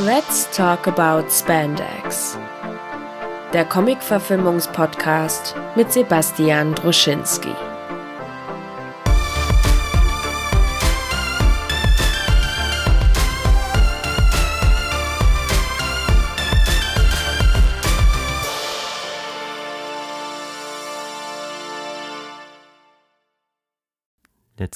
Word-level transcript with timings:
Let's 0.00 0.46
talk 0.56 0.86
about 0.86 1.30
Spandex. 1.30 2.38
Der 3.52 3.66
Comic-Verfilmungspodcast 3.66 5.54
mit 5.76 5.92
Sebastian 5.92 6.74
Druschinski. 6.74 7.54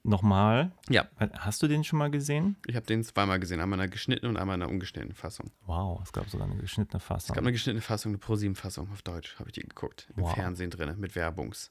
nochmal. 0.03 0.71
Ja, 0.89 1.09
Hast 1.39 1.63
du 1.63 1.69
den 1.69 1.83
schon 1.85 1.99
mal 1.99 2.11
gesehen? 2.11 2.57
ich 2.67 2.77
habe 2.77 2.87
den 2.87 3.03
zweimal 3.03 3.41
gesehen. 3.41 3.61
Einmal 3.61 3.79
in 3.79 3.83
einer 3.83 3.91
geschnittenen 3.91 4.37
und 4.37 4.41
einmal 4.41 4.57
in 4.57 4.63
einer 4.63 4.71
ungeschnittenen 4.71 5.15
Fassung. 5.15 5.51
Wow, 5.67 6.01
es 6.03 6.13
gab 6.13 6.31
sogar 6.31 6.47
eine 6.49 6.57
geschnittene 6.61 6.99
Es 6.99 7.05
Fassung. 7.05 7.35
gab 7.35 7.43
eine 7.43 7.53
geschnittene 7.53 7.83
Fassung, 7.83 8.11
eine 8.13 8.19
Pro-7-Fassung 8.19 8.89
auf 8.93 9.03
Deutsch, 9.03 9.35
habe 9.39 9.49
ich 9.51 9.55
die 9.55 9.61
geguckt. 9.63 10.09
Im 10.17 10.23
Wow. 10.23 10.35
Fernsehen 10.35 10.71
drin, 10.71 10.95
mit 10.99 11.17
Werbungs. 11.17 11.71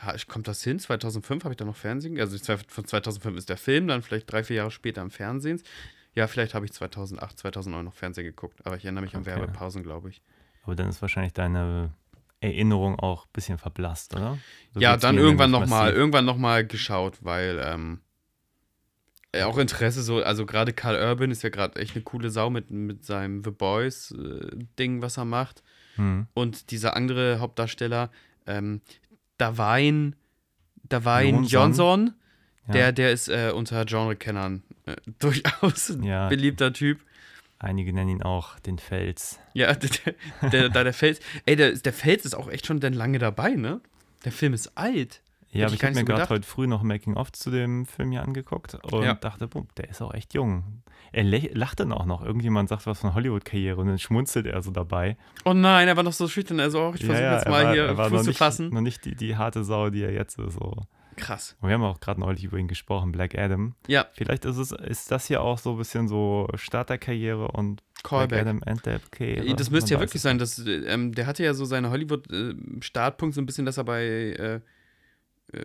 Ja, 0.00 0.14
ich- 0.14 0.26
kommt 0.28 0.48
das 0.48 0.62
hin? 0.62 0.78
2005 0.78 1.44
habe 1.44 1.52
ich 1.52 1.58
da 1.58 1.64
noch 1.64 1.76
Fernsehen? 1.76 2.18
Also 2.18 2.38
von 2.68 2.84
2005 2.86 3.36
ist 3.36 3.48
der 3.48 3.56
Film, 3.56 3.88
dann 3.88 4.02
vielleicht 4.02 4.30
drei, 4.30 4.44
vier 4.44 4.56
Jahre 4.56 4.70
später 4.70 5.02
im 5.02 5.10
Fernsehen. 5.10 5.60
Ja, 6.14 6.26
vielleicht 6.26 6.54
habe 6.54 6.64
ich 6.66 6.72
2008, 6.72 7.38
2009 7.38 7.84
noch 7.84 7.94
Fernsehen 7.94 8.24
geguckt, 8.24 8.60
aber 8.64 8.76
ich 8.76 8.84
erinnere 8.84 9.04
mich 9.04 9.14
an 9.14 9.22
Okay. 9.22 9.30
Werbepausen, 9.30 9.82
glaube 9.82 10.10
ich. 10.10 10.22
Aber 10.64 10.74
dann 10.74 10.88
ist 10.88 11.00
wahrscheinlich 11.02 11.32
deine 11.32 11.92
Erinnerung 12.40 12.98
auch 12.98 13.24
ein 13.26 13.30
bisschen 13.32 13.58
verblasst, 13.58 14.14
oder? 14.14 14.38
So 14.74 14.80
ja, 14.80 14.96
dann 14.96 15.16
irgendwann 15.16 15.50
nochmal, 15.50 15.92
irgendwann 15.92 16.24
nochmal 16.24 16.66
geschaut, 16.66 17.18
weil 17.22 17.60
ähm, 17.64 18.00
äh, 19.32 19.44
auch 19.44 19.56
Interesse 19.58 20.02
so, 20.02 20.22
also 20.22 20.44
gerade 20.44 20.72
Karl 20.72 20.96
Urban 20.96 21.30
ist 21.30 21.42
ja 21.42 21.48
gerade 21.48 21.80
echt 21.80 21.94
eine 21.94 22.02
coole 22.04 22.30
Sau 22.30 22.50
mit, 22.50 22.70
mit 22.70 23.04
seinem 23.04 23.42
The 23.42 23.50
Boys 23.50 24.10
äh, 24.10 24.48
Ding, 24.78 25.00
was 25.02 25.16
er 25.16 25.24
macht. 25.24 25.62
Hm. 25.96 26.26
Und 26.34 26.70
dieser 26.70 26.96
andere 26.96 27.38
Hauptdarsteller, 27.40 28.10
ähm, 28.46 28.80
Dwayne, 29.50 30.12
Dwayne 30.88 31.38
Johnson. 31.46 31.48
Johnson, 31.48 32.14
Ja. 32.68 32.72
der, 32.74 32.92
der 32.92 33.12
ist 33.12 33.28
äh, 33.28 33.52
unter 33.54 33.84
Genre-Kennern 33.84 34.62
äh, 34.86 34.94
durchaus 35.18 35.90
ein 35.90 36.02
Ja. 36.02 36.28
beliebter 36.28 36.72
Typ. 36.72 37.00
Einige 37.58 37.92
nennen 37.92 38.10
ihn 38.10 38.22
auch 38.22 38.58
den 38.60 38.78
Fels. 38.78 39.38
Ja, 39.54 39.72
der, 39.74 39.90
der, 40.50 40.68
der, 40.68 40.84
der 40.84 40.92
Fels, 40.92 41.20
ey, 41.46 41.56
der, 41.56 41.72
der 41.72 41.92
Fels 41.92 42.24
ist 42.24 42.34
auch 42.34 42.48
echt 42.50 42.66
schon 42.66 42.80
dann 42.80 42.92
lange 42.92 43.18
dabei, 43.18 43.50
ne? 43.54 43.80
Der 44.24 44.32
Film 44.32 44.52
ist 44.52 44.76
alt. 44.76 45.20
Ja, 45.52 45.66
aber 45.66 45.74
ich 45.74 45.80
ich 45.80 45.84
habe 45.84 45.94
mir 45.94 46.00
so 46.00 46.06
gerade 46.06 46.28
heute 46.30 46.46
früh 46.46 46.66
noch 46.66 46.82
Making-of 46.82 47.30
zu 47.32 47.50
dem 47.50 47.84
Film 47.86 48.10
hier 48.10 48.22
angeguckt 48.22 48.74
und 48.90 49.04
Ja. 49.04 49.14
dachte, 49.14 49.48
boah, 49.48 49.66
der 49.76 49.90
ist 49.90 50.00
auch 50.00 50.14
echt 50.14 50.32
jung. 50.34 50.82
Er 51.12 51.24
lacht 51.24 51.80
dann 51.80 51.92
auch 51.92 52.06
noch. 52.06 52.24
Irgendjemand 52.24 52.70
sagt 52.70 52.86
was 52.86 53.00
von 53.00 53.14
Hollywood-Karriere 53.14 53.78
und 53.78 53.88
dann 53.88 53.98
schmunzelt 53.98 54.46
er 54.46 54.62
so 54.62 54.70
dabei. 54.70 55.16
Oh 55.44 55.52
nein, 55.52 55.88
er 55.88 55.96
war 55.96 56.04
noch 56.04 56.14
so 56.14 56.26
schüchtern. 56.26 56.58
Also, 56.58 56.80
oh, 56.80 56.92
ich 56.94 57.04
versuche 57.04 57.22
jetzt 57.24 57.44
er 57.44 57.50
mal 57.50 57.64
war- 57.66 57.72
hier 57.74 57.84
er 57.84 58.08
Fuß 58.08 58.22
zu 58.22 58.28
nicht, 58.30 58.38
fassen. 58.38 58.70
Noch 58.70 58.80
nicht 58.80 59.04
die, 59.04 59.14
die 59.14 59.36
harte 59.36 59.62
Sau, 59.62 59.90
die 59.90 60.02
er 60.02 60.12
jetzt 60.12 60.38
ist. 60.38 60.54
So. 60.54 60.74
Krass. 61.16 61.54
Und 61.60 61.68
wir 61.68 61.74
haben 61.74 61.82
auch 61.84 62.00
gerade 62.00 62.18
neulich 62.20 62.44
über 62.44 62.56
ihn 62.56 62.68
gesprochen, 62.68 63.12
Black 63.12 63.36
Adam. 63.36 63.74
Ja, 63.86 64.06
Vielleicht 64.14 64.46
ist 64.46 64.56
es 64.56 64.72
ist 64.72 65.10
das 65.10 65.26
hier 65.26 65.42
auch 65.42 65.58
so 65.58 65.72
ein 65.72 65.76
bisschen 65.76 66.08
so 66.08 66.48
Starterkarriere 66.54 67.48
und 67.48 67.82
Black 68.02 68.30
Callback. 68.30 68.46
Endkarriere. 68.66 69.54
Das 69.54 69.70
müsste 69.70 69.92
ja 69.92 70.00
wirklich 70.00 70.22
sein, 70.22 70.38
dass 70.38 70.58
äh, 70.60 70.70
ähm, 70.86 71.12
der 71.14 71.26
hatte 71.26 71.44
ja 71.44 71.52
so 71.52 71.66
seine 71.66 71.90
Hollywood-Startpunkt 71.90 73.34
so 73.34 73.42
ein 73.42 73.46
bisschen, 73.46 73.66
dass 73.66 73.76
er 73.76 73.84
bei, 73.84 74.02
äh, 74.04 74.60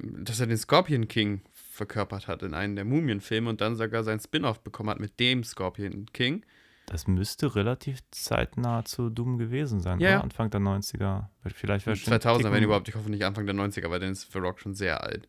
dass 0.01 0.39
er 0.39 0.47
den 0.47 0.57
Scorpion 0.57 1.07
King 1.07 1.41
verkörpert 1.53 2.27
hat 2.27 2.43
in 2.43 2.53
einem 2.53 2.75
der 2.75 2.85
Mumien-Filme 2.85 3.49
und 3.49 3.61
dann 3.61 3.75
sogar 3.75 4.03
sein 4.03 4.19
Spin-off 4.19 4.61
bekommen 4.61 4.89
hat 4.89 4.99
mit 4.99 5.19
dem 5.19 5.43
Scorpion 5.43 6.07
King. 6.13 6.43
Das 6.87 7.05
müsste 7.05 7.53
relativ 7.55 7.99
zeitnah 8.11 8.85
zu 8.85 9.09
Doom 9.09 9.37
gewesen 9.37 9.81
sein, 9.81 9.99
Ja, 9.99 10.15
oder? 10.15 10.23
Anfang 10.23 10.49
der 10.49 10.61
90er. 10.61 11.25
Vielleicht 11.53 11.85
wäre 11.85 11.95
schon 11.97 12.11
2000, 12.13 12.51
wenn 12.53 12.63
überhaupt, 12.63 12.87
ich 12.87 12.95
hoffe 12.95 13.09
nicht 13.09 13.25
Anfang 13.25 13.45
der 13.45 13.55
90er, 13.55 13.89
weil 13.89 13.99
dann 13.99 14.11
ist 14.13 14.31
The 14.31 14.39
Rock 14.39 14.59
schon 14.59 14.73
sehr 14.73 15.03
alt. 15.03 15.27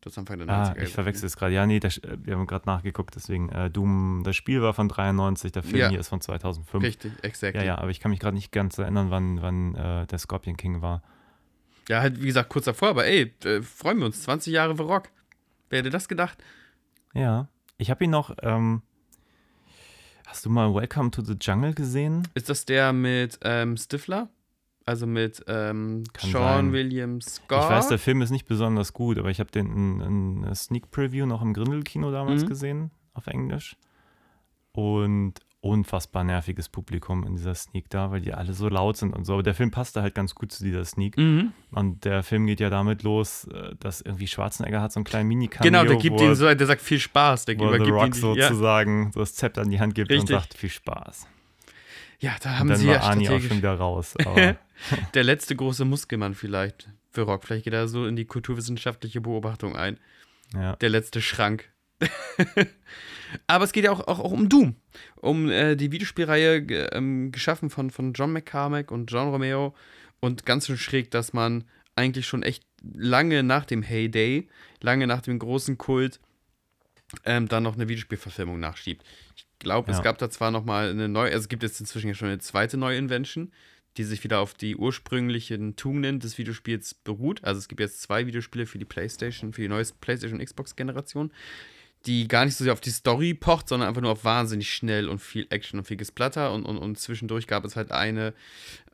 Das 0.00 0.14
ist 0.14 0.18
Anfang 0.18 0.38
der 0.38 0.48
90er. 0.48 0.50
Ah, 0.78 0.82
ich 0.82 0.92
verwechsel 0.92 1.26
es 1.26 1.36
gerade. 1.36 1.54
Ja, 1.54 1.64
nee, 1.66 1.78
das, 1.78 1.98
äh, 1.98 2.16
wir 2.22 2.34
haben 2.36 2.46
gerade 2.46 2.66
nachgeguckt, 2.66 3.14
deswegen 3.14 3.48
äh, 3.50 3.70
Doom, 3.70 4.22
das 4.24 4.34
Spiel 4.36 4.60
war 4.62 4.72
von 4.72 4.88
93, 4.88 5.52
der 5.52 5.62
Film 5.62 5.76
Ja. 5.76 5.88
hier 5.90 6.00
ist 6.00 6.08
von 6.08 6.20
2005. 6.20 6.82
Richtig, 6.82 7.12
exakt. 7.22 7.56
Ja, 7.56 7.62
ja, 7.62 7.78
aber 7.78 7.90
ich 7.90 8.00
kann 8.00 8.10
mich 8.10 8.18
gerade 8.20 8.34
nicht 8.36 8.50
ganz 8.52 8.78
erinnern, 8.78 9.10
wann, 9.10 9.42
wann 9.42 9.74
äh, 9.74 10.06
der 10.06 10.18
Scorpion 10.18 10.56
King 10.56 10.80
war. 10.82 11.02
Ja, 11.92 12.00
halt, 12.00 12.22
wie 12.22 12.26
gesagt, 12.26 12.48
kurz 12.48 12.64
davor, 12.64 12.88
aber 12.88 13.04
ey, 13.04 13.34
äh, 13.44 13.60
freuen 13.60 13.98
wir 13.98 14.06
uns. 14.06 14.22
20 14.22 14.50
Jahre 14.50 14.74
The 14.74 14.82
Rock. 14.82 15.10
Wer 15.68 15.80
hätte 15.80 15.90
das 15.90 16.08
gedacht? 16.08 16.42
Ja, 17.12 17.48
ich 17.76 17.90
habe 17.90 18.02
ihn 18.04 18.10
noch. 18.10 18.34
Ähm, 18.40 18.80
hast 20.26 20.46
du 20.46 20.48
mal 20.48 20.74
Welcome 20.74 21.10
to 21.10 21.20
the 21.22 21.34
Jungle 21.38 21.74
gesehen? 21.74 22.26
Ist 22.32 22.48
das 22.48 22.64
der 22.64 22.94
mit 22.94 23.38
ähm, 23.42 23.76
Stifler? 23.76 24.30
Also 24.86 25.06
mit 25.06 25.44
ähm, 25.48 26.04
Sean 26.18 26.32
sein. 26.32 26.72
William 26.72 27.20
Scott? 27.20 27.62
Ich 27.64 27.68
weiß, 27.68 27.88
der 27.88 27.98
Film 27.98 28.22
ist 28.22 28.30
nicht 28.30 28.46
besonders 28.46 28.94
gut, 28.94 29.18
aber 29.18 29.28
ich 29.28 29.38
habe 29.38 29.50
den 29.50 30.00
in, 30.00 30.42
in 30.44 30.54
Sneak 30.54 30.90
Preview 30.90 31.26
noch 31.26 31.42
im 31.42 31.52
Grindelkino 31.52 32.10
damals 32.10 32.44
Mhm. 32.44 32.48
gesehen, 32.48 32.90
auf 33.12 33.26
Englisch. 33.26 33.76
Und 34.72 35.34
unfassbar 35.62 36.24
nerviges 36.24 36.68
Publikum 36.68 37.24
in 37.24 37.36
dieser 37.36 37.54
Sneak 37.54 37.88
da, 37.88 38.10
weil 38.10 38.20
die 38.20 38.34
alle 38.34 38.52
so 38.52 38.68
laut 38.68 38.96
sind 38.96 39.14
und 39.14 39.24
so. 39.24 39.34
Aber 39.34 39.44
der 39.44 39.54
Film 39.54 39.70
passte 39.70 40.02
halt 40.02 40.14
ganz 40.14 40.34
gut 40.34 40.50
zu 40.50 40.64
dieser 40.64 40.84
Sneak. 40.84 41.16
Mhm. 41.16 41.52
Und 41.70 42.04
der 42.04 42.24
Film 42.24 42.46
geht 42.46 42.58
ja 42.58 42.68
damit 42.68 43.04
los, 43.04 43.44
äh, 43.44 43.74
dass 43.78 44.00
irgendwie 44.00 44.26
Schwarzenegger 44.26 44.82
hat 44.82 44.92
so 44.92 44.98
einen 44.98 45.04
kleinen 45.04 45.28
mini 45.28 45.48
Genau, 45.48 45.84
der 45.84 45.96
gibt 45.96 46.20
ihm 46.20 46.34
so, 46.34 46.52
der 46.52 46.66
sagt 46.66 46.82
viel 46.82 46.98
Spaß. 46.98 47.44
Der 47.44 47.56
wo 47.58 47.68
The 47.70 47.76
übergibt 47.76 47.96
Rock 47.96 48.12
die, 48.12 48.38
ja, 48.40 48.48
sozusagen 48.48 49.12
so 49.12 49.20
das 49.20 49.34
Zepter 49.34 49.62
in 49.62 49.70
die 49.70 49.78
Hand 49.78 49.94
gibt 49.94 50.10
und 50.10 50.16
Richtig. 50.18 50.36
sagt 50.36 50.54
viel 50.54 50.68
Spaß. 50.68 51.28
ja, 52.18 52.34
da 52.42 52.50
Und 52.50 52.58
haben 52.58 52.68
dann 52.68 52.78
sie 52.78 52.88
war 52.88 52.94
ja 52.96 53.00
Arnie 53.02 53.28
auch 53.28 53.40
schon 53.40 53.58
wieder 53.58 53.74
raus. 53.74 54.14
Der 55.14 55.22
letzte 55.22 55.54
große 55.54 55.84
Muskelmann 55.84 56.34
vielleicht 56.34 56.88
für 57.12 57.22
Rock. 57.22 57.44
Vielleicht 57.44 57.64
geht 57.64 57.72
er 57.72 57.86
so 57.86 58.04
in 58.06 58.16
die 58.16 58.24
kulturwissenschaftliche 58.24 59.20
Beobachtung 59.20 59.76
ein. 59.76 59.96
ja. 60.54 60.74
Der 60.74 60.88
letzte 60.88 61.22
Schrank. 61.22 61.71
Aber 63.46 63.64
es 63.64 63.72
geht 63.72 63.84
ja 63.84 63.92
auch, 63.92 64.00
auch, 64.06 64.18
auch 64.20 64.32
um 64.32 64.48
Doom. 64.48 64.76
Um 65.16 65.50
äh, 65.50 65.76
die 65.76 65.90
Videospielreihe 65.92 66.56
ähm, 66.92 67.32
geschaffen 67.32 67.70
von, 67.70 67.90
von 67.90 68.12
John 68.12 68.32
McCormack 68.32 68.90
und 68.90 69.10
John 69.10 69.28
Romeo. 69.28 69.74
Und 70.20 70.46
ganz 70.46 70.66
schön 70.66 70.76
schräg, 70.78 71.10
dass 71.10 71.32
man 71.32 71.64
eigentlich 71.96 72.26
schon 72.26 72.42
echt 72.42 72.64
lange 72.82 73.42
nach 73.42 73.64
dem 73.64 73.82
Heyday, 73.82 74.48
lange 74.80 75.06
nach 75.06 75.22
dem 75.22 75.38
großen 75.38 75.78
Kult, 75.78 76.20
ähm, 77.24 77.48
dann 77.48 77.62
noch 77.62 77.74
eine 77.74 77.88
Videospielverfilmung 77.88 78.58
nachschiebt. 78.60 79.04
Ich 79.36 79.46
glaube, 79.58 79.90
Ja. 79.90 79.96
es 79.96 80.02
gab 80.02 80.18
da 80.18 80.30
zwar 80.30 80.50
noch 80.50 80.64
mal 80.64 80.90
eine 80.90 81.08
neue, 81.08 81.32
also 81.32 81.40
es 81.40 81.48
gibt 81.48 81.62
jetzt 81.62 81.80
inzwischen 81.80 82.08
ja 82.08 82.14
schon 82.14 82.28
eine 82.28 82.38
zweite 82.38 82.76
Neuinvention, 82.76 83.52
die 83.98 84.04
sich 84.04 84.24
wieder 84.24 84.40
auf 84.40 84.54
die 84.54 84.76
ursprünglichen 84.76 85.76
Tugenden 85.76 86.18
des 86.20 86.38
Videospiels 86.38 86.94
beruht. 86.94 87.44
Also 87.44 87.58
es 87.58 87.68
gibt 87.68 87.80
jetzt 87.80 88.00
zwei 88.00 88.26
Videospiele 88.26 88.64
für 88.66 88.78
die 88.78 88.86
PlayStation, 88.86 89.52
für 89.52 89.60
die 89.60 89.68
neue 89.68 89.84
PlayStation 90.00 90.40
und 90.40 90.46
Xbox-Generation, 90.46 91.30
die 92.06 92.26
gar 92.28 92.44
nicht 92.44 92.56
so 92.56 92.64
sehr 92.64 92.72
auf 92.72 92.80
die 92.80 92.90
Story 92.90 93.34
pocht, 93.34 93.68
sondern 93.68 93.88
einfach 93.88 94.02
nur 94.02 94.12
auf 94.12 94.24
wahnsinnig 94.24 94.72
schnell 94.72 95.08
und 95.08 95.20
viel 95.20 95.46
Action 95.50 95.78
und 95.78 95.86
viel 95.86 95.96
Gesplatter. 95.96 96.52
Und, 96.52 96.64
und, 96.64 96.78
und 96.78 96.98
zwischendurch 96.98 97.46
gab 97.46 97.64
es 97.64 97.76
halt 97.76 97.92
eine 97.92 98.34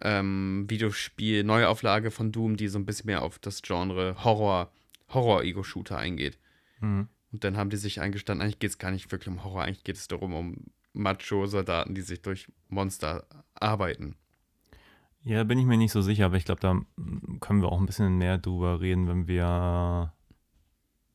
ähm, 0.00 0.66
Videospiel-Neuauflage 0.68 2.10
von 2.10 2.32
Doom, 2.32 2.56
die 2.56 2.68
so 2.68 2.78
ein 2.78 2.86
bisschen 2.86 3.06
mehr 3.06 3.22
auf 3.22 3.38
das 3.38 3.62
Genre 3.62 4.22
Horror, 4.24 4.70
Horror-Ego-Shooter 5.08 5.96
eingeht. 5.96 6.38
Mhm. 6.80 7.08
Und 7.32 7.44
dann 7.44 7.56
haben 7.56 7.70
die 7.70 7.76
sich 7.76 8.00
eingestanden, 8.00 8.42
eigentlich 8.42 8.58
geht 8.58 8.70
es 8.70 8.78
gar 8.78 8.90
nicht 8.90 9.10
wirklich 9.10 9.28
um 9.28 9.44
Horror, 9.44 9.62
eigentlich 9.62 9.84
geht 9.84 9.96
es 9.96 10.08
darum, 10.08 10.34
um 10.34 10.56
Macho-Soldaten, 10.92 11.94
die 11.94 12.00
sich 12.00 12.22
durch 12.22 12.48
Monster 12.68 13.26
arbeiten. 13.54 14.16
Ja, 15.24 15.44
bin 15.44 15.58
ich 15.58 15.66
mir 15.66 15.76
nicht 15.76 15.92
so 15.92 16.00
sicher, 16.00 16.26
aber 16.26 16.36
ich 16.36 16.44
glaube, 16.44 16.60
da 16.60 16.80
können 17.40 17.60
wir 17.60 17.70
auch 17.70 17.80
ein 17.80 17.86
bisschen 17.86 18.16
mehr 18.16 18.38
drüber 18.38 18.80
reden, 18.80 19.08
wenn 19.08 19.26
wir 19.26 20.12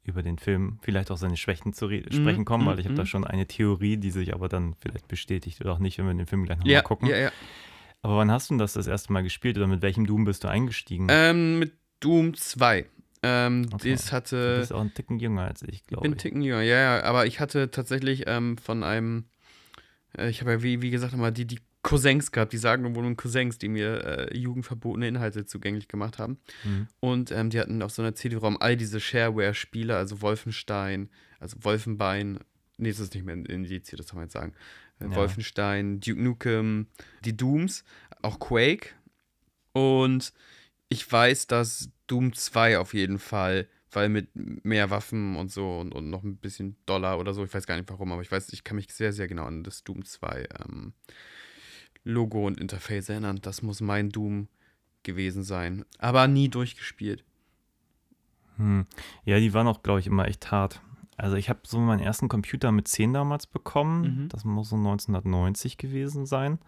über 0.04 0.22
den 0.24 0.38
Film 0.38 0.80
vielleicht 0.82 1.12
auch 1.12 1.18
seine 1.18 1.38
Schwächen 1.38 1.74
zu 1.74 1.88
Mhm, 1.88 2.02
sprechen 2.12 2.46
kommen, 2.46 2.66
weil 2.66 2.80
ich 2.80 2.86
habe 2.86 2.94
mhm, 2.94 2.98
da 2.98 3.06
schon 3.06 3.26
eine 3.26 3.48
Theorie, 3.48 3.98
die 3.98 4.12
sich 4.12 4.34
aber 4.34 4.50
dann 4.50 4.76
vielleicht 4.82 5.08
bestätigt 5.08 5.62
oder 5.62 5.74
auch 5.74 5.80
nicht, 5.80 5.98
wenn 5.98 6.06
wir 6.08 6.14
den 6.14 6.28
Film 6.28 6.44
gleich 6.46 6.58
nochmal 6.58 6.74
Ja, 6.74 6.82
gucken. 6.82 7.08
ja, 7.10 7.18
ja. 7.18 7.32
Aber 8.02 8.18
wann 8.18 8.32
hast 8.32 8.50
du 8.50 8.58
das 8.58 8.74
das 8.74 8.88
erste 8.88 9.14
Mal 9.14 9.24
gespielt 9.24 9.58
oder 9.58 9.68
mit 9.68 9.82
welchem 9.82 10.06
Doom 10.06 10.26
bist 10.26 10.44
du 10.44 10.50
eingestiegen? 10.50 11.08
Ähm, 11.10 11.60
mit 11.60 11.74
Doom 12.02 12.34
2. 12.36 12.86
Ähm, 13.22 13.70
Okay. 13.74 13.92
Das 13.92 14.08
du 14.08 14.14
hatte. 14.14 14.56
bist 14.60 14.74
auch 14.74 14.82
einen 14.82 14.94
Ticken 14.94 15.20
jünger 15.20 15.44
als 15.44 15.62
ich, 15.64 15.76
Ich 15.76 15.88
glaube 15.88 16.04
bin 16.04 16.12
ich. 16.12 16.18
ein 16.18 16.20
Ticken 16.20 16.42
jünger, 16.42 16.62
ja, 16.62 16.76
ja, 16.98 17.04
aber 17.04 17.26
ich 17.26 17.40
hatte 17.40 17.72
tatsächlich 17.72 18.24
ähm, 18.28 18.58
von 18.58 18.84
einem, 18.84 19.26
äh, 20.18 20.30
ich 20.30 20.42
habe 20.42 20.52
ja 20.52 20.64
wie, 20.64 20.82
wie 20.82 20.90
gesagt 20.90 21.14
immer 21.14 21.32
die, 21.32 21.46
die 21.46 21.60
Cousins 21.84 22.32
gehabt, 22.32 22.54
die 22.54 22.58
sagenumwobenen 22.58 23.18
Cousins, 23.18 23.58
die 23.58 23.68
mir 23.68 24.04
äh, 24.32 24.38
jugendverbotene 24.38 25.08
Inhalte 25.08 25.46
zugänglich 25.46 25.88
gemacht 25.88 26.18
haben. 26.18 26.40
Mhm. 26.64 26.88
Und 27.02 27.32
ähm, 27.32 27.50
die 27.50 27.60
hatten 27.60 27.82
auf 27.82 27.92
so 27.92 28.02
einer 28.02 28.16
CD-ROM 28.16 28.58
all 28.60 28.76
diese 28.78 29.00
Shareware-Spiele, 29.00 29.96
also 29.96 30.22
Wolfenstein, 30.22 31.10
also 31.40 31.58
Wolfenbein, 31.60 32.40
nee, 32.78 32.90
das 32.90 33.00
ist 33.00 33.14
nicht 33.14 33.26
mehr 33.26 33.36
indiziert, 33.36 34.00
das 34.00 34.08
kann 34.08 34.16
man 34.18 34.26
jetzt 34.26 34.34
sagen. 34.34 34.54
Äh, 35.00 35.06
Ja. 35.06 35.16
Wolfenstein, 35.16 36.00
Duke 36.00 36.22
Nukem, 36.22 36.88
die 37.26 37.36
Dooms, 37.36 37.84
auch 38.22 38.40
Quake. 38.40 38.90
Und 39.74 40.34
ich 40.88 41.12
weiß, 41.12 41.48
dass 41.48 41.90
Doom 42.08 42.34
2 42.34 42.78
auf 42.78 42.94
jeden 42.94 43.20
Fall, 43.20 43.68
weil 43.92 44.08
mit 44.10 44.30
mehr 44.34 44.90
Waffen 44.90 45.36
und 45.36 45.52
so 45.52 45.80
und, 45.80 45.94
und 45.94 46.10
noch 46.10 46.24
ein 46.24 46.38
bisschen 46.38 46.78
Dollar 46.86 47.20
oder 47.20 47.34
so, 47.34 47.44
ich 47.44 47.54
weiß 47.54 47.68
gar 47.68 47.76
nicht 47.76 47.90
warum, 47.90 48.12
aber 48.12 48.22
ich 48.22 48.32
weiß, 48.32 48.54
ich 48.54 48.64
kann 48.64 48.78
mich 48.78 48.92
sehr, 48.94 49.12
sehr 49.12 49.28
genau 49.28 49.46
an 49.46 49.64
das 49.64 49.84
Doom 49.84 50.06
2 50.06 50.48
ähm, 50.66 50.94
Logo 52.04 52.46
und 52.46 52.60
Interface 52.60 53.10
erinnern. 53.10 53.40
Das 53.42 53.62
muss 53.62 53.82
mein 53.82 54.10
Doom 54.10 54.48
gewesen 55.04 55.44
sein. 55.44 55.86
Aber 56.00 56.28
nie 56.28 56.50
durchgespielt. 56.50 57.24
Hm. 58.58 58.86
Ja, 59.26 59.40
die 59.40 59.54
waren 59.54 59.68
auch, 59.68 59.84
glaube 59.84 60.00
ich, 60.00 60.08
immer 60.08 60.28
echt 60.28 60.52
hart. 60.52 60.82
Also 61.18 61.36
ich 61.36 61.50
habe 61.50 61.60
so 61.64 61.80
meinen 61.80 62.00
ersten 62.00 62.28
Computer 62.28 62.72
mit 62.72 62.88
10 62.88 63.14
damals 63.14 63.48
bekommen. 63.48 64.02
Mhm. 64.24 64.30
Das 64.30 64.46
muss 64.46 64.70
so 64.70 64.76
1990 64.76 65.78
gewesen 65.78 66.26
sein. 66.26 66.60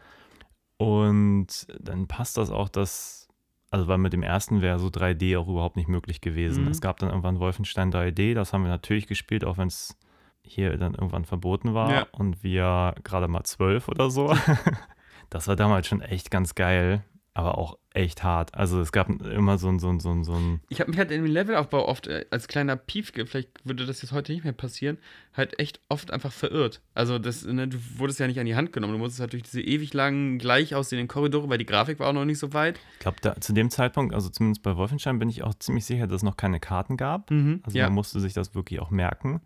Und 0.78 1.68
dann 1.80 2.08
passt 2.08 2.38
das 2.38 2.50
auch, 2.50 2.70
dass, 2.70 3.28
also 3.72 3.88
weil 3.88 3.98
mit 3.98 4.14
dem 4.14 4.24
ersten 4.24 4.62
wäre 4.62 4.80
so 4.80 4.88
3D 4.88 5.38
auch 5.40 5.48
überhaupt 5.48 5.78
nicht 5.78 5.88
möglich 5.88 6.22
gewesen. 6.22 6.66
Mhm. 6.66 6.72
Es 6.72 6.82
gab 6.82 7.00
dann 7.00 7.10
irgendwann 7.10 7.40
Wolfenstein 7.40 7.92
3D, 7.92 8.34
das 8.34 8.54
haben 8.54 8.64
wir 8.64 8.70
natürlich 8.70 9.08
gespielt, 9.08 9.46
auch 9.46 9.58
wenn 9.58 9.68
es 9.68 9.98
hier 10.44 10.78
dann 10.78 10.94
irgendwann 10.94 11.26
verboten 11.26 11.74
war. 11.74 11.92
Ja. 11.92 12.08
Und 12.12 12.44
wir 12.44 12.94
gerade 13.04 13.28
mal 13.28 13.44
zwölf 13.44 13.88
oder 13.88 14.10
so. 14.12 14.36
das 15.30 15.48
war 15.48 15.56
damals 15.56 15.88
schon 15.88 16.02
echt 16.02 16.32
ganz 16.32 16.56
geil, 16.56 17.04
aber 17.34 17.58
auch 17.58 17.78
echt 17.94 18.24
hart. 18.24 18.54
Also 18.56 18.80
es 18.80 18.92
gab 18.92 19.10
immer 19.10 19.58
so 19.58 19.68
ein, 19.68 19.80
so 19.80 19.90
ein, 19.90 20.00
so 20.00 20.10
ein, 20.12 20.24
so 20.24 20.34
ein 20.34 20.62
Ich 20.70 20.80
habe 20.80 20.90
mich 20.90 20.98
halt 20.98 21.12
in 21.12 21.24
dem 21.24 21.32
Levelaufbau 21.32 21.88
oft 21.88 22.08
äh, 22.08 22.26
als 22.32 22.48
kleiner 22.48 22.78
Piefke, 22.78 23.26
vielleicht 23.26 23.50
würde 23.66 23.86
das 23.86 24.02
jetzt 24.02 24.12
heute 24.12 24.32
nicht 24.32 24.44
mehr 24.44 24.54
passieren, 24.54 24.98
halt 25.34 25.60
echt 25.60 25.82
oft 25.90 26.12
einfach 26.12 26.32
verirrt. 26.32 26.82
Also 26.94 27.20
das, 27.20 27.46
ne, 27.46 27.68
du 27.68 27.78
wurdest 27.98 28.20
ja 28.20 28.28
nicht 28.28 28.40
an 28.40 28.46
die 28.46 28.56
Hand 28.56 28.72
genommen. 28.72 28.94
Du 28.94 29.00
musstest 29.00 29.20
halt 29.20 29.34
durch 29.34 29.44
diese 29.44 29.62
ewig 29.62 29.94
langen, 29.94 30.40
gleich 30.40 30.76
aussehenden 30.76 31.08
Korridore, 31.08 31.50
weil 31.50 31.58
die 31.58 31.66
Grafik 31.66 32.00
war 32.00 32.08
auch 32.08 32.14
noch 32.14 32.26
nicht 32.26 32.40
so 32.40 32.54
weit. 32.54 32.80
Ich 32.94 33.00
glaube, 33.00 33.18
da, 33.22 33.40
zu 33.40 33.54
dem 33.54 33.70
Zeitpunkt, 33.70 34.14
also 34.14 34.30
zumindest 34.30 34.64
bei 34.64 34.78
Wolfenstein, 34.78 35.20
bin 35.20 35.30
ich 35.30 35.44
auch 35.44 35.54
ziemlich 35.56 35.86
sicher, 35.86 36.08
dass 36.08 36.18
es 36.18 36.24
noch 36.24 36.38
keine 36.38 36.60
Karten 36.60 36.96
gab. 36.96 37.32
Also 37.32 37.78
ja. 37.78 37.86
man 37.86 37.94
musste 37.94 38.20
sich 38.22 38.34
das 38.34 38.56
wirklich 38.56 38.80
auch 38.80 38.92
merken. 38.92 39.42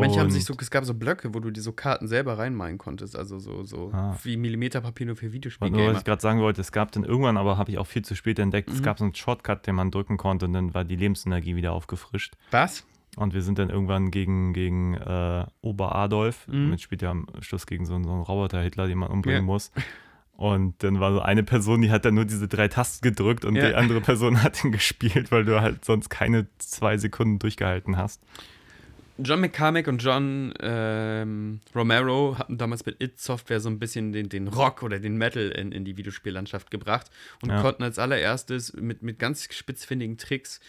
Manche 0.00 0.20
haben 0.20 0.30
sich 0.30 0.44
so, 0.44 0.54
es 0.60 0.70
gab 0.70 0.84
so 0.84 0.94
Blöcke, 0.94 1.34
wo 1.34 1.40
du 1.40 1.50
die 1.50 1.60
so 1.60 1.72
Karten 1.72 2.08
selber 2.08 2.38
reinmalen 2.38 2.78
konntest. 2.78 3.16
Also 3.16 3.38
so, 3.38 3.64
so 3.64 3.90
Ah. 3.92 4.16
wie 4.22 4.36
Millimeterpapier 4.36 5.06
nur 5.06 5.16
für 5.16 5.26
Und 5.26 5.72
nur, 5.72 5.86
was 5.92 5.98
ich 5.98 6.04
gerade 6.04 6.20
sagen 6.22 6.40
wollte, 6.40 6.60
es 6.60 6.72
gab 6.72 6.92
dann 6.92 7.04
irgendwann, 7.04 7.36
aber 7.36 7.56
habe 7.58 7.70
ich 7.70 7.78
auch 7.78 7.86
viel 7.86 8.02
zu 8.04 8.14
spät 8.14 8.38
entdeckt, 8.38 8.68
es 8.70 8.80
Mhm. 8.80 8.84
gab 8.84 8.98
so 8.98 9.04
einen 9.04 9.14
Shortcut, 9.14 9.66
den 9.66 9.74
man 9.74 9.90
drücken 9.90 10.16
konnte 10.16 10.46
und 10.46 10.52
dann 10.52 10.74
war 10.74 10.84
die 10.84 10.96
Lebensenergie 10.96 11.56
wieder 11.56 11.72
aufgefrischt. 11.72 12.34
Was? 12.50 12.84
Und 13.16 13.32
wir 13.32 13.40
sind 13.42 13.58
dann 13.58 13.70
irgendwann 13.70 14.10
gegen, 14.10 14.52
gegen 14.52 14.94
äh, 14.94 15.46
Ober-Adolf, 15.62 16.48
Mhm. 16.48 16.70
mit 16.70 16.80
spielt 16.82 17.02
ja 17.02 17.10
am 17.10 17.26
Schluss 17.40 17.66
gegen 17.66 17.86
so 17.86 17.94
einen, 17.94 18.04
so 18.04 18.10
einen 18.12 18.22
Roboter-Hitler, 18.22 18.86
den 18.88 18.98
man 18.98 19.10
umbringen 19.10 19.40
Ja. 19.42 19.46
muss. 19.46 19.70
Und 20.32 20.82
dann 20.82 21.00
war 21.00 21.12
so 21.12 21.20
eine 21.22 21.42
Person, 21.42 21.80
die 21.80 21.90
hat 21.90 22.04
dann 22.04 22.14
nur 22.14 22.26
diese 22.26 22.46
drei 22.46 22.68
Tasten 22.68 23.00
gedrückt 23.08 23.46
und 23.46 23.56
Ja. 23.56 23.68
die 23.68 23.74
andere 23.74 24.02
Person 24.02 24.36
hat 24.42 24.62
ihn 24.64 24.70
gespielt, 24.72 25.32
weil 25.32 25.46
du 25.46 25.62
halt 25.62 25.84
sonst 25.86 26.10
keine 26.10 26.46
zwei 26.58 26.98
Sekunden 26.98 27.38
durchgehalten 27.38 27.96
hast. 27.96 28.22
John 29.18 29.40
McCormack 29.40 29.88
und 29.88 30.02
John 30.02 30.52
ähm, 30.60 31.60
Romero 31.74 32.36
hatten 32.38 32.58
damals 32.58 32.84
mit 32.84 33.02
It 33.02 33.18
Software 33.18 33.60
so 33.60 33.68
ein 33.68 33.78
bisschen 33.78 34.12
den, 34.12 34.28
den 34.28 34.48
Rock 34.48 34.82
oder 34.82 34.98
den 34.98 35.16
Metal 35.16 35.48
in, 35.50 35.72
in 35.72 35.84
die 35.84 35.96
Videospiellandschaft 35.96 36.70
gebracht 36.70 37.10
und 37.42 37.50
Ja. 37.50 37.60
konnten 37.60 37.82
als 37.82 37.98
allererstes 37.98 38.74
mit, 38.74 39.02
mit 39.02 39.18
ganz 39.18 39.48
spitzfindigen 39.50 40.18
Tricks 40.18 40.60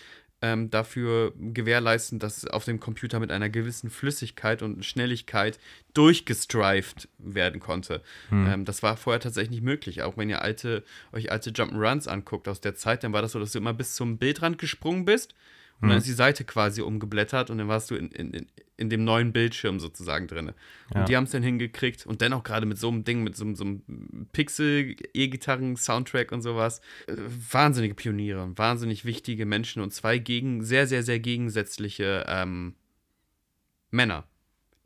ähm, 0.41 0.69
dafür 0.69 1.33
gewährleisten, 1.35 2.19
dass 2.19 2.45
auf 2.45 2.63
dem 2.63 2.79
Computer 2.79 3.19
mit 3.19 3.31
einer 3.31 3.49
gewissen 3.49 3.89
Flüssigkeit 3.89 4.61
und 4.61 4.85
Schnelligkeit 4.85 5.57
durchgestrived 5.93 7.09
werden 7.17 7.59
konnte. 7.59 8.01
Hm. 8.29 8.47
Ähm, 8.47 8.65
das 8.65 8.83
war 8.83 8.97
vorher 8.97 9.19
tatsächlich 9.19 9.51
nicht 9.51 9.63
möglich. 9.63 10.03
Auch 10.03 10.15
wenn 10.15 10.29
ihr 10.29 10.41
alte, 10.41 10.83
euch 11.11 11.31
alte 11.31 11.49
Jump'n'Runs 11.49 12.07
anguckt 12.07 12.47
aus 12.47 12.61
der 12.61 12.75
Zeit, 12.75 13.03
dann 13.03 13.13
war 13.13 13.21
das 13.21 13.31
so, 13.31 13.39
dass 13.39 13.51
du 13.51 13.57
immer 13.57 13.73
bis 13.73 13.95
zum 13.95 14.17
Bildrand 14.17 14.59
gesprungen 14.59 15.05
bist 15.05 15.33
und 15.81 15.89
dann 15.89 15.97
Mhm. 15.97 15.97
ist 15.99 16.07
die 16.07 16.13
Seite 16.13 16.43
quasi 16.43 16.81
umgeblättert 16.81 17.49
und 17.49 17.57
dann 17.59 17.67
warst 17.67 17.91
du 17.91 17.95
in, 17.95 18.09
in, 18.11 18.47
in, 18.77 18.89
dem 18.89 19.03
neuen 19.03 19.31
Bildschirm 19.33 19.79
sozusagen 19.79 20.27
drin. 20.27 20.47
Und 20.49 20.55
Ja. 20.95 21.03
die 21.05 21.15
haben 21.15 21.23
es 21.25 21.31
dann 21.31 21.43
hingekriegt 21.43 22.05
und 22.05 22.21
dennoch 22.21 22.43
gerade 22.43 22.65
mit 22.65 22.77
so 22.77 22.89
einem 22.89 23.03
Ding, 23.03 23.23
mit 23.23 23.35
so, 23.35 23.45
einem- 23.45 23.55
so 23.55 23.63
einem 23.63 24.27
Pixel-E-Gitarren-Soundtrack 24.33 26.31
und 26.31 26.41
sowas. 26.41 26.81
Äh, 27.07 27.15
wahnsinnige 27.51 27.93
Pioniere 27.95 28.51
wahnsinnig 28.57 29.05
wichtige 29.05 29.45
Menschen 29.45 29.81
und 29.81 29.93
zwei 29.93 30.17
gegen, 30.17 30.63
sehr, 30.63 30.87
sehr, 30.87 31.03
sehr 31.03 31.19
gegensätzliche 31.19 32.25
ähm, 32.27 32.75
Männer. 33.91 34.25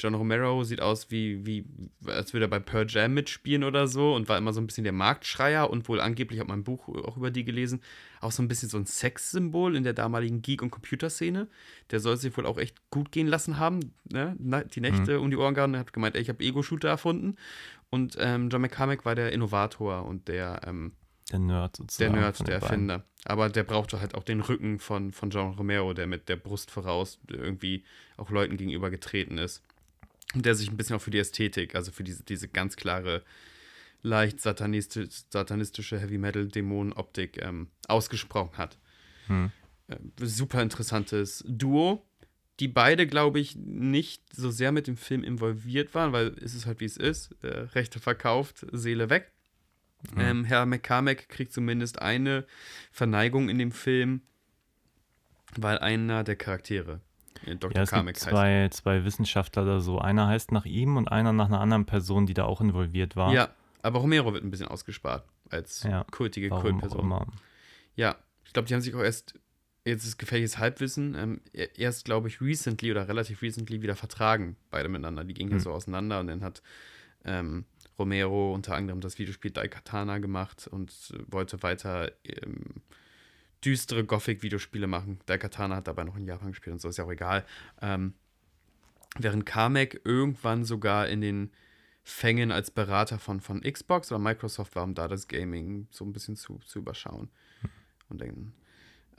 John 0.01 0.15
Romero 0.15 0.63
sieht 0.63 0.81
aus 0.81 1.11
wie, 1.11 1.45
wie, 1.45 1.65
als 2.07 2.33
würde 2.33 2.45
er 2.45 2.49
bei 2.49 2.59
Pearl 2.59 2.87
Jam 2.89 3.13
mitspielen 3.13 3.63
oder 3.63 3.87
so 3.87 4.15
und 4.15 4.27
war 4.27 4.37
immer 4.37 4.51
so 4.51 4.59
ein 4.59 4.65
bisschen 4.65 4.83
der 4.83 4.93
Marktschreier 4.93 5.69
und 5.69 5.87
wohl 5.87 6.01
angeblich, 6.01 6.37
ich 6.37 6.39
habe 6.39 6.49
mein 6.51 6.63
Buch 6.63 6.87
auch 7.05 7.17
über 7.17 7.29
die 7.29 7.43
gelesen, 7.45 7.81
auch 8.19 8.31
so 8.31 8.41
ein 8.41 8.47
bisschen 8.47 8.69
so 8.69 8.77
ein 8.77 8.87
Sexsymbol 8.87 9.75
in 9.75 9.83
der 9.83 9.93
damaligen 9.93 10.41
Geek- 10.41 10.63
und 10.63 10.71
Computerszene. 10.71 11.47
Der 11.91 11.99
soll 11.99 12.17
sich 12.17 12.35
wohl 12.35 12.47
auch 12.47 12.57
echt 12.57 12.89
gut 12.89 13.11
gehen 13.11 13.27
lassen 13.27 13.59
haben, 13.59 13.93
ne? 14.09 14.35
Die 14.73 14.81
Nächte 14.81 15.19
um 15.19 15.29
die 15.29 15.37
Ohren 15.37 15.53
gehauen 15.53 15.73
und 15.73 15.79
hat 15.79 15.93
gemeint, 15.93 16.15
ey, 16.15 16.21
ich 16.21 16.29
habe 16.29 16.43
Ego-Shooter 16.43 16.89
erfunden. 16.89 17.35
Und 17.91 18.17
ähm, 18.19 18.49
John 18.49 18.61
McCormack 18.61 19.05
war 19.05 19.15
der 19.15 19.31
Innovator 19.33 20.05
und 20.05 20.27
der, 20.27 20.61
ähm, 20.65 20.93
Der 21.31 21.39
Nerd 21.39 21.77
der 21.77 21.83
sozusagen. 21.83 22.13
Nerd, 22.13 22.39
der 22.39 22.45
den 22.45 22.61
beiden. 22.61 22.89
Erfinder. 22.89 23.05
Aber 23.25 23.49
der 23.49 23.63
brauchte 23.63 24.01
halt 24.01 24.15
auch 24.15 24.23
den 24.23 24.41
Rücken 24.41 24.79
von, 24.79 25.11
von 25.11 25.29
John 25.29 25.53
Romero, 25.53 25.93
der 25.93 26.07
mit 26.07 26.27
der 26.27 26.37
Brust 26.37 26.71
voraus 26.71 27.19
irgendwie 27.27 27.83
auch 28.17 28.29
Leuten 28.31 28.57
gegenüber 28.57 28.89
getreten 28.89 29.37
ist. 29.37 29.61
Und 30.33 30.45
der 30.45 30.55
sich 30.55 30.69
ein 30.69 30.77
bisschen 30.77 30.95
auch 30.95 31.01
für 31.01 31.11
die 31.11 31.19
Ästhetik, 31.19 31.75
also 31.75 31.91
für 31.91 32.03
diese, 32.03 32.23
diese 32.23 32.47
ganz 32.47 32.75
klare, 32.75 33.23
leicht 34.01 34.39
satanistisch, 34.41 35.09
satanistische 35.29 35.99
Heavy-Metal-Dämonen-Optik 35.99 37.41
ähm, 37.41 37.67
ausgesprochen 37.87 38.57
hat. 38.57 38.77
Hm. 39.27 39.51
Äh, 39.87 39.97
super 40.21 40.61
interessantes 40.61 41.43
Duo, 41.47 42.05
die 42.59 42.67
beide, 42.67 43.07
glaube 43.07 43.39
ich, 43.39 43.55
nicht 43.55 44.23
so 44.35 44.51
sehr 44.51 44.71
mit 44.71 44.87
dem 44.87 44.97
Film 44.97 45.23
involviert 45.23 45.93
waren, 45.93 46.13
weil 46.13 46.35
es 46.41 46.53
ist 46.53 46.65
halt 46.65 46.79
wie 46.79 46.85
es 46.85 46.97
ist. 46.97 47.35
Äh, 47.41 47.47
Rechte 47.47 47.99
verkauft, 47.99 48.65
Seele 48.71 49.09
weg. 49.09 49.31
Mhm. 50.13 50.21
Ähm, 50.21 50.43
Herr 50.45 50.65
McCormack 50.65 51.29
kriegt 51.29 51.53
zumindest 51.53 52.01
eine 52.01 52.45
Verneigung 52.91 53.49
in 53.49 53.59
dem 53.59 53.71
Film, 53.71 54.21
weil 55.55 55.77
einer 55.79 56.23
der 56.23 56.35
Charaktere, 56.35 57.01
Dr. 57.45 57.71
Ja, 57.75 57.81
es 57.83 57.89
Carmack 57.89 58.15
gibt 58.15 58.25
heißt. 58.25 58.29
zwei, 58.35 58.67
zwei 58.71 59.05
Wissenschaftler 59.05 59.63
oder 59.63 59.81
so. 59.81 59.99
Einer 59.99 60.27
heißt 60.27 60.51
nach 60.51 60.65
ihm 60.65 60.97
und 60.97 61.07
einer 61.11 61.33
nach 61.33 61.47
einer 61.47 61.59
anderen 61.59 61.85
Person, 61.85 62.25
die 62.25 62.33
da 62.33 62.45
auch 62.45 62.61
involviert 62.61 63.15
war. 63.15 63.33
Ja, 63.33 63.49
aber 63.81 63.99
Romero 63.99 64.33
wird 64.33 64.43
ein 64.43 64.51
bisschen 64.51 64.67
ausgespart 64.67 65.25
als 65.49 65.83
Ja, 65.83 66.05
kultige 66.11 66.49
Kultperson. 66.49 67.31
Ja, 67.95 68.15
Ich 68.45 68.53
glaube, 68.53 68.67
die 68.67 68.73
haben 68.73 68.81
sich 68.81 68.93
auch 68.95 68.99
erst, 69.01 69.39
jetzt 69.85 70.05
ist 70.05 70.17
gefährliches 70.17 70.57
Halbwissen, 70.57 71.15
ähm, 71.15 71.41
e- 71.53 71.69
erst, 71.77 72.05
glaube 72.05 72.27
ich, 72.27 72.41
recently 72.41 72.91
oder 72.91 73.07
relativ 73.07 73.41
recently 73.41 73.81
wieder 73.81 73.95
vertragen, 73.95 74.55
beide 74.69 74.89
miteinander. 74.89 75.23
Die 75.23 75.33
gingen 75.33 75.51
ja 75.51 75.55
Hm. 75.57 75.61
so 75.63 75.71
auseinander 75.71 76.19
und 76.19 76.27
dann 76.27 76.43
hat 76.43 76.61
ähm, 77.25 77.65
Romero 77.99 78.53
unter 78.53 78.75
anderem 78.75 78.99
das 79.01 79.19
Videospiel 79.19 79.51
Daikatana 79.51 80.17
gemacht 80.19 80.67
und 80.67 80.91
äh, 81.13 81.19
wollte 81.31 81.61
weiter 81.63 82.11
ähm, 82.25 82.81
düstere 83.63 84.03
Gothic-Videospiele 84.03 84.87
machen. 84.87 85.19
Daikatana 85.25 85.77
hat 85.77 85.87
dabei 85.87 86.03
noch 86.03 86.15
in 86.15 86.25
Japan 86.25 86.49
gespielt 86.49 86.73
und 86.73 86.81
so, 86.81 86.89
ist 86.89 86.97
ja 86.97 87.05
auch 87.05 87.11
egal. 87.11 87.45
Ähm, 87.81 88.13
während 89.17 89.45
Kamek 89.45 90.01
irgendwann 90.03 90.63
sogar 90.63 91.07
in 91.07 91.21
den 91.21 91.51
Fängen 92.03 92.51
als 92.51 92.71
Berater 92.71 93.19
von, 93.19 93.41
von 93.41 93.61
Xbox 93.61 94.11
oder 94.11 94.19
Microsoft 94.19 94.75
war, 94.75 94.83
um 94.83 94.95
da 94.95 95.07
das 95.07 95.27
Gaming 95.27 95.87
so 95.91 96.03
ein 96.03 96.13
bisschen 96.13 96.35
zu, 96.35 96.59
zu 96.65 96.79
überschauen. 96.79 97.29
Und 98.09 98.21
dann, 98.21 98.53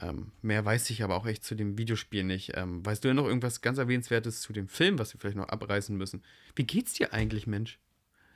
ähm, 0.00 0.32
mehr 0.42 0.64
weiß 0.64 0.90
ich 0.90 1.02
aber 1.02 1.14
auch 1.14 1.26
echt 1.26 1.44
zu 1.44 1.54
dem 1.54 1.78
Videospiel 1.78 2.24
nicht. 2.24 2.52
Ähm, 2.56 2.84
weißt 2.84 3.04
du 3.04 3.08
ja 3.08 3.14
noch 3.14 3.26
irgendwas 3.26 3.60
ganz 3.60 3.78
Erwähnenswertes 3.78 4.40
zu 4.40 4.52
dem 4.52 4.66
Film, 4.66 4.98
was 4.98 5.14
wir 5.14 5.20
vielleicht 5.20 5.36
noch 5.36 5.48
abreißen 5.48 5.96
müssen? 5.96 6.22
Wie 6.56 6.64
geht's 6.64 6.94
dir 6.94 7.12
eigentlich, 7.12 7.46
Mensch? 7.46 7.78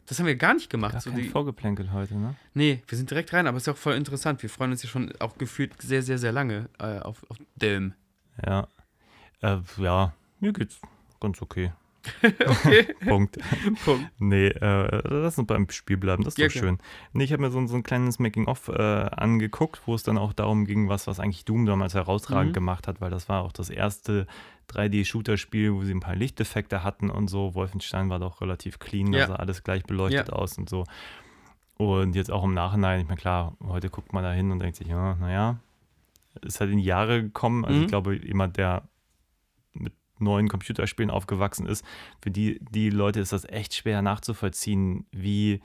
Das 0.07 0.19
haben 0.19 0.27
wir 0.27 0.37
gar 0.37 0.55
nicht 0.55 0.71
gemacht. 0.71 0.93
Gar 0.93 1.01
so 1.01 1.11
kein 1.11 1.21
die, 1.23 1.29
Vorgeplänkel 1.29 1.93
heute, 1.93 2.17
ne? 2.17 2.35
nee, 2.55 2.83
wir 2.87 2.97
sind 2.97 3.11
direkt 3.11 3.33
rein, 3.33 3.47
aber 3.47 3.57
ist 3.57 3.67
ja 3.67 3.73
auch 3.73 3.77
voll 3.79 3.95
interessant. 3.95 4.43
Wir 4.43 4.51
freuen 4.51 4.71
uns 4.71 4.83
ja 4.83 4.89
schon 4.89 5.13
auch 5.19 5.37
gefühlt 5.37 5.81
sehr, 5.83 6.03
sehr, 6.03 6.19
sehr 6.19 6.33
lange 6.33 6.69
äh, 6.79 7.01
auf, 7.01 7.25
auf 7.29 7.37
Delm. 7.57 7.95
Ja. 8.45 8.69
Äh, 9.43 9.59
ja, 9.79 10.13
mir 10.41 10.53
geht's 10.53 10.81
ganz 11.21 11.43
okay. 11.43 11.73
Okay. 12.23 12.95
Punkt. 13.09 13.37
Punkt. 13.85 14.11
Nee, 14.21 14.47
äh, 14.47 15.03
lass 15.09 15.39
uns 15.39 15.49
beim 15.49 15.69
Spiel 15.71 15.97
bleiben, 15.97 16.23
das 16.23 16.35
ist 16.35 16.39
Ja, 16.39 16.47
doch 16.47 16.53
schön. 16.55 16.79
Nee, 17.13 17.25
ich 17.25 17.33
habe 17.33 17.43
mir 17.43 17.51
so, 17.51 17.67
so 17.67 17.75
ein 17.75 17.83
kleines 17.83 18.21
Making-of 18.21 18.69
äh, 18.69 18.73
angeguckt, 18.81 19.81
wo 19.87 19.95
es 19.97 20.05
dann 20.05 20.17
auch 20.17 20.33
darum 20.33 20.67
ging, 20.67 20.89
was, 20.89 21.09
was 21.09 21.19
eigentlich 21.19 21.45
Doom 21.45 21.67
damals 21.67 21.95
herausragend 21.95 22.51
Mhm. 22.51 22.55
gemacht 22.55 22.87
hat, 22.87 23.01
weil 23.01 23.11
das 23.11 23.29
war 23.29 23.43
auch 23.43 23.51
das 23.51 23.71
erste 23.71 24.29
3D-Shooter-Spiel, 24.71 25.73
wo 25.75 25.83
sie 25.85 25.93
ein 25.95 26.01
paar 26.01 26.17
Lichteffekte 26.17 26.83
hatten 26.83 27.11
und 27.11 27.29
so. 27.29 27.55
Wolfenstein 27.55 28.09
war 28.11 28.19
doch 28.19 28.41
relativ 28.41 28.79
clean, 28.79 29.13
da 29.13 29.19
Ja. 29.19 29.27
sah 29.27 29.37
alles 29.37 29.63
gleich 29.63 29.85
beleuchtet 29.85 30.29
Ja. 30.29 30.33
aus 30.35 30.59
und 30.59 30.69
so. 30.69 30.85
Und 31.79 32.15
jetzt 32.17 32.31
auch 32.31 32.45
im 32.45 32.55
Nachhinein, 32.55 33.01
ich 33.01 33.07
meine, 33.07 33.21
klar, 33.21 33.57
heute 33.63 33.91
guckt 33.91 34.13
man 34.13 34.25
da 34.25 34.33
hin 34.33 34.51
und 34.51 34.61
denkt 34.61 34.77
sich, 34.77 34.89
ja, 34.89 35.15
naja, 35.17 35.59
ist 36.43 36.61
halt 36.61 36.71
in 36.71 36.79
die 36.79 36.85
Jahre 36.85 37.23
gekommen. 37.23 37.65
Also 37.65 37.79
Mhm. 37.79 37.85
ich 37.85 37.89
glaube, 37.89 38.17
jemand, 38.17 38.57
der 38.57 38.83
mit 39.75 39.93
neuen 40.19 40.49
Computerspielen 40.49 41.11
aufgewachsen 41.11 41.67
ist, 41.67 41.85
für 42.23 42.31
die, 42.31 42.59
die 42.71 42.89
Leute 42.91 43.21
ist 43.21 43.33
das 43.33 43.45
echt 43.45 43.75
schwer 43.75 44.01
nachzuvollziehen, 44.03 45.07
wie 45.13 45.61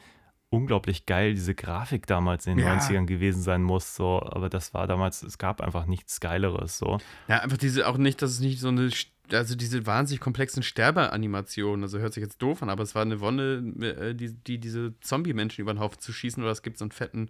unglaublich 0.52 1.06
geil 1.06 1.34
diese 1.34 1.56
Grafik 1.56 2.06
damals 2.06 2.46
in 2.46 2.58
den 2.58 2.66
Ja. 2.68 2.78
90ern 2.78 3.06
gewesen 3.08 3.42
sein 3.42 3.64
muss. 3.64 3.96
So. 3.96 4.22
Aber 4.22 4.50
das 4.50 4.74
war 4.76 4.86
damals, 4.86 5.24
es 5.24 5.38
gab 5.38 5.62
einfach 5.62 5.86
nichts 5.88 6.20
Geileres. 6.20 6.78
So. 6.78 7.00
Ja, 7.28 7.40
einfach 7.40 7.58
diese, 7.58 7.88
auch 7.88 7.98
nicht, 7.98 8.22
dass 8.22 8.32
es 8.32 8.40
nicht 8.42 8.60
so 8.60 8.68
eine, 8.68 8.90
also 9.32 9.56
diese 9.56 9.86
wahnsinnig 9.86 10.20
komplexen 10.20 10.62
Sterbeanimationen, 10.62 11.84
also 11.84 12.00
hört 12.00 12.14
sich 12.14 12.22
jetzt 12.22 12.42
doof 12.42 12.62
an, 12.62 12.70
aber 12.70 12.84
es 12.84 12.96
war 12.96 13.02
eine 13.02 13.22
Wonne, 13.22 13.74
äh, 13.82 14.14
die, 14.14 14.34
die 14.34 14.60
diese 14.60 14.94
Zombie-Menschen 15.00 15.62
über 15.62 15.74
den 15.74 15.80
Haufen 15.80 16.00
zu 16.00 16.12
schießen, 16.12 16.44
oder 16.44 16.52
es 16.52 16.62
gibt 16.64 16.78
so 16.78 16.84
einen 16.84 16.92
fetten, 16.92 17.30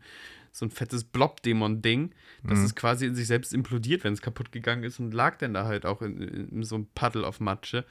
so 0.52 0.66
ein 0.66 0.72
fettes 0.72 1.04
Blob-Dämon-Ding, 1.04 2.12
das 2.44 2.58
Mhm. 2.60 2.66
ist 2.66 2.76
quasi 2.76 3.06
in 3.06 3.14
sich 3.16 3.28
selbst 3.28 3.54
implodiert, 3.54 4.04
wenn 4.04 4.14
es 4.14 4.22
kaputt 4.24 4.52
gegangen 4.52 4.84
ist 4.84 5.00
und 5.00 5.14
lag 5.14 5.38
dann 5.38 5.54
da 5.54 5.66
halt 5.66 5.86
auch 5.86 6.02
in, 6.02 6.20
in 6.22 6.64
so 6.64 6.74
einem 6.76 6.88
Puddle 6.96 7.26
auf 7.26 7.40
Matsche. 7.40 7.86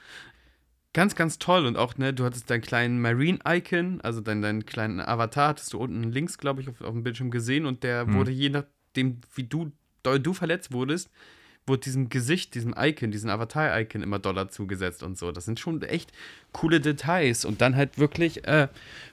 Ganz, 0.92 1.14
ganz 1.14 1.38
toll 1.38 1.66
und 1.66 1.76
auch, 1.76 1.96
ne, 1.98 2.12
du 2.12 2.24
hattest 2.24 2.50
deinen 2.50 2.62
kleinen 2.62 3.00
Marine-Icon, 3.00 4.00
also 4.00 4.20
deinen, 4.20 4.42
deinen 4.42 4.66
kleinen 4.66 5.00
Avatar, 5.00 5.48
hattest 5.50 5.72
du 5.72 5.78
unten 5.78 6.10
links, 6.10 6.36
glaube 6.38 6.60
ich, 6.62 6.68
auf, 6.68 6.80
auf 6.80 6.92
dem 6.92 7.04
Bildschirm 7.04 7.30
gesehen 7.30 7.64
und 7.64 7.84
der 7.84 8.06
Mhm. 8.06 8.14
wurde 8.14 8.32
je 8.32 8.48
nachdem, 8.48 9.20
wie 9.34 9.44
du, 9.44 9.70
doll 10.02 10.18
du 10.18 10.34
verletzt 10.34 10.72
wurdest, 10.72 11.08
wurde 11.66 11.82
diesem 11.82 12.08
Gesicht, 12.08 12.56
diesem 12.56 12.74
Icon, 12.76 13.12
diesem 13.12 13.30
Avatar-Icon 13.30 14.02
immer 14.02 14.18
Dollar 14.18 14.48
zugesetzt 14.48 15.04
und 15.04 15.16
so. 15.16 15.30
Das 15.30 15.44
sind 15.44 15.60
schon 15.60 15.80
echt 15.82 16.10
coole 16.50 16.80
Details. 16.80 17.44
Und 17.44 17.60
dann 17.60 17.76
halt 17.76 17.98
wirklich 17.98 18.44
äh, 18.48 18.66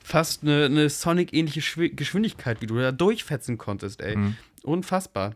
fast 0.04 0.42
eine, 0.42 0.66
eine 0.66 0.90
Sonic-ähnliche 0.90 1.60
Schwi- 1.62 1.94
Geschwindigkeit, 1.96 2.60
wie 2.62 2.66
du 2.66 2.76
da 2.80 2.92
durchfetzen 2.92 3.60
konntest, 3.60 4.02
ey. 4.02 4.16
Mhm. 4.16 4.36
Unfassbar. 4.64 5.36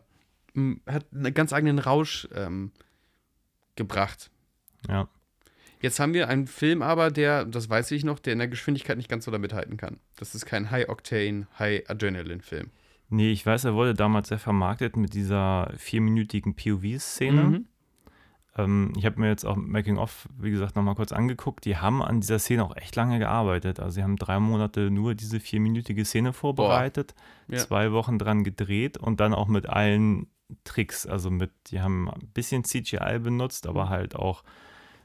Hat 0.87 1.05
einen 1.13 1.33
ganz 1.35 1.53
eigenen 1.53 1.77
Rausch 1.77 2.27
ähm, 2.33 2.71
gebracht. 3.75 4.31
Ja. 4.89 5.07
Jetzt 5.81 5.99
haben 5.99 6.13
wir 6.13 6.29
einen 6.29 6.47
Film 6.47 6.81
aber, 6.81 7.11
der, 7.11 7.45
das 7.45 7.69
weiß 7.69 7.91
ich 7.91 8.03
noch, 8.03 8.19
der 8.19 8.33
in 8.33 8.39
der 8.39 8.47
Geschwindigkeit 8.47 8.97
nicht 8.97 9.09
ganz 9.09 9.25
so 9.25 9.31
damit 9.31 9.53
halten 9.53 9.77
kann. 9.77 9.99
Das 10.17 10.35
ist 10.35 10.45
kein 10.45 10.69
High-Octane, 10.71 11.47
High-Adrenaline-Film. 11.57 12.69
Nee, 13.09 13.31
ich 13.31 13.45
weiß, 13.45 13.65
er 13.65 13.73
wurde 13.73 13.93
damals 13.93 14.29
sehr 14.29 14.39
vermarktet 14.39 14.95
mit 14.95 15.13
dieser 15.13 15.73
vierminütigen 15.77 16.55
POV-Szene. 16.55 17.43
Mhm. 17.43 17.65
Ähm, 18.57 18.93
ich 18.97 19.05
habe 19.05 19.19
mir 19.19 19.27
jetzt 19.29 19.45
auch 19.45 19.55
Making 19.55 19.97
of, 19.97 20.27
wie 20.37 20.51
gesagt, 20.51 20.75
nochmal 20.75 20.95
kurz 20.95 21.11
angeguckt. 21.11 21.65
Die 21.65 21.77
haben 21.77 22.01
an 22.01 22.21
dieser 22.21 22.39
Szene 22.39 22.63
auch 22.63 22.75
echt 22.75 22.95
lange 22.95 23.19
gearbeitet. 23.19 23.79
Also 23.79 23.95
sie 23.95 24.03
haben 24.03 24.15
drei 24.17 24.39
Monate 24.39 24.91
nur 24.91 25.15
diese 25.15 25.39
vierminütige 25.39 26.05
Szene 26.05 26.31
vorbereitet, 26.33 27.15
Ja. 27.47 27.57
zwei 27.57 27.91
Wochen 27.91 28.17
dran 28.17 28.43
gedreht 28.43 28.97
und 28.97 29.19
dann 29.19 29.33
auch 29.33 29.47
mit 29.47 29.67
allen 29.67 30.27
Tricks. 30.63 31.05
Also 31.05 31.29
mit, 31.31 31.51
die 31.67 31.81
haben 31.81 32.09
ein 32.09 32.27
bisschen 32.33 32.63
CGI 32.63 33.19
benutzt, 33.19 33.67
aber 33.67 33.89
halt 33.89 34.15
auch 34.15 34.43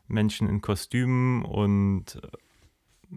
Menschen 0.09 0.49
in 0.49 0.61
Kostümen 0.61 1.45
und 1.45 2.17
äh, 2.23 2.29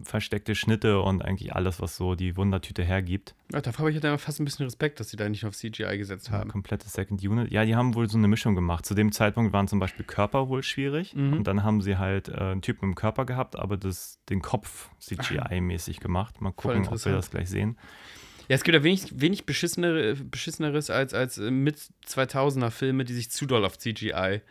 versteckte 0.04 0.56
Schnitte 0.56 1.02
und 1.02 1.24
eigentlich 1.24 1.54
alles, 1.56 1.82
was 1.82 1.96
so 1.96 2.16
die 2.16 2.38
Wundertüte 2.38 2.84
hergibt. 2.84 3.36
Ja, 3.52 3.62
dafür 3.62 3.80
habe 3.80 3.92
ich 3.92 4.04
halt 4.04 4.22
fast 4.22 4.40
ein 4.40 4.46
bisschen 4.46 4.66
Respekt, 4.66 5.00
dass 5.00 5.10
sie 5.10 5.18
da 5.18 5.28
nicht 5.28 5.46
auf 5.46 5.56
CGI 5.56 5.98
gesetzt 5.98 6.32
haben. 6.32 6.50
komplette 6.50 6.88
Second 6.88 7.24
Unit. 7.24 7.52
Ja, 7.52 7.66
die 7.66 7.76
haben 7.76 7.96
wohl 7.96 8.10
so 8.10 8.18
eine 8.18 8.28
Mischung 8.28 8.56
gemacht. 8.56 8.86
Zu 8.86 8.94
dem 8.94 9.12
Zeitpunkt 9.12 9.54
waren 9.54 9.68
zum 9.68 9.80
Beispiel 9.80 10.06
Körper 10.06 10.50
wohl 10.50 10.64
schwierig. 10.64 11.16
Mhm. 11.16 11.34
Und 11.34 11.48
dann 11.48 11.64
haben 11.64 11.82
sie 11.82 11.98
halt 11.98 12.30
äh, 12.30 12.34
einen 12.34 12.62
Typen 12.62 12.90
im 12.90 12.96
Körper 12.96 13.26
gehabt, 13.26 13.58
aber 13.58 13.78
das, 13.78 14.20
den 14.30 14.42
Kopf 14.42 14.90
CGI-mäßig 15.02 16.00
gemacht. 16.00 16.42
Mal 16.42 16.52
gucken, 16.52 16.88
ob 16.88 17.04
wir 17.06 17.12
das 17.14 17.32
gleich 17.32 17.50
sehen. 17.50 17.78
Ja, 18.48 18.56
es 18.56 18.64
gibt 18.64 18.76
ja 18.76 18.84
wenig, 18.84 19.20
wenig 19.20 19.46
beschissenere, 19.46 20.16
beschisseneres 20.16 20.90
als, 20.90 21.14
als 21.14 21.38
äh, 21.38 21.52
mit 21.52 21.78
2000er 22.08 22.72
Filme, 22.72 23.06
die 23.06 23.14
sich 23.14 23.32
zu 23.32 23.46
doll 23.46 23.66
auf 23.66 23.78
CGI 23.78 24.42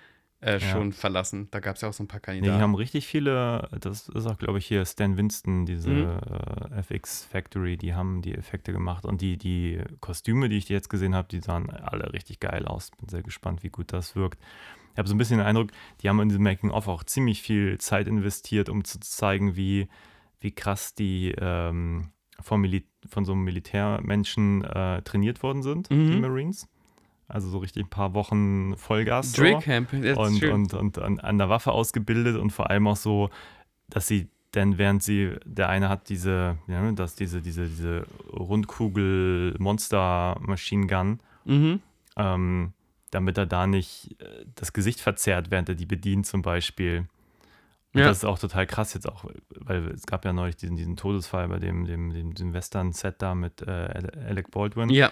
äh, 0.41 0.61
schon 0.61 0.93
verlassen. 0.93 1.49
Da 1.51 1.59
gab 1.61 1.77
es 1.77 1.83
ja 1.83 1.89
auch 1.89 1.93
so 1.93 2.05
ein 2.05 2.09
paar 2.09 2.21
Nee, 2.27 2.35
die 2.35 2.37
Kandidaten. 2.41 2.63
haben 2.63 2.75
richtig 2.77 3.07
viele, 3.07 3.69
das 3.81 4.09
ist 4.09 4.27
auch, 4.27 4.39
glaube 4.39 4.59
ich, 4.59 4.67
hier 4.67 4.85
Stan 4.85 5.17
Winston, 5.17 5.67
diese 5.67 5.91
Mhm. 5.91 6.75
äh, 6.77 6.79
FX 6.81 7.25
Factory, 7.25 7.77
die 7.77 7.95
haben 7.95 8.23
die 8.23 8.35
Effekte 8.35 8.73
gemacht. 8.73 9.05
Und 9.05 9.21
die, 9.21 9.37
die 9.37 9.81
Kostüme, 10.01 10.49
die 10.49 10.57
ich 10.59 10.69
jetzt 10.69 10.89
gesehen 10.91 11.15
habe, 11.15 11.27
die 11.29 11.41
sahen 11.41 11.71
alle 11.71 12.13
richtig 12.13 12.39
geil 12.41 12.67
aus. 12.67 12.91
Bin 12.93 13.09
sehr 13.09 13.23
gespannt, 13.23 13.63
wie 13.65 13.71
gut 13.71 13.93
das 13.93 14.15
wirkt. 14.15 14.39
Ich 14.93 14.99
habe 14.99 15.09
so 15.09 15.15
ein 15.15 15.19
bisschen 15.19 15.39
den 15.39 15.47
Eindruck, 15.47 15.71
die 16.03 16.09
haben 16.09 16.21
in 16.21 16.29
diesem 16.29 16.43
Making-of 16.45 16.89
auch 16.89 17.05
ziemlich 17.05 17.43
viel 17.43 17.79
Zeit 17.79 18.07
investiert, 18.09 18.69
um 18.69 18.85
zu 18.85 18.99
zeigen, 19.01 19.55
wie, 19.57 19.89
wie 20.41 20.51
krass 20.53 20.95
die 20.95 21.35
ähm, 21.39 22.11
Mili 22.51 22.85
von 23.09 23.25
so 23.25 23.33
einem 23.33 23.43
Militärmenschen 23.45 24.65
äh, 24.65 25.03
trainiert 25.03 25.43
worden 25.43 25.63
sind, 25.63 25.89
die 25.91 25.95
Mhm. 25.95 26.21
Marines. 26.21 26.69
Also 27.29 27.51
so 27.51 27.59
richtig 27.59 27.85
ein 27.85 27.91
paar 27.91 28.15
Wochen 28.15 28.75
Vollgas. 28.77 29.33
so 29.33 29.43
Drake 29.43 29.61
Camp, 29.65 29.91
das 29.93 30.01
ist 30.01 30.17
und, 30.17 30.39
schön. 30.39 30.53
und, 30.53 30.75
und 30.75 30.99
an, 30.99 31.21
an 31.21 31.37
der 31.39 31.49
Waffe 31.51 31.73
ausgebildet 31.73 32.37
und 32.37 32.51
vor 32.51 32.71
allem 32.71 32.87
auch 32.87 32.97
so, 32.97 33.29
dass 33.89 34.07
sie 34.09 34.29
denn 34.55 34.79
während 34.79 35.03
sie, 35.03 35.35
der 35.45 35.69
eine 35.69 35.91
hat 35.91 36.09
diese, 36.09 36.57
ja, 36.69 36.91
dass 36.93 37.15
diese, 37.17 37.43
diese, 37.43 37.67
diese 37.67 38.07
Rundkugel 38.33 39.55
Monster 39.59 40.37
Machine 40.41 40.87
Gun, 40.87 41.21
mhm. 41.45 41.81
ähm, 42.17 42.73
damit 43.11 43.39
er 43.39 43.47
da 43.47 43.67
nicht 43.67 44.17
äh, 44.21 44.47
das 44.55 44.73
Gesicht 44.73 45.01
verzerrt, 45.01 45.51
während 45.51 45.69
er 45.69 45.75
die 45.75 45.87
bedient 45.87 46.27
zum 46.27 46.43
Beispiel. 46.43 47.07
Und 47.95 48.01
Ja. 48.01 48.07
das 48.09 48.19
ist 48.19 48.25
auch 48.25 48.39
total 48.39 48.67
krass 48.67 48.93
jetzt 48.95 49.09
auch, 49.09 49.25
weil 49.55 49.89
es 49.89 50.07
gab 50.07 50.25
ja 50.25 50.33
neulich 50.33 50.57
diesen, 50.57 50.77
diesen 50.77 50.97
Todesfall 50.97 51.49
bei 51.49 51.59
dem, 51.59 51.85
dem, 51.87 52.11
dem, 52.13 52.35
dem 52.35 52.53
Western-Set 52.53 53.17
da 53.23 53.35
mit 53.35 53.63
äh, 53.63 53.71
Ale- 53.71 54.13
Alec 54.29 54.51
Baldwin. 54.51 54.91
Ja, 54.91 55.11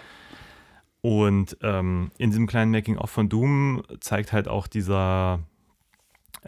Und 1.07 1.55
ähm, 1.61 2.11
in 2.17 2.31
diesem 2.31 2.47
kleinen 2.47 2.69
Making-of 2.71 3.09
von 3.09 3.29
Doom 3.29 3.81
zeigt 4.01 4.33
halt 4.33 4.49
auch 4.49 4.67
dieser 4.67 5.39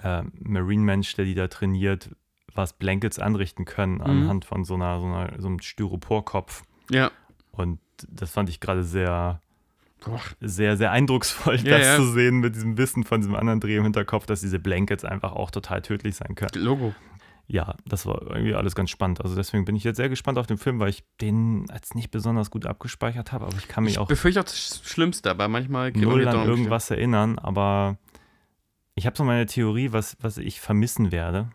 äh, 0.04 0.24
Marine-Mensch, 0.38 1.14
der 1.16 1.24
die 1.24 1.34
da 1.34 1.48
trainiert, 1.48 2.10
was 2.54 2.74
Blankets 2.74 3.20
anrichten 3.20 3.64
können 3.64 3.96
Mhm. 3.96 4.02
anhand 4.02 4.44
von 4.46 4.66
so, 4.66 4.74
einer, 4.76 5.00
so, 5.00 5.06
einer, 5.06 5.34
so 5.40 5.48
einem 5.48 5.62
Styroporkopf. 5.62 6.64
ja. 6.92 7.10
Und 7.52 7.80
das 8.10 8.32
fand 8.32 8.50
ich 8.50 8.60
gerade 8.62 8.84
sehr, 8.84 9.42
Boah. 10.06 10.20
sehr, 10.42 10.76
sehr 10.78 10.92
eindrucksvoll, 10.92 11.56
Ja, 11.58 11.78
das 11.78 11.88
ja. 11.88 11.96
zu 11.98 12.06
sehen 12.12 12.40
mit 12.40 12.56
diesem 12.56 12.78
Wissen 12.78 13.04
von 13.06 13.20
diesem 13.22 13.36
anderen 13.36 13.60
Dreh 13.62 13.76
im 13.78 13.84
Hinterkopf, 13.84 14.26
dass 14.26 14.40
diese 14.42 14.60
Blankets 14.60 15.04
einfach 15.06 15.32
auch 15.34 15.52
total 15.52 15.82
tödlich 15.82 16.16
sein 16.16 16.36
können. 16.36 16.52
Logo. 16.56 16.94
Ja, 17.52 17.76
das 17.84 18.06
war 18.06 18.22
irgendwie 18.22 18.54
alles 18.54 18.76
ganz 18.76 18.92
spannend. 18.92 19.22
Also 19.22 19.36
deswegen 19.36 19.66
bin 19.66 19.76
ich 19.76 19.84
jetzt 19.84 19.98
sehr 19.98 20.08
gespannt 20.08 20.38
auf 20.38 20.46
den 20.46 20.60
Film, 20.60 20.80
weil 20.80 20.90
ich 20.90 21.04
den 21.20 21.66
als 21.72 21.96
nicht 21.96 22.12
besonders 22.12 22.52
gut 22.52 22.68
abgespeichert 22.68 23.32
habe, 23.32 23.48
aber 23.48 23.58
ich 23.58 23.68
kann 23.68 23.84
mich 23.84 23.94
Ich 23.94 24.00
auch 24.00 24.08
befürchte 24.08 24.40
auch 24.40 24.46
das 24.46 24.82
Schlimmste, 24.86 25.32
aber 25.32 25.48
manchmal 25.48 25.92
null 25.92 26.28
an 26.28 26.48
irgendwas 26.48 26.92
erinnern, 26.92 27.40
aber 27.40 27.98
ich 28.94 29.08
habe 29.08 29.18
so 29.18 29.24
meine 29.24 29.48
Theorie, 29.48 29.92
was, 29.92 30.16
was 30.22 30.38
ich 30.38 30.62
vermissen 30.62 31.12
werde, 31.12 31.50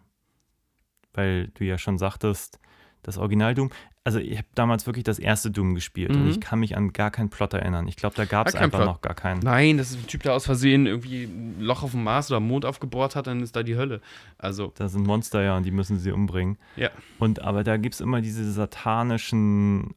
weil 1.12 1.48
du 1.54 1.62
ja 1.64 1.78
schon 1.78 1.96
sagtest, 1.96 2.58
das 3.02 3.16
Original 3.16 3.54
Doom, 3.54 3.70
also 4.06 4.18
ich 4.18 4.36
habe 4.36 4.46
damals 4.54 4.86
wirklich 4.86 5.04
das 5.04 5.18
erste 5.18 5.50
Doom 5.50 5.74
gespielt 5.74 6.14
Mhm. 6.14 6.22
und 6.22 6.28
ich 6.28 6.38
kann 6.40 6.60
mich 6.60 6.76
an 6.76 6.92
gar 6.92 7.10
keinen 7.10 7.30
Plot 7.30 7.54
erinnern. 7.54 7.88
Ich 7.88 7.96
glaube, 7.96 8.14
da 8.16 8.26
gab 8.26 8.46
es 8.46 8.54
einfach 8.54 8.80
Plot. 8.80 8.86
noch 8.86 9.00
gar 9.00 9.14
keinen. 9.14 9.40
Nein, 9.40 9.78
das 9.78 9.90
ist 9.92 9.96
ein 9.98 10.06
Typ, 10.06 10.22
der 10.24 10.34
aus 10.34 10.44
Versehen 10.44 10.86
irgendwie 10.86 11.24
ein 11.24 11.56
Loch 11.60 11.82
auf 11.82 11.92
dem 11.92 12.04
Mars 12.04 12.30
oder 12.30 12.36
am 12.36 12.46
Mond 12.46 12.66
aufgebohrt 12.66 13.16
hat, 13.16 13.26
dann 13.26 13.42
ist 13.42 13.56
da 13.56 13.62
die 13.62 13.76
Hölle. 13.76 14.02
Also, 14.36 14.72
Da 14.76 14.88
sind 14.88 15.06
Monster 15.06 15.42
ja 15.42 15.56
und 15.56 15.64
die 15.64 15.70
müssen 15.70 15.98
sie 15.98 16.12
umbringen. 16.12 16.58
ja. 16.76 16.90
Und 17.18 17.40
aber 17.40 17.64
da 17.64 17.78
gibt 17.78 17.94
es 17.94 18.00
immer 18.02 18.20
diese 18.20 18.44
satanischen, 18.52 19.94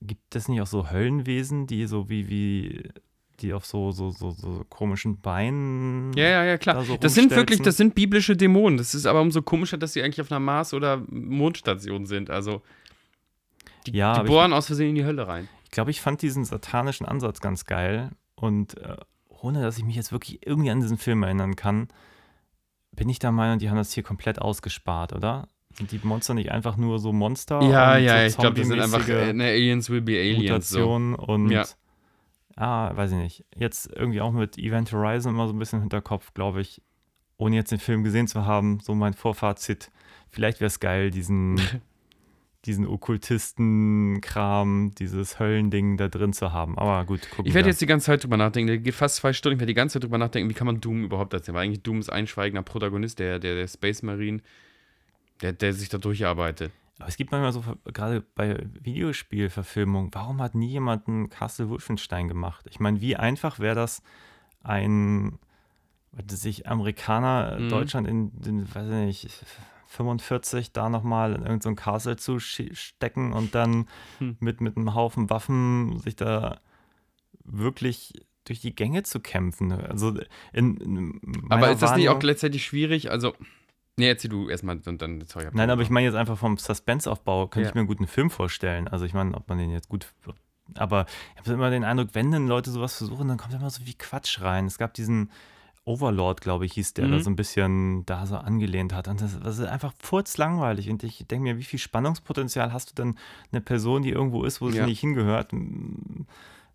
gibt 0.00 0.34
es 0.34 0.48
nicht 0.48 0.60
auch 0.60 0.66
so 0.66 0.90
Höllenwesen, 0.90 1.66
die 1.66 1.86
so 1.86 2.08
wie, 2.08 2.28
wie, 2.30 2.88
die 3.40 3.52
auf 3.52 3.66
so, 3.66 3.92
so, 3.92 4.10
so, 4.10 4.30
so 4.30 4.64
komischen 4.70 5.20
Beinen. 5.20 6.12
Ja, 6.14 6.24
ja, 6.28 6.44
ja, 6.44 6.56
klar. 6.58 6.76
da 6.76 6.82
so 6.84 6.96
das 6.96 7.14
sind 7.14 7.30
wirklich, 7.32 7.60
das 7.60 7.76
sind 7.76 7.94
biblische 7.94 8.34
Dämonen. 8.36 8.78
Das 8.78 8.94
ist 8.94 9.04
aber 9.06 9.20
umso 9.20 9.42
komischer, 9.42 9.76
dass 9.76 9.92
sie 9.92 10.02
eigentlich 10.02 10.20
auf 10.22 10.30
einer 10.32 10.40
Mars- 10.40 10.72
oder 10.72 11.02
Mondstation 11.10 12.06
sind. 12.06 12.30
Also, 12.30 12.62
die, 13.86 13.92
Ja, 13.96 14.12
die 14.14 14.20
aber 14.20 14.28
ich- 14.28 14.32
bohren 14.34 14.52
aus 14.52 14.66
Versehen 14.66 14.90
in 14.90 14.94
die 14.96 15.04
Hölle 15.04 15.26
rein. 15.28 15.48
Ich 15.64 15.70
glaube, 15.70 15.90
ich 15.90 16.00
fand 16.00 16.22
diesen 16.22 16.44
satanischen 16.44 17.06
Ansatz 17.06 17.40
ganz 17.40 17.64
geil. 17.64 18.10
Und 18.34 18.76
äh, 18.78 18.96
ohne 19.28 19.62
dass 19.62 19.78
ich 19.78 19.84
mich 19.84 19.96
jetzt 19.96 20.12
wirklich 20.12 20.46
irgendwie 20.46 20.70
an 20.70 20.80
diesen 20.80 20.98
Film 20.98 21.22
erinnern 21.22 21.56
kann, 21.56 21.88
bin 22.92 23.08
ich 23.08 23.18
der 23.18 23.32
Meinung, 23.32 23.58
die 23.58 23.68
haben 23.68 23.76
das 23.76 23.92
hier 23.92 24.02
komplett 24.02 24.40
ausgespart, 24.40 25.12
oder? 25.12 25.48
Sind 25.76 25.92
die 25.92 26.00
Monster 26.02 26.32
nicht 26.34 26.50
einfach 26.50 26.76
nur 26.78 26.98
so 26.98 27.12
Monster? 27.12 27.60
Ja, 27.62 27.98
ja, 27.98 28.20
so 28.20 28.26
ich 28.26 28.36
glaube, 28.38 28.54
die 28.54 28.64
sind 28.64 28.80
einfach 28.80 29.06
äh, 29.08 29.32
ne, 29.34 29.44
Aliens 29.44 29.90
will 29.90 30.00
be 30.00 30.12
Aliens. 30.18 30.70
So. 30.70 30.78
Mutationen 30.78 31.14
und 31.14 31.50
Ja. 31.50 31.64
ah, 32.56 32.96
weiß 32.96 33.12
ich 33.12 33.18
nicht. 33.18 33.44
Jetzt 33.54 33.90
irgendwie 33.94 34.22
auch 34.22 34.32
mit 34.32 34.56
Event 34.56 34.90
Horizon 34.92 35.34
immer 35.34 35.46
so 35.46 35.52
ein 35.52 35.58
bisschen 35.58 35.78
im 35.78 35.82
Hinterkopf, 35.82 36.32
glaube 36.32 36.62
ich, 36.62 36.80
ohne 37.36 37.56
jetzt 37.56 37.72
den 37.72 37.78
Film 37.78 38.02
gesehen 38.04 38.26
zu 38.28 38.46
haben, 38.46 38.80
so 38.80 38.94
mein 38.94 39.12
Vorfazit. 39.12 39.90
Vielleicht 40.30 40.60
wäre 40.60 40.68
es 40.68 40.80
geil, 40.80 41.10
diesen, 41.10 41.60
diesen 42.66 42.86
Okkultisten-Kram, 42.86 44.92
dieses 44.98 45.38
Höllending 45.38 45.96
da 45.96 46.08
drin 46.08 46.32
zu 46.32 46.52
haben. 46.52 46.78
Aber 46.78 47.04
gut, 47.04 47.28
gucken 47.30 47.46
Ich 47.46 47.54
werde 47.54 47.68
jetzt 47.68 47.80
die 47.80 47.86
ganze 47.86 48.06
Zeit 48.06 48.24
drüber 48.24 48.36
nachdenken. 48.36 48.68
Der 48.68 48.78
geht 48.78 48.94
fast 48.94 49.16
zwei 49.16 49.32
Stunden. 49.32 49.56
Ich 49.56 49.60
werde 49.60 49.70
die 49.70 49.74
ganze 49.74 49.94
Zeit 49.94 50.04
drüber 50.04 50.18
nachdenken, 50.18 50.50
wie 50.50 50.54
kann 50.54 50.66
man 50.66 50.80
Doom 50.80 51.04
überhaupt 51.04 51.32
erzählen? 51.32 51.54
Weil 51.54 51.64
eigentlich 51.64 51.82
Doom 51.82 52.00
ist 52.00 52.10
ein 52.10 52.26
schweigender 52.26 52.62
Protagonist, 52.62 53.18
der, 53.18 53.38
der, 53.38 53.54
der 53.54 53.68
Space 53.68 54.02
Marine, 54.02 54.40
der, 55.40 55.52
der 55.52 55.72
sich 55.72 55.88
da 55.88 55.98
durcharbeitet. 55.98 56.72
Aber 56.98 57.08
es 57.08 57.16
gibt 57.16 57.30
manchmal 57.30 57.52
so, 57.52 57.62
gerade 57.92 58.22
bei 58.34 58.58
Videospielverfilmungen, 58.80 60.10
warum 60.14 60.40
hat 60.40 60.54
nie 60.54 60.70
jemand 60.70 61.08
einen 61.08 61.28
Castle 61.28 61.68
Wolfenstein 61.68 62.28
gemacht? 62.28 62.64
Ich 62.70 62.80
meine, 62.80 63.00
wie 63.00 63.16
einfach 63.16 63.58
wäre 63.58 63.74
das, 63.74 64.02
ein, 64.62 65.38
was 66.12 66.24
weiß 66.30 66.44
ich, 66.46 66.66
Amerikaner, 66.66 67.58
Mhm. 67.60 67.68
Deutschland 67.68 68.08
in 68.08 68.30
den, 68.40 68.74
weiß 68.74 68.86
ich 68.86 69.24
nicht, 69.24 69.44
45 69.86 70.72
da 70.72 70.88
nochmal 70.88 71.30
in 71.30 71.42
irgendein 71.42 71.60
so 71.60 71.68
ein 71.70 71.76
Castle 71.76 72.16
zu 72.16 72.38
stecken 72.38 73.32
und 73.32 73.54
dann 73.54 73.86
Hm. 74.18 74.36
mit, 74.40 74.60
mit 74.60 74.76
einem 74.76 74.94
Haufen 74.94 75.30
Waffen 75.30 75.98
sich 76.00 76.16
da 76.16 76.60
wirklich 77.44 78.12
durch 78.44 78.60
die 78.60 78.74
Gänge 78.74 79.02
zu 79.02 79.20
kämpfen. 79.20 79.72
Also 79.72 80.14
in, 80.52 80.76
in 80.76 81.20
Aber 81.50 81.70
ist 81.70 81.82
das 81.82 81.96
nicht 81.96 82.08
auch 82.08 82.18
gleichzeitig 82.18 82.64
schwierig? 82.64 83.10
Also, 83.10 83.34
nee, 83.96 84.08
erzähl 84.08 84.30
du 84.30 84.48
erstmal 84.48 84.80
und 84.86 85.02
dann, 85.02 85.20
sorry. 85.26 85.48
Nein, 85.52 85.70
aber 85.70 85.82
ich 85.82 85.90
meine 85.90 86.06
jetzt 86.06 86.14
einfach 86.16 86.38
vom 86.38 86.56
Suspense-Aufbau, 86.56 87.48
könnte 87.48 87.64
Ja. 87.66 87.68
ich 87.70 87.74
mir 87.74 87.80
einen 87.80 87.88
guten 87.88 88.06
Film 88.06 88.30
vorstellen. 88.30 88.88
Also 88.88 89.04
ich 89.04 89.14
meine, 89.14 89.34
ob 89.36 89.48
man 89.48 89.58
den 89.58 89.70
jetzt 89.70 89.88
gut. 89.88 90.12
Aber 90.74 91.06
ich 91.34 91.40
habe 91.40 91.52
immer 91.52 91.70
den 91.70 91.84
Eindruck, 91.84 92.10
wenn 92.12 92.30
dann 92.30 92.46
Leute 92.48 92.70
sowas 92.70 92.96
versuchen, 92.96 93.28
dann 93.28 93.36
kommt 93.38 93.54
immer 93.54 93.70
so 93.70 93.84
wie 93.86 93.94
Quatsch 93.94 94.40
rein. 94.40 94.66
Es 94.66 94.78
gab 94.78 94.94
diesen 94.94 95.30
Overlord, 95.86 96.40
glaube 96.40 96.66
ich, 96.66 96.72
hieß 96.74 96.94
der, 96.94 97.06
Mhm. 97.06 97.12
da 97.12 97.20
so 97.20 97.30
ein 97.30 97.36
bisschen 97.36 98.04
da 98.06 98.26
so 98.26 98.36
angelehnt 98.36 98.92
hat. 98.92 99.06
Und 99.08 99.20
das, 99.22 99.38
das 99.40 99.58
ist 99.58 99.66
einfach 99.66 99.94
furzlangweilig. 100.00 100.90
Und 100.90 101.02
ich 101.04 101.24
denke 101.28 101.44
mir, 101.44 101.58
wie 101.58 101.62
viel 101.64 101.78
Spannungspotenzial 101.78 102.72
hast 102.72 102.90
du 102.90 102.94
denn 103.02 103.16
eine 103.52 103.60
Person, 103.60 104.02
die 104.02 104.10
irgendwo 104.10 104.42
ist, 104.44 104.60
wo 104.60 104.68
sie 104.70 104.78
Ja. 104.78 104.86
nicht 104.86 105.00
hingehört? 105.00 105.52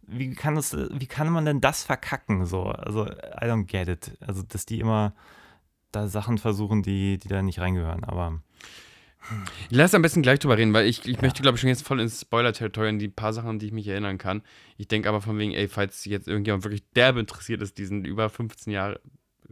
Wie 0.08 0.34
kann, 0.34 0.56
das, 0.56 0.76
wie 0.76 1.08
kann 1.08 1.30
man 1.30 1.46
denn 1.46 1.62
das 1.62 1.84
verkacken? 1.84 2.46
So? 2.46 2.64
Also, 2.64 3.06
I 3.08 3.46
don't 3.46 3.66
get 3.66 3.88
it. 3.88 4.18
Also, 4.26 4.44
dass 4.44 4.66
die 4.66 4.80
immer 4.80 5.14
da 5.92 6.08
Sachen 6.08 6.38
versuchen, 6.38 6.82
die, 6.82 7.18
die 7.18 7.28
da 7.28 7.42
nicht 7.42 7.60
reingehören. 7.60 8.04
Aber 8.06 8.40
Lass 9.70 9.94
am 9.94 10.02
besten 10.02 10.22
gleich 10.22 10.40
drüber 10.40 10.58
reden, 10.58 10.74
weil 10.74 10.88
ich, 10.88 11.08
ich 11.08 11.22
möchte, 11.22 11.42
glaube 11.42 11.56
ich, 11.56 11.62
schon 11.62 11.70
jetzt 11.70 11.86
voll 11.86 12.00
ins 12.00 12.22
Spoiler-Territorium, 12.22 13.00
die 13.00 13.08
paar 13.08 13.34
Sachen, 13.34 13.50
an 13.50 13.60
die 13.60 13.68
ich 13.68 13.72
mich 13.72 13.88
erinnern 13.88 14.18
kann. 14.18 14.42
Ich 14.78 14.88
denke 14.88 15.10
aber 15.10 15.22
von 15.22 15.38
wegen, 15.38 15.54
ey, 15.54 15.68
falls 15.68 16.06
jetzt 16.06 16.28
irgendjemand 16.28 16.64
wirklich 16.64 16.84
derbe 16.96 17.20
interessiert 17.20 17.62
ist, 17.62 17.78
diesen 17.78 18.04
über 18.06 18.30
15 18.30 18.74
Jahre, 18.74 19.00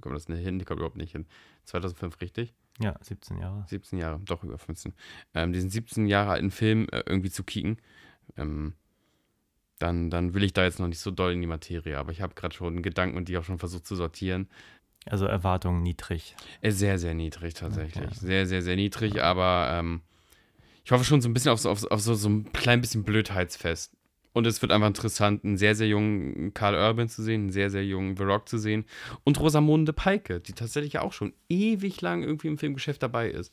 kommt 0.01 0.15
das 0.15 0.29
nicht 0.29 0.43
hin, 0.43 0.63
kommt 0.65 0.79
überhaupt 0.79 0.97
nicht 0.97 1.11
hin. 1.11 1.25
2005, 1.65 2.19
richtig? 2.21 2.53
ja, 2.79 2.95
17 3.01 3.37
Jahre. 3.37 3.65
17 3.67 3.99
Jahre, 3.99 4.19
doch 4.23 4.43
über 4.43 4.57
15. 4.57 4.93
Ähm, 5.33 5.53
diesen 5.53 5.69
17 5.69 6.07
Jahre 6.07 6.31
alten 6.31 6.51
Film 6.51 6.87
äh, 6.91 7.03
irgendwie 7.05 7.29
zu 7.29 7.43
kicken, 7.43 7.77
ähm, 8.37 8.73
dann, 9.79 10.09
dann 10.09 10.33
will 10.33 10.43
ich 10.43 10.53
da 10.53 10.63
jetzt 10.63 10.79
noch 10.79 10.87
nicht 10.87 10.99
so 10.99 11.11
doll 11.11 11.33
in 11.33 11.41
die 11.41 11.47
Materie, 11.47 11.97
aber 11.97 12.11
ich 12.11 12.21
habe 12.21 12.35
gerade 12.35 12.55
schon 12.55 12.81
Gedanken 12.81 13.17
und 13.17 13.29
die 13.29 13.37
auch 13.37 13.43
schon 13.43 13.59
versucht 13.59 13.85
zu 13.85 13.95
sortieren. 13.95 14.49
Also 15.09 15.25
Erwartungen 15.25 15.81
niedrig. 15.81 16.35
Äh, 16.61 16.71
Sehr, 16.71 16.97
sehr 16.99 17.13
niedrig 17.13 17.55
tatsächlich. 17.55 18.05
Okay. 18.05 18.15
Sehr, 18.19 18.45
sehr, 18.45 18.61
sehr 18.61 18.75
niedrig, 18.75 19.21
aber 19.21 19.69
ähm, 19.73 20.01
ich 20.85 20.91
hoffe 20.91 21.03
schon 21.03 21.21
so 21.21 21.29
ein 21.29 21.33
bisschen 21.33 21.51
auf 21.51 21.59
so, 21.59 21.69
auf, 21.69 21.83
auf 21.85 22.01
so, 22.01 22.13
so 22.13 22.29
ein 22.29 22.51
klein 22.53 22.81
bisschen 22.81 23.03
Blödheitsfest. 23.03 23.93
Und 24.31 24.45
es 24.45 24.61
wird 24.61 24.71
einfach 24.71 24.87
interessant, 24.87 25.43
einen 25.43 25.57
sehr, 25.57 25.75
sehr 25.75 25.87
jungen 25.87 26.53
Karl 26.53 26.75
Urban 26.75 27.09
zu 27.09 27.23
sehen, 27.23 27.41
einen 27.41 27.51
sehr, 27.51 27.69
sehr 27.71 27.83
jungen 27.83 28.15
The 28.15 28.23
Rock 28.23 28.47
zu 28.47 28.59
sehen 28.59 28.85
und 29.23 29.39
Rosamunde 29.39 29.91
Peike, 29.91 30.39
die 30.39 30.53
tatsächlich 30.53 30.93
ja 30.93 31.01
auch 31.01 31.13
schon 31.13 31.33
ewig 31.49 31.99
lang 32.01 32.21
irgendwie 32.23 32.47
im 32.47 32.57
Filmgeschäft 32.59 33.01
dabei 33.01 33.29
ist. 33.29 33.51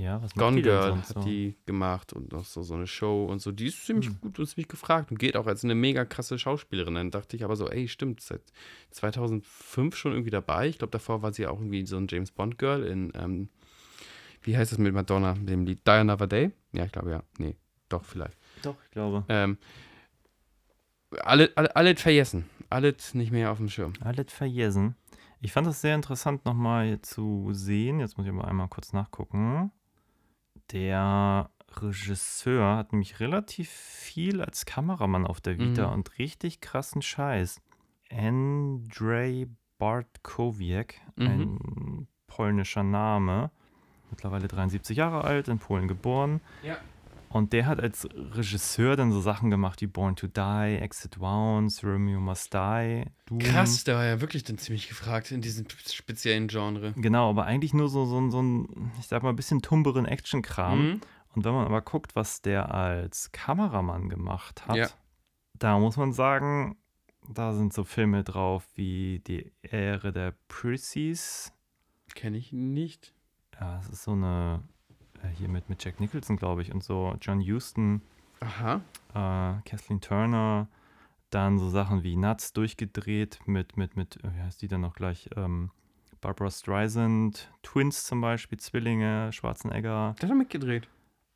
Ja, 0.00 0.22
was 0.22 0.34
macht 0.34 0.44
Gone 0.46 0.56
die 0.56 0.62
Girl 0.62 0.96
hat 0.96 1.06
so? 1.06 1.20
die 1.20 1.56
gemacht 1.66 2.12
und 2.14 2.32
noch 2.32 2.44
so, 2.44 2.62
so 2.62 2.74
eine 2.74 2.86
Show 2.86 3.26
und 3.26 3.40
so. 3.40 3.52
Die 3.52 3.66
ist 3.66 3.84
ziemlich 3.84 4.08
Hm. 4.08 4.20
gut 4.20 4.38
und 4.38 4.46
ziemlich 4.46 4.68
gefragt 4.68 5.10
und 5.10 5.18
geht 5.18 5.36
auch 5.36 5.46
als 5.46 5.62
eine 5.62 5.74
mega 5.74 6.04
krasse 6.06 6.38
Schauspielerin. 6.38 6.94
Dann 6.94 7.10
dachte 7.10 7.36
ich 7.36 7.44
aber 7.44 7.54
so, 7.54 7.68
ey, 7.68 7.86
stimmt, 7.86 8.20
seit 8.22 8.40
2005 8.92 9.94
schon 9.96 10.12
irgendwie 10.12 10.30
dabei. 10.30 10.68
Ich 10.68 10.78
glaube, 10.78 10.90
davor 10.92 11.20
war 11.22 11.32
sie 11.34 11.46
auch 11.46 11.58
irgendwie 11.58 11.84
so 11.84 11.96
ein 11.98 12.06
James 12.08 12.30
Bond 12.30 12.58
Girl 12.58 12.82
in, 12.84 13.12
ähm, 13.14 13.48
wie 14.42 14.56
heißt 14.56 14.72
das 14.72 14.78
mit 14.78 14.94
Madonna, 14.94 15.34
dem 15.34 15.66
Lied 15.66 15.86
Die 15.86 15.90
Another 15.90 16.26
Day? 16.26 16.50
Ja, 16.72 16.86
ich 16.86 16.92
glaube 16.92 17.10
ja. 17.10 17.22
Nee, 17.38 17.56
doch, 17.90 18.04
vielleicht. 18.04 18.38
Doch, 18.62 18.76
ich 18.84 18.90
glaube. 18.92 19.24
Ähm, 19.28 19.58
alle, 21.22 21.50
alle, 21.56 21.74
alles 21.76 22.00
vergessen. 22.00 22.48
Alles 22.70 23.14
nicht 23.14 23.32
mehr 23.32 23.50
auf 23.50 23.58
dem 23.58 23.68
Schirm. 23.68 23.92
Alles 24.00 24.32
vergessen. 24.32 24.94
Ich 25.40 25.52
fand 25.52 25.66
es 25.66 25.80
sehr 25.80 25.94
interessant 25.94 26.44
nochmal 26.44 27.00
zu 27.02 27.48
sehen. 27.52 27.98
Jetzt 28.00 28.16
muss 28.16 28.26
ich 28.26 28.32
aber 28.32 28.46
einmal 28.46 28.68
kurz 28.68 28.92
nachgucken. 28.92 29.72
Der 30.72 31.50
Regisseur 31.72 32.76
hat 32.76 32.92
nämlich 32.92 33.20
relativ 33.20 33.70
viel 33.70 34.40
als 34.42 34.66
Kameramann 34.66 35.26
auf 35.26 35.40
der 35.40 35.58
Vita 35.58 35.88
Mhm. 35.88 35.92
und 35.94 36.18
richtig 36.18 36.60
krassen 36.60 37.02
Scheiß. 37.02 37.60
Andrzej 38.10 39.48
Bartkowiak, 39.78 40.94
Mhm. 41.16 41.26
ein 41.26 42.08
polnischer 42.26 42.82
Name, 42.82 43.50
mittlerweile 44.10 44.48
73 44.48 44.96
Jahre 44.96 45.24
alt, 45.24 45.48
in 45.48 45.58
Polen 45.58 45.88
geboren. 45.88 46.40
Ja. 46.62 46.76
Und 47.32 47.52
der 47.52 47.66
hat 47.66 47.78
als 47.80 48.08
Regisseur 48.12 48.96
dann 48.96 49.12
so 49.12 49.20
Sachen 49.20 49.50
gemacht 49.50 49.80
wie 49.80 49.86
Born 49.86 50.16
to 50.16 50.26
Die, 50.26 50.78
Exit 50.80 51.20
Wounds, 51.20 51.84
Romeo 51.84 52.18
Must 52.18 52.52
Die, 52.52 53.04
Doom. 53.26 53.38
Krass, 53.38 53.84
der 53.84 53.94
war 53.94 54.04
ja 54.04 54.20
wirklich 54.20 54.42
dann 54.42 54.58
ziemlich 54.58 54.88
gefragt 54.88 55.30
in 55.30 55.40
diesem 55.40 55.64
speziellen 55.70 56.48
Genre. 56.48 56.92
Genau, 56.96 57.30
aber 57.30 57.44
eigentlich 57.44 57.72
nur 57.72 57.88
so, 57.88 58.04
so, 58.04 58.20
ein- 58.20 58.32
so 58.32 58.42
ein, 58.42 58.90
ich 58.98 59.06
sag 59.06 59.22
mal, 59.22 59.28
ein 59.30 59.36
bisschen 59.36 59.62
tumberen 59.62 60.06
Action-Kram. 60.06 60.78
Mhm. 60.94 61.00
Und 61.36 61.44
wenn 61.44 61.54
man 61.54 61.66
aber 61.66 61.82
guckt, 61.82 62.16
was 62.16 62.42
der 62.42 62.74
als 62.74 63.30
Kameramann 63.30 64.08
gemacht 64.08 64.66
hat, 64.66 64.76
Ja. 64.76 64.88
da 65.56 65.78
muss 65.78 65.96
man 65.96 66.12
sagen, 66.12 66.76
da 67.28 67.52
sind 67.52 67.72
so 67.72 67.84
Filme 67.84 68.24
drauf 68.24 68.66
wie 68.74 69.20
Die 69.20 69.52
Ehre 69.62 70.12
der 70.12 70.34
Precies. 70.48 71.52
Kenne 72.16 72.38
ich 72.38 72.52
nicht. 72.52 73.14
Ja, 73.60 73.78
es 73.78 73.88
ist 73.88 74.02
so 74.02 74.10
eine, 74.12 74.64
äh, 75.22 75.28
hier 75.36 75.48
mit, 75.48 75.68
mit 75.68 75.82
Jack 75.84 76.00
Nicholson, 76.00 76.36
glaube 76.36 76.62
ich, 76.62 76.72
und 76.72 76.82
so 76.82 77.14
John 77.20 77.40
Huston, 77.40 78.02
Aha. 78.40 78.76
äh, 79.14 79.68
Kathleen 79.68 80.00
Turner, 80.00 80.68
dann 81.30 81.58
so 81.58 81.68
Sachen 81.68 82.02
wie 82.02 82.16
Nuts 82.16 82.52
durchgedreht 82.52 83.38
mit, 83.46 83.76
mit, 83.76 83.96
mit, 83.96 84.16
äh, 84.24 84.34
wie 84.34 84.40
heißt 84.42 84.62
die 84.62 84.68
dann 84.68 84.80
noch 84.80 84.94
gleich? 84.94 85.28
Ähm, 85.36 85.70
Barbara 86.20 86.50
Streisand, 86.50 87.50
Twins 87.62 88.04
zum 88.04 88.20
Beispiel, 88.20 88.58
Zwillinge, 88.58 89.32
Schwarzenegger, 89.32 90.14
Der 90.20 90.28
hat 90.28 90.36
mitgedreht. 90.36 90.88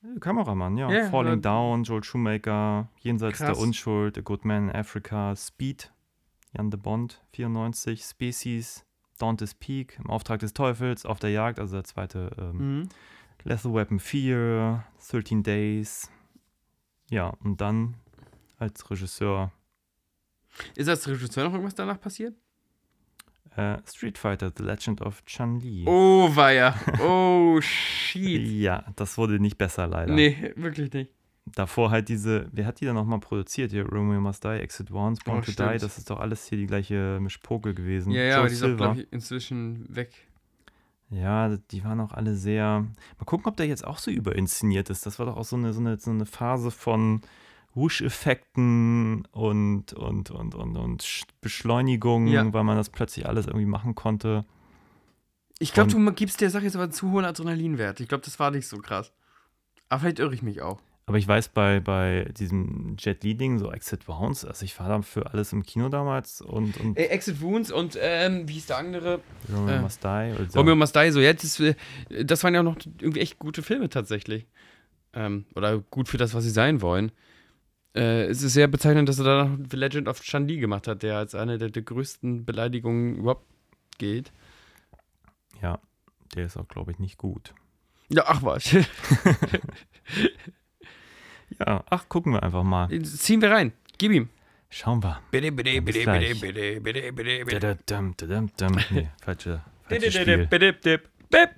äh, 0.02 0.18
Kameramann, 0.20 0.76
ja. 0.76 0.90
Ja, 0.90 1.08
Falling 1.10 1.40
Down, 1.40 1.84
Joel 1.84 2.04
Shoemaker, 2.04 2.88
Jenseits 3.00 3.38
Krass. 3.38 3.56
der 3.56 3.58
Unschuld, 3.58 4.18
A 4.18 4.20
Good 4.20 4.44
Man 4.44 4.68
in 4.68 4.74
Africa, 4.76 5.34
Speed, 5.36 5.90
Jan 6.52 6.70
de 6.70 6.78
Bond, 6.78 7.22
94, 7.32 8.02
Species, 8.02 8.84
Dante's 9.18 9.54
Peak, 9.54 9.98
Im 10.04 10.10
Auftrag 10.10 10.40
des 10.40 10.52
Teufels, 10.52 11.06
Auf 11.06 11.18
der 11.20 11.30
Jagd, 11.30 11.58
also 11.60 11.76
der 11.76 11.84
zweite 11.84 12.30
ähm, 12.38 12.80
Mhm. 12.80 12.88
Lethal 13.44 13.74
Weapon 13.74 13.98
4, 13.98 14.84
13 15.10 15.42
Days. 15.42 16.10
Ja, 17.10 17.28
und 17.44 17.60
dann 17.60 17.94
als 18.58 18.90
Regisseur 18.90 19.52
Äh, 23.56 23.78
Street 23.86 24.18
Fighter, 24.18 24.52
The 24.56 24.62
Legend 24.64 25.00
of 25.02 25.24
Chun-Li. 25.26 25.84
Oh, 25.86 26.28
weia. 26.34 26.74
Oh, 27.00 27.60
shit. 27.60 28.40
Ja, 28.64 28.84
das 28.96 29.18
wurde 29.18 29.38
nicht 29.38 29.58
besser 29.58 29.86
leider. 29.86 30.12
Nee, 30.14 30.52
wirklich 30.56 30.92
nicht. 30.92 31.10
Davor 31.46 31.90
halt 31.90 32.08
diese, 32.08 32.48
wer 32.52 32.64
hat 32.66 32.80
die 32.80 32.86
dann 32.86 32.94
nochmal 32.94 33.20
produziert? 33.20 33.70
Hier, 33.70 33.86
Romeo 33.86 34.18
Must 34.20 34.42
Die, 34.44 34.48
Exit 34.48 34.90
Wounds, 34.90 35.22
Born 35.22 35.38
Oh, 35.38 35.40
to 35.42 35.52
stimmt. 35.52 35.74
Die, 35.74 35.78
das 35.78 35.98
ist 35.98 36.08
doch 36.08 36.18
alles 36.18 36.46
hier 36.48 36.56
die 36.56 36.66
gleiche 36.66 37.18
Mischpoke 37.20 37.74
gewesen. 37.74 38.12
Ja, 38.12 38.22
ja, 38.22 38.28
Joe 38.30 38.38
aber 38.38 38.48
die 38.48 38.54
ist 38.54 38.60
Silver. 38.60 38.76
glaube 38.76 39.00
ich, 39.02 39.12
inzwischen 39.12 39.94
weg. 39.94 40.10
Ja, 41.10 41.56
die 41.70 41.84
waren 41.84 42.00
auch 42.00 42.12
alle 42.12 42.34
sehr. 42.34 42.80
Mal 43.18 43.24
gucken, 43.24 43.46
ob 43.46 43.56
der 43.56 43.66
jetzt 43.66 43.86
auch 43.86 43.98
so 43.98 44.10
überinszeniert 44.10 44.90
ist. 44.90 45.06
Das 45.06 45.18
war 45.18 45.26
doch 45.26 45.36
auch 45.36 45.44
so 45.44 45.56
eine, 45.56 45.72
so 45.72 45.80
eine, 45.80 45.98
so 45.98 46.10
eine 46.10 46.26
Phase 46.26 46.70
von 46.70 47.20
Wusch-Effekten 47.74 49.26
und, 49.32 49.92
und, 49.92 50.30
und, 50.30 50.54
und, 50.54 50.76
und 50.76 51.02
Sch- 51.02 51.24
Beschleunigung, 51.40 52.26
Ja. 52.28 52.52
weil 52.52 52.64
man 52.64 52.76
das 52.76 52.90
plötzlich 52.90 53.26
alles 53.26 53.46
irgendwie 53.46 53.66
machen 53.66 53.94
konnte. 53.94 54.44
Ich 55.58 55.72
glaube, 55.72 55.90
du 55.90 56.12
gibst 56.12 56.40
der 56.40 56.50
Sache 56.50 56.64
jetzt 56.64 56.74
aber 56.74 56.84
einen 56.84 56.92
zu 56.92 57.10
hohen 57.12 57.24
Adrenalinwert. 57.24 58.00
Ich 58.00 58.08
glaube, 58.08 58.24
das 58.24 58.38
war 58.38 58.50
nicht 58.50 58.66
so 58.66 58.78
krass. 58.78 59.12
Aber 59.88 60.00
vielleicht 60.00 60.18
irre 60.18 60.34
ich 60.34 60.42
mich 60.42 60.62
auch. 60.62 60.80
Aber 61.06 61.18
ich 61.18 61.28
weiß, 61.28 61.48
bei, 61.50 61.80
bei 61.80 62.30
diesem 62.36 62.96
Jet 62.98 63.24
Li-Ding, 63.24 63.58
so 63.58 63.70
Exit 63.70 64.08
Wounds, 64.08 64.44
also 64.44 64.64
ich 64.64 64.78
war 64.80 64.88
da 64.88 65.02
für 65.02 65.26
alles 65.30 65.52
im 65.52 65.62
Kino 65.62 65.90
damals 65.90 66.40
und, 66.40 66.78
und 66.80 66.96
Ey, 66.96 67.06
Exit 67.08 67.42
Wounds 67.42 67.70
und, 67.70 67.98
ähm, 68.00 68.48
wie 68.48 68.54
hieß 68.54 68.66
der 68.66 68.78
andere? 68.78 69.20
Romeo 69.52 69.74
äh, 69.74 69.80
Must 69.80 70.02
Die. 70.02 70.46
So. 70.48 70.58
Romeo 70.58 70.76
Must 70.76 70.96
Die, 70.96 71.10
so, 71.10 71.20
ja, 71.20 71.34
das, 71.34 71.60
äh, 71.60 71.74
das 72.24 72.42
waren 72.42 72.54
ja 72.54 72.60
auch 72.60 72.64
noch 72.64 72.78
irgendwie 73.00 73.20
echt 73.20 73.38
gute 73.38 73.62
Filme 73.62 73.90
tatsächlich. 73.90 74.46
Ähm, 75.12 75.44
oder 75.54 75.78
gut 75.78 76.08
für 76.08 76.16
das, 76.16 76.32
was 76.32 76.42
sie 76.42 76.50
sein 76.50 76.80
wollen. 76.80 77.12
Äh, 77.94 78.24
es 78.24 78.42
ist 78.42 78.54
sehr 78.54 78.66
bezeichnend, 78.66 79.06
dass 79.08 79.18
er 79.18 79.24
danach 79.24 79.58
The 79.70 79.76
Legend 79.76 80.08
of 80.08 80.22
Chun-Li 80.22 80.56
gemacht 80.56 80.88
hat, 80.88 81.02
der 81.02 81.18
als 81.18 81.34
eine 81.34 81.58
der, 81.58 81.68
der 81.68 81.82
größten 81.82 82.46
Beleidigungen 82.46 83.16
überhaupt 83.16 83.46
gilt. 83.98 84.32
Ja, 85.60 85.80
der 86.34 86.46
ist 86.46 86.56
auch, 86.56 86.66
glaube 86.66 86.92
ich, 86.92 86.98
nicht 86.98 87.18
gut. 87.18 87.54
Ja, 88.08 88.24
ach 88.26 88.42
was. 88.42 88.74
Ja, 91.58 91.84
ach, 91.88 92.08
gucken 92.08 92.32
wir 92.32 92.42
einfach 92.42 92.62
mal. 92.64 92.88
Ziehen 93.02 93.40
wir 93.42 93.50
rein. 93.50 93.72
Gib 93.98 94.12
ihm. 94.12 94.28
Schauen 94.70 95.02
wir. 95.02 95.20
Bitte, 95.30 95.52
bitte, 95.52 95.80
bitte, 95.82 96.02
gleich. 96.02 96.40
bitte, 96.40 96.80
bitte, 96.80 97.12
bitte, 97.12 97.44
bitte. 97.44 97.60
Dadadam, 97.60 98.14
dadam, 98.16 98.50
dam. 98.56 98.76
Nee, 98.90 99.08
falsche, 99.22 99.60
Bitte, 99.88 100.06
bitte, 100.10 100.38
bitte, 100.48 100.72
bitte, 100.72 100.98
bitte. 101.30 101.50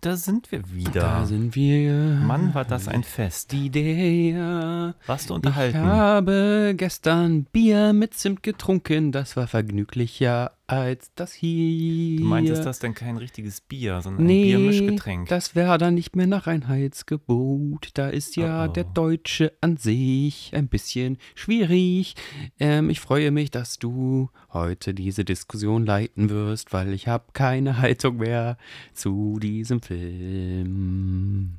Da 0.00 0.16
sind 0.16 0.52
wir 0.52 0.62
wieder. 0.70 1.00
Da 1.00 1.24
sind 1.26 1.54
wir. 1.54 1.92
Mann, 1.92 2.54
war 2.54 2.64
das 2.66 2.88
ein 2.88 3.04
Fest. 3.04 3.52
Die 3.52 3.70
der. 3.70 4.94
Warst 5.06 5.30
du 5.30 5.34
Ich 5.34 5.36
unterhalten? 5.36 5.78
habe 5.78 6.74
gestern 6.76 7.44
Bier 7.44 7.92
mit 7.94 8.12
Zimt 8.14 8.42
getrunken. 8.42 9.12
Das 9.12 9.34
war 9.36 9.46
vergnüglicher 9.46 10.52
als 10.66 11.10
das 11.14 11.32
hier. 11.32 12.18
Du 12.20 12.24
meintest 12.24 12.64
das 12.64 12.78
denn 12.78 12.94
kein 12.94 13.16
richtiges 13.18 13.60
Bier, 13.60 14.00
sondern 14.00 14.24
Nee, 14.24 14.54
ein 14.54 14.58
Biermischgetränk? 14.60 15.28
das 15.28 15.54
wäre 15.54 15.76
dann 15.78 15.94
nicht 15.94 16.16
mehr 16.16 16.26
nach 16.26 16.46
Reinheitsgebot. 16.46 17.90
Da 17.94 18.08
ist 18.08 18.36
ja 18.36 18.64
Oh, 18.64 18.68
oh. 18.68 18.72
der 18.72 18.84
Deutsche 18.84 19.52
an 19.60 19.76
sich 19.76 20.50
ein 20.54 20.68
bisschen 20.68 21.18
schwierig. 21.34 22.14
Ähm, 22.58 22.88
ich 22.90 23.00
freue 23.00 23.30
mich, 23.30 23.50
dass 23.50 23.78
du 23.78 24.30
heute 24.52 24.94
diese 24.94 25.24
Diskussion 25.24 25.84
leiten 25.84 26.30
wirst, 26.30 26.72
weil 26.72 26.92
ich 26.92 27.08
habe 27.08 27.24
keine 27.34 27.78
Haltung 27.78 28.16
mehr 28.18 28.56
zu 28.94 29.38
diesem 29.40 29.80
Film. 29.82 31.58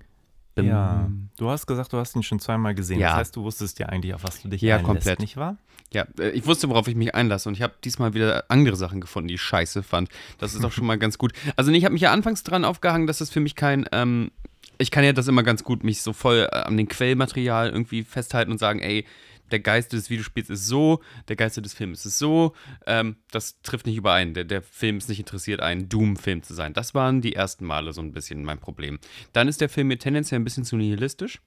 Bim. 0.55 0.65
ja, 0.67 1.09
du 1.37 1.49
hast 1.49 1.67
gesagt, 1.67 1.91
du 1.93 1.97
hast 1.97 2.15
ihn 2.15 2.23
schon 2.23 2.39
zweimal 2.39 2.73
gesehen. 2.75 2.99
Ja. 2.99 3.09
Das 3.09 3.17
heißt, 3.17 3.35
du 3.35 3.43
wusstest 3.43 3.77
ja 3.79 3.87
eigentlich, 3.87 4.13
auf 4.13 4.23
was 4.23 4.41
du 4.41 4.47
dich 4.47 4.61
Ja, 4.61 4.75
einlässt, 4.77 4.87
komplett. 4.87 5.19
nicht 5.19 5.37
wahr? 5.37 5.57
Ja, 5.93 6.05
äh, 6.19 6.29
ich 6.31 6.45
wusste, 6.47 6.69
worauf 6.69 6.87
ich 6.87 6.95
mich 6.95 7.13
einlasse 7.13 7.47
und 7.49 7.55
ich 7.55 7.61
habe 7.61 7.73
diesmal 7.83 8.13
wieder 8.13 8.45
andere 8.49 8.75
Sachen 8.75 9.01
gefunden, 9.01 9.27
die 9.27 9.35
ich 9.35 9.41
scheiße 9.41 9.83
fand. 9.83 10.09
Das 10.39 10.55
ist 10.55 10.63
auch 10.65 10.71
schon 10.73 10.85
mal 10.85 10.97
ganz 10.97 11.17
gut. 11.17 11.33
Also 11.55 11.71
ich 11.71 11.83
habe 11.85 11.93
mich 11.93 12.01
ja 12.01 12.11
anfangs 12.11 12.43
dran 12.43 12.65
aufgehangen, 12.65 13.05
dass 13.07 13.19
das 13.19 13.29
für 13.29 13.39
mich 13.39 13.55
kein, 13.55 13.85
ähm, 13.91 14.31
ich 14.77 14.91
kann 14.91 15.03
ja 15.03 15.13
das 15.13 15.27
immer 15.27 15.43
ganz 15.43 15.63
gut 15.63 15.83
mich 15.83 16.01
so 16.01 16.11
voll 16.13 16.47
äh, 16.51 16.55
an 16.55 16.75
den 16.77 16.87
Quellmaterial 16.87 17.69
irgendwie 17.69 18.03
festhalten 18.03 18.51
und 18.51 18.57
sagen, 18.57 18.79
ey, 18.79 19.05
der 19.51 19.59
Geist 19.59 19.93
des 19.93 20.09
Videospiels 20.09 20.49
ist 20.49 20.67
so, 20.67 21.01
der 21.27 21.35
Geist 21.35 21.57
des 21.57 21.73
Films 21.73 22.05
ist 22.05 22.17
so. 22.17 22.53
Ähm, 22.85 23.17
das 23.31 23.61
trifft 23.61 23.85
nicht 23.85 23.97
überein. 23.97 24.33
Der, 24.33 24.43
der 24.43 24.61
Film 24.61 24.97
ist 24.97 25.09
nicht 25.09 25.19
interessiert, 25.19 25.61
ein 25.61 25.87
Doom-Film 25.89 26.43
zu 26.43 26.53
sein. 26.53 26.73
Das 26.73 26.93
waren 26.93 27.21
die 27.21 27.35
ersten 27.35 27.65
Male 27.65 27.93
so 27.93 28.01
ein 28.01 28.11
bisschen 28.11 28.43
mein 28.43 28.59
Problem. 28.59 28.99
Dann 29.33 29.47
ist 29.47 29.61
der 29.61 29.69
Film 29.69 29.87
mir 29.87 29.97
tendenziell 29.99 30.39
ein 30.39 30.43
bisschen 30.43 30.65
zu 30.65 30.77
nihilistisch. 30.77 31.41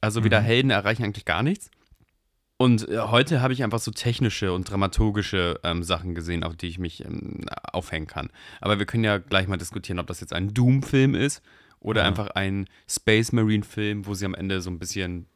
Also 0.00 0.22
wieder 0.24 0.40
Helden 0.40 0.70
erreichen 0.70 1.04
eigentlich 1.04 1.24
gar 1.24 1.42
nichts. 1.42 1.70
Und 2.56 2.88
äh, 2.88 2.98
heute 2.98 3.40
habe 3.40 3.52
ich 3.52 3.62
einfach 3.62 3.78
so 3.78 3.92
technische 3.92 4.52
und 4.52 4.68
dramaturgische 4.68 5.60
ähm, 5.62 5.84
Sachen 5.84 6.14
gesehen, 6.16 6.42
auf 6.42 6.56
die 6.56 6.66
ich 6.66 6.78
mich 6.80 7.04
ähm, 7.04 7.44
aufhängen 7.72 8.08
kann. 8.08 8.30
Aber 8.60 8.80
wir 8.80 8.86
können 8.86 9.04
ja 9.04 9.18
gleich 9.18 9.46
mal 9.46 9.56
diskutieren, 9.58 10.00
ob 10.00 10.08
das 10.08 10.20
jetzt 10.20 10.32
ein 10.32 10.52
Doom-Film 10.54 11.14
ist 11.14 11.40
oder 11.78 12.02
Ja. 12.02 12.08
einfach 12.08 12.28
ein 12.30 12.68
Space 12.90 13.30
Marine-Film, 13.30 14.06
wo 14.06 14.14
sie 14.14 14.24
am 14.24 14.34
Ende 14.34 14.60
so 14.60 14.70
ein 14.70 14.80
bisschen 14.80 15.26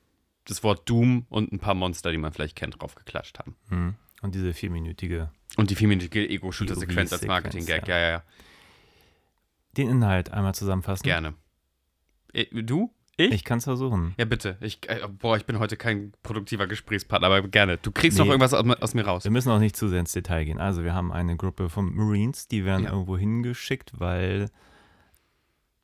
das 0.45 0.63
Wort 0.63 0.89
Doom 0.89 1.27
und 1.29 1.53
ein 1.53 1.59
paar 1.59 1.75
Monster, 1.75 2.11
die 2.11 2.19
man 2.19 2.33
vielleicht 2.33 2.57
kennt, 2.57 2.81
draufgeklatscht 2.81 3.39
haben. 3.39 3.57
Hm. 3.69 3.95
Und 4.23 4.35
diese 4.35 4.53
vierminütige, 4.55 5.31
Und 5.57 5.71
die 5.71 5.75
vierminütige 5.75 6.29
Ego-Shooter-Sequenz 6.29 7.13
als 7.13 7.27
Marketing-Gag. 7.27 7.89
Ja. 7.89 7.99
ja, 7.99 8.11
ja, 8.11 8.23
den 9.77 9.89
Inhalt 9.89 10.33
einmal 10.33 10.55
zusammenfassen. 10.55 11.05
Gerne. 11.05 11.35
Äh, 12.33 12.47
du? 12.63 12.93
Ich? 13.17 13.31
Ich 13.33 13.45
kann 13.45 13.59
es 13.59 13.65
versuchen. 13.65 14.15
Ja, 14.19 14.25
bitte. 14.25 14.57
Ich, 14.61 14.89
äh, 14.89 15.07
boah, 15.07 15.37
ich 15.37 15.45
bin 15.45 15.59
heute 15.59 15.77
kein 15.77 16.13
produktiver 16.23 16.67
Gesprächspartner, 16.67 17.27
aber 17.27 17.43
gerne. 17.47 17.77
Du 17.79 17.91
kriegst 17.93 18.17
noch 18.19 18.25
Nee. 18.25 18.31
irgendwas 18.33 18.55
aus, 18.55 18.65
aus 18.81 18.95
mir 18.95 19.05
raus. 19.05 19.25
Wir 19.25 19.31
müssen 19.31 19.51
auch 19.51 19.59
nicht 19.59 19.77
zu 19.77 19.89
sehr 19.89 20.01
ins 20.01 20.13
Detail 20.13 20.45
gehen. 20.45 20.59
Also, 20.59 20.83
wir 20.83 20.95
haben 20.95 21.13
eine 21.13 21.37
Gruppe 21.37 21.69
von 21.69 21.95
Marines, 21.95 22.49
die 22.49 22.65
werden 22.65 22.85
Ja. 22.85 22.93
irgendwo 22.93 23.19
hingeschickt, 23.19 23.93
weil 23.99 24.49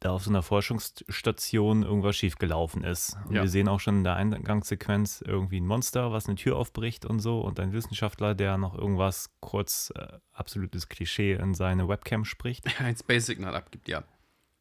da 0.00 0.12
auf 0.12 0.22
so 0.24 0.30
einer 0.30 0.42
Forschungsstation 0.42 1.82
irgendwas 1.82 2.16
schiefgelaufen 2.16 2.84
ist. 2.84 3.16
Und 3.26 3.34
Ja. 3.34 3.42
wir 3.42 3.48
sehen 3.48 3.68
auch 3.68 3.80
schon 3.80 3.98
in 3.98 4.04
der 4.04 4.14
Eingangssequenz 4.16 5.22
irgendwie 5.26 5.60
ein 5.60 5.66
Monster, 5.66 6.12
was 6.12 6.26
eine 6.26 6.36
Tür 6.36 6.56
aufbricht 6.56 7.04
und 7.04 7.20
so 7.20 7.40
und 7.40 7.58
ein 7.60 7.72
Wissenschaftler, 7.72 8.34
der 8.34 8.58
noch 8.58 8.76
irgendwas 8.76 9.30
kurz 9.40 9.92
äh, 9.96 10.06
absolutes 10.32 10.88
Klischee 10.88 11.32
in 11.34 11.54
seine 11.54 11.88
Webcam 11.88 12.24
spricht. 12.24 12.64
Ein 12.80 12.96
Space-Signal 12.96 13.54
abgibt, 13.56 13.88
ja. 13.88 14.04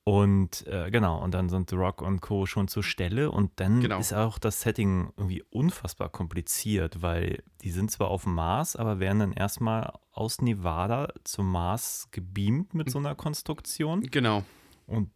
Und 0.06 0.66
äh, 0.68 0.90
genau, 0.90 1.22
und 1.22 1.34
dann 1.34 1.50
sind 1.50 1.70
The 1.70 1.76
Rock 1.76 2.02
und 2.02 2.22
Co. 2.22 2.46
schon 2.46 2.70
zur 2.70 2.82
Stelle 2.82 3.30
und 3.30 3.52
dann 3.60 3.82
Genau. 3.82 4.00
ist 4.00 4.14
auch 4.14 4.40
das 4.40 4.62
Setting 4.62 5.12
irgendwie 5.18 5.44
unfassbar 5.50 6.08
kompliziert, 6.08 7.02
weil 7.02 7.44
die 7.62 7.72
sind 7.72 7.92
zwar 7.92 8.08
auf 8.08 8.24
dem 8.24 8.34
Mars, 8.34 8.78
aber 8.78 9.02
werden 9.02 9.20
dann 9.20 9.34
erstmal 9.34 9.92
aus 10.14 10.42
Nevada 10.42 11.10
zum 11.26 11.52
Mars 11.52 12.08
gebeamt 12.12 12.74
mit 12.74 12.90
so 12.90 13.00
einer 13.00 13.16
Konstruktion. 13.16 14.00
Genau. 14.02 14.46
Und 14.86 15.12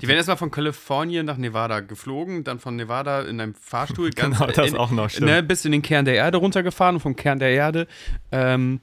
Die 0.00 0.08
werden 0.08 0.16
erstmal 0.16 0.36
von 0.36 0.50
Kalifornien 0.50 1.26
nach 1.26 1.36
Nevada 1.36 1.80
geflogen, 1.80 2.44
dann 2.44 2.58
von 2.58 2.76
Nevada 2.76 3.22
in 3.22 3.40
einem 3.40 3.54
Fahrstuhl 3.54 4.10
ganz 4.14 4.38
genau, 4.38 4.50
das 4.50 4.70
in, 4.70 4.76
auch 4.76 4.90
noch 4.90 5.10
stimmt. 5.10 5.26
ne, 5.26 5.42
bis 5.42 5.64
in 5.64 5.72
den 5.72 5.82
Kern 5.82 6.04
der 6.04 6.14
Erde 6.14 6.38
runtergefahren 6.38 6.96
und 6.96 7.00
vom 7.00 7.14
Kern 7.16 7.38
der 7.38 7.50
Erde 7.50 7.86
ähm, 8.32 8.80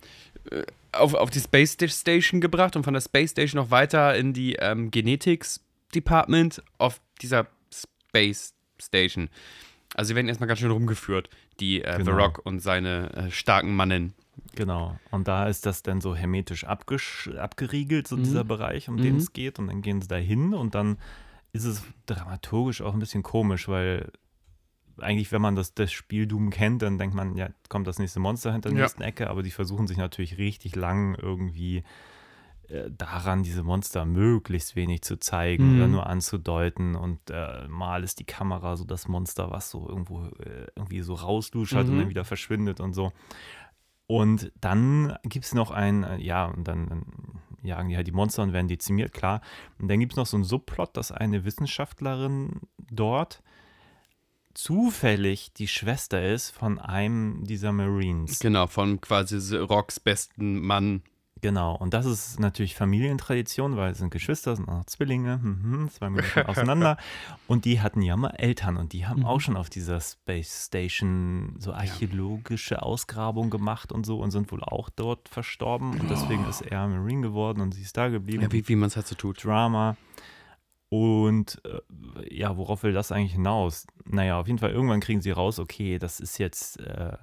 äh, 0.51 0.63
auf, 0.91 1.13
auf 1.15 1.29
die 1.32 1.39
Space 1.39 1.75
Station 1.88 2.39
gebracht 2.41 2.75
und 2.75 2.84
von 2.84 2.93
der 2.93 3.01
Space 3.01 3.32
Station 3.32 3.62
noch 3.62 3.71
weiter 3.71 4.15
in 4.15 4.34
die 4.34 4.53
ähm, 4.56 4.91
Genetics 4.91 5.62
Department 5.95 6.62
auf 6.77 7.01
dieser 7.21 7.47
Space 7.71 8.53
Station. 8.82 9.29
Also 9.95 10.10
sie 10.10 10.15
werden 10.15 10.27
erstmal 10.27 10.47
ganz 10.47 10.60
schön 10.60 10.71
rumgeführt, 10.71 11.29
die 11.60 11.82
äh, 11.84 11.97
The 11.97 12.03
Genau. 12.06 12.17
Rock 12.17 12.41
und 12.45 12.60
seine 12.60 13.12
äh, 13.13 13.32
starken 13.32 13.75
Mannen. 13.75 14.13
Genau. 14.56 15.00
Und 15.12 15.28
da 15.28 15.48
ist 15.48 15.65
das 15.65 15.84
dann 15.84 16.02
so 16.02 16.15
hermetisch 16.15 16.63
abgeriegelt, 16.65 18.08
so 18.08 18.17
Mhm. 18.17 18.24
dieser 18.24 18.43
Bereich, 18.43 18.89
um 18.89 19.00
den 19.02 19.13
Mhm. 19.13 19.19
es 19.19 19.34
geht. 19.34 19.60
Und 19.60 19.67
dann 19.67 19.82
gehen 19.82 20.02
sie 20.02 20.08
da 20.08 20.15
hin 20.15 20.54
und 20.54 20.76
dann 20.76 20.98
ist 21.52 21.65
es 21.65 21.84
dramaturgisch 22.06 22.82
auch 22.82 22.93
ein 22.93 23.00
bisschen 23.00 23.24
komisch, 23.24 23.67
weil 23.67 24.12
eigentlich, 24.98 25.32
wenn 25.32 25.41
man 25.41 25.56
das, 25.56 25.74
das 25.74 25.91
Spiel 25.91 26.28
Doom 26.28 26.50
kennt, 26.52 26.82
dann 26.84 26.98
denkt 26.98 27.15
man, 27.15 27.36
ja, 27.36 27.50
kommt 27.69 27.88
das 27.88 28.00
nächste 28.00 28.19
Monster 28.19 28.52
hinter 28.54 28.69
der 28.69 28.78
Ja. 28.78 28.84
nächsten 28.84 29.02
Ecke, 29.02 29.30
aber 29.30 29.41
die 29.43 29.52
versuchen 29.52 29.88
sich 29.88 29.98
natürlich 29.98 30.38
richtig 30.38 30.76
lang 30.76 31.15
irgendwie 31.15 31.84
äh, 32.69 32.89
daran, 32.91 33.43
diese 33.43 33.62
Monster 33.63 34.06
möglichst 34.06 34.76
wenig 34.76 35.02
zu 35.02 35.17
zeigen 35.19 35.65
Mhm. 35.65 35.76
oder 35.76 35.88
nur 35.88 36.08
anzudeuten 36.08 36.96
und 36.96 37.19
äh, 37.30 37.67
mal 37.67 38.04
ist 38.04 38.19
die 38.19 38.24
Kamera 38.26 38.78
so 38.78 38.86
das 38.86 39.08
Monster, 39.08 39.52
was 39.52 39.69
so 39.69 39.88
irgendwo 39.89 40.26
äh, 40.26 40.67
irgendwie 40.76 41.02
so 41.02 41.13
rausluschert 41.15 41.88
und 41.89 41.96
Mhm. 41.96 42.00
dann 42.00 42.10
wieder 42.10 42.24
verschwindet 42.26 42.80
und 42.80 42.93
so. 42.93 43.12
Und 44.08 44.52
dann 44.60 45.18
gibt 45.24 45.46
es 45.46 45.54
noch 45.54 45.72
ein, 45.72 46.04
äh, 46.04 46.18
ja, 46.18 46.46
und 46.46 46.68
dann, 46.68 47.06
jagen 47.63 47.89
die 47.89 47.96
halt 47.96 48.08
die 48.08 48.12
Monster 48.12 48.44
und 48.44 48.54
werden 48.54 48.68
dezimiert, 48.68 49.13
klar. 49.13 49.42
Und 49.80 49.88
dann 49.88 50.00
gibt 50.00 50.13
es 50.13 50.18
noch 50.18 50.26
so 50.26 50.38
einen 50.38 50.44
Subplot, 50.44 50.96
dass 50.98 51.12
eine 51.12 51.46
Wissenschaftlerin 51.46 52.62
dort 52.92 53.42
zufällig 54.54 55.54
die 55.54 55.68
Schwester 55.68 56.24
ist 56.24 56.52
von 56.52 56.80
einem 56.80 57.44
dieser 57.46 57.72
Marines. 57.72 58.39
Genau, 58.39 58.68
von 58.68 59.02
quasi 59.02 59.56
Rocks 59.56 60.00
besten 60.00 60.60
Mann. 60.60 61.02
Genau, 61.43 61.75
und 61.75 61.93
das 61.93 62.06
ist 62.06 62.39
natürlich 62.39 62.73
Familientradition, 62.73 63.75
weil 63.75 63.91
es 63.91 63.97
sind 63.97 64.12
Geschwister, 64.12 64.56
sind 64.56 64.69
auch 64.69 64.86
Zwillinge, 64.86 65.38
mhm, 65.43 65.89
zwei 65.89 66.10
Minuten 66.10 66.39
auseinander. 66.47 66.95
Und 67.47 67.65
die 67.65 67.82
hatten 67.82 68.01
ja 68.01 68.15
mal 68.15 68.29
Eltern 68.29 68.77
und 68.77 68.93
die 68.93 69.06
haben 69.06 69.19
Mhm. 69.19 69.25
auch 69.25 69.41
schon 69.41 69.58
auf 69.58 69.69
dieser 69.69 69.99
Space 69.99 70.67
Station 70.67 71.56
so 71.60 71.73
archäologische 71.73 72.82
Ausgrabungen 72.82 73.49
gemacht 73.49 73.91
und 73.91 74.06
so 74.06 74.19
und 74.19 74.32
sind 74.32 74.51
wohl 74.53 74.63
auch 74.63 74.89
dort 74.89 75.27
verstorben. 75.27 75.99
Und 75.99 76.10
deswegen 76.10 76.45
ist 76.45 76.62
er 76.62 76.88
Marine 76.88 77.21
geworden 77.21 77.60
und 77.60 77.73
sie 77.73 77.82
ist 77.82 77.97
da 77.97 78.08
geblieben. 78.08 78.43
Ja, 78.43 78.51
wie, 78.53 78.65
wie 78.67 78.75
man 78.77 78.88
es 78.88 78.95
halt 78.95 79.08
so 79.08 79.15
tut. 79.15 79.43
Drama. 79.43 79.97
Und 80.88 81.62
äh, 81.65 82.34
ja, 82.38 82.56
worauf 82.56 82.84
will 82.84 82.93
das 82.93 83.12
eigentlich 83.12 83.34
hinaus? 83.34 83.86
Naja, 84.06 84.39
auf 84.39 84.47
jeden 84.47 84.60
Fall, 84.60 84.71
irgendwann 84.71 85.01
kriegen 85.01 85.21
sie 85.21 85.32
raus, 85.32 85.60
okay, 85.60 85.99
das 85.99 86.19
ist 86.21 86.38
jetzt, 86.38 86.79
äh, 86.79 87.17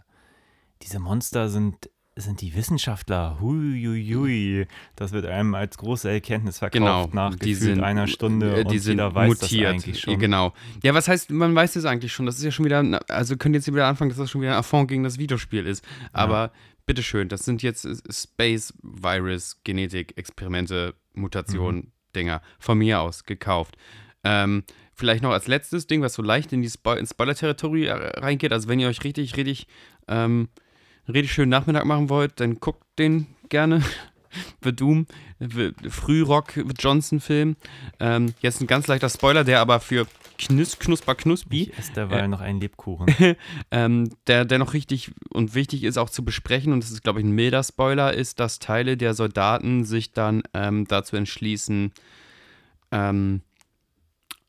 diese 0.82 0.98
Monster 0.98 1.48
sind, 1.48 1.88
sind 2.24 2.40
die 2.40 2.54
Wissenschaftler. 2.54 3.38
Huiuiui. 3.40 4.66
Das 4.96 5.12
wird 5.12 5.26
einem 5.26 5.54
als 5.54 5.78
große 5.78 6.10
Erkenntnis 6.10 6.58
verkauft 6.58 6.72
Genau, 6.74 7.08
nach 7.12 7.34
die 7.34 7.50
gefühlt 7.54 7.80
einer 7.80 8.06
Stunde 8.06 8.56
äh, 8.56 8.60
und 8.64 8.70
die 8.70 8.78
sind 8.78 8.92
jeder 8.98 9.14
weiß 9.14 9.28
mutiert. 9.40 9.64
das 9.64 9.72
eigentlich 9.84 10.00
schon. 10.00 10.18
Genau. 10.18 10.52
Ja, 10.82 10.94
was 10.94 11.08
heißt, 11.08 11.30
man 11.30 11.54
weiß 11.54 11.76
es 11.76 11.84
eigentlich 11.84 12.12
schon. 12.12 12.26
Das 12.26 12.38
ist 12.38 12.44
ja 12.44 12.50
schon 12.50 12.64
wieder, 12.64 13.00
also 13.08 13.36
könnt 13.36 13.54
ihr 13.54 13.58
jetzt 13.58 13.72
wieder 13.72 13.86
anfangen, 13.86 14.10
dass 14.10 14.18
das 14.18 14.30
schon 14.30 14.40
wieder 14.40 14.52
ein 14.52 14.58
Affront 14.58 14.88
gegen 14.88 15.02
das 15.04 15.18
Videospiel 15.18 15.66
ist. 15.66 15.84
Aber 16.12 16.52
bitteschön, 16.86 17.28
das 17.28 17.44
sind 17.44 17.62
jetzt 17.62 17.86
Space 18.12 18.74
Virus, 18.82 19.60
Genetik, 19.64 20.16
Experimente, 20.16 20.94
Mutationen, 21.14 21.80
Mhm. 21.82 21.92
Dinger. 22.16 22.42
Von 22.58 22.78
mir 22.78 23.00
aus 23.00 23.24
gekauft. 23.24 23.76
Ähm, 24.24 24.64
vielleicht 24.94 25.22
noch 25.22 25.30
als 25.30 25.46
letztes 25.46 25.86
Ding, 25.86 26.02
was 26.02 26.14
so 26.14 26.22
leicht 26.22 26.52
in 26.52 26.60
die 26.60 26.68
Spo 26.68 26.92
ins 26.94 27.10
Spoiler-Territory 27.10 27.86
äh, 27.86 27.92
reingeht. 28.18 28.52
Also 28.52 28.68
wenn 28.68 28.80
ihr 28.80 28.88
euch 28.88 29.02
richtig, 29.04 29.36
richtig, 29.36 29.66
ähm, 30.08 30.48
richtig 31.10 31.32
schönen 31.32 31.50
Nachmittag 31.50 31.84
machen 31.84 32.08
wollt, 32.08 32.40
dann 32.40 32.60
guckt 32.60 32.84
den 32.98 33.26
gerne. 33.48 33.82
The 34.62 34.72
Doom, 34.72 35.06
The 35.40 35.72
Frührock 35.88 36.52
Johnson-Film. 36.78 37.56
Ähm, 37.98 38.32
jetzt 38.40 38.60
ein 38.60 38.68
ganz 38.68 38.86
leichter 38.86 39.08
Spoiler, 39.08 39.42
der 39.42 39.60
aber 39.60 39.80
für 39.80 40.06
Knus 40.38 40.78
Knusper 40.78 41.16
Knuspi 41.16 41.62
Ich 41.64 41.78
esse 41.78 41.92
derweil 41.92 42.24
Äh. 42.24 42.28
noch 42.28 42.40
einen 42.40 42.60
Lebkuchen. 42.60 43.12
ähm, 43.72 44.08
der, 44.28 44.44
der 44.44 44.58
noch 44.58 44.72
richtig 44.72 45.10
und 45.30 45.54
wichtig 45.56 45.82
ist 45.82 45.98
auch 45.98 46.10
zu 46.10 46.24
besprechen, 46.24 46.72
und 46.72 46.82
das 46.84 46.92
ist, 46.92 47.02
glaube 47.02 47.18
ich, 47.18 47.26
ein 47.26 47.32
milder 47.32 47.64
Spoiler, 47.64 48.14
ist, 48.14 48.38
dass 48.38 48.60
Teile 48.60 48.96
der 48.96 49.14
Soldaten 49.14 49.84
sich 49.84 50.12
dann 50.12 50.42
ähm, 50.54 50.86
dazu 50.86 51.16
entschließen, 51.16 51.92
ähm, 52.92 53.40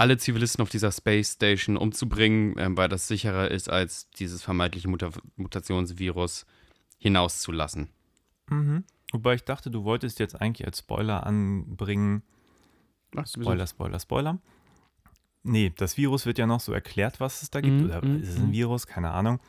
alle 0.02 0.18
Zivilisten 0.18 0.64
auf 0.64 0.70
dieser 0.70 0.92
Space 0.92 1.34
Station 1.34 1.78
umzubringen, 1.78 2.56
ähm, 2.58 2.76
weil 2.76 2.90
das 2.90 3.08
sicherer 3.08 3.52
ist, 3.52 3.70
als 3.70 4.10
dieses 4.10 4.42
vermeintliche 4.42 4.88
Muta 4.88 5.12
Mutationsvirus 5.36 6.48
hinauszulassen. 6.98 7.90
mhm. 8.50 8.84
Wobei 9.14 9.36
ich 9.36 9.44
dachte, 9.44 9.70
du 9.70 9.84
wolltest 9.84 10.20
jetzt 10.20 10.42
eigentlich 10.42 10.66
als 10.66 10.80
Spoiler 10.80 11.28
anbringen, 11.28 12.24
Ach, 13.16 13.28
Spoiler, 13.28 13.68
Spoiler, 13.68 14.00
Spoiler. 14.00 14.40
Nee, 15.44 15.72
das 15.76 15.98
Virus 15.98 16.26
wird 16.26 16.38
ja 16.38 16.48
noch 16.48 16.62
so 16.62 16.72
erklärt, 16.72 17.20
was 17.20 17.44
es 17.44 17.52
da 17.52 17.62
gibt. 17.62 17.82
Mhm, 17.82 17.86
Oder 17.86 18.04
mhm, 18.04 18.24
ist 18.24 18.30
es 18.30 18.38
ein 18.38 18.48
mhm. 18.48 18.54
Virus? 18.54 18.88
Keine 18.88 19.12
Ahnung. 19.12 19.40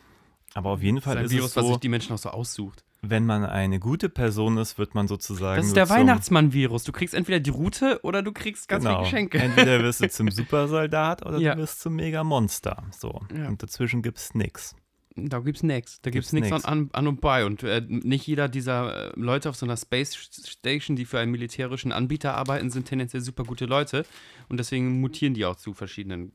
Aber 0.52 0.70
auf 0.70 0.82
jeden 0.82 1.00
Fall 1.00 1.16
ein 1.16 1.26
ist 1.26 1.30
Virus, 1.30 1.50
es 1.50 1.56
was 1.56 1.64
so, 1.64 1.72
sich 1.72 1.80
die 1.80 1.88
Menschen 1.88 2.12
auch 2.12 2.18
so 2.18 2.30
aussucht. 2.30 2.84
Wenn 3.04 3.26
man 3.26 3.44
eine 3.44 3.80
gute 3.80 4.08
Person 4.08 4.58
ist, 4.58 4.78
wird 4.78 4.94
man 4.94 5.08
sozusagen. 5.08 5.56
Das 5.58 5.66
ist 5.66 5.76
der 5.76 5.90
Weihnachtsmann-Virus. 5.90 6.84
Du 6.84 6.92
kriegst 6.92 7.14
entweder 7.14 7.40
die 7.40 7.50
Route 7.50 7.98
oder 8.04 8.22
du 8.22 8.32
kriegst 8.32 8.68
ganz 8.68 8.84
genau, 8.84 8.98
viele 9.04 9.10
Geschenke. 9.10 9.38
Entweder 9.38 9.82
wirst 9.82 10.00
du 10.02 10.08
zum 10.10 10.30
Supersoldat 10.30 11.26
oder 11.26 11.38
Ja. 11.38 11.54
du 11.54 11.62
wirst 11.62 11.80
zum 11.80 11.96
Mega-Monster. 11.96 12.84
So. 12.96 13.20
Ja. 13.36 13.48
Und 13.48 13.62
dazwischen 13.62 14.02
gibt 14.02 14.18
es 14.18 14.34
nichts. 14.34 14.76
Da 15.16 15.40
gibt's 15.40 15.62
nichts. 15.62 16.00
Da 16.00 16.10
gibt's, 16.10 16.30
Gibt's 16.30 16.32
nichts 16.32 16.50
nix. 16.50 16.64
an, 16.64 16.88
an 16.92 17.06
und 17.06 17.20
bei. 17.20 17.44
Und 17.44 17.62
äh, 17.64 17.82
nicht 17.86 18.26
jeder 18.26 18.48
dieser 18.48 19.08
äh, 19.08 19.12
Leute 19.16 19.50
auf 19.50 19.56
so 19.56 19.66
einer 19.66 19.76
Space 19.76 20.14
Station, 20.14 20.96
die 20.96 21.04
für 21.04 21.18
einen 21.18 21.32
militärischen 21.32 21.92
Anbieter 21.92 22.34
arbeiten, 22.34 22.70
sind 22.70 22.86
tendenziell 22.88 23.20
super 23.20 23.44
gute 23.44 23.66
Leute. 23.66 24.06
Und 24.48 24.58
deswegen 24.58 25.00
mutieren 25.00 25.34
die 25.34 25.44
auch 25.44 25.56
zu 25.56 25.74
verschiedenen 25.74 26.32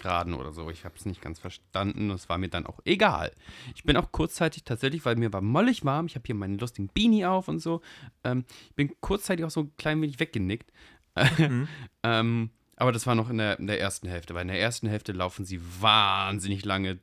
Graden 0.00 0.34
oder 0.34 0.52
so. 0.52 0.70
Ich 0.70 0.84
habe 0.84 0.94
es 0.96 1.06
nicht 1.06 1.20
ganz 1.20 1.38
verstanden. 1.38 2.08
Das 2.08 2.28
war 2.28 2.38
mir 2.38 2.48
dann 2.48 2.66
auch 2.66 2.80
egal. 2.84 3.32
Ich 3.74 3.84
bin 3.84 3.96
auch 3.96 4.10
kurzzeitig 4.12 4.64
tatsächlich, 4.64 5.04
weil 5.04 5.16
mir 5.16 5.32
war 5.32 5.40
mollig 5.40 5.84
warm. 5.84 6.06
Ich 6.06 6.14
habe 6.16 6.24
hier 6.26 6.34
meinen 6.34 6.58
lustigen 6.58 6.88
Beanie 6.88 7.26
auf 7.26 7.48
und 7.48 7.60
so. 7.60 7.80
Ähm, 8.24 8.44
ich 8.68 8.74
bin 8.74 8.92
kurzzeitig 9.00 9.44
auch 9.44 9.50
so 9.50 9.60
ein 9.60 9.72
klein 9.76 10.00
wenig 10.02 10.18
weggenickt. 10.20 10.72
Mhm. 11.38 11.68
ähm, 12.02 12.50
aber 12.76 12.92
das 12.92 13.06
war 13.06 13.14
noch 13.14 13.28
in 13.28 13.38
der, 13.38 13.58
in 13.58 13.66
der 13.66 13.80
ersten 13.80 14.08
Hälfte, 14.08 14.34
weil 14.34 14.42
in 14.42 14.48
der 14.48 14.60
ersten 14.60 14.88
Hälfte 14.88 15.12
laufen 15.12 15.44
sie 15.44 15.60
wahnsinnig 15.80 16.64
lange 16.64 16.98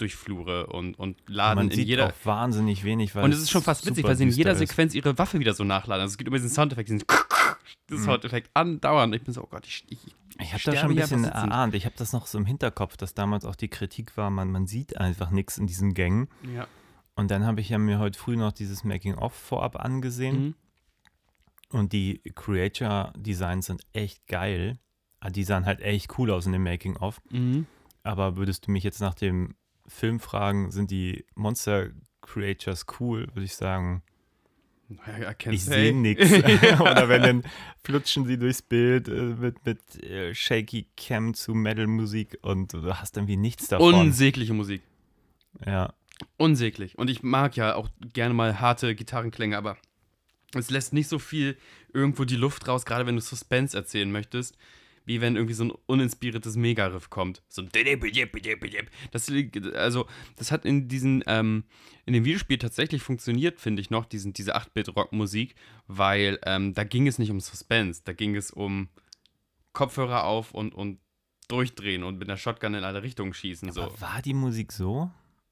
durch 0.00 0.16
Flure 0.16 0.66
und, 0.66 0.98
und 0.98 1.18
laden 1.26 1.66
Man 1.66 1.70
in 1.70 1.86
jeder. 1.86 2.06
auch 2.06 2.12
wahnsinnig 2.24 2.84
wenig, 2.84 3.14
weil 3.14 3.24
Und 3.24 3.32
es 3.32 3.40
ist 3.40 3.50
schon 3.50 3.62
fast 3.62 3.86
witzig, 3.86 4.04
weil 4.04 4.16
sie 4.16 4.24
in 4.24 4.30
jeder 4.30 4.52
düster 4.52 4.64
ist. 4.64 4.70
Sequenz 4.70 4.94
ihre 4.94 5.18
Waffe 5.18 5.38
wieder 5.38 5.52
so 5.52 5.64
nachladen. 5.64 6.02
Also 6.02 6.12
es 6.12 6.18
gibt 6.18 6.28
immer 6.28 6.38
diesen 6.38 6.48
Soundeffekt, 6.48 6.88
diesen 6.88 7.04
Mhm. 7.88 7.94
das 7.96 8.04
Soundeffekt 8.04 8.50
andauernd. 8.54 9.14
Ich 9.14 9.22
bin 9.22 9.34
so, 9.34 9.42
oh 9.42 9.48
Gott, 9.50 9.66
ich, 9.66 9.84
ich 9.88 9.98
Ich 10.38 10.52
habe 10.52 10.62
das 10.64 10.78
schon 10.78 10.90
ein 10.90 10.96
bisschen 10.96 11.24
erahnt. 11.24 11.74
Ich 11.74 11.84
habe 11.84 11.94
das 11.98 12.12
noch 12.12 12.26
so 12.26 12.38
im 12.38 12.46
Hinterkopf, 12.46 12.96
dass 12.96 13.14
damals 13.14 13.44
auch 13.44 13.56
die 13.56 13.68
Kritik 13.68 14.16
war, 14.16 14.30
man, 14.30 14.50
man 14.50 14.66
sieht 14.66 14.96
einfach 14.96 15.30
nichts 15.30 15.58
in 15.58 15.66
diesen 15.66 15.94
Gängen. 15.94 16.28
Ja. 16.54 16.66
Und 17.14 17.30
dann 17.30 17.44
habe 17.44 17.60
ich 17.60 17.68
ja 17.68 17.78
mir 17.78 17.98
heute 17.98 18.18
früh 18.18 18.36
noch 18.36 18.52
dieses 18.52 18.84
Making-of 18.84 19.34
vorab 19.34 19.76
angesehen. 19.78 20.42
Mhm. 20.42 20.54
Und 21.72 21.92
die 21.92 22.20
Creature-Designs 22.34 23.66
sind 23.66 23.82
echt 23.92 24.26
geil. 24.26 24.78
Ah, 25.20 25.30
Die 25.30 25.44
sahen 25.44 25.66
halt 25.66 25.80
echt 25.80 26.18
cool 26.18 26.30
aus 26.30 26.46
in 26.46 26.52
dem 26.52 26.62
Making-of. 26.64 27.20
Mhm. 27.30 27.66
Aber 28.02 28.36
würdest 28.36 28.66
du 28.66 28.70
mich 28.70 28.82
jetzt 28.84 29.00
nach 29.00 29.14
dem 29.14 29.54
Film 29.86 30.18
fragen, 30.20 30.70
sind 30.70 30.90
die 30.90 31.26
Monster-Creatures 31.34 32.86
cool, 32.98 33.28
würde 33.34 33.44
ich 33.44 33.54
sagen, 33.54 34.02
Ich 35.50 35.64
sehe 35.64 35.94
nichts. 35.94 36.32
Oder 36.80 37.08
wenn 37.08 37.22
dann 37.22 37.42
flutschen 37.82 38.26
sie 38.26 38.38
durchs 38.38 38.62
Bild 38.62 39.08
äh, 39.08 39.12
mit, 39.12 39.64
mit 39.64 40.02
äh, 40.02 40.34
Shaky 40.34 40.86
Cam 40.96 41.34
zu 41.34 41.54
Metal-Musik 41.54 42.38
und 42.42 42.72
du 42.72 42.94
hast 42.94 43.16
irgendwie 43.16 43.36
nichts 43.36 43.68
davon. 43.68 43.94
Unsägliche 43.94 44.54
Musik. 44.54 44.82
ja. 45.66 45.92
Unsäglich. 46.36 46.98
Und 46.98 47.08
ich 47.08 47.22
mag 47.22 47.56
ja 47.56 47.74
auch 47.76 47.88
gerne 48.12 48.34
mal 48.34 48.60
harte 48.60 48.94
Gitarrenklänge, 48.94 49.56
aber 49.56 49.78
es 50.54 50.70
lässt 50.70 50.92
nicht 50.92 51.08
so 51.08 51.18
viel 51.18 51.56
irgendwo 51.94 52.24
die 52.24 52.36
Luft 52.36 52.68
raus, 52.68 52.84
gerade 52.84 53.06
wenn 53.06 53.16
du 53.16 53.22
Suspense 53.22 53.76
erzählen 53.76 54.10
möchtest, 54.10 54.56
wie 55.10 55.20
wenn 55.20 55.34
irgendwie 55.34 55.54
so 55.54 55.64
ein 55.64 55.72
uninspiriertes 55.86 56.54
Mega-Riff 56.54 57.10
kommt. 57.10 57.42
So 57.48 57.62
ein 57.62 57.68
das, 59.10 59.28
also, 59.74 60.06
das 60.36 60.52
hat 60.52 60.64
in 60.64 60.86
diesen, 60.86 61.24
ähm, 61.26 61.64
in 62.06 62.12
dem 62.12 62.24
Videospiel 62.24 62.58
tatsächlich 62.58 63.02
funktioniert, 63.02 63.58
finde 63.58 63.82
ich 63.82 63.90
noch, 63.90 64.04
diesen, 64.04 64.34
diese 64.34 64.56
8-Bit-Rock-Musik, 64.56 65.56
weil 65.88 66.38
ähm, 66.46 66.74
da 66.74 66.84
ging 66.84 67.08
es 67.08 67.18
nicht 67.18 67.32
um 67.32 67.40
Suspense, 67.40 68.02
da 68.04 68.12
ging 68.12 68.36
es 68.36 68.52
um 68.52 68.88
Kopfhörer 69.72 70.22
auf 70.22 70.54
und, 70.54 70.76
und 70.76 71.00
durchdrehen 71.48 72.04
und 72.04 72.20
mit 72.20 72.28
einer 72.28 72.36
Shotgun 72.36 72.74
in 72.74 72.84
alle 72.84 73.02
Richtungen 73.02 73.34
schießen. 73.34 73.72
So. 73.72 73.82
Aber 73.82 74.00
war 74.00 74.22
die 74.22 74.34
Musik 74.34 74.70
so? 74.70 75.10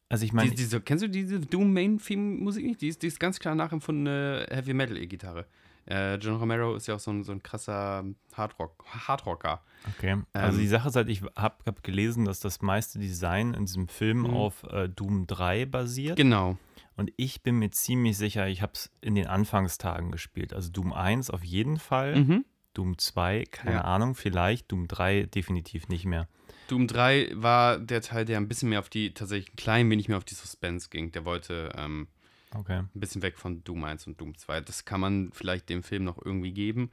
Also 0.09 0.25
ich 0.25 0.33
meine, 0.33 0.51
Die, 0.51 0.57
diese, 0.57 0.81
kennst 0.81 1.03
du 1.03 1.09
diese 1.09 1.41
Doom 1.41 1.73
Main 1.73 1.99
Theme 1.99 2.37
Musik 2.37 2.65
nicht? 2.65 2.81
Die 2.81 2.89
ist, 2.89 3.03
die 3.03 3.09
ist 3.09 3.19
ganz 3.19 3.41
klar 3.41 3.57
nachempfundene 3.57 4.47
Heavy 4.51 4.73
Metal 4.73 4.97
E-Gitarre. 4.97 5.47
Äh, 5.89 6.17
John 6.17 6.37
Romero 6.37 6.75
ist 6.75 6.87
ja 6.87 6.97
auch 6.97 7.01
so 7.01 7.11
ein, 7.11 7.25
so 7.25 7.33
ein 7.33 7.43
krasser 7.43 8.05
Hardrock, 8.35 8.85
Hardrocker. 9.07 9.63
okay. 9.97 10.19
Also 10.33 10.59
ähm, 10.59 10.63
die 10.63 10.69
Sache 10.69 10.89
ist 10.89 10.97
halt, 10.97 11.09
ich 11.09 11.23
habe 11.35 11.57
hab 11.65 11.83
gelesen, 11.83 12.25
dass 12.27 12.41
das 12.41 12.61
meiste 12.61 12.99
Design 12.99 13.55
in 13.55 13.65
diesem 13.67 13.89
Film 13.89 14.19
Mhm. 14.23 14.31
auf 14.35 14.63
äh, 14.65 14.89
Doom 14.89 15.27
3 15.27 15.65
basiert. 15.67 16.17
Genau. 16.17 16.59
Und 16.97 17.13
ich 17.17 17.43
bin 17.43 17.59
mir 17.59 17.71
ziemlich 17.71 18.17
sicher, 18.19 18.49
ich 18.49 18.61
habe 18.61 18.73
es 18.75 18.91
in 19.01 19.15
den 19.15 19.29
Anfangstagen 19.29 20.11
gespielt. 20.11 20.53
Also 20.53 20.71
Doom 20.71 20.93
1 20.93 21.31
auf 21.31 21.43
jeden 21.45 21.79
Fall, 21.79 22.17
Mhm. 22.17 22.45
Doom 22.75 22.99
2, 22.99 23.45
keine 23.51 23.77
Ja. 23.77 23.81
Ahnung, 23.83 24.15
vielleicht, 24.15 24.71
Doom 24.71 24.89
3 24.89 25.23
definitiv 25.25 25.89
nicht 25.89 26.05
mehr. 26.05 26.29
Doom 26.69 26.87
3 26.87 27.31
war 27.35 27.79
der 27.79 28.03
Teil, 28.03 28.25
der 28.27 28.37
ein 28.37 28.47
bisschen 28.47 28.69
mehr 28.69 28.81
auf 28.81 28.91
die, 28.91 29.15
tatsächlich 29.15 29.53
ein 29.53 29.57
klein 29.57 29.91
wenig 29.91 30.09
mehr 30.09 30.19
auf 30.19 30.25
die 30.25 30.35
Suspense 30.35 30.89
ging. 30.91 31.13
Der 31.13 31.25
wollte 31.25 31.73
ähm, 31.77 32.09
Okay. 32.55 32.79
ein 32.79 32.91
bisschen 33.01 33.23
weg 33.23 33.39
von 33.39 33.63
Doom 33.65 33.85
1 33.85 34.07
und 34.07 34.21
Doom 34.21 34.37
2. 34.37 34.61
Das 34.63 34.85
kann 34.85 35.01
man 35.01 35.31
vielleicht 35.33 35.69
dem 35.69 35.83
Film 35.83 36.05
noch 36.05 36.19
irgendwie 36.25 36.53
geben. 36.53 36.91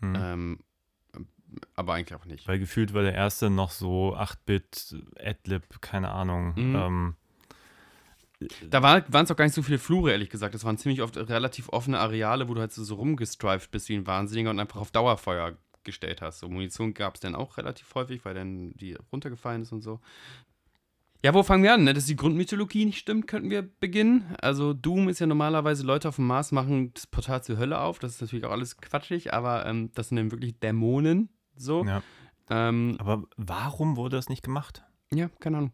Mhm. 0.00 0.16
Ähm, 0.18 0.58
aber 1.74 1.94
eigentlich 1.94 2.18
auch 2.18 2.24
nicht. 2.26 2.46
Weil 2.46 2.58
gefühlt 2.58 2.92
war 2.94 3.02
der 3.02 3.14
erste 3.14 3.48
noch 3.48 3.70
so 3.70 4.14
8-Bit, 4.16 4.96
Adlib, 5.18 5.80
keine 5.80 6.10
Ahnung. 6.10 6.52
Mhm. 6.56 6.74
Ähm, 6.76 7.14
Da 8.70 8.82
war- 8.82 9.12
waren 9.12 9.24
es 9.24 9.30
auch 9.32 9.36
gar 9.36 9.46
nicht 9.46 9.54
so 9.54 9.62
viele 9.62 9.78
Flure, 9.78 10.12
ehrlich 10.12 10.30
gesagt. 10.30 10.54
Das 10.54 10.64
waren 10.64 10.78
ziemlich 10.78 11.02
oft 11.02 11.16
relativ 11.16 11.68
offene 11.70 11.98
Areale, 11.98 12.48
wo 12.48 12.54
du 12.54 12.60
halt 12.60 12.72
so, 12.72 12.84
so 12.84 12.94
rumgestrift 12.94 13.70
bist 13.72 13.88
wie 13.88 13.94
ein 13.96 14.06
Wahnsinniger 14.06 14.50
und 14.50 14.60
einfach 14.60 14.80
auf 14.80 14.92
Dauerfeuer 14.92 15.56
gestellt 15.82 16.20
hast. 16.22 16.40
So 16.40 16.48
Munition 16.48 16.94
gab 16.94 17.14
es 17.14 17.20
dann 17.20 17.34
auch 17.34 17.56
relativ 17.56 17.92
häufig, 17.94 18.24
weil 18.24 18.34
dann 18.34 18.74
die 18.76 18.96
runtergefallen 19.10 19.62
ist 19.62 19.72
und 19.72 19.80
so. 19.80 20.00
Ja, 21.24 21.34
wo 21.34 21.42
fangen 21.42 21.64
wir 21.64 21.74
an? 21.74 21.84
Ne? 21.84 21.94
Dass 21.94 22.06
die 22.06 22.16
Grundmythologie 22.16 22.84
nicht 22.84 22.98
stimmt, 22.98 23.26
könnten 23.26 23.50
wir 23.50 23.62
beginnen. 23.62 24.36
Also 24.40 24.72
Doom 24.72 25.08
ist 25.08 25.18
ja 25.18 25.26
normalerweise 25.26 25.84
Leute 25.84 26.08
auf 26.08 26.16
dem 26.16 26.26
Mars 26.26 26.52
machen 26.52 26.92
das 26.94 27.06
Portal 27.08 27.42
zur 27.42 27.58
Hölle 27.58 27.80
auf. 27.80 27.98
Das 27.98 28.12
ist 28.12 28.20
natürlich 28.20 28.44
auch 28.44 28.52
alles 28.52 28.76
quatschig, 28.76 29.34
aber 29.34 29.66
ähm, 29.66 29.90
das 29.94 30.08
sind 30.08 30.16
dann 30.16 30.30
wirklich 30.30 30.58
Dämonen. 30.60 31.28
So. 31.56 31.84
ja. 31.84 32.02
Ähm, 32.50 32.96
Aber 32.98 33.24
warum 33.36 33.96
wurde 33.96 34.16
das 34.16 34.28
nicht 34.28 34.42
gemacht? 34.42 34.82
ja, 35.12 35.28
keine 35.40 35.58
Ahnung. 35.58 35.72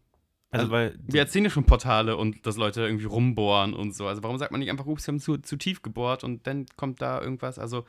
Also, 0.51 0.71
weil 0.71 0.97
Wir 1.03 1.19
erzählen 1.19 1.45
ja 1.45 1.51
schon 1.51 1.65
Portale 1.65 2.15
und 2.15 2.45
dass 2.45 2.55
Leute 2.55 2.81
irgendwie 2.81 3.05
rumbohren 3.05 3.73
und 3.73 3.93
so. 3.93 4.07
Also 4.07 4.23
warum 4.23 4.37
sagt 4.37 4.51
man 4.51 4.59
nicht 4.59 4.69
einfach, 4.69 4.85
ups, 4.85 5.05
wir 5.05 5.11
haben 5.11 5.19
zu, 5.19 5.37
zu 5.37 5.57
tief 5.57 5.81
gebohrt 5.81 6.23
und 6.23 6.47
dann 6.47 6.65
kommt 6.77 7.01
da 7.01 7.21
irgendwas? 7.21 7.59
Also 7.59 7.83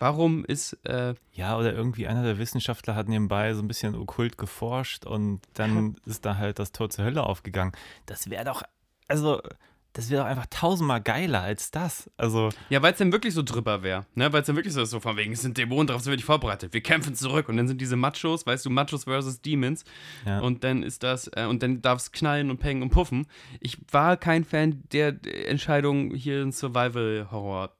warum 0.00 0.44
ist, 0.44 0.72
äh, 0.84 1.14
Ja, 1.32 1.56
oder 1.56 1.72
irgendwie 1.72 2.08
einer 2.08 2.24
der 2.24 2.38
Wissenschaftler 2.38 2.96
hat 2.96 3.08
nebenbei 3.08 3.54
so 3.54 3.62
ein 3.62 3.68
bisschen 3.68 3.94
okkult 3.94 4.36
geforscht 4.36 5.06
und 5.06 5.40
dann 5.54 5.96
ist 6.06 6.24
da 6.24 6.36
halt 6.36 6.58
das 6.58 6.72
Tor 6.72 6.90
zur 6.90 7.04
Hölle 7.04 7.22
aufgegangen. 7.22 7.72
Das 8.06 8.28
wäre 8.28 8.44
doch, 8.44 8.62
also, 9.06 9.40
das 9.92 10.08
wäre 10.08 10.22
doch 10.22 10.28
einfach 10.28 10.46
tausendmal 10.46 11.00
geiler 11.00 11.42
als 11.42 11.70
das. 11.70 12.10
Also, 12.16 12.50
ja, 12.68 12.80
weil 12.80 12.92
es 12.92 12.98
dann 12.98 13.12
wirklich 13.12 13.34
so 13.34 13.42
drüber 13.42 13.82
wäre, 13.82 14.06
ne? 14.14 14.32
Weil 14.32 14.40
es 14.40 14.46
dann 14.46 14.56
wirklich 14.56 14.72
so 14.72 14.82
ist, 14.82 14.90
so 14.90 15.00
von 15.00 15.16
wegen, 15.16 15.32
es 15.32 15.42
sind 15.42 15.58
Dämonen, 15.58 15.88
darauf 15.88 16.02
sind 16.02 16.12
wir 16.12 16.16
nicht 16.16 16.24
vorbereitet, 16.24 16.72
wir 16.72 16.80
kämpfen 16.80 17.14
zurück 17.14 17.48
und 17.48 17.56
dann 17.56 17.68
sind 17.68 17.80
diese 17.80 17.96
Machos, 17.96 18.46
weißt 18.46 18.64
du, 18.64 18.70
Machos 18.70 19.04
versus 19.04 19.42
Demons 19.42 19.84
ja. 20.24 20.40
und 20.40 20.64
dann 20.64 20.82
ist 20.82 21.02
das, 21.02 21.28
äh, 21.34 21.46
und 21.46 21.62
dann 21.62 21.82
darf 21.82 21.98
es 21.98 22.12
knallen 22.12 22.50
und 22.50 22.58
pengen 22.58 22.82
und 22.82 22.90
puffen. 22.90 23.26
Ich 23.60 23.78
war 23.90 24.16
kein 24.16 24.44
Fan 24.44 24.82
der 24.92 25.16
Entscheidung, 25.46 26.14
hier 26.14 26.40
ein 26.40 26.52
Survival-Horror 26.52 27.74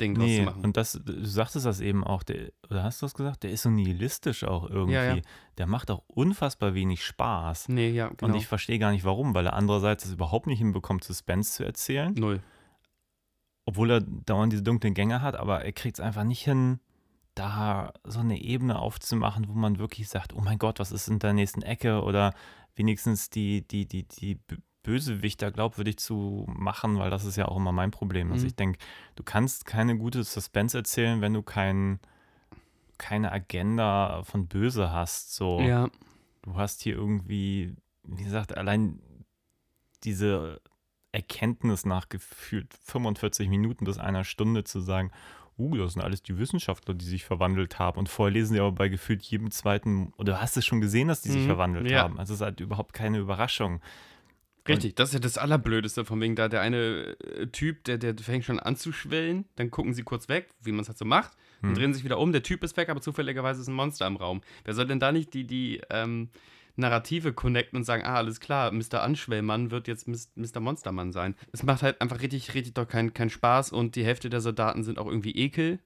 Ding 0.00 0.14
draus 0.14 0.24
nee, 0.24 0.38
zu 0.38 0.42
machen. 0.44 0.64
und 0.64 0.76
das, 0.76 1.00
du 1.04 1.24
sagtest 1.24 1.66
das 1.66 1.80
eben 1.80 2.02
auch, 2.04 2.22
der, 2.22 2.52
oder 2.70 2.82
hast 2.82 3.02
du 3.02 3.06
das 3.06 3.14
gesagt? 3.14 3.42
Der 3.42 3.50
ist 3.50 3.62
so 3.62 3.70
nihilistisch 3.70 4.44
auch 4.44 4.68
irgendwie. 4.68 4.94
Ja, 4.94 5.14
ja. 5.16 5.22
Der 5.58 5.66
macht 5.66 5.90
auch 5.90 6.02
unfassbar 6.06 6.74
wenig 6.74 7.04
Spaß. 7.04 7.68
nee, 7.68 7.90
ja, 7.90 8.08
genau. 8.08 8.32
Und 8.32 8.38
ich 8.38 8.46
verstehe 8.46 8.78
gar 8.78 8.92
nicht 8.92 9.04
warum, 9.04 9.34
weil 9.34 9.46
er 9.46 9.52
andererseits 9.52 10.04
es 10.04 10.12
überhaupt 10.12 10.46
nicht 10.46 10.58
hinbekommt, 10.58 11.04
Suspense 11.04 11.52
zu 11.52 11.64
erzählen. 11.64 12.14
Null. 12.14 12.40
obwohl 13.66 13.90
er 13.90 14.00
dauernd 14.00 14.52
diese 14.52 14.62
dunklen 14.62 14.94
Gänge 14.94 15.22
hat, 15.22 15.36
aber 15.36 15.64
er 15.64 15.72
kriegt 15.72 15.98
es 15.98 16.04
einfach 16.04 16.24
nicht 16.24 16.42
hin, 16.42 16.80
da 17.34 17.92
so 18.04 18.20
eine 18.20 18.40
Ebene 18.40 18.78
aufzumachen, 18.78 19.48
wo 19.48 19.52
man 19.52 19.78
wirklich 19.78 20.08
sagt, 20.08 20.34
oh 20.34 20.40
mein 20.40 20.58
Gott, 20.58 20.80
was 20.80 20.92
ist 20.92 21.08
in 21.08 21.18
der 21.20 21.32
nächsten 21.32 21.62
Ecke 21.62 22.02
oder 22.02 22.34
wenigstens 22.74 23.30
die, 23.30 23.66
die, 23.66 23.86
die, 23.86 24.04
die 24.04 24.40
Bösewichter 24.90 25.52
glaubwürdig 25.52 25.98
zu 25.98 26.44
machen, 26.48 26.98
weil 26.98 27.10
das 27.10 27.24
ist 27.24 27.36
ja 27.36 27.46
auch 27.46 27.56
immer 27.56 27.70
mein 27.72 27.90
Problem. 27.92 28.32
Also 28.32 28.44
Mhm. 28.44 28.48
ich 28.48 28.56
denke, 28.56 28.78
du 29.14 29.22
kannst 29.22 29.66
keine 29.66 29.96
gute 29.96 30.24
Suspense 30.24 30.76
erzählen, 30.78 31.20
wenn 31.20 31.32
du 31.32 31.42
kein, 31.42 32.00
keine 32.98 33.30
Agenda 33.30 34.22
von 34.24 34.48
Böse 34.48 34.90
hast. 34.92 35.34
So 35.34 35.60
Ja, 35.60 35.88
du 36.42 36.56
hast 36.56 36.82
hier 36.82 36.94
irgendwie, 36.96 37.74
wie 38.04 38.24
gesagt, 38.24 38.56
allein 38.56 39.00
diese 40.04 40.60
Erkenntnis 41.12 41.84
nach 41.86 42.08
gefühlt 42.08 42.72
45 42.84 43.48
Minuten 43.48 43.84
bis 43.84 43.98
einer 43.98 44.24
Stunde 44.24 44.64
zu 44.64 44.80
sagen, 44.80 45.10
uh, 45.58 45.76
das 45.76 45.92
sind 45.94 46.02
alles 46.02 46.22
die 46.22 46.38
Wissenschaftler, 46.38 46.94
die 46.94 47.04
sich 47.04 47.24
verwandelt 47.24 47.78
haben. 47.78 47.98
Und 47.98 48.08
vorher 48.08 48.32
lesen 48.32 48.54
sie 48.54 48.60
aber 48.60 48.72
bei 48.72 48.88
gefühlt 48.88 49.22
jedem 49.22 49.50
zweiten, 49.50 50.12
oder 50.16 50.32
du 50.34 50.40
hast 50.40 50.56
es 50.56 50.64
schon 50.66 50.80
gesehen, 50.80 51.08
dass 51.08 51.20
die 51.20 51.30
sich 51.30 51.42
Mhm, 51.42 51.46
verwandelt 51.46 51.90
ja. 51.90 52.02
haben. 52.02 52.18
Also 52.18 52.32
es 52.34 52.40
ist 52.40 52.44
halt 52.44 52.60
überhaupt 52.60 52.92
keine 52.92 53.18
Überraschung. 53.18 53.80
Richtig. 54.68 54.94
Das 54.96 55.10
ist 55.10 55.14
ja 55.14 55.20
das 55.20 55.38
Allerblödeste, 55.38 56.04
von 56.04 56.20
wegen 56.20 56.36
da 56.36 56.48
der 56.48 56.60
eine 56.60 57.16
äh, 57.18 57.46
Typ, 57.48 57.84
der, 57.84 57.98
der 57.98 58.16
fängt 58.18 58.44
schon 58.44 58.60
an 58.60 58.76
zu 58.76 58.92
schwellen, 58.92 59.44
dann 59.56 59.70
gucken 59.70 59.94
sie 59.94 60.02
kurz 60.02 60.28
weg, 60.28 60.50
wie 60.62 60.72
man 60.72 60.80
es 60.80 60.88
halt 60.88 60.98
so 60.98 61.04
macht, 61.04 61.32
und 61.62 61.68
Hm. 61.68 61.74
drehen 61.74 61.94
sich 61.94 62.04
wieder 62.04 62.18
um, 62.18 62.32
der 62.32 62.42
Typ 62.42 62.64
ist 62.64 62.76
weg, 62.76 62.88
aber 62.88 63.00
zufälligerweise 63.00 63.60
ist 63.60 63.68
ein 63.68 63.74
Monster 63.74 64.06
im 64.06 64.16
Raum. 64.16 64.40
Wer 64.64 64.74
soll 64.74 64.86
denn 64.86 65.00
da 65.00 65.12
nicht 65.12 65.34
die, 65.34 65.46
die 65.46 65.80
ähm, 65.90 66.30
Narrative 66.76 67.32
connecten 67.32 67.76
und 67.76 67.84
sagen, 67.84 68.04
ah, 68.04 68.14
alles 68.14 68.40
klar, 68.40 68.72
Mr. 68.72 69.02
Anschwellmann 69.02 69.70
wird 69.70 69.86
jetzt 69.88 70.08
Mr. 70.08 70.60
Monstermann 70.60 71.12
sein. 71.12 71.34
Es 71.52 71.62
macht 71.62 71.82
halt 71.82 72.00
einfach 72.00 72.20
richtig, 72.22 72.54
richtig 72.54 72.74
doch 72.74 72.88
keinen 72.88 73.12
keinen 73.12 73.30
Spaß 73.30 73.72
und 73.72 73.96
die 73.96 74.04
Hälfte 74.04 74.30
der 74.30 74.40
Soldaten 74.40 74.84
sind 74.84 74.98
auch 74.98 75.06
irgendwie 75.06 75.32
ekel 75.32 75.78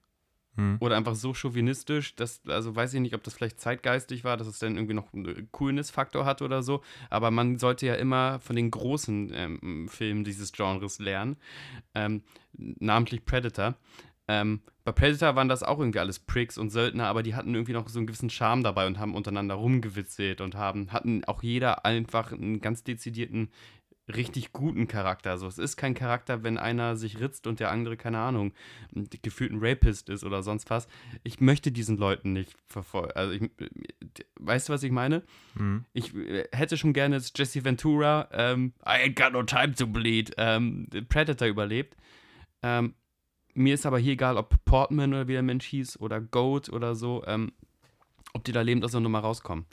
Hm. 0.57 0.77
oder 0.79 0.97
einfach 0.97 1.17
so 1.17 1.35
chauvinistisch, 1.35 2.15
dass, 2.15 2.41
also 2.47 2.77
weiß 2.77 2.95
ich 2.95 3.01
nicht, 3.01 3.15
ob 3.15 3.25
das 3.25 3.35
vielleicht 3.35 3.61
zeitgeistig 3.61 4.23
war, 4.23 4.37
dass 4.37 4.47
es 4.47 4.61
dann 4.61 4.77
irgendwie 4.77 4.95
noch 4.95 5.13
einen 5.13 5.49
Coolness-Faktor 5.51 6.25
hat 6.25 6.43
oder 6.43 6.63
so, 6.63 6.81
aber 7.11 7.33
man 7.33 7.59
sollte 7.59 7.87
ja 7.87 7.95
immer 7.95 8.39
von 8.39 8.55
den 8.55 8.71
großen 8.71 9.33
ähm, 9.35 9.89
Filmen 9.89 10.23
dieses 10.23 10.53
Genres 10.53 11.01
lernen, 11.01 11.37
ähm, 11.95 12.23
namentlich 12.53 13.25
Predator. 13.25 13.75
Ähm, 14.29 14.61
bei 14.85 14.93
Predator 14.93 15.35
waren 15.37 15.49
das 15.49 15.63
auch 15.63 15.79
irgendwie 15.79 15.99
alles 15.99 16.19
Pricks 16.19 16.57
und 16.57 16.71
Söldner, 16.71 17.07
aber 17.07 17.23
die 17.23 17.35
hatten 17.35 17.55
irgendwie 17.55 17.73
noch 17.73 17.89
so 17.89 17.99
einen 17.99 18.07
gewissen 18.07 18.31
Charme 18.31 18.63
dabei 18.63 18.87
und 18.87 18.99
haben 18.99 19.15
untereinander 19.15 19.55
rumgewitzelt 19.55 20.41
und 20.41 20.55
haben, 20.55 20.93
hatten 20.93 21.25
auch 21.25 21.43
jeder 21.43 21.85
einfach 21.85 22.33
einen 22.33 22.61
ganz 22.61 22.85
dezidierten, 22.85 23.51
richtig 24.13 24.53
guten 24.53 24.87
Charakter. 24.87 25.31
Also 25.31 25.47
es 25.47 25.59
ist 25.59 25.77
kein 25.77 25.95
Charakter, 25.95 26.43
wenn 26.43 26.59
einer 26.59 26.97
sich 26.97 27.21
ritzt 27.21 27.47
und 27.47 27.61
der 27.61 27.71
andere, 27.71 27.97
keine 27.97 28.19
Ahnung, 28.19 28.53
gefühlt 29.23 29.53
ein 29.53 29.59
Rapist 29.61 30.09
ist 30.09 30.25
oder 30.25 30.43
sonst 30.43 30.69
was. 30.71 30.89
Ich 31.23 31.41
möchte 31.41 31.73
diesen 31.73 31.97
Leuten 31.97 32.33
nicht 32.33 32.55
verfolgen. 32.67 33.13
Also 33.15 33.33
ich, 33.33 33.51
weißt 34.41 34.69
du, 34.69 34.73
was 34.73 34.83
ich 34.83 34.93
meine? 34.93 35.23
Hm. 35.57 35.85
Ich 35.95 36.15
äh, 36.15 36.45
hätte 36.53 36.77
schon 36.77 36.93
gerne, 36.93 37.21
Jesse 37.35 37.65
Ventura, 37.65 38.29
ähm, 38.33 38.75
I 38.85 39.09
ain't 39.09 39.15
got 39.15 39.33
no 39.33 39.43
time 39.43 39.75
to 39.75 39.87
bleed, 39.87 40.33
ähm, 40.37 40.89
Predator 41.09 41.49
überlebt. 41.49 41.97
Ähm, 42.63 42.95
mir 43.55 43.75
ist 43.75 43.87
aber 43.87 43.99
hier 43.99 44.15
egal, 44.15 44.37
ob 44.37 44.65
Portman 44.65 45.15
oder 45.15 45.29
wie 45.29 45.33
der 45.33 45.43
Mensch 45.43 45.67
hieß 45.67 46.01
oder 46.01 46.21
Goat 46.21 46.69
oder 46.69 46.95
so, 46.95 47.25
ähm, 47.27 47.53
ob 48.35 48.45
die 48.45 48.53
da 48.53 48.61
lebend 48.63 48.85
aus 48.85 48.93
der 48.93 49.01
Nummer 49.01 49.21
rauskommen. 49.21 49.65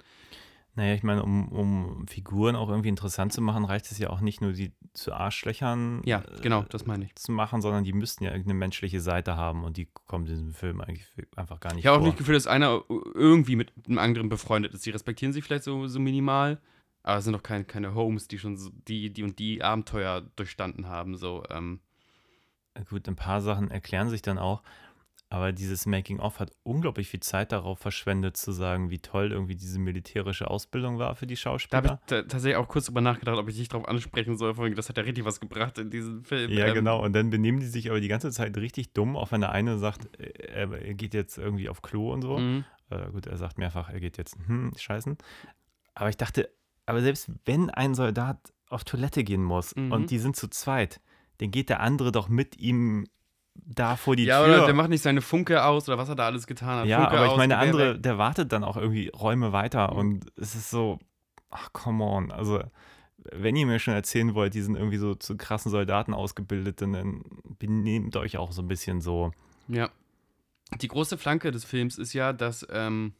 Naja, 0.75 0.93
ich 0.93 1.03
meine, 1.03 1.21
um, 1.23 1.49
um 1.49 2.07
Figuren 2.07 2.55
auch 2.55 2.69
irgendwie 2.69 2.87
interessant 2.89 3.33
zu 3.33 3.41
machen, 3.41 3.65
reicht 3.65 3.91
es 3.91 3.97
ja 3.97 4.09
auch 4.09 4.21
nicht 4.21 4.39
nur, 4.39 4.53
die 4.53 4.71
zu 4.93 5.11
Arschlöchern 5.13 6.01
Ja, 6.05 6.19
äh, 6.21 6.41
genau, 6.41 6.63
das 6.63 6.85
meine 6.85 7.03
ich. 7.05 7.15
zu 7.15 7.33
machen, 7.33 7.61
sondern 7.61 7.83
die 7.83 7.91
müssten 7.91 8.23
ja 8.23 8.31
irgendeine 8.31 8.57
menschliche 8.57 9.01
Seite 9.01 9.35
haben 9.35 9.65
und 9.65 9.75
die 9.75 9.89
kommt 10.07 10.29
in 10.29 10.35
diesem 10.35 10.53
Film 10.53 10.79
eigentlich 10.79 11.05
einfach 11.35 11.59
gar 11.59 11.73
nicht 11.73 11.79
Ich 11.83 11.87
habe 11.87 11.97
auch 11.97 11.99
vor. 11.99 12.05
nicht 12.07 12.13
das 12.15 12.19
Gefühl, 12.19 12.35
dass 12.35 12.47
einer 12.47 12.81
irgendwie 13.13 13.57
mit 13.57 13.73
einem 13.85 13.97
anderen 13.97 14.29
befreundet 14.29 14.73
ist. 14.73 14.85
Die 14.85 14.91
respektieren 14.91 15.33
sich 15.33 15.43
vielleicht 15.43 15.65
so, 15.65 15.87
so 15.87 15.99
minimal, 15.99 16.61
aber 17.03 17.17
es 17.17 17.25
sind 17.25 17.33
doch 17.33 17.43
keine, 17.43 17.65
keine 17.65 17.93
Homes, 17.93 18.29
die 18.29 18.39
schon 18.39 18.55
so 18.55 18.69
die, 18.87 19.11
die 19.11 19.23
und 19.23 19.39
die 19.39 19.61
Abenteuer 19.63 20.21
durchstanden 20.37 20.87
haben. 20.87 21.17
So, 21.17 21.43
ähm, 21.49 21.81
Gut, 22.89 23.09
ein 23.09 23.17
paar 23.17 23.41
Sachen 23.41 23.69
erklären 23.69 24.09
sich 24.09 24.21
dann 24.21 24.37
auch, 24.37 24.63
aber 25.31 25.51
dieses 25.53 25.85
Making-of 25.85 26.39
hat 26.39 26.51
unglaublich 26.63 27.07
viel 27.07 27.21
Zeit 27.21 27.51
darauf 27.53 27.79
verschwendet, 27.79 28.35
zu 28.37 28.51
sagen, 28.51 28.89
wie 28.89 28.99
toll 28.99 29.31
irgendwie 29.31 29.55
diese 29.55 29.79
militärische 29.79 30.49
Ausbildung 30.51 30.99
war 30.99 31.15
für 31.15 31.25
die 31.25 31.35
Da 31.35 31.39
Schauspieler. 31.39 31.77
habe 31.83 31.87
ich 32.01 32.05
ta- 32.05 32.21
tatsächlich 32.23 32.57
auch 32.57 32.67
kurz 32.67 32.85
drüber 32.87 33.01
nachgedacht, 33.01 33.37
ob 33.37 33.47
ich 33.47 33.55
dich 33.55 33.69
darauf 33.69 33.87
ansprechen 33.87 34.37
soll. 34.37 34.53
Vor 34.55 34.65
allem, 34.65 34.75
Das 34.75 34.89
hat 34.89 34.97
ja 34.97 35.03
richtig 35.03 35.23
was 35.25 35.39
gebracht 35.39 35.77
in 35.77 35.89
diesem 35.89 36.23
Film. 36.25 36.51
Ja, 36.51 36.67
Ähm, 36.67 36.73
genau. 36.75 37.01
Und 37.03 37.13
dann 37.13 37.29
benehmen 37.29 37.59
die 37.61 37.65
sich 37.67 37.89
aber 37.89 38.01
die 38.01 38.09
ganze 38.09 38.29
Zeit 38.31 38.57
richtig 38.57 38.91
dumm, 38.93 39.15
auch 39.15 39.31
wenn 39.31 39.41
der 39.41 39.51
eine 39.53 39.77
sagt, 39.79 40.19
äh, 40.19 40.25
er 40.53 40.71
er 40.71 40.93
geht 40.93 41.13
jetzt 41.13 41.37
irgendwie 41.37 41.69
auf 41.69 41.81
Klo 41.81 42.11
und 42.13 42.21
so. 42.21 42.37
mhm. 42.37 42.65
Äh, 42.89 43.09
gut, 43.11 43.25
er 43.25 43.37
sagt 43.37 43.57
mehrfach, 43.57 43.89
er 43.89 44.01
geht 44.01 44.17
jetzt 44.17 44.35
hm, 44.47 44.73
scheißen. 44.75 45.17
Aber 45.95 46.09
ich 46.09 46.17
dachte, 46.17 46.49
aber 46.85 47.01
selbst 47.01 47.31
wenn 47.45 47.69
ein 47.69 47.95
Soldat 47.95 48.37
auf 48.67 48.83
Toilette 48.83 49.23
gehen 49.23 49.43
muss 49.43 49.73
Mhm. 49.77 49.91
und 49.93 50.11
die 50.11 50.19
sind 50.19 50.35
zu 50.35 50.49
zweit, 50.49 50.99
dann 51.37 51.51
geht 51.51 51.69
der 51.69 51.79
andere 51.79 52.11
doch 52.11 52.27
mit 52.27 52.57
ihm 52.59 53.07
da 53.65 53.95
vor 53.95 54.15
die 54.15 54.25
Ja, 54.25 54.43
Tür. 54.43 54.55
oder 54.57 54.65
der 54.65 54.73
macht 54.73 54.89
nicht 54.89 55.01
seine 55.01 55.21
Funke 55.21 55.63
aus 55.63 55.87
oder 55.87 55.97
was 55.97 56.09
er 56.09 56.15
da 56.15 56.25
alles 56.25 56.47
getan 56.47 56.79
hat. 56.79 56.85
Ja, 56.87 57.01
Funke 57.01 57.11
aber 57.17 57.25
ich 57.25 57.31
aus, 57.31 57.37
meine, 57.37 57.53
der 57.53 57.59
andere, 57.59 57.99
der 57.99 58.17
wartet 58.17 58.51
dann 58.51 58.63
auch 58.63 58.77
irgendwie 58.77 59.09
Räume 59.09 59.53
weiter 59.53 59.93
und 59.93 60.25
es 60.35 60.55
ist 60.55 60.69
so, 60.69 60.99
ach, 61.49 61.71
come 61.73 62.03
on. 62.03 62.31
Also, 62.31 62.63
wenn 63.31 63.55
ihr 63.55 63.65
mir 63.67 63.79
schon 63.79 63.93
erzählen 63.93 64.33
wollt, 64.33 64.53
die 64.53 64.61
sind 64.61 64.75
irgendwie 64.75 64.97
so 64.97 65.13
zu 65.15 65.37
krassen 65.37 65.71
Soldaten 65.71 66.13
ausgebildet, 66.13 66.81
dann, 66.81 67.23
benehmt 67.59 68.15
euch 68.15 68.37
auch 68.37 68.51
so 68.51 68.61
ein 68.61 68.67
bisschen 68.67 69.01
so. 69.01 69.31
Ja. 69.67 69.89
Die 70.81 70.87
große 70.87 71.17
Flanke 71.17 71.51
des 71.51 71.63
Films 71.63 71.97
ist 71.97 72.13
ja, 72.13 72.33
dass, 72.33 72.65
ähm, 72.71 73.13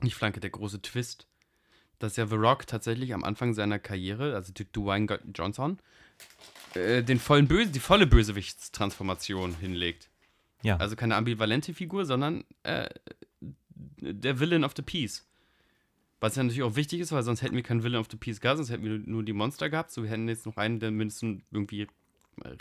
nicht 0.00 0.14
Flanke, 0.16 0.40
der 0.40 0.50
große 0.50 0.82
Twist, 0.82 1.26
dass 1.98 2.16
ja 2.16 2.26
The 2.26 2.34
Rock 2.34 2.66
tatsächlich 2.66 3.14
am 3.14 3.24
Anfang 3.24 3.54
seiner 3.54 3.78
Karriere, 3.78 4.34
also 4.34 4.52
Dwayne 4.52 5.20
Johnson, 5.34 5.78
äh, 6.76 7.02
den 7.02 7.18
vollen 7.18 7.48
Böse, 7.48 7.70
die 7.70 7.80
volle 7.80 8.06
Bösewichtstransformation 8.06 9.56
hinlegt. 9.56 10.08
Ja. 10.62 10.76
Also 10.76 10.96
keine 10.96 11.16
ambivalente 11.16 11.74
Figur, 11.74 12.04
sondern 12.04 12.44
äh, 12.62 12.88
der 14.00 14.38
Villain 14.40 14.64
of 14.64 14.72
the 14.76 14.82
Piece. 14.82 15.26
Was 16.20 16.36
ja 16.36 16.44
natürlich 16.44 16.62
auch 16.62 16.76
wichtig 16.76 17.00
ist, 17.00 17.10
weil 17.10 17.24
sonst 17.24 17.42
hätten 17.42 17.56
wir 17.56 17.64
keinen 17.64 17.82
Villain 17.82 18.00
of 18.00 18.06
the 18.10 18.16
Piece 18.16 18.40
gehabt, 18.40 18.58
sonst 18.58 18.70
hätten 18.70 18.84
wir 18.84 18.98
nur 18.98 19.24
die 19.24 19.32
Monster 19.32 19.68
gehabt. 19.70 19.90
So, 19.90 20.04
wir 20.04 20.10
hätten 20.10 20.28
jetzt 20.28 20.46
noch 20.46 20.56
einen, 20.56 20.78
der 20.78 20.92
mindestens 20.92 21.42
irgendwie 21.50 21.88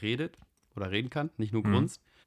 redet 0.02 0.38
oder 0.76 0.89
reden 0.89 1.10
kann, 1.12 1.30
nicht 1.38 1.54
nur 1.54 1.65
Mhm. 1.65 1.71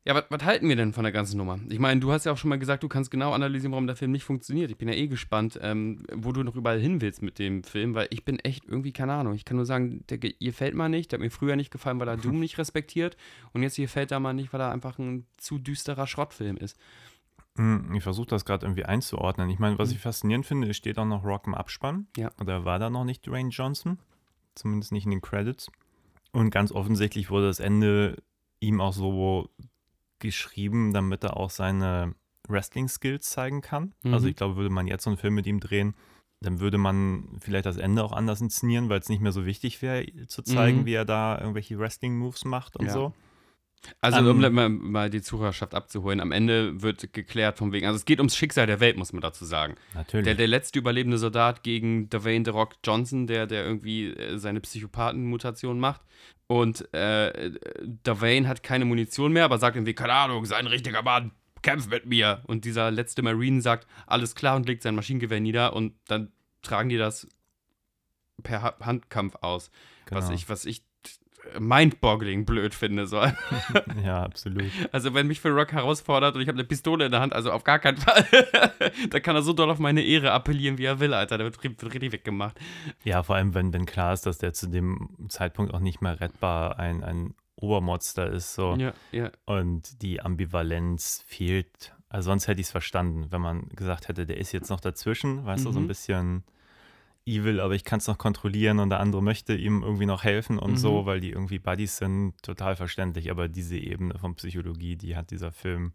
Ja, 0.06 0.14
was- 0.28 0.44
halten 0.44 0.68
wir 0.68 0.76
denn 0.76 0.92
von 0.92 1.02
der 1.04 1.12
ganzen 1.12 1.38
Nummer? 1.38 1.58
Ich 1.70 1.78
meine, 1.78 1.98
du 1.98 2.12
hast 2.12 2.26
ja 2.26 2.32
auch 2.32 2.36
schon 2.36 2.50
mal 2.50 2.58
gesagt, 2.58 2.82
du 2.82 2.88
kannst 2.88 3.10
genau 3.10 3.32
analysieren, 3.32 3.72
warum 3.72 3.86
der 3.86 3.96
Film 3.96 4.10
nicht 4.10 4.24
funktioniert. 4.24 4.70
Ich 4.70 4.76
bin 4.76 4.86
ja 4.88 4.94
eh 4.94 5.06
gespannt, 5.08 5.58
ähm, 5.62 6.04
wo 6.12 6.32
du 6.32 6.42
noch 6.42 6.56
überall 6.56 6.78
hin 6.78 7.00
willst 7.00 7.22
mit 7.22 7.38
dem 7.38 7.64
Film, 7.64 7.94
weil 7.94 8.08
ich 8.10 8.22
bin 8.24 8.38
echt 8.40 8.64
irgendwie, 8.66 8.92
keine 8.92 9.14
Ahnung. 9.14 9.32
Ich 9.34 9.46
kann 9.46 9.56
nur 9.56 9.64
sagen, 9.64 10.04
der 10.10 10.18
ge- 10.18 10.34
gefällt 10.38 10.74
mir 10.74 10.90
nicht. 10.90 11.10
Der 11.10 11.18
hat 11.18 11.24
mir 11.24 11.30
früher 11.30 11.56
nicht 11.56 11.70
gefallen, 11.70 11.98
weil 12.00 12.08
er 12.08 12.18
Doom 12.18 12.38
nicht 12.40 12.58
respektiert. 12.58 13.16
Und 13.54 13.62
jetzt 13.62 13.76
gefällt 13.76 14.12
er 14.12 14.20
mal 14.20 14.34
nicht, 14.34 14.52
weil 14.52 14.60
er 14.60 14.72
einfach 14.72 14.98
ein 14.98 15.26
zu 15.38 15.58
düsterer 15.58 16.06
Schrottfilm 16.06 16.58
ist. 16.58 16.76
Hm, 17.56 17.94
Ich 17.94 18.02
versuche 18.02 18.26
das 18.26 18.44
gerade 18.44 18.66
irgendwie 18.66 18.84
einzuordnen. 18.84 19.48
Ich 19.48 19.58
meine, 19.58 19.78
was 19.78 19.90
ich 19.90 20.00
faszinierend 20.00 20.44
finde, 20.44 20.68
es 20.68 20.76
steht 20.76 20.98
auch 20.98 21.06
noch 21.06 21.24
Rock 21.24 21.46
im 21.46 21.54
Abspann. 21.54 22.08
Ja. 22.18 22.30
Oder 22.40 22.66
war 22.66 22.78
da 22.78 22.90
noch 22.90 23.04
nicht 23.04 23.26
Dwayne 23.26 23.48
Johnson? 23.48 23.98
Zumindest 24.54 24.92
nicht 24.92 25.04
in 25.06 25.12
den 25.12 25.22
Credits. 25.22 25.70
Und 26.32 26.50
ganz 26.50 26.72
offensichtlich 26.72 27.30
wurde 27.30 27.46
das 27.46 27.60
Ende 27.60 28.22
ihm 28.60 28.80
auch 28.82 28.92
so 28.92 29.48
geschrieben, 30.24 30.92
damit 30.92 31.22
er 31.24 31.36
auch 31.36 31.50
seine 31.50 32.14
Wrestling-Skills 32.48 33.28
zeigen 33.30 33.60
kann. 33.60 33.94
Mhm. 34.02 34.14
Also 34.14 34.26
ich 34.28 34.36
glaube, 34.36 34.56
würde 34.56 34.70
man 34.70 34.86
jetzt 34.86 35.04
so 35.04 35.10
einen 35.10 35.16
Film 35.16 35.34
mit 35.34 35.46
ihm 35.46 35.60
drehen, 35.60 35.94
dann 36.40 36.60
würde 36.60 36.76
man 36.78 37.38
vielleicht 37.40 37.64
das 37.66 37.76
Ende 37.78 38.04
auch 38.04 38.12
anders 38.12 38.40
inszenieren, 38.40 38.88
weil 38.88 39.00
es 39.00 39.08
nicht 39.08 39.22
mehr 39.22 39.32
so 39.32 39.46
wichtig 39.46 39.80
wäre, 39.80 40.04
zu 40.26 40.42
zeigen, 40.42 40.80
Mhm. 40.80 40.84
wie 40.86 40.94
er 40.94 41.04
da 41.06 41.38
irgendwelche 41.38 41.78
Wrestling-Moves 41.78 42.44
macht 42.44 42.76
und 42.76 42.86
Ja. 42.86 42.92
so. 42.92 43.14
Also, 44.00 44.18
Ähm, 44.18 44.44
um 44.44 44.54
mal, 44.54 44.68
mal 44.68 45.10
die 45.10 45.22
Zuhörerschaft 45.22 45.74
abzuholen, 45.74 46.20
am 46.20 46.32
Ende 46.32 46.82
wird 46.82 47.12
geklärt 47.12 47.58
von 47.58 47.72
wegen, 47.72 47.86
also 47.86 47.96
es 47.96 48.04
geht 48.04 48.18
ums 48.18 48.36
Schicksal 48.36 48.66
der 48.66 48.80
Welt, 48.80 48.96
muss 48.96 49.12
man 49.12 49.20
dazu 49.22 49.44
sagen. 49.44 49.74
Natürlich. 49.94 50.24
Der, 50.24 50.34
der 50.34 50.48
letzte 50.48 50.78
überlebende 50.78 51.18
Soldat 51.18 51.62
gegen 51.62 52.08
Dwayne 52.10 52.44
The 52.44 52.50
Rock 52.50 52.74
Johnson, 52.84 53.26
der, 53.26 53.46
der 53.46 53.64
irgendwie 53.64 54.08
äh, 54.08 54.38
seine 54.38 54.60
Psychopathenmutation 54.60 55.78
macht. 55.78 56.02
Und 56.46 56.92
äh, 56.92 57.52
Dwayne 58.06 58.48
hat 58.48 58.62
keine 58.62 58.84
Munition 58.84 59.32
mehr, 59.32 59.44
aber 59.44 59.58
sagt 59.58 59.76
irgendwie, 59.76 59.94
keine 59.94 60.12
Ahnung, 60.12 60.44
sei 60.44 60.56
ein 60.56 60.66
richtiger 60.66 61.02
Mann, 61.02 61.32
kämpf 61.62 61.88
mit 61.88 62.06
mir. 62.06 62.42
Und 62.46 62.64
dieser 62.64 62.90
letzte 62.90 63.22
Marine 63.22 63.62
sagt, 63.62 63.86
alles 64.06 64.34
klar 64.34 64.56
und 64.56 64.66
legt 64.66 64.82
sein 64.82 64.94
Maschinengewehr 64.94 65.40
nieder 65.40 65.74
und 65.74 65.94
dann 66.06 66.32
tragen 66.62 66.88
die 66.90 66.98
das 66.98 67.26
per 68.42 68.62
ha 68.62 68.74
Handkampf 68.80 69.36
aus. 69.40 69.70
Was 70.10 70.26
Genau. 70.26 70.36
ich, 70.36 70.48
was 70.48 70.66
ich 70.66 70.82
mindboggling 71.58 72.44
blöd 72.44 72.74
finde. 72.74 73.06
So. 73.06 73.16
ja, 74.04 74.22
absolut. 74.22 74.70
Also 74.92 75.14
wenn 75.14 75.26
mich 75.26 75.40
für 75.40 75.50
Rock 75.50 75.72
herausfordert 75.72 76.34
und 76.34 76.42
ich 76.42 76.48
habe 76.48 76.56
eine 76.58 76.66
Pistole 76.66 77.06
in 77.06 77.10
der 77.12 77.20
Hand, 77.20 77.32
also 77.32 77.52
auf 77.52 77.64
gar 77.64 77.78
keinen 77.78 77.96
Fall. 77.98 78.24
da 79.10 79.20
kann 79.20 79.36
er 79.36 79.42
so 79.42 79.52
doll 79.52 79.70
auf 79.70 79.78
meine 79.78 80.02
Ehre 80.02 80.32
appellieren, 80.32 80.78
wie 80.78 80.84
er 80.84 81.00
will, 81.00 81.14
Alter. 81.14 81.38
Der 81.38 81.46
wird, 81.46 81.62
wird 81.62 81.94
richtig 81.94 82.12
weggemacht. 82.12 82.58
Ja, 83.04 83.22
vor 83.22 83.36
allem, 83.36 83.54
wenn, 83.54 83.72
wenn 83.72 83.86
klar 83.86 84.12
ist, 84.12 84.26
dass 84.26 84.38
der 84.38 84.52
zu 84.52 84.68
dem 84.68 85.10
Zeitpunkt 85.28 85.72
auch 85.74 85.80
nicht 85.80 86.00
mehr 86.00 86.20
rettbar 86.20 86.78
ein, 86.78 87.02
ein 87.04 87.34
Obermonster 87.56 88.30
ist. 88.30 88.54
So. 88.54 88.74
Ja, 88.76 88.92
ja. 89.12 89.30
Und 89.46 90.02
die 90.02 90.20
Ambivalenz 90.20 91.24
fehlt. 91.26 91.94
Also 92.08 92.30
sonst 92.30 92.46
hätte 92.48 92.60
ich 92.60 92.66
es 92.68 92.70
verstanden, 92.72 93.26
wenn 93.30 93.40
man 93.40 93.68
gesagt 93.70 94.08
hätte, 94.08 94.26
der 94.26 94.36
ist 94.36 94.52
jetzt 94.52 94.70
noch 94.70 94.80
dazwischen, 94.80 95.44
weißt 95.44 95.64
du, 95.64 95.72
so 95.72 95.78
ein 95.78 95.84
Mhm. 95.84 95.88
bisschen 95.88 96.44
evil, 97.26 97.60
aber 97.60 97.74
ich 97.74 97.84
kann 97.84 97.98
es 97.98 98.06
noch 98.06 98.18
kontrollieren 98.18 98.78
und 98.80 98.90
der 98.90 99.00
andere 99.00 99.22
möchte 99.22 99.54
ihm 99.54 99.82
irgendwie 99.82 100.06
noch 100.06 100.24
helfen 100.24 100.58
und 100.58 100.72
Mhm. 100.72 100.76
so, 100.76 101.06
weil 101.06 101.20
die 101.20 101.30
irgendwie 101.30 101.58
Buddies 101.58 101.96
sind, 101.96 102.34
total 102.42 102.76
verständlich. 102.76 103.30
Aber 103.30 103.48
diese 103.48 103.76
Ebene 103.78 104.18
von 104.18 104.34
Psychologie, 104.34 104.96
die 104.96 105.16
hat 105.16 105.30
dieser 105.30 105.52
Film 105.52 105.92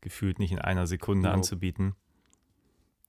gefühlt 0.00 0.38
nicht 0.38 0.52
in 0.52 0.58
einer 0.58 0.86
Sekunde 0.86 1.28
Nope. 1.28 1.38
anzubieten. 1.38 1.94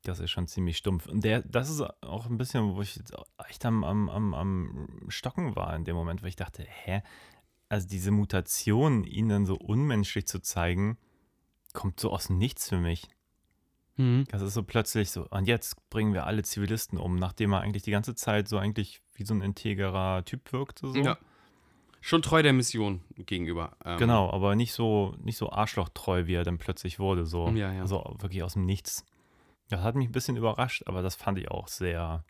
Das 0.03 0.19
ist 0.19 0.31
schon 0.31 0.47
ziemlich 0.47 0.77
stumpf. 0.77 1.07
Und 1.07 1.23
der, 1.23 1.41
das 1.41 1.69
ist 1.69 1.81
auch 2.03 2.27
ein 2.27 2.37
bisschen, 2.37 2.75
wo 2.75 2.81
ich 2.81 2.95
jetzt 2.95 3.13
echt 3.47 3.65
am, 3.65 3.83
am, 3.83 4.09
am, 4.09 4.33
am 4.33 4.87
Stocken 5.09 5.55
war 5.55 5.75
in 5.75 5.83
dem 5.83 5.95
Moment, 5.95 6.21
weil 6.21 6.29
ich 6.29 6.35
dachte, 6.35 6.63
hä? 6.63 7.01
Also 7.69 7.87
diese 7.87 8.11
Mutation, 8.11 9.03
ihn 9.03 9.29
dann 9.29 9.45
so 9.47 9.55
unmenschlich 9.55 10.27
zu 10.27 10.39
zeigen, 10.39 10.97
kommt 11.73 11.99
so 11.99 12.11
aus 12.11 12.29
Nichts 12.29 12.69
für 12.69 12.77
mich. 12.77 13.07
Mhm. 13.97 14.25
Das 14.29 14.41
ist 14.41 14.53
so 14.53 14.63
plötzlich 14.63 15.11
so, 15.11 15.27
und 15.29 15.47
jetzt 15.47 15.89
bringen 15.89 16.13
wir 16.13 16.25
alle 16.25 16.43
Zivilisten 16.43 16.97
um, 16.99 17.15
nachdem 17.15 17.53
er 17.53 17.61
eigentlich 17.61 17.83
die 17.83 17.91
ganze 17.91 18.15
Zeit 18.15 18.47
so 18.47 18.57
eigentlich 18.57 19.01
wie 19.13 19.25
so 19.25 19.33
ein 19.33 19.41
integerer 19.41 20.25
Typ 20.25 20.51
wirkte. 20.51 20.87
So. 20.87 20.95
ja. 20.95 21.17
Schon 22.01 22.21
treu 22.21 22.43
der 22.43 22.53
Mission 22.53 23.01
gegenüber. 23.15 23.75
Ähm, 23.83 23.97
Genau, 23.97 24.29
aber 24.29 24.55
nicht 24.55 24.73
so, 24.73 25.15
nicht 25.23 25.37
so 25.37 25.51
arschlochtreu, 25.51 26.27
wie 26.27 26.35
er 26.35 26.43
dann 26.43 26.59
plötzlich 26.59 26.99
wurde. 26.99 27.25
So. 27.25 27.49
Ja, 27.49 27.73
ja. 27.73 27.81
Also 27.81 28.15
wirklich 28.19 28.43
aus 28.43 28.53
dem 28.53 28.65
Nichts. 28.65 29.05
Das 29.69 29.81
hat 29.81 29.95
mich 29.95 30.09
ein 30.09 30.11
bisschen 30.11 30.37
überrascht, 30.37 30.83
aber 30.85 31.01
das 31.01 31.15
fand 31.15 31.39
ich 31.39 31.49
auch 31.49 31.67
sehr, 31.67 32.23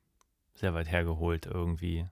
sehr 0.53 0.73
weit 0.73 0.89
hergeholt 0.89 1.45
irgendwie. 1.45 2.07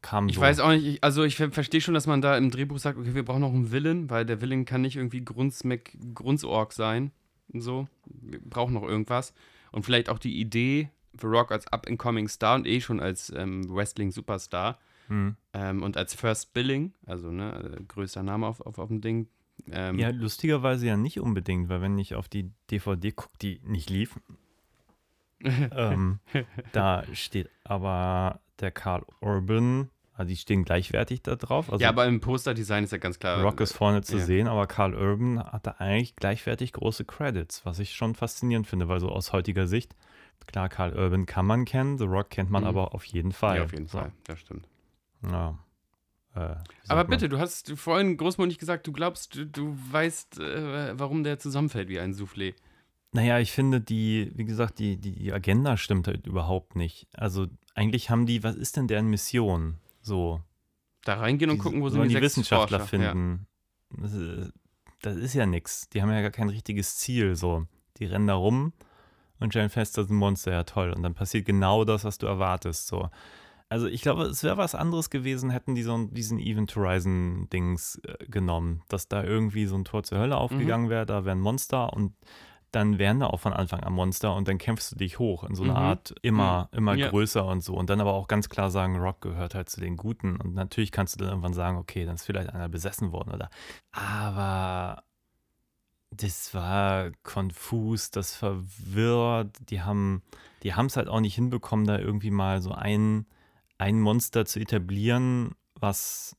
Kam 0.00 0.28
Ich 0.28 0.36
so. 0.36 0.40
weiß 0.40 0.60
auch 0.60 0.70
nicht, 0.70 0.84
ich, 0.86 1.02
also 1.02 1.24
ich 1.24 1.34
ver 1.34 1.50
verstehe 1.50 1.80
schon, 1.80 1.94
dass 1.94 2.06
man 2.06 2.20
da 2.20 2.36
im 2.36 2.52
Drehbuch 2.52 2.78
sagt, 2.78 2.98
okay, 2.98 3.14
wir 3.14 3.24
brauchen 3.24 3.40
noch 3.40 3.52
einen 3.52 3.72
Villain, 3.72 4.08
weil 4.08 4.24
der 4.24 4.40
Villain 4.40 4.64
kann 4.64 4.82
nicht 4.82 4.94
irgendwie 4.94 5.24
Grundsorg 5.24 6.72
sein. 6.72 7.10
Und 7.52 7.60
so. 7.60 7.88
Wir 8.06 8.40
brauchen 8.40 8.74
noch 8.74 8.82
irgendwas. 8.82 9.34
Und 9.72 9.84
vielleicht 9.84 10.08
auch 10.08 10.18
die 10.18 10.40
Idee, 10.40 10.90
The 11.20 11.26
Rock 11.26 11.52
als 11.52 11.66
up-and-coming 11.68 12.28
Star 12.28 12.56
und 12.56 12.66
eh 12.66 12.80
schon 12.80 13.00
als 13.00 13.32
ähm, 13.34 13.68
Wrestling-Superstar 13.68 14.78
Hm. 15.08 15.36
ähm, 15.52 15.82
und 15.82 15.96
als 15.96 16.14
First 16.14 16.52
Billing, 16.52 16.92
also 17.06 17.30
ne, 17.30 17.76
äh, 17.78 17.84
größter 17.84 18.22
Name 18.24 18.46
auf, 18.46 18.60
auf, 18.60 18.78
auf 18.78 18.88
dem 18.88 19.00
Ding. 19.00 19.28
Ähm, 19.70 19.98
Ja, 19.98 20.10
lustigerweise 20.10 20.86
ja 20.86 20.96
nicht 20.96 21.20
unbedingt, 21.20 21.68
weil 21.68 21.80
wenn 21.80 21.96
ich 21.98 22.14
auf 22.16 22.28
die 22.28 22.50
DVD 22.70 23.12
gucke, 23.12 23.38
die 23.40 23.60
nicht 23.64 23.88
lief, 23.88 24.18
ähm, 25.44 26.18
da 26.72 27.04
steht 27.12 27.50
aber 27.62 28.40
der 28.58 28.72
Karl 28.72 29.04
Urban, 29.20 29.90
also 30.16 30.28
die 30.28 30.36
stehen 30.36 30.64
gleichwertig 30.64 31.22
da 31.22 31.36
drauf. 31.36 31.70
Also 31.70 31.82
ja, 31.82 31.90
aber 31.90 32.06
im 32.06 32.20
Posterdesign 32.20 32.84
ist 32.84 32.92
ja 32.92 32.98
ganz 32.98 33.18
klar. 33.18 33.42
Rock 33.42 33.60
ist 33.60 33.72
vorne 33.72 34.02
zu 34.02 34.16
ja. 34.18 34.24
sehen, 34.24 34.48
aber 34.48 34.66
Karl 34.66 34.94
Urban 34.94 35.42
hatte 35.42 35.78
eigentlich 35.80 36.16
gleichwertig 36.16 36.72
große 36.72 37.04
Credits, 37.04 37.64
was 37.66 37.78
ich 37.78 37.94
schon 37.94 38.14
faszinierend 38.14 38.66
finde, 38.66 38.88
weil 38.88 39.00
so 39.00 39.08
aus 39.10 39.32
heutiger 39.32 39.66
Sicht, 39.66 39.94
klar, 40.46 40.68
Karl 40.68 40.96
Urban 40.96 41.26
kann 41.26 41.44
man 41.46 41.64
kennen, 41.64 41.98
The 41.98 42.04
Rock 42.04 42.30
kennt 42.30 42.50
man 42.50 42.62
Mhm. 42.62 42.68
aber 42.68 42.94
auf 42.94 43.04
jeden 43.04 43.32
Fall. 43.32 43.58
Ja, 43.58 43.64
auf 43.64 43.72
jeden 43.72 43.86
So, 43.88 43.98
Fall, 43.98 44.12
das 44.24 44.38
stimmt. 44.40 44.68
Ja. 45.30 45.58
Äh, 46.34 46.54
Aber 46.88 47.04
bitte, 47.04 47.28
du 47.28 47.38
hast 47.38 47.72
vorhin 47.78 48.16
großmundig 48.16 48.58
gesagt, 48.58 48.86
du 48.86 48.92
glaubst, 48.92 49.34
du, 49.34 49.46
du 49.46 49.76
weißt, 49.90 50.38
äh, 50.38 50.98
warum 50.98 51.24
der 51.24 51.38
zusammenfällt 51.38 51.88
wie 51.88 51.98
ein 51.98 52.12
Soufflé. 52.14 52.54
Naja, 53.12 53.38
ich 53.38 53.52
finde 53.52 53.80
die, 53.80 54.30
wie 54.34 54.44
gesagt, 54.44 54.78
die, 54.78 54.98
die 54.98 55.32
Agenda 55.32 55.76
stimmt 55.78 56.06
halt 56.06 56.26
überhaupt 56.26 56.76
nicht. 56.76 57.06
Also 57.14 57.46
eigentlich 57.74 58.10
haben 58.10 58.26
die, 58.26 58.42
was 58.42 58.54
ist 58.56 58.76
denn 58.76 58.88
deren 58.88 59.06
Mission? 59.08 59.76
So. 60.06 60.40
Da 61.04 61.14
reingehen 61.14 61.50
und 61.50 61.56
die 61.56 61.62
gucken, 61.62 61.82
wo 61.82 61.88
sind 61.88 62.02
die, 62.04 62.14
die 62.14 62.20
Wissenschaftler 62.20 62.80
Forscher. 62.80 62.98
Ja. 63.02 63.10
finden. 63.10 63.46
Das, 63.90 64.12
ist, 64.12 64.52
das 65.02 65.16
ist 65.16 65.34
ja 65.34 65.46
nichts. 65.46 65.88
Die 65.88 66.00
haben 66.00 66.10
ja 66.10 66.22
gar 66.22 66.30
kein 66.30 66.48
richtiges 66.48 66.96
Ziel. 66.96 67.34
So. 67.34 67.66
Die 67.98 68.04
rennen 68.06 68.26
da 68.26 68.34
rum 68.34 68.72
und 69.40 69.52
stellen 69.52 69.68
fest, 69.70 69.98
das 69.98 70.06
ist 70.06 70.10
ein 70.10 70.16
Monster. 70.16 70.52
Ja, 70.52 70.64
toll. 70.64 70.92
Und 70.92 71.02
dann 71.02 71.14
passiert 71.14 71.44
genau 71.44 71.84
das, 71.84 72.04
was 72.04 72.18
du 72.18 72.26
erwartest. 72.26 72.86
So. 72.86 73.10
Also 73.68 73.86
ich 73.88 74.00
glaube, 74.00 74.24
es 74.24 74.44
wäre 74.44 74.56
was 74.56 74.76
anderes 74.76 75.10
gewesen, 75.10 75.50
hätten 75.50 75.74
die 75.74 75.82
so 75.82 76.06
diesen 76.06 76.38
Event 76.38 76.74
Horizon-Dings 76.76 78.00
äh, 78.04 78.26
genommen, 78.26 78.82
dass 78.88 79.08
da 79.08 79.24
irgendwie 79.24 79.66
so 79.66 79.76
ein 79.76 79.84
Tor 79.84 80.04
zur 80.04 80.18
Mhm. 80.18 80.22
Hölle 80.22 80.36
aufgegangen 80.36 80.88
wäre, 80.88 81.04
da 81.04 81.24
wären 81.24 81.40
Monster 81.40 81.92
und 81.92 82.14
dann 82.76 82.98
wären 82.98 83.20
da 83.20 83.26
auch 83.28 83.40
von 83.40 83.54
Anfang 83.54 83.80
an 83.80 83.94
Monster 83.94 84.34
und 84.34 84.46
dann 84.46 84.58
kämpfst 84.58 84.92
du 84.92 84.96
dich 84.96 85.18
hoch 85.18 85.44
in 85.44 85.54
so 85.54 85.62
eine 85.62 85.72
Mhm. 85.72 85.78
Art 85.78 86.14
immer, 86.20 86.68
immer 86.72 86.94
Ja. 86.94 87.08
größer 87.08 87.44
und 87.44 87.64
so. 87.64 87.74
Und 87.74 87.88
dann 87.88 88.02
aber 88.02 88.12
auch 88.12 88.28
ganz 88.28 88.50
klar 88.50 88.70
sagen, 88.70 88.96
Rock 88.96 89.22
gehört 89.22 89.54
halt 89.54 89.70
zu 89.70 89.80
den 89.80 89.96
Guten. 89.96 90.36
Und 90.36 90.54
natürlich 90.54 90.92
kannst 90.92 91.14
du 91.14 91.18
dann 91.18 91.28
irgendwann 91.30 91.54
sagen, 91.54 91.78
okay, 91.78 92.04
dann 92.04 92.16
ist 92.16 92.24
vielleicht 92.26 92.50
einer 92.50 92.68
besessen 92.68 93.12
worden 93.12 93.32
oder. 93.32 93.48
Aber 93.92 95.02
das 96.10 96.52
war 96.54 97.10
konfus, 97.22 98.10
das 98.10 98.34
verwirrt. 98.34 99.56
Die 99.70 99.82
haben 99.82 100.22
die 100.62 100.70
es 100.70 100.96
halt 100.96 101.08
auch 101.08 101.20
nicht 101.20 101.34
hinbekommen, 101.34 101.86
da 101.86 101.98
irgendwie 101.98 102.30
mal 102.30 102.60
so 102.60 102.72
ein, 102.72 103.26
ein 103.78 104.00
Monster 104.00 104.44
zu 104.44 104.60
etablieren, 104.60 105.54
was 105.78 106.36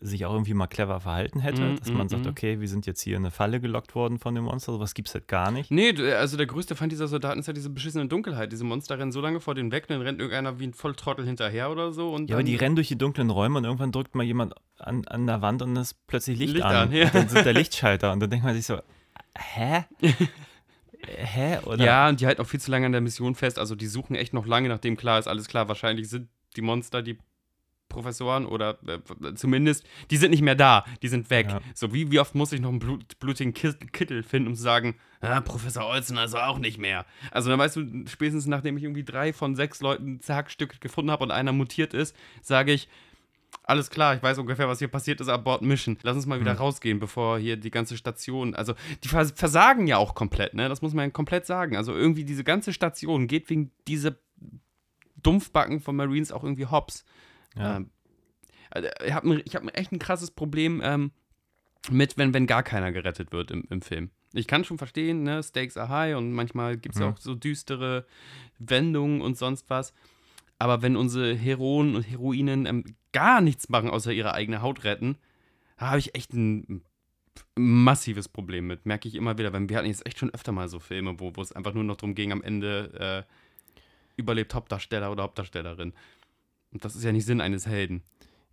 sich 0.00 0.24
auch 0.26 0.32
irgendwie 0.32 0.54
mal 0.54 0.66
clever 0.66 1.00
verhalten 1.00 1.40
hätte, 1.40 1.62
Mhm, 1.62 1.76
dass 1.78 1.88
man 1.90 2.02
mhm, 2.04 2.08
sagt, 2.08 2.24
mhm. 2.24 2.30
okay, 2.30 2.60
wir 2.60 2.68
sind 2.68 2.86
jetzt 2.86 3.00
hier 3.00 3.16
in 3.16 3.22
eine 3.22 3.30
Falle 3.30 3.60
gelockt 3.60 3.94
worden 3.94 4.18
von 4.18 4.34
dem 4.34 4.44
Monster, 4.44 4.72
sowas 4.72 4.94
gibt 4.94 5.08
es 5.08 5.14
halt 5.14 5.28
gar 5.28 5.50
nicht. 5.50 5.70
Nee, 5.70 5.92
du- 5.92 6.16
also 6.18 6.36
der 6.36 6.46
größte 6.46 6.76
Feind 6.76 6.92
dieser 6.92 7.08
Soldaten 7.08 7.40
ist 7.40 7.46
ja 7.46 7.52
diese 7.52 7.70
beschissene 7.70 8.06
Dunkelheit. 8.06 8.52
Diese 8.52 8.64
Monster 8.64 8.98
rennen 8.98 9.12
so 9.12 9.20
lange 9.20 9.40
vor 9.40 9.54
denen 9.54 9.72
weg, 9.72 9.86
dann 9.88 10.00
rennt 10.02 10.20
irgendeiner 10.20 10.58
wie 10.60 10.66
ein 10.66 10.74
Volltrottel 10.74 11.24
hinterher 11.26 11.70
oder 11.70 11.92
so. 11.92 12.16
Ja, 12.26 12.34
aber 12.36 12.42
die 12.44 12.56
rennen 12.56 12.76
durch 12.76 12.88
die 12.88 12.98
dunklen 12.98 13.30
Räume 13.30 13.58
und 13.58 13.64
irgendwann 13.64 13.92
drückt 13.92 14.14
mal 14.14 14.24
jemand 14.24 14.54
an, 14.78 15.06
an 15.06 15.26
der 15.26 15.42
Wand 15.42 15.62
und 15.62 15.76
es 15.76 15.92
ist 15.92 16.06
plötzlich 16.06 16.38
Licht, 16.38 16.52
Licht 16.54 16.64
an. 16.64 16.76
an, 16.88 16.92
ja. 16.92 17.10
Dann 17.10 17.28
sind 17.28 17.44
der 17.44 17.52
Lichtschalter 17.54 18.12
und 18.12 18.20
dann 18.20 18.30
denkt 18.30 18.44
man 18.44 18.54
sich 18.54 18.66
so, 18.66 18.78
hä? 19.36 19.84
hä? 21.06 21.58
Oder? 21.64 21.84
Ja, 21.84 22.08
und 22.08 22.20
die 22.20 22.26
halten 22.26 22.40
auch 22.42 22.46
viel 22.46 22.60
zu 22.60 22.70
lange 22.70 22.86
an 22.86 22.92
der 22.92 23.00
Mission 23.00 23.34
fest. 23.34 23.58
Also 23.58 23.74
die 23.74 23.86
suchen 23.86 24.14
echt 24.16 24.32
noch 24.34 24.46
lange, 24.46 24.68
nachdem 24.68 24.96
klar 24.96 25.18
ist, 25.18 25.26
alles 25.28 25.48
klar, 25.48 25.68
wahrscheinlich 25.68 26.08
sind 26.08 26.28
die 26.56 26.62
Monster 26.62 27.02
die 27.02 27.18
Professoren 27.94 28.44
oder 28.44 28.78
äh, 28.86 29.34
zumindest, 29.34 29.86
die 30.10 30.16
sind 30.16 30.32
nicht 30.32 30.42
mehr 30.42 30.54
da, 30.56 30.84
die 31.02 31.08
sind 31.08 31.30
weg. 31.30 31.46
Ja. 31.48 31.60
So 31.74 31.94
wie, 31.94 32.10
wie 32.10 32.20
oft 32.20 32.34
muss 32.34 32.52
ich 32.52 32.60
noch 32.60 32.70
einen 32.70 32.80
blut, 32.80 33.18
blutigen 33.20 33.54
Kit- 33.54 33.92
Kittel 33.92 34.22
finden, 34.22 34.48
um 34.48 34.54
zu 34.54 34.62
sagen, 34.62 34.96
ah, 35.20 35.40
Professor 35.40 35.86
Olsen 35.86 36.18
also 36.18 36.38
auch 36.38 36.58
nicht 36.58 36.78
mehr. 36.78 37.06
Also 37.30 37.50
dann 37.50 37.58
weißt 37.58 37.76
du, 37.76 38.04
spätestens 38.06 38.46
nachdem 38.46 38.76
ich 38.76 38.82
irgendwie 38.82 39.04
drei 39.04 39.32
von 39.32 39.54
sechs 39.56 39.80
Leuten 39.80 40.20
Zerhackstück 40.20 40.80
gefunden 40.80 41.10
habe 41.10 41.22
und 41.24 41.30
einer 41.30 41.52
mutiert 41.52 41.94
ist, 41.94 42.14
sage 42.42 42.72
ich, 42.72 42.88
alles 43.62 43.88
klar, 43.88 44.16
ich 44.16 44.22
weiß 44.22 44.38
ungefähr, 44.38 44.68
was 44.68 44.80
hier 44.80 44.88
passiert 44.88 45.20
ist, 45.20 45.28
Abort 45.28 45.62
Mission. 45.62 45.96
Lass 46.02 46.16
uns 46.16 46.26
mal 46.26 46.40
wieder 46.40 46.50
Hm. 46.50 46.58
rausgehen, 46.58 46.98
bevor 46.98 47.38
hier 47.38 47.56
die 47.56 47.70
ganze 47.70 47.96
Station. 47.96 48.54
Also, 48.54 48.74
die 49.04 49.08
vers 49.08 49.32
versagen 49.36 49.86
ja 49.86 49.96
auch 49.96 50.14
komplett, 50.14 50.54
ne? 50.54 50.68
Das 50.68 50.82
muss 50.82 50.92
man 50.92 51.06
ja 51.06 51.10
komplett 51.10 51.46
sagen. 51.46 51.76
Also, 51.76 51.94
irgendwie 51.94 52.24
diese 52.24 52.42
ganze 52.44 52.72
Station 52.72 53.28
geht 53.28 53.48
wegen 53.48 53.70
dieser 53.86 54.16
Dumpfbacken 55.22 55.80
von 55.80 55.96
Marines 55.96 56.32
auch 56.32 56.42
irgendwie 56.44 56.66
hops. 56.66 57.04
Ja. 57.56 57.76
Ähm, 57.76 57.90
also, 58.70 58.88
ich 59.04 59.12
habe 59.12 59.42
ich 59.44 59.54
hab 59.56 59.78
echt 59.78 59.92
ein 59.92 59.98
krasses 59.98 60.30
Problem 60.30 60.80
ähm, 60.84 61.12
mit, 61.90 62.16
wenn, 62.16 62.34
wenn 62.34 62.46
gar 62.46 62.62
keiner 62.62 62.92
gerettet 62.92 63.32
wird 63.32 63.50
im, 63.50 63.64
im 63.70 63.82
Film. 63.82 64.10
Ich 64.32 64.46
kann 64.48 64.64
schon 64.64 64.78
verstehen, 64.78 65.22
ne, 65.22 65.42
Stakes 65.42 65.76
are 65.76 65.88
high 65.88 66.16
und 66.16 66.32
manchmal 66.32 66.76
gibt 66.76 66.94
es 66.96 67.00
ja 67.00 67.06
Mhm. 67.06 67.12
auch 67.12 67.18
so 67.18 67.34
düstere 67.34 68.04
Wendungen 68.58 69.20
und 69.20 69.38
sonst 69.38 69.70
was. 69.70 69.92
Aber 70.58 70.82
wenn 70.82 70.96
unsere 70.96 71.34
Heroen 71.34 71.94
und 71.94 72.02
Heroinen 72.02 72.66
ähm, 72.66 72.84
gar 73.12 73.40
nichts 73.40 73.68
machen, 73.68 73.90
außer 73.90 74.12
ihre 74.12 74.34
eigene 74.34 74.62
Haut 74.62 74.84
retten, 74.84 75.16
da 75.76 75.88
habe 75.90 75.98
ich 75.98 76.14
echt 76.14 76.32
ein 76.32 76.82
massives 77.56 78.28
Problem 78.28 78.66
mit. 78.66 78.86
Merke 78.86 79.06
ich 79.08 79.14
immer 79.14 79.38
wieder. 79.38 79.52
Weil 79.52 79.68
wir 79.68 79.76
hatten 79.76 79.88
jetzt 79.88 80.06
echt 80.06 80.18
schon 80.18 80.30
öfter 80.30 80.52
mal 80.52 80.68
so 80.68 80.80
Filme, 80.80 81.18
wo 81.20 81.36
wo 81.36 81.42
es 81.42 81.52
einfach 81.52 81.74
nur 81.74 81.84
noch 81.84 81.96
darum 81.96 82.14
ging, 82.14 82.32
am 82.32 82.42
Ende 82.42 83.26
überlebt 84.16 84.54
Hauptdarsteller 84.54 85.10
oder 85.10 85.24
Hauptdarstellerin. 85.24 85.92
Und 86.74 86.84
das 86.84 86.94
ist 86.94 87.04
ja 87.04 87.12
nicht 87.12 87.24
Sinn 87.24 87.40
eines 87.40 87.66
Helden. 87.66 88.02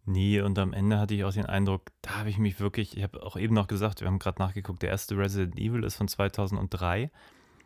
Nee, 0.06 0.42
und 0.42 0.58
am 0.58 0.74
Ende 0.74 0.98
hatte 1.00 1.14
ich 1.14 1.24
auch 1.26 1.34
den 1.34 1.46
Eindruck, 1.46 1.84
da 2.02 2.20
habe 2.20 2.30
ich 2.30 2.38
mich 2.38 2.60
wirklich, 2.60 2.98
ich 2.98 3.04
habe 3.04 3.22
auch 3.22 3.36
eben 3.36 3.54
noch 3.54 3.68
gesagt, 3.68 4.02
wir 4.02 4.08
haben 4.08 4.20
gerade 4.20 4.40
nachgeguckt, 4.40 4.82
der 4.82 4.90
erste 4.90 5.18
Resident 5.18 5.60
Evil 5.60 5.84
ist 5.84 5.96
von 5.96 6.08
2003. 6.08 7.12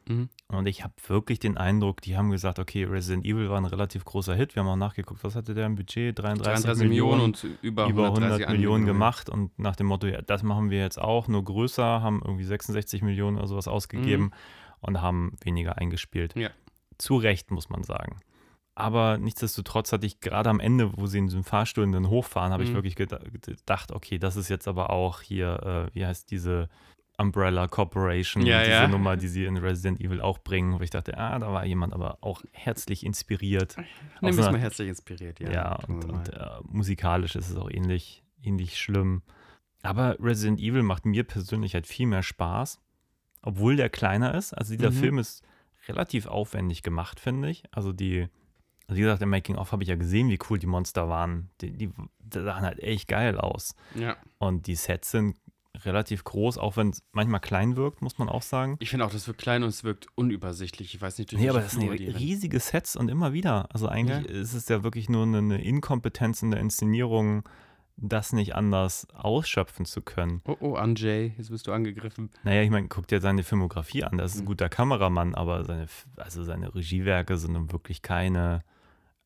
Mhm. 0.07 0.29
Und 0.47 0.67
ich 0.67 0.83
habe 0.83 0.93
wirklich 1.07 1.39
den 1.39 1.57
Eindruck, 1.57 2.01
die 2.01 2.15
haben 2.17 2.29
gesagt, 2.29 2.59
okay, 2.59 2.83
Resident 2.83 3.25
Evil 3.25 3.49
war 3.49 3.57
ein 3.57 3.65
relativ 3.65 4.05
großer 4.05 4.35
Hit. 4.35 4.55
Wir 4.55 4.63
haben 4.63 4.69
auch 4.69 4.75
nachgeguckt, 4.75 5.23
was 5.23 5.35
hatte 5.35 5.53
der 5.53 5.65
im 5.65 5.75
Budget? 5.75 6.19
33, 6.19 6.63
33 6.63 6.87
Millionen 6.87 7.21
und 7.21 7.43
über, 7.61 7.87
über 7.87 8.05
100 8.05 8.23
130 8.23 8.49
Millionen 8.49 8.85
gemacht 8.85 9.29
und 9.29 9.57
nach 9.57 9.75
dem 9.75 9.87
Motto, 9.87 10.07
ja, 10.07 10.21
das 10.21 10.43
machen 10.43 10.69
wir 10.69 10.79
jetzt 10.79 10.99
auch, 10.99 11.27
nur 11.27 11.43
größer, 11.43 12.01
haben 12.01 12.21
irgendwie 12.23 12.43
66 12.43 13.01
Millionen 13.01 13.37
oder 13.37 13.47
sowas 13.47 13.67
ausgegeben 13.67 14.31
und 14.81 15.01
haben 15.01 15.33
weniger 15.43 15.77
eingespielt. 15.77 16.35
Mhm. 16.35 16.41
Ja. 16.43 16.49
Zu 16.97 17.17
Recht, 17.17 17.51
muss 17.51 17.69
man 17.69 17.83
sagen. 17.83 18.19
Aber 18.77 19.17
nichtsdestotrotz 19.17 19.93
hatte 19.93 20.05
ich 20.05 20.19
gerade 20.19 20.49
am 20.49 20.59
Ende, 20.59 20.91
wo 20.97 21.05
sie 21.07 21.17
in 21.19 21.27
diesem 21.27 21.45
Fahrstuhl 21.45 21.89
dann 21.89 22.09
hochfahren, 22.09 22.51
habe 22.51 22.63
ich 22.63 22.71
Mhm. 22.71 22.75
wirklich 22.75 22.95
geda- 22.95 23.23
gedacht, 23.31 23.93
okay, 23.93 24.19
das 24.19 24.35
ist 24.35 24.49
jetzt 24.49 24.67
aber 24.67 24.89
auch 24.89 25.21
hier, 25.21 25.89
äh, 25.93 25.95
wie 25.95 26.05
heißt 26.05 26.29
diese 26.29 26.67
Umbrella 27.17 27.69
Corporation, 27.69 28.45
Ja, 28.45 28.59
diese 28.59 28.71
ja. 28.71 28.87
Nummer, 28.89 29.15
die 29.15 29.29
sie 29.29 29.45
in 29.45 29.55
Resident 29.55 30.01
Evil 30.01 30.19
auch 30.19 30.39
bringen, 30.39 30.77
wo 30.77 30.83
ich 30.83 30.89
dachte, 30.89 31.17
ah, 31.17 31.39
da 31.39 31.53
war 31.53 31.65
jemand 31.65 31.93
aber 31.93 32.17
auch 32.19 32.43
herzlich 32.51 33.05
inspiriert. 33.05 33.77
Es 34.21 34.35
so 34.35 34.41
mal 34.41 34.59
herzlich 34.59 34.89
inspiriert, 34.89 35.39
ja. 35.39 35.49
ja, 35.51 35.75
und, 35.87 36.03
und 36.03 36.33
äh, 36.33 36.45
musikalisch 36.63 37.37
ist 37.37 37.49
es 37.49 37.55
auch 37.55 37.69
ähnlich, 37.71 38.25
ähnlich 38.43 38.77
schlimm. 38.77 39.21
Aber 39.83 40.17
Resident 40.19 40.59
Evil 40.59 40.83
macht 40.83 41.05
mir 41.05 41.23
persönlich 41.23 41.73
halt 41.75 41.87
viel 41.87 42.07
mehr 42.07 42.23
Spaß, 42.23 42.81
obwohl 43.41 43.77
der 43.77 43.89
kleiner 43.89 44.33
ist. 44.33 44.51
Also 44.53 44.73
dieser 44.75 44.89
Mhm. 44.89 44.95
Film 44.95 45.19
ist 45.19 45.41
relativ 45.87 46.25
aufwendig 46.27 46.83
gemacht, 46.83 47.21
finde 47.21 47.49
ich. 47.49 47.63
Also 47.71 47.93
die, 47.93 48.27
also 48.87 48.97
wie 48.97 49.01
gesagt, 49.01 49.21
im 49.21 49.29
Making-of 49.29 49.71
habe 49.71 49.83
ich 49.83 49.89
ja 49.89 49.95
gesehen, 49.95 50.29
wie 50.29 50.39
cool 50.49 50.59
die 50.59 50.67
Monster 50.67 51.09
waren. 51.09 51.49
Die, 51.61 51.71
die, 51.71 51.87
die 52.19 52.39
sahen 52.43 52.63
halt 52.63 52.79
echt 52.79 53.07
geil 53.07 53.37
aus. 53.39 53.75
ja. 53.95 54.15
Und 54.37 54.67
die 54.67 54.75
Sets 54.75 55.11
sind 55.11 55.37
relativ 55.83 56.23
groß, 56.23 56.57
auch 56.57 56.77
wenn 56.77 56.91
es 56.91 57.03
manchmal 57.11 57.41
klein 57.41 57.75
wirkt, 57.75 58.01
muss 58.01 58.17
man 58.17 58.29
auch 58.29 58.43
sagen. 58.43 58.77
Ich 58.79 58.89
finde 58.91 59.05
auch, 59.05 59.11
das 59.11 59.27
wirkt 59.27 59.41
klein 59.41 59.61
und 59.63 59.69
es 59.69 59.83
wirkt 59.83 60.07
unübersichtlich. 60.15 60.93
Ich 60.95 61.01
weiß 61.01 61.17
nicht, 61.17 61.31
durch 61.31 61.41
Nee, 61.41 61.49
aber 61.49 61.59
das 61.61 61.71
sind 61.73 61.89
riesige 61.89 62.59
Sets 62.61 62.95
und 62.95 63.09
immer 63.09 63.33
wieder. 63.33 63.67
Also 63.73 63.87
eigentlich 63.89 64.25
Ja. 64.25 64.39
ist 64.41 64.53
es 64.53 64.69
ja 64.69 64.83
wirklich 64.83 65.09
nur 65.09 65.23
eine, 65.23 65.39
eine 65.39 65.61
Inkompetenz 65.61 66.41
in 66.43 66.51
der 66.51 66.61
Inszenierung, 66.61 67.43
das 67.97 68.31
nicht 68.33 68.55
anders 68.55 69.07
ausschöpfen 69.13 69.85
zu 69.85 70.01
können. 70.01 70.41
Oh, 70.45 70.55
oh, 70.59 70.73
Anjay, 70.75 71.33
jetzt 71.37 71.49
bist 71.49 71.67
du 71.67 71.71
angegriffen. 71.73 72.29
Naja, 72.43 72.61
ich 72.61 72.69
meine, 72.69 72.87
guck 72.87 73.07
dir 73.07 73.19
seine 73.19 73.43
Filmografie 73.43 74.03
an. 74.03 74.17
Das 74.17 74.33
ist 74.33 74.39
ein 74.39 74.43
Mhm. 74.43 74.47
guter 74.47 74.69
Kameramann, 74.69 75.33
aber 75.35 75.63
seine, 75.65 75.87
also 76.17 76.43
seine 76.43 76.73
Regiewerke 76.75 77.37
sind 77.37 77.53
nun 77.53 77.71
wirklich 77.71 78.01
keine. 78.01 78.61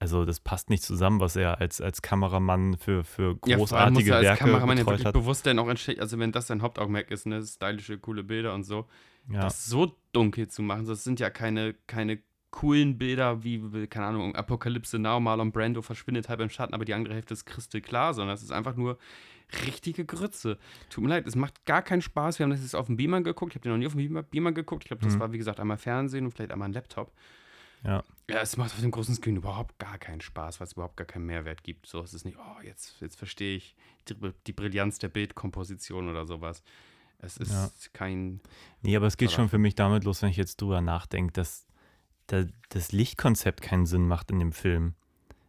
Also, 0.01 0.23
das 0.23 0.39
passt 0.39 0.69
nicht 0.69 0.81
zusammen, 0.81 1.19
was 1.19 1.35
er 1.35 1.59
als, 1.59 1.81
als 1.81 2.01
Kameramann 2.01 2.77
für, 2.77 3.03
für 3.03 3.37
Ja, 3.45 3.57
vor 3.57 3.77
allem 3.77 3.93
muss 3.93 4.03
großartige 4.05 4.11
er 4.11 4.31
als 4.31 4.39
Kameramann 4.39 4.77
ja 4.77 4.85
wirklich 4.85 5.05
hat. 5.05 5.13
bewusst 5.13 5.45
dann 5.45 5.59
auch 5.59 5.67
entsteht, 5.67 5.99
also 5.99 6.17
wenn 6.19 6.31
das 6.31 6.47
sein 6.47 6.61
Hauptaugenmerk 6.61 7.11
ist, 7.11 7.25
ne, 7.25 7.43
stylische, 7.43 7.97
coole 7.99 8.23
Bilder 8.23 8.53
und 8.53 8.63
so, 8.63 8.87
Ja. 9.29 9.41
das 9.41 9.65
so 9.65 9.97
dunkel 10.13 10.47
zu 10.47 10.61
machen, 10.61 10.85
das 10.87 11.03
sind 11.03 11.19
ja 11.19 11.29
keine, 11.29 11.73
keine 11.87 12.19
coolen 12.51 12.97
Bilder 12.97 13.43
wie, 13.43 13.87
keine 13.87 14.05
Ahnung, 14.07 14.35
Apokalypse 14.35 14.97
Now, 14.97 15.19
Marlon 15.19 15.51
Brando 15.51 15.81
verschwindet 15.81 16.29
halb 16.29 16.39
im 16.39 16.49
Schatten, 16.49 16.73
aber 16.73 16.85
die 16.85 16.93
andere 16.93 17.13
Hälfte 17.13 17.33
ist 17.33 17.45
kristallklar, 17.45 18.13
sondern 18.13 18.33
das 18.33 18.41
ist 18.41 18.51
einfach 18.51 18.75
nur 18.75 18.97
richtige 19.65 20.05
Grütze. 20.05 20.57
Tut 20.89 21.03
mir 21.03 21.09
leid, 21.09 21.27
es 21.27 21.35
macht 21.35 21.65
gar 21.65 21.81
keinen 21.81 22.01
Spaß. 22.01 22.39
Wir 22.39 22.45
haben 22.45 22.51
das 22.51 22.61
jetzt 22.61 22.75
auf 22.75 22.85
dem 22.85 22.95
Beamer 22.97 23.21
geguckt. 23.21 23.51
Ich 23.51 23.55
habe 23.55 23.63
den 23.63 23.71
noch 23.73 23.77
nie 23.79 23.85
auf 23.87 23.93
dem 23.93 23.97
Beamer, 23.99 24.23
Beamer 24.23 24.51
geguckt. 24.51 24.83
Ich 24.83 24.87
glaube, 24.87 25.03
das 25.03 25.15
Mhm. 25.15 25.19
war, 25.19 25.31
wie 25.33 25.37
gesagt, 25.37 25.59
einmal 25.59 25.77
Fernsehen 25.77 26.25
und 26.25 26.31
vielleicht 26.31 26.51
einmal 26.51 26.69
ein 26.69 26.73
Laptop. 26.73 27.11
Ja. 27.83 28.03
Ja, 28.29 28.41
es 28.41 28.57
macht 28.57 28.71
auf 28.73 28.79
dem 28.81 28.91
großen 28.91 29.15
Screen 29.15 29.35
überhaupt 29.37 29.77
gar 29.79 29.97
keinen 29.97 30.21
Spaß, 30.21 30.59
weil 30.59 30.67
es 30.67 30.73
überhaupt 30.73 30.97
gar 30.97 31.07
keinen 31.07 31.25
Mehrwert 31.25 31.63
gibt. 31.63 31.87
So, 31.87 32.01
es 32.01 32.13
ist 32.13 32.25
nicht, 32.25 32.37
oh, 32.37 32.61
jetzt, 32.63 32.99
jetzt 33.01 33.15
verstehe 33.17 33.55
ich 33.57 33.75
die, 34.07 34.15
die 34.47 34.53
Brillanz 34.53 34.99
der 34.99 35.09
Bildkomposition 35.09 36.07
oder 36.09 36.25
sowas. 36.25 36.61
Es 37.19 37.37
ist 37.37 37.51
Ja. 37.51 37.69
kein. 37.93 38.39
Nee, 38.81 38.95
aber 38.95 39.07
es 39.07 39.17
geht 39.17 39.31
schon 39.31 39.49
für 39.49 39.57
mich 39.57 39.75
damit 39.75 40.03
los, 40.03 40.21
wenn 40.21 40.29
ich 40.29 40.37
jetzt 40.37 40.61
drüber 40.61 40.79
nachdenke, 40.81 41.33
dass 41.33 41.65
da, 42.27 42.45
das 42.69 42.91
Lichtkonzept 42.91 43.61
keinen 43.61 43.85
Sinn 43.85 44.07
macht 44.07 44.31
in 44.31 44.39
dem 44.39 44.51
Film. 44.53 44.93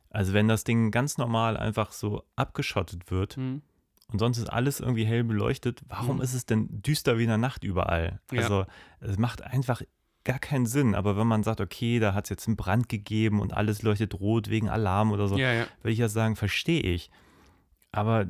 Also 0.08 0.32
wenn 0.32 0.48
das 0.48 0.64
Ding 0.64 0.90
ganz 0.90 1.18
normal 1.18 1.56
einfach 1.56 1.92
so 1.92 2.24
abgeschottet 2.34 3.10
wird 3.12 3.36
Hm. 3.36 3.62
und 4.08 4.18
sonst 4.18 4.38
ist 4.38 4.48
alles 4.48 4.80
irgendwie 4.80 5.04
hell 5.04 5.22
beleuchtet, 5.22 5.82
warum 5.86 6.16
Mhm. 6.16 6.22
ist 6.22 6.34
es 6.34 6.46
denn 6.46 6.66
düster 6.82 7.18
wie 7.18 7.22
in 7.24 7.28
der 7.28 7.38
Nacht 7.38 7.62
überall? 7.62 8.20
Ja. 8.32 8.40
Also 8.42 8.66
es 8.98 9.18
macht 9.18 9.42
einfach 9.42 9.82
gar 10.24 10.38
keinen 10.38 10.66
Sinn. 10.66 10.94
Aber 10.94 11.16
wenn 11.16 11.26
man 11.26 11.42
sagt, 11.42 11.60
okay, 11.60 11.98
da 11.98 12.14
hat 12.14 12.24
es 12.26 12.30
jetzt 12.30 12.46
einen 12.46 12.56
Brand 12.56 12.88
gegeben 12.88 13.40
und 13.40 13.54
alles 13.54 13.82
leuchtet 13.82 14.14
rot 14.20 14.50
wegen 14.50 14.68
Alarm 14.68 15.12
oder 15.12 15.28
so, 15.28 15.36
Ja, 15.38 15.52
ja. 15.52 15.66
würde 15.82 15.92
ich 15.92 15.98
ja 15.98 16.08
sagen, 16.08 16.36
verstehe 16.36 16.82
ich. 16.82 17.10
Aber 17.92 18.26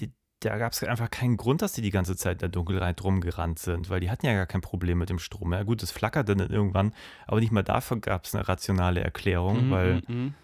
die, 0.00 0.12
da 0.40 0.56
gab 0.58 0.72
es 0.72 0.82
einfach 0.84 1.10
keinen 1.10 1.36
Grund, 1.36 1.60
dass 1.62 1.72
die 1.72 1.82
die 1.82 1.90
ganze 1.90 2.16
Zeit 2.16 2.34
in 2.36 2.38
der 2.40 2.48
Dunkelheit 2.50 3.02
rumgerannt 3.02 3.58
sind, 3.58 3.90
weil 3.90 4.00
die 4.00 4.10
hatten 4.10 4.26
ja 4.26 4.34
gar 4.34 4.46
kein 4.46 4.60
Problem 4.60 4.98
mit 4.98 5.10
dem 5.10 5.18
Strom. 5.18 5.52
Ja 5.52 5.62
gut, 5.64 5.82
es 5.82 5.90
flackerte 5.90 6.36
dann 6.36 6.50
irgendwann, 6.50 6.94
aber 7.26 7.40
nicht 7.40 7.52
mal 7.52 7.62
dafür 7.64 7.98
gab 8.00 8.24
es 8.24 8.34
eine 8.34 8.46
rationale 8.48 9.00
Erklärung, 9.00 9.66
Mhm, 9.66 9.70
weil, 9.70 10.02
mhm. 10.06 10.34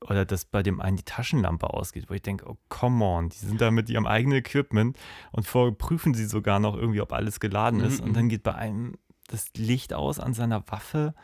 oder 0.00 0.24
dass 0.24 0.44
bei 0.44 0.62
dem 0.62 0.80
einen 0.80 0.96
die 0.96 1.02
Taschenlampe 1.04 1.68
ausgeht, 1.74 2.08
wo 2.08 2.14
ich 2.14 2.22
denke, 2.22 2.48
oh 2.48 2.56
come 2.68 3.04
on, 3.04 3.28
die 3.30 3.36
sind 3.38 3.60
da 3.60 3.70
mit 3.72 3.90
ihrem 3.90 4.06
eigenen 4.06 4.38
Equipment 4.38 4.96
und 5.32 5.44
vorher 5.46 5.72
prüfen 5.74 6.14
sie 6.14 6.26
sogar 6.26 6.60
noch 6.60 6.76
irgendwie, 6.76 7.00
ob 7.00 7.12
alles 7.12 7.40
geladen 7.40 7.80
ist. 7.80 7.98
Mhm, 7.98 8.04
Und 8.04 8.10
mhm. 8.10 8.14
dann 8.14 8.28
geht 8.28 8.44
bei 8.44 8.54
einem 8.54 8.94
das 9.28 9.52
Licht 9.56 9.94
aus 9.94 10.18
an 10.18 10.34
seiner 10.34 10.66
Waffe. 10.68 11.14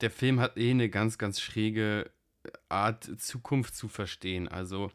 Der 0.00 0.10
Film 0.10 0.40
hat 0.40 0.56
eh 0.56 0.70
eine 0.70 0.88
ganz, 0.88 1.18
ganz 1.18 1.40
schräge 1.40 2.10
Art, 2.68 3.04
Zukunft 3.20 3.74
zu 3.74 3.88
verstehen. 3.88 4.48
Also, 4.48 4.90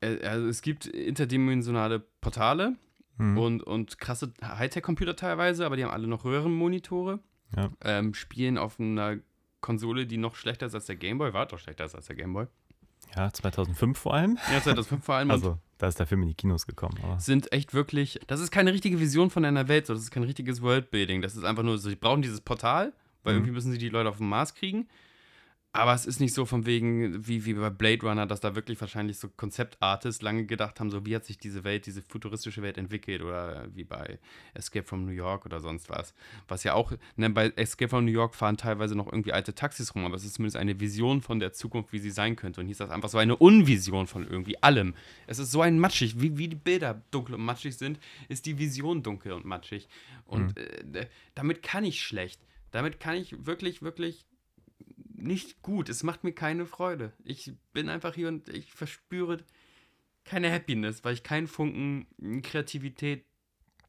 äh, 0.00 0.26
also 0.26 0.48
es 0.48 0.62
gibt 0.62 0.86
interdimensionale 0.86 2.00
Portale 2.20 2.76
Hm. 3.18 3.38
und, 3.38 3.62
und 3.62 3.98
krasse 3.98 4.32
Hightech-Computer 4.42 5.14
teilweise, 5.14 5.64
aber 5.66 5.76
die 5.76 5.84
haben 5.84 5.92
alle 5.92 6.08
noch 6.08 6.24
Röhrenmonitore. 6.24 7.20
Ja. 7.56 7.70
Ähm, 7.82 8.14
spielen 8.14 8.58
auf 8.58 8.80
einer 8.80 9.18
Konsole, 9.60 10.06
die 10.06 10.16
noch 10.16 10.34
schlechter 10.34 10.66
ist 10.66 10.74
als 10.74 10.86
der 10.86 10.96
Gameboy, 10.96 11.32
war 11.32 11.46
doch 11.46 11.58
schlechter 11.58 11.84
ist 11.84 11.94
als 11.94 12.06
der 12.06 12.16
Gameboy. 12.16 12.46
Ja, 13.16 13.32
2005 13.32 13.98
vor 13.98 14.14
allem. 14.14 14.38
Ja, 14.52 14.62
2005 14.62 15.04
vor 15.04 15.14
allem. 15.16 15.30
Also, 15.30 15.58
da 15.78 15.88
ist 15.88 15.98
der 15.98 16.06
Film 16.06 16.22
in 16.22 16.28
die 16.28 16.34
Kinos 16.34 16.66
gekommen. 16.66 16.96
Aber. 17.02 17.18
sind 17.20 17.52
echt 17.52 17.74
wirklich, 17.74 18.18
das 18.26 18.40
ist 18.40 18.50
keine 18.50 18.72
richtige 18.72 19.00
Vision 19.00 19.30
von 19.30 19.44
einer 19.44 19.68
Welt, 19.68 19.86
so, 19.86 19.94
das 19.94 20.02
ist 20.04 20.10
kein 20.10 20.22
richtiges 20.22 20.62
Worldbuilding. 20.62 21.20
Das 21.22 21.36
ist 21.36 21.44
einfach 21.44 21.62
nur 21.62 21.78
so, 21.78 21.88
sie 21.90 21.96
brauchen 21.96 22.22
dieses 22.22 22.40
Portal, 22.40 22.92
weil 23.22 23.32
Mhm. 23.34 23.38
irgendwie 23.38 23.52
müssen 23.52 23.72
sie 23.72 23.78
die 23.78 23.88
Leute 23.88 24.08
auf 24.08 24.18
den 24.18 24.28
Mars 24.28 24.54
kriegen. 24.54 24.86
Aber 25.76 25.92
es 25.92 26.06
ist 26.06 26.20
nicht 26.20 26.32
so 26.34 26.46
von 26.46 26.66
wegen, 26.66 27.26
wie, 27.26 27.44
wie 27.46 27.54
bei 27.54 27.68
Blade 27.68 28.06
Runner, 28.06 28.26
dass 28.26 28.38
da 28.38 28.54
wirklich 28.54 28.80
wahrscheinlich 28.80 29.18
so 29.18 29.28
Konzeptartists 29.28 30.22
lange 30.22 30.46
gedacht 30.46 30.78
haben, 30.78 30.88
so 30.88 31.04
wie 31.04 31.16
hat 31.16 31.24
sich 31.24 31.36
diese 31.36 31.64
Welt, 31.64 31.86
diese 31.86 32.00
futuristische 32.00 32.62
Welt 32.62 32.78
entwickelt 32.78 33.22
oder 33.22 33.66
wie 33.74 33.82
bei 33.82 34.20
Escape 34.54 34.86
from 34.86 35.04
New 35.04 35.10
York 35.10 35.44
oder 35.46 35.58
sonst 35.58 35.90
was. 35.90 36.14
Was 36.46 36.62
ja 36.62 36.74
auch, 36.74 36.92
ne, 37.16 37.28
bei 37.28 37.52
Escape 37.56 37.88
from 37.88 38.04
New 38.04 38.12
York 38.12 38.36
fahren 38.36 38.56
teilweise 38.56 38.94
noch 38.94 39.06
irgendwie 39.06 39.32
alte 39.32 39.52
Taxis 39.52 39.96
rum, 39.96 40.04
aber 40.04 40.14
es 40.14 40.24
ist 40.24 40.34
zumindest 40.34 40.56
eine 40.56 40.78
Vision 40.78 41.22
von 41.22 41.40
der 41.40 41.52
Zukunft, 41.52 41.92
wie 41.92 41.98
sie 41.98 42.12
sein 42.12 42.36
könnte. 42.36 42.60
Und 42.60 42.66
hier 42.66 42.74
ist 42.74 42.80
das 42.80 42.90
einfach 42.90 43.08
so 43.08 43.18
eine 43.18 43.34
Unvision 43.34 44.06
von 44.06 44.24
irgendwie 44.24 44.62
allem. 44.62 44.94
Es 45.26 45.40
ist 45.40 45.50
so 45.50 45.60
ein 45.60 45.80
matschig, 45.80 46.20
wie, 46.20 46.38
wie 46.38 46.46
die 46.46 46.54
Bilder 46.54 47.02
dunkel 47.10 47.34
und 47.34 47.44
matschig 47.44 47.76
sind, 47.76 47.98
ist 48.28 48.46
die 48.46 48.60
Vision 48.60 49.02
dunkel 49.02 49.32
und 49.32 49.44
matschig. 49.44 49.88
Und 50.24 50.56
äh, 50.56 51.08
damit 51.34 51.64
kann 51.64 51.82
ich 51.82 52.00
schlecht. 52.00 52.40
Damit 52.70 53.00
kann 53.00 53.16
ich 53.16 53.44
wirklich, 53.44 53.82
wirklich 53.82 54.24
nicht 55.14 55.62
gut. 55.62 55.88
Es 55.88 56.02
macht 56.02 56.24
mir 56.24 56.32
keine 56.32 56.66
Freude. 56.66 57.12
Ich 57.24 57.52
bin 57.72 57.88
einfach 57.88 58.14
hier 58.14 58.28
und 58.28 58.48
ich 58.48 58.72
verspüre 58.72 59.38
keine 60.24 60.52
Happiness, 60.52 61.04
weil 61.04 61.14
ich 61.14 61.22
keinen 61.22 61.46
Funken 61.46 62.06
Kreativität 62.42 63.24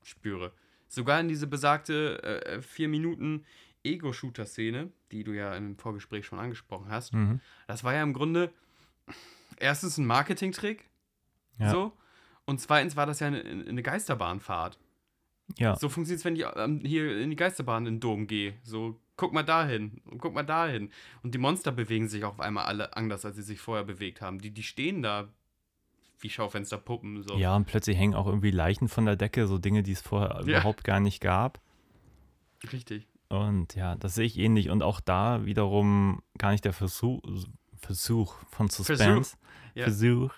spüre. 0.04 0.52
Sogar 0.88 1.20
in 1.20 1.28
diese 1.28 1.48
besagte 1.48 2.22
äh, 2.24 2.62
vier 2.62 2.88
Minuten 2.88 3.46
Ego-Shooter-Szene, 3.84 4.92
die 5.12 5.24
du 5.24 5.32
ja 5.34 5.56
im 5.56 5.78
Vorgespräch 5.78 6.26
schon 6.26 6.40
angesprochen 6.40 6.90
hast, 6.90 7.14
Mhm. 7.14 7.40
das 7.68 7.84
war 7.84 7.94
ja 7.94 8.04
im 8.04 8.14
Grunde 8.14 8.52
erstens 9.58 9.98
ein 9.98 10.06
Marketing-Trick, 10.06 10.90
Ja. 11.60 11.72
so, 11.72 11.98
und 12.46 12.60
zweitens 12.62 12.96
war 12.96 13.06
das 13.06 13.20
ja 13.20 13.28
eine, 13.28 13.42
eine 13.42 13.82
Geisterbahnfahrt. 13.84 14.78
Ja. 15.58 15.76
So 15.76 15.90
funktioniert 15.90 16.20
es, 16.20 16.26
wenn 16.26 16.36
ich 16.36 16.46
ähm, 16.56 16.82
hier 16.84 17.18
in 17.20 17.30
die 17.30 17.36
Geisterbahn 17.36 17.86
in 17.86 17.96
den 17.96 18.00
Dom 18.00 18.28
gehe. 18.28 18.56
So, 18.64 19.00
guck 19.16 19.32
mal 19.34 19.44
dahin 19.44 20.02
und 20.06 20.20
guck 20.20 20.34
mal 20.34 20.44
dahin. 20.44 20.90
Und 21.24 21.34
die 21.34 21.38
Monster 21.38 21.72
bewegen 21.72 22.08
sich 22.08 22.24
auf 22.24 22.40
einmal 22.40 22.66
alle 22.66 22.96
anders, 22.98 23.26
als 23.26 23.36
sie 23.36 23.44
sich 23.44 23.60
vorher 23.60 23.84
bewegt 23.86 24.22
haben. 24.22 24.40
Die, 24.40 24.52
die 24.52 24.64
stehen 24.64 25.02
da 25.02 25.28
wie 26.20 26.30
Schaufensterpuppen. 26.30 27.24
So. 27.24 27.38
Ja, 27.38 27.56
und 27.56 27.66
plötzlich 27.66 27.98
hängen 27.98 28.16
auch 28.16 28.26
irgendwie 28.26 28.52
Leichen 28.52 28.88
von 28.88 29.06
der 29.06 29.16
Decke, 29.16 29.48
so 29.48 29.58
Dinge, 29.58 29.84
die 29.84 29.92
es 29.92 30.02
vorher 30.02 30.42
Ja. 30.46 30.60
überhaupt 30.60 30.84
gar 30.84 31.00
nicht 31.00 31.22
gab. 31.22 31.62
Richtig. 32.72 33.08
Und 33.30 33.76
ja, 33.76 33.96
das 33.96 34.16
sehe 34.16 34.26
ich 34.26 34.38
ähnlich. 34.38 34.70
Und 34.70 34.82
auch 34.82 35.00
da 35.00 35.46
wiederum 35.46 36.22
gar 36.38 36.52
nicht 36.52 36.66
der 36.66 36.74
Versuch, 36.74 37.22
Versuch 37.78 38.36
von 38.50 38.70
Suspense. 38.70 39.36
Ja. 39.76 39.84
Versuch. 39.84 40.34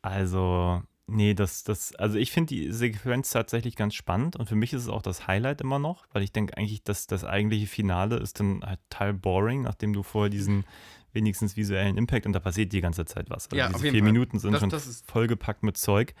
Also, 0.00 0.82
Nee, 1.08 1.34
das, 1.34 1.62
das, 1.62 1.94
also 1.94 2.18
ich 2.18 2.32
finde 2.32 2.54
die 2.54 2.72
Sequenz 2.72 3.30
tatsächlich 3.30 3.76
ganz 3.76 3.94
spannend 3.94 4.34
und 4.34 4.48
für 4.48 4.56
mich 4.56 4.72
ist 4.72 4.82
es 4.82 4.88
auch 4.88 5.02
das 5.02 5.28
Highlight 5.28 5.60
immer 5.60 5.78
noch, 5.78 6.04
weil 6.12 6.22
ich 6.24 6.32
denke 6.32 6.56
eigentlich, 6.56 6.82
dass 6.82 7.06
das 7.06 7.22
eigentliche 7.22 7.68
Finale 7.68 8.16
ist 8.16 8.40
dann 8.40 8.60
halt 8.64 8.80
total 8.90 9.14
boring, 9.14 9.62
nachdem 9.62 9.92
du 9.92 10.02
vorher 10.02 10.30
diesen 10.30 10.64
wenigstens 11.12 11.56
visuellen 11.56 11.96
Impact 11.96 12.26
und 12.26 12.32
da 12.32 12.40
passiert 12.40 12.72
die 12.72 12.80
ganze 12.80 13.04
Zeit 13.04 13.30
was. 13.30 13.44
Also 13.46 13.56
Ja, 13.56 13.66
diese 13.68 13.76
auf 13.76 13.84
jeden 13.84 13.94
vier 13.94 14.02
Fall. 14.02 14.12
Minuten 14.12 14.38
sind 14.40 14.52
Das- 14.52 14.60
schon 14.60 14.70
das 14.70 14.86
ist- 14.88 15.08
vollgepackt 15.10 15.62
mit 15.62 15.76
Zeug. 15.76 16.12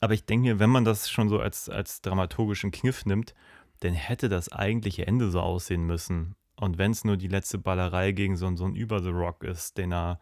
Aber 0.00 0.14
ich 0.14 0.24
denke 0.26 0.48
mir, 0.48 0.58
wenn 0.58 0.68
man 0.70 0.84
das 0.84 1.08
schon 1.08 1.28
so 1.28 1.38
als, 1.38 1.68
als 1.68 2.00
dramaturgischen 2.02 2.72
Kniff 2.72 3.06
nimmt, 3.06 3.34
dann 3.80 3.92
hätte 3.94 4.28
das 4.28 4.50
eigentliche 4.50 5.06
Ende 5.06 5.30
so 5.30 5.40
aussehen 5.40 5.84
müssen. 5.86 6.34
Und 6.56 6.76
wenn 6.76 6.90
es 6.90 7.04
nur 7.04 7.16
die 7.16 7.28
letzte 7.28 7.58
Ballerei 7.58 8.10
gegen 8.10 8.36
so, 8.36 8.54
so 8.56 8.64
einen 8.64 8.74
Über 8.74 9.00
The 9.00 9.10
Rock 9.10 9.44
ist, 9.44 9.78
den 9.78 9.92
er. 9.92 10.18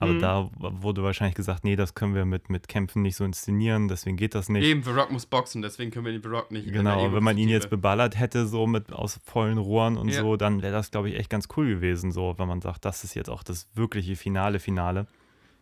Aber 0.00 0.12
Mhm. 0.12 0.20
da 0.20 0.48
wurde 0.58 1.02
wahrscheinlich 1.02 1.34
gesagt, 1.34 1.64
nee, 1.64 1.74
das 1.74 1.94
können 1.94 2.14
wir 2.14 2.24
mit, 2.24 2.50
mit 2.50 2.68
Kämpfen 2.68 3.02
nicht 3.02 3.16
so 3.16 3.24
inszenieren, 3.24 3.88
deswegen 3.88 4.16
geht 4.16 4.34
das 4.36 4.48
nicht. 4.48 4.64
Eben, 4.64 4.84
The 4.84 4.90
Rock 4.90 5.10
muss 5.10 5.26
boxen, 5.26 5.60
deswegen 5.60 5.90
können 5.90 6.04
wir 6.04 6.12
den 6.12 6.22
The 6.22 6.28
Rock 6.28 6.52
nicht. 6.52 6.72
Genau, 6.72 7.12
wenn 7.12 7.22
man 7.24 7.36
ihn 7.36 7.48
jetzt 7.48 7.68
beballert 7.68 8.16
hätte, 8.18 8.46
so 8.46 8.68
mit 8.68 8.92
aus 8.92 9.18
vollen 9.24 9.58
Rohren 9.58 9.96
und 9.96 10.08
Ja. 10.10 10.20
so, 10.20 10.36
dann 10.36 10.62
wäre 10.62 10.72
das, 10.72 10.92
glaube 10.92 11.10
ich, 11.10 11.16
echt 11.16 11.30
ganz 11.30 11.48
cool 11.56 11.66
gewesen, 11.68 12.12
so, 12.12 12.34
wenn 12.38 12.46
man 12.46 12.60
sagt, 12.60 12.84
das 12.84 13.02
ist 13.02 13.14
jetzt 13.14 13.28
auch 13.28 13.42
das 13.42 13.68
wirkliche 13.74 14.14
Finale, 14.14 14.60
Finale. 14.60 15.08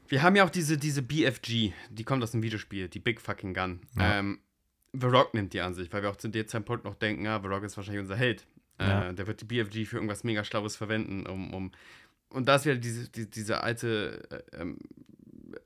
Wir 0.09 0.23
haben 0.23 0.37
ja 0.37 0.45
auch 0.45 0.51
diese, 0.51 0.77
diese 0.77 1.01
BFG, 1.03 1.73
die 1.91 2.05
kommt 2.05 2.23
aus 2.23 2.33
dem 2.33 2.43
Videospiel, 2.43 2.89
die 2.89 3.01
Big 3.01 3.23
Fucking 3.23 3.55
Gun. 3.55 3.81
Ja. 3.99 4.19
Ähm, 4.19 4.39
The 4.93 5.07
Rock 5.07 5.33
nimmt 5.35 5.55
die 5.55 5.63
an 5.63 5.73
sich, 5.75 5.91
weil 5.93 6.03
wir 6.03 6.11
auch 6.11 6.17
zu 6.17 6.29
dem 6.29 6.47
Zeitpunkt 6.47 6.85
noch 6.85 6.95
denken, 6.95 7.25
ja, 7.25 7.41
The 7.41 7.49
Rock 7.49 7.65
ist 7.65 7.77
wahrscheinlich 7.79 8.03
unser 8.03 8.17
Held. 8.17 8.47
Äh, 8.79 8.87
Ja. 8.87 9.13
Der 9.15 9.27
wird 9.27 9.41
die 9.41 9.47
BFG 9.47 9.87
für 9.87 9.97
irgendwas 9.97 10.25
mega 10.25 10.45
Schlaues 10.45 10.77
verwenden, 10.77 11.27
um. 11.27 11.55
um 11.55 11.73
und 12.31 12.47
da 12.49 12.57
ist 12.57 12.65
wieder 12.65 12.77
diese, 12.77 13.09
die, 13.09 13.29
diese 13.31 13.63
alte, 13.63 14.23
äh, 14.31 14.61
ähm, 14.61 14.79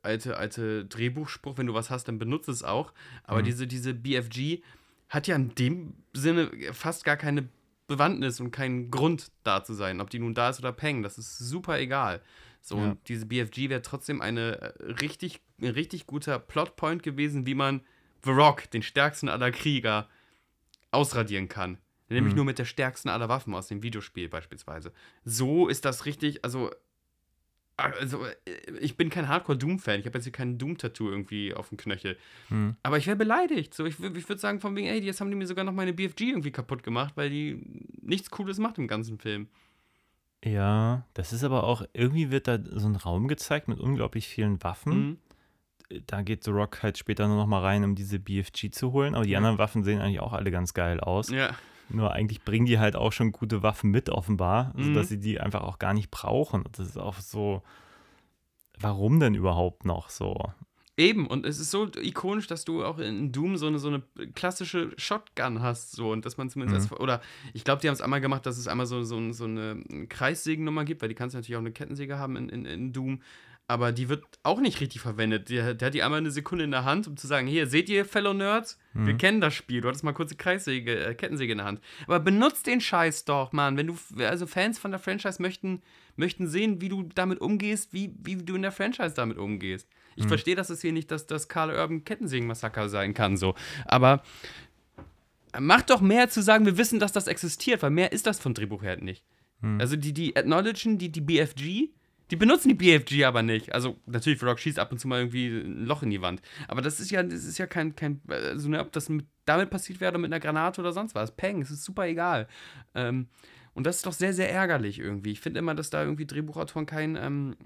alte, 0.02 0.36
alte 0.36 0.84
Drehbuchspruch, 0.86 1.58
wenn 1.58 1.66
du 1.66 1.74
was 1.74 1.90
hast, 1.90 2.08
dann 2.08 2.18
benutze 2.18 2.50
es 2.50 2.62
auch. 2.62 2.92
Aber 3.24 3.40
Mhm. 3.40 3.44
diese, 3.44 3.66
diese 3.66 3.94
BFG 3.94 4.62
hat 5.08 5.26
ja 5.26 5.36
in 5.36 5.54
dem 5.54 5.94
Sinne 6.12 6.50
fast 6.72 7.04
gar 7.04 7.16
keine 7.16 7.48
Bewandtnis 7.88 8.38
und 8.40 8.52
keinen 8.52 8.90
Grund 8.90 9.32
da 9.42 9.64
zu 9.64 9.74
sein. 9.74 10.00
Ob 10.00 10.10
die 10.10 10.20
nun 10.20 10.34
da 10.34 10.50
ist 10.50 10.60
oder 10.60 10.72
Peng, 10.72 11.02
das 11.02 11.18
ist 11.18 11.38
super 11.38 11.80
egal. 11.80 12.20
So, 12.62 12.76
Ja. 12.76 12.84
und 12.90 13.08
diese 13.08 13.26
BFG 13.26 13.68
wäre 13.68 13.82
trotzdem 13.82 14.20
eine 14.20 14.60
äh, 14.60 14.92
richtig, 15.00 15.40
ein 15.60 15.70
richtig 15.70 16.06
guter 16.06 16.38
Plotpoint 16.38 17.02
gewesen, 17.02 17.46
wie 17.46 17.54
man 17.54 17.80
The 18.24 18.30
Rock, 18.30 18.70
den 18.70 18.82
stärksten 18.82 19.28
aller 19.28 19.50
Krieger, 19.50 20.08
ausradieren 20.90 21.48
kann. 21.48 21.78
Nämlich 22.10 22.32
Mhm. 22.32 22.36
nur 22.38 22.44
mit 22.44 22.58
der 22.58 22.64
stärksten 22.66 23.08
aller 23.08 23.28
Waffen 23.28 23.54
aus 23.54 23.68
dem 23.68 23.82
Videospiel 23.82 24.28
beispielsweise. 24.28 24.92
So 25.24 25.68
ist 25.68 25.84
das 25.84 26.04
richtig, 26.06 26.44
also. 26.44 26.70
Also, 27.76 28.26
äh, 28.26 28.36
ich 28.80 28.98
bin 28.98 29.08
kein 29.08 29.26
Hardcore-Doom-Fan. 29.26 30.00
Ich 30.00 30.06
habe 30.06 30.18
jetzt 30.18 30.24
hier 30.24 30.32
kein 30.32 30.58
Doom-Tattoo 30.58 31.08
irgendwie 31.08 31.54
auf 31.54 31.70
dem 31.70 31.78
Knöchel. 31.78 32.18
Hm. 32.48 32.76
Aber 32.82 32.98
ich 32.98 33.06
wäre 33.06 33.16
beleidigt. 33.16 33.72
So, 33.72 33.86
ich 33.86 33.98
ich 33.98 34.28
würde 34.28 34.38
sagen, 34.38 34.60
von 34.60 34.76
wegen, 34.76 34.86
ey, 34.86 35.00
jetzt 35.00 35.20
haben 35.22 35.30
die 35.30 35.36
mir 35.36 35.46
sogar 35.46 35.64
noch 35.64 35.72
meine 35.72 35.94
BFG 35.94 36.24
irgendwie 36.28 36.50
kaputt 36.50 36.82
gemacht, 36.82 37.16
weil 37.16 37.30
die 37.30 37.62
nichts 38.02 38.28
Cooles 38.30 38.58
macht 38.58 38.76
im 38.76 38.86
ganzen 38.86 39.18
Film. 39.18 39.48
Ja, 40.44 41.06
das 41.14 41.32
ist 41.32 41.44
aber 41.44 41.64
auch, 41.64 41.82
irgendwie 41.94 42.30
wird 42.30 42.48
da 42.48 42.58
so 42.62 42.86
ein 42.86 42.96
Raum 42.96 43.28
gezeigt 43.28 43.68
mit 43.68 43.78
unglaublich 43.78 44.26
vielen 44.28 44.62
Waffen. 44.62 45.18
Mhm. 45.90 46.02
Da 46.06 46.22
geht 46.22 46.44
The 46.44 46.50
Rock 46.50 46.82
halt 46.82 46.98
später 46.98 47.26
nur 47.28 47.36
noch 47.36 47.46
mal 47.46 47.60
rein, 47.62 47.82
um 47.84 47.94
diese 47.94 48.18
BFG 48.20 48.70
zu 48.70 48.92
holen, 48.92 49.14
aber 49.14 49.24
die 49.24 49.30
Ja. 49.32 49.38
anderen 49.38 49.58
Waffen 49.58 49.84
sehen 49.84 50.00
eigentlich 50.00 50.20
auch 50.20 50.32
alle 50.34 50.50
ganz 50.50 50.72
geil 50.72 51.00
aus. 51.00 51.30
Ja. 51.30 51.56
Nur 51.92 52.12
eigentlich 52.12 52.42
bringen 52.44 52.66
die 52.66 52.78
halt 52.78 52.96
auch 52.96 53.12
schon 53.12 53.32
gute 53.32 53.62
Waffen 53.62 53.90
mit, 53.90 54.08
offenbar, 54.10 54.72
Mhm. 54.76 54.84
sodass 54.84 55.08
sie 55.08 55.18
die 55.18 55.40
einfach 55.40 55.62
auch 55.62 55.78
gar 55.78 55.94
nicht 55.94 56.10
brauchen. 56.10 56.62
Und 56.62 56.78
das 56.78 56.88
ist 56.88 56.98
auch 56.98 57.18
so, 57.20 57.62
warum 58.78 59.20
denn 59.20 59.34
überhaupt 59.34 59.84
noch 59.84 60.08
so? 60.10 60.36
Eben, 60.96 61.26
und 61.26 61.46
es 61.46 61.58
ist 61.58 61.70
so 61.70 61.88
ikonisch, 62.02 62.46
dass 62.46 62.64
du 62.66 62.84
auch 62.84 62.98
in 62.98 63.32
Doom 63.32 63.56
so 63.56 63.66
eine, 63.68 63.78
so 63.78 63.88
eine 63.88 64.02
klassische 64.34 64.92
Shotgun 64.98 65.62
hast, 65.62 65.92
so, 65.92 66.10
und 66.10 66.26
dass 66.26 66.36
man 66.36 66.50
zumindest, 66.50 66.90
Mhm. 66.90 66.92
als, 66.96 67.00
oder 67.00 67.20
ich 67.54 67.64
glaube, 67.64 67.80
die 67.80 67.88
haben 67.88 67.94
es 67.94 68.02
einmal 68.02 68.20
gemacht, 68.20 68.44
dass 68.44 68.58
es 68.58 68.68
einmal 68.68 68.84
so, 68.84 69.02
so, 69.02 69.32
so 69.32 69.44
eine 69.44 69.82
Kreissägennummer 70.10 70.84
gibt, 70.84 71.00
weil 71.00 71.08
die 71.08 71.14
kannst 71.14 71.32
du 71.34 71.38
natürlich 71.38 71.56
auch 71.56 71.60
eine 71.60 71.72
Kettensäge 71.72 72.18
haben 72.18 72.36
in, 72.36 72.48
in, 72.50 72.66
in 72.66 72.92
Doom, 72.92 73.22
aber 73.70 73.92
die 73.92 74.08
wird 74.08 74.24
auch 74.42 74.60
nicht 74.60 74.80
richtig 74.80 75.00
verwendet. 75.00 75.48
Der, 75.48 75.74
der 75.74 75.86
hat 75.86 75.94
die 75.94 76.02
einmal 76.02 76.18
eine 76.18 76.30
Sekunde 76.30 76.64
in 76.64 76.70
der 76.72 76.84
Hand, 76.84 77.06
um 77.06 77.16
zu 77.16 77.26
sagen, 77.26 77.46
hier, 77.46 77.66
seht 77.66 77.88
ihr, 77.88 78.04
Fellow 78.04 78.32
Nerds? 78.34 78.78
Wir 78.92 79.14
Mhm. 79.14 79.18
kennen 79.18 79.40
das 79.40 79.54
Spiel, 79.54 79.80
du 79.80 79.88
hattest 79.88 80.02
mal 80.04 80.12
kurz 80.12 80.30
eine 80.32 80.38
Kreissäge, 80.38 80.98
äh, 81.06 81.14
Kettensäge 81.14 81.52
in 81.52 81.58
der 81.58 81.66
Hand. 81.66 81.80
Aber 82.06 82.18
benutzt 82.20 82.66
den 82.66 82.80
Scheiß 82.80 83.24
doch, 83.24 83.52
Mann, 83.52 83.76
wenn 83.76 83.86
du, 83.86 83.96
also 84.18 84.46
Fans 84.46 84.78
von 84.78 84.90
der 84.90 85.00
Franchise 85.00 85.40
möchten, 85.40 85.82
möchten 86.16 86.46
sehen, 86.48 86.80
wie 86.80 86.88
du 86.88 87.04
damit 87.14 87.40
umgehst, 87.40 87.92
wie, 87.92 88.14
wie 88.22 88.36
du 88.36 88.56
in 88.56 88.62
der 88.62 88.72
Franchise 88.72 89.14
damit 89.14 89.38
umgehst. 89.38 89.88
Ich 90.16 90.26
verstehe, 90.26 90.56
dass 90.56 90.68
es 90.68 90.82
hier 90.82 90.92
nicht 90.92 91.10
das, 91.10 91.26
das 91.26 91.48
Karl 91.48 91.70
Urban 91.70 92.04
Kettensägen-Massaker 92.04 92.88
sein 92.88 93.14
kann, 93.14 93.36
so. 93.36 93.54
Aber 93.86 94.22
macht 95.58 95.90
doch 95.90 96.00
mehr 96.00 96.28
zu 96.28 96.42
sagen, 96.42 96.66
wir 96.66 96.76
wissen, 96.78 96.98
dass 97.00 97.12
das 97.12 97.26
existiert, 97.26 97.82
weil 97.82 97.90
mehr 97.90 98.12
ist 98.12 98.26
das 98.26 98.38
von 98.38 98.54
Drehbuch 98.54 98.82
her 98.82 98.96
nicht. 99.00 99.24
Also 99.78 99.96
die, 99.96 100.12
die 100.14 100.34
acknowledgen, 100.36 100.96
die, 100.96 101.10
die 101.12 101.20
BFG, 101.20 101.90
die 102.30 102.36
benutzen 102.36 102.68
die 102.68 102.74
BFG 102.74 103.24
aber 103.24 103.42
nicht. 103.42 103.72
Also 103.72 103.96
natürlich, 104.06 104.42
Rock 104.42 104.60
schießt 104.60 104.78
ab 104.78 104.92
und 104.92 104.98
zu 104.98 105.08
mal 105.08 105.20
irgendwie 105.20 105.48
ein 105.48 105.84
Loch 105.84 106.02
in 106.02 106.10
die 106.10 106.22
Wand. 106.22 106.40
Aber 106.68 106.82
das 106.82 107.00
ist 107.00 107.10
ja, 107.10 107.22
das 107.22 107.44
ist 107.44 107.58
ja 107.58 107.66
kein, 107.66 107.96
kein 107.96 108.20
also 108.28 108.68
ne, 108.68 108.80
ob 108.80 108.92
das 108.92 109.08
mit, 109.08 109.26
damit 109.44 109.70
passiert 109.70 110.00
wäre 110.00 110.12
oder 110.12 110.18
mit 110.18 110.32
einer 110.32 110.40
Granate 110.40 110.80
oder 110.80 110.92
sonst 110.92 111.14
was. 111.14 111.34
Peng, 111.34 111.62
es 111.62 111.70
ist 111.70 111.84
super 111.84 112.06
egal. 112.06 112.46
Ähm, 112.94 113.28
und 113.74 113.86
das 113.86 113.96
ist 113.96 114.06
doch 114.06 114.12
sehr, 114.12 114.32
sehr 114.32 114.52
ärgerlich 114.52 114.98
irgendwie. 114.98 115.32
Ich 115.32 115.40
finde 115.40 115.58
immer, 115.58 115.74
dass 115.74 115.90
da 115.90 116.02
irgendwie 116.02 116.26
Drehbuchautoren 116.26 116.86
keinen 116.86 117.16
ähm, 117.16 117.56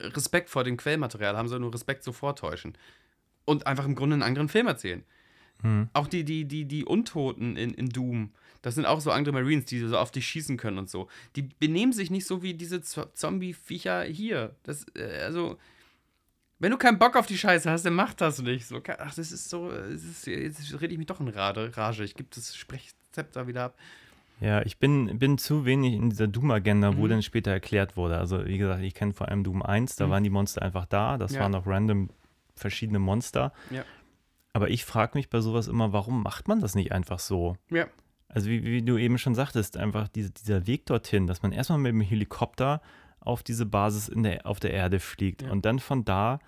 Respekt 0.00 0.50
vor 0.50 0.64
dem 0.64 0.76
Quellmaterial 0.76 1.36
haben, 1.36 1.48
sondern 1.48 1.62
nur 1.62 1.74
Respekt 1.74 2.04
so 2.04 2.12
vortäuschen. 2.12 2.76
Und 3.44 3.66
einfach 3.66 3.84
im 3.84 3.94
Grunde 3.94 4.14
einen 4.14 4.22
anderen 4.22 4.48
Film 4.48 4.66
erzählen. 4.66 5.04
Hm. 5.62 5.88
Auch 5.92 6.06
die, 6.06 6.24
die, 6.24 6.46
die, 6.46 6.64
die 6.64 6.84
Untoten 6.84 7.56
in, 7.56 7.74
in 7.74 7.88
Doom, 7.88 8.32
das 8.62 8.74
sind 8.74 8.84
auch 8.86 9.00
so 9.00 9.10
andere 9.10 9.32
Marines, 9.34 9.64
die 9.66 9.78
so 9.80 9.96
auf 9.96 10.10
dich 10.10 10.26
schießen 10.26 10.56
können 10.56 10.78
und 10.78 10.90
so. 10.90 11.08
Die 11.36 11.42
benehmen 11.42 11.92
sich 11.92 12.10
nicht 12.10 12.26
so 12.26 12.42
wie 12.42 12.54
diese 12.54 12.82
Z- 12.82 13.16
Zombie-Viecher 13.16 14.02
hier. 14.04 14.54
Das, 14.64 14.84
äh, 14.94 15.20
also, 15.22 15.56
wenn 16.58 16.70
du 16.70 16.76
keinen 16.76 16.98
Bock 16.98 17.16
auf 17.16 17.26
die 17.26 17.38
Scheiße 17.38 17.70
hast, 17.70 17.84
dann 17.86 17.94
mach 17.94 18.12
das 18.14 18.42
nicht. 18.42 18.66
So, 18.66 18.80
ach, 18.98 19.14
das 19.14 19.32
ist 19.32 19.48
so, 19.48 19.70
es 19.70 20.04
ist, 20.04 20.26
jetzt 20.26 20.80
rede 20.80 20.92
ich 20.92 20.98
mich 20.98 21.06
doch 21.06 21.20
in 21.20 21.28
Rade, 21.28 21.74
Rage. 21.76 22.04
Ich 22.04 22.14
gebe 22.14 22.28
das 22.34 22.54
Sprechzepter 22.54 23.46
wieder 23.46 23.64
ab. 23.64 23.78
Ja, 24.40 24.62
ich 24.62 24.78
bin, 24.78 25.18
bin 25.18 25.36
zu 25.38 25.64
wenig 25.66 25.94
in 25.94 26.10
dieser 26.10 26.26
Doom-Agenda, 26.26 26.96
wo 26.96 27.04
Mhm. 27.04 27.08
dann 27.10 27.22
später 27.22 27.50
erklärt 27.50 27.96
wurde. 27.96 28.18
Also, 28.18 28.44
wie 28.46 28.56
gesagt, 28.58 28.82
ich 28.82 28.94
kenne 28.94 29.12
vor 29.14 29.28
allem 29.28 29.44
Doom 29.44 29.62
1, 29.62 29.96
da 29.96 30.06
Mhm. 30.06 30.10
waren 30.10 30.24
die 30.24 30.30
Monster 30.30 30.62
einfach 30.62 30.86
da. 30.86 31.18
Das 31.18 31.32
Ja. 31.32 31.40
waren 31.40 31.54
auch 31.54 31.66
random 31.66 32.08
verschiedene 32.56 32.98
Monster. 32.98 33.52
Ja. 33.70 33.84
Aber 34.52 34.68
ich 34.68 34.84
frage 34.84 35.16
mich 35.16 35.30
bei 35.30 35.40
sowas 35.40 35.68
immer, 35.68 35.92
warum 35.92 36.22
macht 36.22 36.48
man 36.48 36.60
das 36.60 36.74
nicht 36.74 36.92
einfach 36.92 37.18
so? 37.20 37.56
Ja. 37.70 37.86
Also, 38.32 38.48
wie, 38.48 38.62
wie 38.64 38.82
du 38.82 38.96
eben 38.96 39.18
schon 39.18 39.34
sagtest, 39.34 39.76
einfach 39.76 40.08
diese, 40.08 40.30
dieser 40.30 40.66
Weg 40.66 40.86
dorthin, 40.86 41.26
dass 41.26 41.42
man 41.42 41.52
erstmal 41.52 41.78
mit 41.78 41.90
dem 41.92 42.00
Helikopter 42.00 42.80
auf 43.20 43.42
diese 43.42 43.66
Basis 43.66 44.08
in 44.08 44.22
der, 44.22 44.46
auf 44.46 44.60
der 44.60 44.72
Erde 44.72 45.00
fliegt 45.00 45.42
Ja. 45.42 45.50
und 45.50 45.64
dann 45.64 45.78
von 45.78 46.04
da 46.04 46.38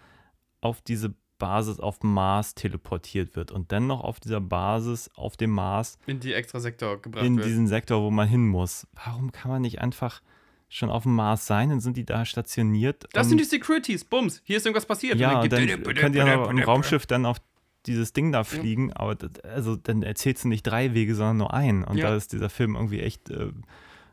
auf 0.61 0.81
diese 0.81 1.15
Basis 1.39 1.81
auf 1.81 2.03
Mars 2.05 2.55
teleportiert 2.55 3.35
wird 3.35 3.51
und 3.51 3.73
dann 3.73 3.89
noch 3.89 4.03
auf 4.05 4.21
dieser 4.21 4.41
Basis 4.41 5.11
auf 5.17 5.37
dem 5.37 5.51
Mars 5.51 5.99
In 6.07 6.21
die 6.21 6.33
extra 6.33 6.61
Sektor 6.61 7.03
gebracht 7.03 7.25
in 7.25 7.37
wird. 7.37 7.47
diesen 7.49 7.67
Sektor, 7.67 8.01
wo 8.01 8.11
man 8.13 8.29
hin 8.29 8.47
muss. 8.47 8.87
Warum 9.05 9.33
kann 9.33 9.51
man 9.51 9.63
nicht 9.63 9.81
einfach 9.81 10.23
schon 10.69 10.89
auf 10.89 11.03
dem 11.03 11.17
Mars 11.17 11.47
sein? 11.49 11.71
Dann 11.71 11.81
sind 11.81 11.97
die 11.97 12.05
da 12.07 12.25
stationiert. 12.25 13.07
Das 13.13 13.29
sind 13.29 13.39
die 13.39 13.45
Securities. 13.45 14.05
Bums, 14.05 14.41
hier 14.45 14.57
ist 14.59 14.67
irgendwas 14.67 14.87
passiert. 14.87 15.19
Ja, 15.19 15.41
Und 15.41 15.53
dann 15.53 15.67
gibt- 15.67 15.97
könnt 15.99 16.15
ihr 16.15 16.23
im 16.49 16.59
Raumschiff 16.61 17.07
dann 17.07 17.27
auf 17.27 17.39
dieses 17.87 18.13
Ding 18.13 18.33
da 18.33 18.45
fliegen, 18.45 18.93
aber 18.93 19.15
das, 19.15 19.31
also 19.45 19.77
dann 19.77 20.03
erzählst 20.03 20.45
du 20.45 20.49
nicht 20.49 20.63
drei 20.63 20.95
Wege, 20.95 21.15
sondern 21.15 21.37
nur 21.39 21.55
einen. 21.55 21.85
Und 21.85 21.97
Ja. 21.97 22.11
da 22.11 22.17
ist 22.17 22.33
dieser 22.33 22.49
Film 22.51 22.75
irgendwie 22.77 23.01
echt, 23.01 23.31
äh, 23.31 23.49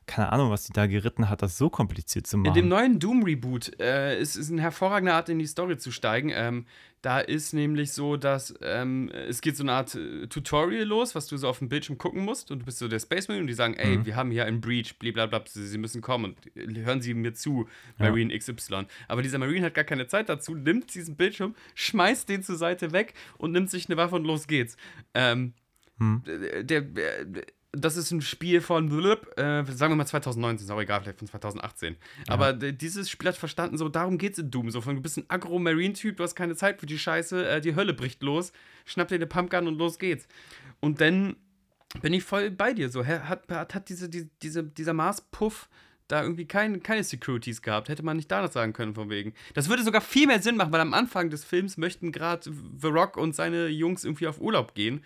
keine 0.09 0.31
Ahnung, 0.31 0.49
was 0.49 0.65
die 0.65 0.73
da 0.73 0.87
geritten 0.87 1.29
hat, 1.29 1.41
das 1.41 1.57
so 1.57 1.69
kompliziert 1.69 2.25
zu 2.27 2.35
In 2.37 2.43
machen. 2.43 2.55
dem 2.55 2.67
neuen 2.67 2.99
Doom-Reboot 2.99 3.79
äh, 3.79 4.19
ist, 4.19 4.35
ist 4.35 4.51
eine 4.51 4.61
hervorragende 4.61 5.13
Art, 5.13 5.29
in 5.29 5.39
die 5.39 5.45
Story 5.47 5.77
zu 5.77 5.91
steigen. 5.91 6.31
Ähm, 6.33 6.65
da 7.01 7.19
ist 7.19 7.53
nämlich 7.53 7.93
so, 7.93 8.17
dass 8.17 8.53
ähm, 8.61 9.09
es 9.09 9.39
geht 9.39 9.55
so 9.55 9.63
eine 9.63 9.71
Art 9.71 9.95
äh, 9.95 10.27
Tutorial 10.27 10.83
los, 10.83 11.15
was 11.15 11.27
du 11.27 11.37
so 11.37 11.47
auf 11.47 11.59
dem 11.59 11.69
Bildschirm 11.69 11.97
gucken 11.97 12.25
musst. 12.25 12.51
Und 12.51 12.59
du 12.59 12.65
bist 12.65 12.79
so 12.79 12.87
der 12.89 12.99
Space 12.99 13.27
Marine 13.29 13.43
und 13.43 13.47
die 13.47 13.53
sagen, 13.53 13.75
ey, 13.75 13.97
Mhm. 13.97 14.05
wir 14.05 14.15
haben 14.17 14.31
hier 14.31 14.45
einen 14.45 14.59
Breach, 14.59 14.97
blablabla, 14.99 15.43
sie, 15.47 15.65
sie 15.67 15.77
müssen 15.77 16.01
kommen 16.01 16.35
und 16.35 16.57
äh, 16.57 16.83
hören 16.83 17.01
Sie 17.01 17.13
mir 17.13 17.33
zu, 17.33 17.69
Ja. 17.99 18.09
Marine 18.09 18.37
XY. 18.37 18.85
Aber 19.07 19.21
dieser 19.21 19.37
Marine 19.37 19.67
hat 19.67 19.73
gar 19.75 19.85
keine 19.85 20.07
Zeit 20.07 20.27
dazu, 20.27 20.55
nimmt 20.55 20.93
diesen 20.93 21.15
Bildschirm, 21.15 21.55
schmeißt 21.75 22.27
den 22.27 22.43
zur 22.43 22.57
Seite 22.57 22.91
weg 22.91 23.13
und 23.37 23.51
nimmt 23.51 23.69
sich 23.69 23.87
eine 23.87 23.95
Waffe 23.95 24.15
und 24.15 24.25
los 24.25 24.47
geht's. 24.47 24.75
Ähm, 25.13 25.53
Hm. 25.99 26.23
der, 26.63 26.81
der, 26.81 27.25
das 27.71 27.97
ist 27.97 28.09
ein 28.11 28.21
Spiel 28.21 28.61
von, 28.61 28.87
äh, 29.37 29.63
sagen 29.65 29.91
wir 29.91 29.95
mal 29.95 30.05
2019, 30.07 30.65
ist 30.65 30.71
auch 30.71 30.81
egal, 30.81 31.01
vielleicht 31.01 31.19
von 31.19 31.27
2018. 31.27 31.97
Aber 32.27 32.53
d- 32.53 32.71
dieses 32.71 33.09
Spiel 33.09 33.29
hat 33.29 33.37
verstanden, 33.37 33.77
so 33.77 33.89
darum 33.89 34.17
geht's 34.17 34.39
in 34.39 34.49
Doom. 34.49 34.71
So 34.71 34.81
von, 34.81 34.95
du 34.95 35.01
bist 35.01 35.17
ein 35.17 35.25
Agro-Marine-Typ, 35.27 36.17
du 36.17 36.23
hast 36.23 36.35
keine 36.35 36.55
Zeit 36.55 36.79
für 36.79 36.87
die 36.87 36.97
Scheiße, 36.97 37.47
äh, 37.47 37.61
die 37.61 37.75
Hölle 37.75 37.93
bricht 37.93 38.23
los, 38.23 38.51
schnapp 38.85 39.09
dir 39.09 39.15
eine 39.15 39.27
Pumpgun 39.27 39.67
und 39.67 39.77
los 39.77 39.99
geht's. 39.99 40.27
Und 40.79 40.99
dann 40.99 41.35
bin 42.01 42.13
ich 42.13 42.23
voll 42.23 42.49
bei 42.51 42.73
dir. 42.73 42.89
So, 42.89 43.05
hat, 43.05 43.47
hat, 43.49 43.75
hat 43.75 43.89
diese, 43.89 44.09
die, 44.09 44.29
diese, 44.41 44.63
dieser 44.63 44.93
Mars-Puff 44.93 45.69
da 46.07 46.23
irgendwie 46.23 46.45
kein, 46.47 46.81
keine 46.81 47.03
Securities 47.03 47.61
gehabt. 47.61 47.87
Hätte 47.87 48.01
man 48.01 48.17
nicht 48.17 48.31
danach 48.31 48.51
sagen 48.51 48.73
können, 48.73 48.95
von 48.95 49.11
wegen. 49.11 49.33
Das 49.53 49.69
würde 49.69 49.83
sogar 49.83 50.01
viel 50.01 50.25
mehr 50.25 50.41
Sinn 50.41 50.57
machen, 50.57 50.71
weil 50.71 50.81
am 50.81 50.95
Anfang 50.95 51.29
des 51.29 51.43
Films 51.43 51.77
möchten 51.77 52.11
gerade 52.11 52.51
The 52.81 52.87
Rock 52.87 53.15
und 53.15 53.35
seine 53.35 53.67
Jungs 53.67 54.03
irgendwie 54.05 54.25
auf 54.27 54.41
Urlaub 54.41 54.73
gehen. 54.73 55.03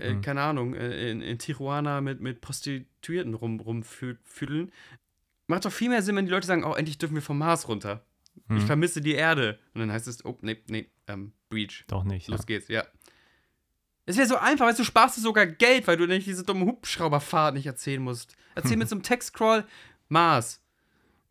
Äh, 0.00 0.14
Mhm. 0.14 0.20
keine 0.22 0.42
Ahnung, 0.42 0.74
äh, 0.74 1.10
in, 1.10 1.20
in 1.22 1.38
Tijuana 1.38 2.00
mit, 2.00 2.20
mit 2.20 2.40
Prostituierten 2.40 3.34
rum, 3.34 3.60
rumfüdeln. 3.60 4.72
Macht 5.46 5.64
doch 5.64 5.72
viel 5.72 5.88
mehr 5.88 6.02
Sinn, 6.02 6.16
wenn 6.16 6.26
die 6.26 6.32
Leute 6.32 6.46
sagen, 6.46 6.64
oh, 6.64 6.74
endlich 6.74 6.98
dürfen 6.98 7.14
wir 7.14 7.22
vom 7.22 7.38
Mars 7.38 7.68
runter. 7.68 8.04
Ich 8.48 8.62
Mhm. 8.62 8.66
vermisse 8.66 9.00
die 9.00 9.14
Erde. 9.14 9.58
Und 9.74 9.80
dann 9.80 9.92
heißt 9.92 10.06
es, 10.08 10.24
oh, 10.24 10.36
nee, 10.42 10.58
nee, 10.68 10.90
ähm, 11.06 11.32
Breach. 11.48 11.84
Doch 11.88 12.04
nicht. 12.04 12.28
Los 12.28 12.40
Ja. 12.40 12.44
geht's, 12.46 12.68
ja. 12.68 12.84
Es 14.04 14.16
wäre 14.16 14.26
so 14.28 14.36
einfach, 14.36 14.66
weißt 14.66 14.78
du, 14.78 14.82
du 14.82 14.86
sparst 14.86 15.16
dir 15.16 15.20
sogar 15.22 15.46
Geld, 15.46 15.86
weil 15.88 15.96
du 15.96 16.06
nicht 16.06 16.26
diese 16.26 16.44
dumme 16.44 16.66
Hubschrauberfahrt 16.66 17.54
nicht 17.54 17.66
erzählen 17.66 18.02
musst. 18.02 18.36
Erzähl 18.54 18.76
mit 18.76 18.88
so 18.88 18.94
einem 18.94 19.02
Textcrawl 19.02 19.64
Mars. 20.08 20.62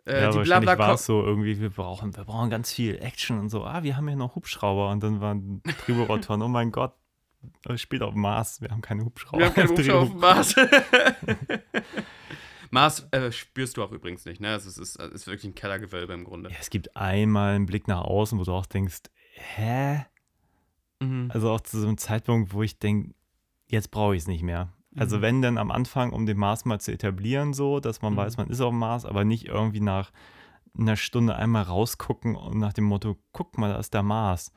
Äh, 0.06 0.22
ja, 0.24 0.30
die 0.32 0.38
wahrscheinlich 0.38 0.78
war 0.78 0.94
es 0.94 1.06
so 1.06 1.24
irgendwie, 1.24 1.60
wir 1.60 1.70
brauchen, 1.70 2.16
wir 2.16 2.26
brauchen 2.26 2.50
ganz 2.50 2.72
viel 2.74 2.96
Action 3.02 3.40
und 3.40 3.50
so. 3.50 3.64
Ah, 3.64 3.82
wir 3.84 3.96
haben 3.98 4.08
hier 4.08 4.18
noch 4.18 4.36
Hubschrauber 4.36 4.90
und 4.92 5.02
dann 5.02 5.20
waren 5.22 5.64
Drehbuchautoren, 5.86 6.42
oh 6.42 6.48
mein 6.48 6.72
Gott, 6.72 6.94
das 7.64 7.82
spielt 7.82 8.02
auf 8.02 8.14
dem 8.14 8.22
Mars, 8.22 8.62
wir 8.62 8.70
haben 8.70 8.82
keine 8.82 9.04
Hubschrauber. 9.06 9.40
Wir 9.40 9.46
haben 9.48 9.54
keine 9.56 9.70
Hubschrauber 9.70 10.02
auf 10.02 10.10
dem. 10.10 10.20
Mars. 10.20 10.56
Mars 12.72 13.08
äh, 13.12 13.32
spürst 13.32 13.78
du 13.78 13.84
auch 13.84 13.92
übrigens 13.92 14.26
nicht, 14.26 14.42
ne? 14.42 14.54
Es 14.56 14.66
ist, 14.66 14.78
ist, 14.78 14.96
ist 14.98 15.28
wirklich 15.28 15.46
ein 15.46 15.56
Kellergewölbe 15.56 16.14
im 16.14 16.24
Grunde. 16.26 16.50
Ja, 16.50 16.56
es 16.60 16.70
gibt 16.70 16.96
einmal 16.98 17.56
einen 17.56 17.66
Blick 17.66 17.88
nach 17.88 18.02
außen, 18.02 18.38
wo 18.40 18.44
du 18.44 18.52
auch 18.54 18.66
denkst, 18.66 19.04
hä? 19.34 20.06
Mhm. 21.00 21.30
Also 21.34 21.52
auch 21.52 21.62
zu 21.62 21.80
so 21.80 21.88
einem 21.88 21.98
Zeitpunkt, 21.98 22.54
wo 22.54 22.64
ich 22.64 22.80
denke, 22.80 23.14
jetzt 23.68 23.92
brauche 23.92 24.16
ich 24.16 24.24
es 24.24 24.28
nicht 24.28 24.44
mehr. 24.44 24.74
Also 24.98 25.18
Mhm. 25.18 25.22
wenn 25.22 25.42
dann 25.42 25.58
am 25.58 25.72
Anfang, 25.72 26.12
um 26.12 26.26
den 26.26 26.38
Mars 26.38 26.66
mal 26.66 26.80
zu 26.80 26.92
etablieren, 26.92 27.54
so, 27.54 27.80
dass 27.80 28.02
man 28.02 28.14
Mhm. 28.14 28.18
weiß, 28.18 28.38
man 28.38 28.50
ist 28.50 28.62
auf 28.62 28.72
dem 28.72 28.80
Mars, 28.80 29.06
aber 29.06 29.24
nicht 29.26 29.46
irgendwie 29.46 29.82
nach 29.82 30.12
einer 30.78 30.96
Stunde 30.98 31.36
einmal 31.36 31.64
rausgucken 31.64 32.36
und 32.36 32.58
nach 32.58 32.74
dem 32.74 32.86
Motto, 32.86 33.16
guck 33.32 33.58
mal, 33.58 33.70
da 33.74 33.80
ist 33.80 33.94
der 33.94 34.04
Mars. 34.04 34.52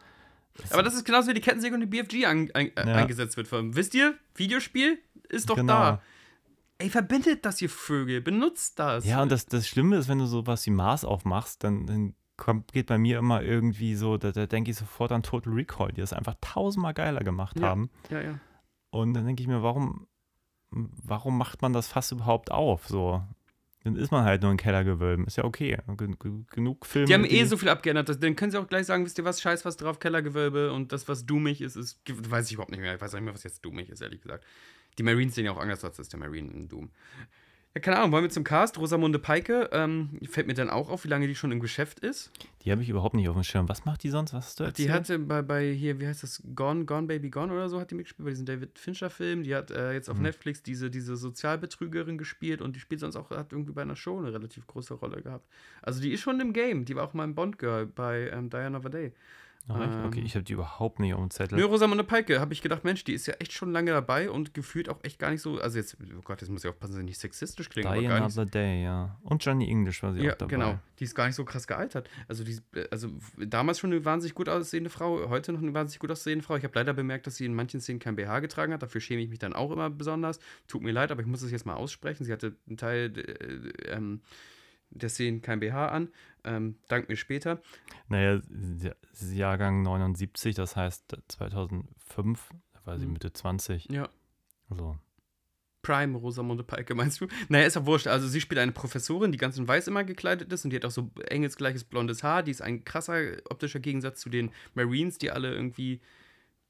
Aber 0.70 0.82
das 0.82 0.94
ist 0.94 1.04
genauso 1.04 1.28
wie 1.28 1.34
die 1.34 1.40
Kettensäge 1.40 1.74
und 1.74 1.80
die 1.80 1.86
BFG 1.86 2.26
an, 2.26 2.50
ein, 2.54 2.76
äh, 2.76 2.86
Ja. 2.86 2.94
eingesetzt 2.96 3.36
wird. 3.36 3.48
Wisst 3.52 3.94
ihr, 3.94 4.14
Videospiel 4.34 4.98
ist 5.28 5.48
doch 5.50 5.56
Genau. 5.56 5.72
da. 5.72 6.02
Ey, 6.78 6.90
verbindet 6.90 7.44
das, 7.44 7.60
ihr 7.60 7.70
Vögel. 7.70 8.20
Benutzt 8.20 8.78
das. 8.78 9.04
Ja, 9.04 9.22
und 9.22 9.32
das, 9.32 9.46
das 9.46 9.66
Schlimme 9.66 9.96
ist, 9.96 10.08
wenn 10.08 10.18
du 10.18 10.26
sowas 10.26 10.64
wie 10.66 10.70
Mars 10.70 11.04
aufmachst, 11.04 11.64
dann, 11.64 11.86
dann 11.86 12.14
kommt, 12.36 12.72
geht 12.72 12.86
bei 12.86 12.98
mir 12.98 13.18
immer 13.18 13.42
irgendwie 13.42 13.96
so, 13.96 14.16
da, 14.16 14.30
da 14.30 14.46
denke 14.46 14.70
ich 14.70 14.76
sofort 14.76 15.10
an 15.10 15.24
Total 15.24 15.52
Recall, 15.52 15.90
die 15.92 16.00
das 16.00 16.12
einfach 16.12 16.34
tausendmal 16.40 16.94
geiler 16.94 17.20
gemacht 17.24 17.58
Ja. 17.58 17.66
haben. 17.68 17.90
ja, 18.10 18.20
ja. 18.20 18.38
Und 18.90 19.14
dann 19.14 19.26
denke 19.26 19.42
ich 19.42 19.48
mir, 19.48 19.62
warum, 19.62 20.06
warum 20.70 21.36
macht 21.36 21.62
man 21.62 21.72
das 21.72 21.88
Fass 21.88 22.12
überhaupt 22.12 22.50
auf? 22.52 22.86
So, 22.86 23.22
dann 23.94 24.02
ist 24.02 24.10
man 24.10 24.24
halt 24.24 24.42
nur 24.42 24.50
ein 24.50 24.56
Kellergewölben. 24.56 25.26
Ist 25.26 25.36
ja 25.36 25.44
okay. 25.44 25.78
Gen 25.96 26.16
gen- 26.18 26.46
genug 26.50 26.86
Filme. 26.86 27.06
Die 27.06 27.14
haben 27.14 27.24
eh 27.24 27.44
so 27.44 27.56
viel 27.56 27.68
abgeändert. 27.68 28.22
Dann 28.22 28.36
können 28.36 28.50
sie 28.50 28.58
auch 28.58 28.68
gleich 28.68 28.86
sagen, 28.86 29.04
wisst 29.04 29.18
ihr 29.18 29.24
was, 29.24 29.40
scheiß 29.40 29.64
was 29.64 29.76
drauf, 29.76 29.98
Kellergewölbe 29.98 30.72
und 30.72 30.92
das, 30.92 31.08
was 31.08 31.26
dummig 31.26 31.60
ist, 31.60 31.76
ist, 31.76 32.00
weiß 32.08 32.46
ich 32.46 32.54
überhaupt 32.54 32.70
nicht 32.70 32.80
mehr. 32.80 32.94
Ich 32.94 33.00
weiß 33.00 33.12
auch 33.14 33.18
nicht 33.18 33.24
mehr, 33.24 33.34
was 33.34 33.44
jetzt 33.44 33.64
dummig 33.64 33.88
ist, 33.90 34.00
ehrlich 34.00 34.20
gesagt. 34.20 34.44
Die 34.98 35.02
Marines 35.02 35.34
sehen 35.34 35.44
ja 35.44 35.52
auch 35.52 35.58
anders 35.58 35.84
aus 35.84 35.98
als 35.98 36.08
der 36.08 36.18
Marine 36.18 36.50
in 36.52 36.68
Doom. 36.68 36.90
Ja, 37.74 37.80
keine 37.82 37.98
Ahnung, 37.98 38.12
wollen 38.12 38.24
wir 38.24 38.30
zum 38.30 38.44
Cast? 38.44 38.78
Rosamunde 38.78 39.18
Peike, 39.18 39.68
ähm, 39.72 40.18
fällt 40.28 40.46
mir 40.46 40.54
dann 40.54 40.70
auch 40.70 40.88
auf, 40.88 41.04
wie 41.04 41.08
lange 41.08 41.26
die 41.28 41.34
schon 41.34 41.52
im 41.52 41.60
Geschäft 41.60 42.00
ist. 42.00 42.32
Die 42.64 42.72
habe 42.72 42.82
ich 42.82 42.88
überhaupt 42.88 43.14
nicht 43.14 43.28
auf 43.28 43.36
dem 43.36 43.44
Schirm. 43.44 43.68
Was 43.68 43.84
macht 43.84 44.02
die 44.02 44.08
sonst? 44.08 44.32
Was 44.32 44.46
hast 44.46 44.60
du 44.60 44.64
Die 44.64 44.68
erzählt? 44.86 44.90
hatte 44.92 45.18
bei, 45.18 45.42
bei 45.42 45.70
hier, 45.72 46.00
wie 46.00 46.06
heißt 46.06 46.22
das, 46.22 46.42
Gone, 46.56 46.86
Gone 46.86 47.06
Baby 47.06 47.28
Gone 47.30 47.52
oder 47.52 47.68
so, 47.68 47.78
hat 47.78 47.90
die 47.90 47.94
mitgespielt, 47.94 48.24
bei 48.24 48.30
diesem 48.30 48.46
David 48.46 48.78
Fincher-Film. 48.78 49.42
Die 49.44 49.54
hat 49.54 49.70
äh, 49.70 49.92
jetzt 49.92 50.08
auf 50.08 50.16
Mhm. 50.16 50.24
Netflix 50.24 50.62
diese, 50.62 50.90
diese 50.90 51.16
Sozialbetrügerin 51.16 52.18
gespielt 52.18 52.62
und 52.62 52.74
die 52.74 52.80
spielt 52.80 53.00
sonst 53.00 53.16
auch, 53.16 53.30
hat 53.30 53.52
irgendwie 53.52 53.72
bei 53.72 53.82
einer 53.82 53.96
Show 53.96 54.18
eine 54.18 54.32
relativ 54.32 54.66
große 54.66 54.94
Rolle 54.94 55.22
gehabt. 55.22 55.46
Also 55.82 56.00
die 56.00 56.12
ist 56.12 56.20
schon 56.20 56.40
im 56.40 56.52
Game. 56.54 56.84
Die 56.86 56.96
war 56.96 57.04
auch 57.04 57.14
mal 57.14 57.24
im 57.24 57.34
Bond-Girl 57.34 57.86
bei 57.86 58.30
ähm, 58.30 58.50
Diana 58.50 58.78
of 58.78 58.86
ich- 59.68 60.06
okay, 60.06 60.20
ähm, 60.20 60.26
ich 60.26 60.34
habe 60.34 60.44
die 60.44 60.54
überhaupt 60.54 60.98
nicht 61.00 61.12
auf 61.14 61.20
dem 61.20 61.30
Zettel. 61.30 61.58
Nö, 61.58 61.64
Rosamunde 61.64 62.04
Peike, 62.04 62.40
habe 62.40 62.52
ich 62.52 62.62
gedacht, 62.62 62.84
Mensch, 62.84 63.04
die 63.04 63.12
ist 63.12 63.26
ja 63.26 63.34
echt 63.34 63.52
schon 63.52 63.70
lange 63.72 63.90
dabei 63.90 64.30
und 64.30 64.54
gefühlt 64.54 64.88
auch 64.88 64.98
echt 65.04 65.18
gar 65.18 65.30
nicht 65.30 65.42
so, 65.42 65.58
also 65.60 65.78
jetzt, 65.78 65.96
oh 66.16 66.20
Gott, 66.24 66.40
jetzt 66.40 66.50
muss 66.50 66.64
ich 66.64 66.70
aufpassen, 66.70 66.92
dass 66.92 67.00
ich 67.00 67.04
nicht 67.06 67.18
sexistisch 67.20 67.68
klinge, 67.68 67.92
Die 68.00 68.06
so 68.06 68.12
Another 68.12 68.46
Day, 68.46 68.82
ja. 68.82 69.16
Und 69.22 69.44
Johnny 69.44 69.68
English 69.68 70.02
war 70.02 70.12
sie 70.14 70.20
ja, 70.22 70.32
auch 70.32 70.36
dabei. 70.38 70.50
genau. 70.50 70.78
Die 70.98 71.04
ist 71.04 71.14
gar 71.14 71.26
nicht 71.26 71.36
so 71.36 71.44
krass 71.44 71.66
gealtert. 71.66 72.08
Also, 72.28 72.44
die, 72.44 72.58
also 72.90 73.08
damals 73.36 73.78
schon 73.78 73.92
eine 73.92 74.04
wahnsinnig 74.04 74.34
gut 74.34 74.48
aussehende 74.48 74.90
Frau, 74.90 75.28
heute 75.28 75.52
noch 75.52 75.62
eine 75.62 75.74
wahnsinnig 75.74 76.00
gut 76.00 76.10
aussehende 76.10 76.44
Frau. 76.44 76.56
Ich 76.56 76.64
habe 76.64 76.72
leider 76.74 76.92
bemerkt, 76.94 77.26
dass 77.26 77.36
sie 77.36 77.44
in 77.44 77.54
manchen 77.54 77.80
Szenen 77.80 77.98
kein 78.00 78.16
BH 78.16 78.40
getragen 78.40 78.72
hat. 78.72 78.82
Dafür 78.82 79.00
schäme 79.00 79.22
ich 79.22 79.28
mich 79.28 79.38
dann 79.38 79.52
auch 79.52 79.70
immer 79.70 79.90
besonders. 79.90 80.38
Tut 80.66 80.82
mir 80.82 80.92
leid, 80.92 81.10
aber 81.12 81.20
ich 81.20 81.26
muss 81.26 81.42
es 81.42 81.50
jetzt 81.50 81.66
mal 81.66 81.74
aussprechen. 81.74 82.24
Sie 82.24 82.32
hatte 82.32 82.56
einen 82.66 82.76
Teil 82.78 83.12
äh, 83.16 83.90
ähm, 83.92 84.20
der 84.90 85.08
Szenen 85.08 85.42
kein 85.42 85.60
BH 85.60 85.88
an. 85.88 86.08
Ähm, 86.44 86.76
dank 86.88 87.08
mir 87.08 87.16
später. 87.16 87.60
Naja, 88.08 88.40
Jahrgang 89.32 89.82
79, 89.82 90.54
das 90.54 90.76
heißt 90.76 91.16
2005, 91.28 92.50
da 92.72 92.80
war 92.86 92.98
sie 92.98 93.06
Mhm. 93.06 93.12
Mitte 93.14 93.32
20. 93.32 93.88
Ja. 93.90 94.08
Also, 94.70 94.96
Prime 95.82 96.18
Rosamunde 96.18 96.64
Peike, 96.64 96.94
meinst 96.94 97.20
du? 97.20 97.26
Naja, 97.48 97.66
ist 97.66 97.76
ja 97.76 97.86
wurscht. 97.86 98.06
Also, 98.06 98.28
sie 98.28 98.40
spielt 98.40 98.58
eine 98.58 98.72
Professorin, 98.72 99.32
die 99.32 99.38
ganz 99.38 99.58
in 99.58 99.68
weiß 99.68 99.88
immer 99.88 100.04
gekleidet 100.04 100.52
ist 100.52 100.64
und 100.64 100.70
die 100.70 100.76
hat 100.76 100.84
auch 100.84 100.90
so 100.90 101.10
engelsgleiches 101.28 101.84
blondes 101.84 102.22
Haar. 102.22 102.42
Die 102.42 102.50
ist 102.50 102.62
ein 102.62 102.84
krasser 102.84 103.32
optischer 103.50 103.80
Gegensatz 103.80 104.20
zu 104.20 104.28
den 104.30 104.50
Marines, 104.74 105.18
die 105.18 105.30
alle 105.30 105.52
irgendwie 105.54 106.00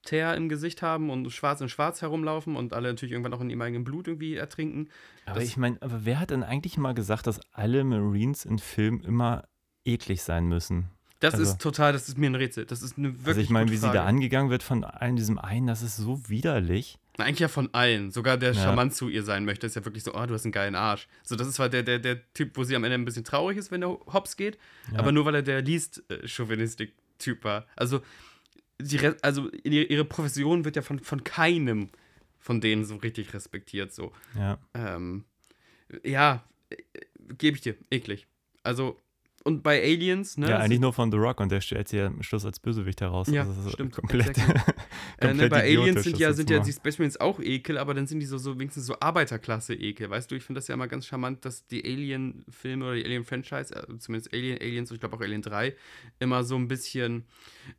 Teer 0.04 0.34
im 0.34 0.48
Gesicht 0.48 0.80
haben 0.82 1.10
und 1.10 1.30
schwarz 1.30 1.60
in 1.60 1.68
schwarz 1.68 2.00
herumlaufen 2.02 2.56
und 2.56 2.72
alle 2.72 2.88
natürlich 2.88 3.12
irgendwann 3.12 3.34
auch 3.34 3.40
in 3.40 3.50
ihrem 3.50 3.62
eigenen 3.62 3.84
Blut 3.84 4.06
irgendwie 4.08 4.34
ertrinken. 4.36 4.88
aber 5.26 5.40
Das- 5.40 5.48
ich 5.48 5.56
meine, 5.56 5.76
aber 5.82 6.04
wer 6.04 6.20
hat 6.20 6.30
denn 6.30 6.42
eigentlich 6.42 6.78
mal 6.78 6.94
gesagt, 6.94 7.26
dass 7.26 7.40
alle 7.52 7.84
Marines 7.84 8.44
in 8.44 8.58
Filmen 8.58 9.00
immer 9.02 9.44
eklig 9.84 10.22
sein 10.22 10.46
müssen? 10.46 10.88
Das 11.20 11.34
Also- 11.34 11.50
ist 11.50 11.60
total, 11.60 11.92
das 11.92 12.08
ist 12.08 12.16
mir 12.16 12.30
ein 12.30 12.36
Rätsel. 12.36 12.64
Das 12.64 12.80
ist 12.80 12.96
eine 12.96 13.08
wirklich 13.12 13.26
also 13.28 13.40
ich 13.40 13.50
meine, 13.50 13.70
wie 13.70 13.76
sie 13.76 13.80
Frage. 13.86 13.98
da 13.98 14.04
angegangen 14.06 14.50
wird 14.50 14.62
von 14.62 14.84
einem 14.84 15.16
diesem 15.16 15.36
einen, 15.38 15.66
das 15.66 15.82
ist 15.82 15.96
so 15.96 16.28
widerlich. 16.28 16.96
Eigentlich 17.18 17.40
ja 17.40 17.48
von 17.48 17.68
allen. 17.74 18.12
Sogar 18.12 18.36
der 18.36 18.52
Ja. 18.52 18.62
charmant 18.62 18.94
zu 18.94 19.08
ihr 19.08 19.24
sein 19.24 19.44
möchte, 19.44 19.66
ist 19.66 19.74
ja 19.74 19.84
wirklich 19.84 20.04
so, 20.04 20.14
oh, 20.14 20.24
du 20.26 20.34
hast 20.34 20.44
einen 20.44 20.52
geilen 20.52 20.76
Arsch. 20.76 21.08
So, 21.24 21.34
das 21.34 21.48
ist 21.48 21.54
zwar 21.54 21.68
der, 21.68 21.82
der, 21.82 21.98
der 21.98 22.32
Typ, 22.32 22.56
wo 22.56 22.62
sie 22.62 22.76
am 22.76 22.84
Ende 22.84 22.94
ein 22.94 23.04
bisschen 23.04 23.24
traurig 23.24 23.58
ist, 23.58 23.72
wenn 23.72 23.80
der 23.80 23.90
hops 23.90 24.36
geht, 24.36 24.56
Ja. 24.92 25.00
aber 25.00 25.10
nur 25.10 25.24
weil 25.24 25.34
er 25.34 25.42
der 25.42 25.60
least 25.60 26.04
äh, 26.08 26.28
Chauvinistik-Typ 26.28 27.42
war. 27.42 27.66
Also, 27.74 28.00
die, 28.80 28.98
also 29.22 29.50
ihre, 29.64 29.84
ihre 29.84 30.04
Profession 30.04 30.64
wird 30.64 30.76
ja 30.76 30.82
von, 30.82 30.98
von 31.00 31.24
keinem 31.24 31.90
von 32.38 32.60
denen 32.60 32.84
so 32.84 32.96
richtig 32.96 33.34
respektiert. 33.34 33.92
So. 33.92 34.12
Ja. 34.36 34.58
Ähm, 34.74 35.24
ja, 36.02 36.44
äh, 36.70 36.76
gebe 37.36 37.56
ich 37.56 37.62
dir, 37.62 37.76
eklig. 37.90 38.26
Also, 38.62 38.98
und 39.48 39.62
bei 39.62 39.82
Aliens, 39.82 40.36
ne? 40.38 40.50
ja, 40.50 40.58
eigentlich 40.58 40.78
nur 40.78 40.92
von 40.92 41.10
The 41.10 41.16
Rock 41.18 41.40
und 41.40 41.50
der 41.50 41.60
stellt 41.60 41.88
sie 41.88 41.96
ja 41.96 42.06
am 42.06 42.22
Schluss 42.22 42.44
als 42.44 42.60
Bösewicht 42.60 43.00
heraus. 43.00 43.28
Ja, 43.28 43.44
das 43.44 43.56
ist 43.66 43.72
stimmt, 43.72 43.94
Komplett, 43.94 44.28
exactly. 44.28 44.54
Äh, 45.20 45.24
ne, 45.26 45.30
komplett 45.30 45.50
bei 45.50 45.62
Aliens 45.62 46.04
sind 46.04 46.18
ja, 46.18 46.32
sind 46.32 46.48
ja 46.50 46.60
die 46.60 46.72
Space 46.72 46.98
Marines 46.98 47.18
auch 47.18 47.40
ekel, 47.40 47.76
aber 47.78 47.92
dann 47.94 48.06
sind 48.06 48.20
die 48.20 48.26
so, 48.26 48.38
so 48.38 48.56
wenigstens 48.58 48.86
so 48.86 48.94
Arbeiterklasse-Ekel. 49.00 50.08
Weißt 50.08 50.30
du, 50.30 50.36
ich 50.36 50.44
finde 50.44 50.58
das 50.60 50.68
ja 50.68 50.74
immer 50.74 50.86
ganz 50.86 51.06
charmant, 51.06 51.44
dass 51.44 51.66
die 51.66 51.84
Alien-Filme 51.84 52.84
oder 52.84 52.94
die 52.94 53.04
Alien-Franchise, 53.04 53.74
äh, 53.74 53.98
zumindest 53.98 54.32
Alien, 54.32 54.58
Aliens 54.60 54.90
und 54.90 54.94
ich 54.96 55.00
glaube 55.00 55.16
auch 55.16 55.20
Alien 55.20 55.42
3, 55.42 55.74
immer 56.20 56.44
so 56.44 56.54
ein 56.56 56.68
bisschen 56.68 57.24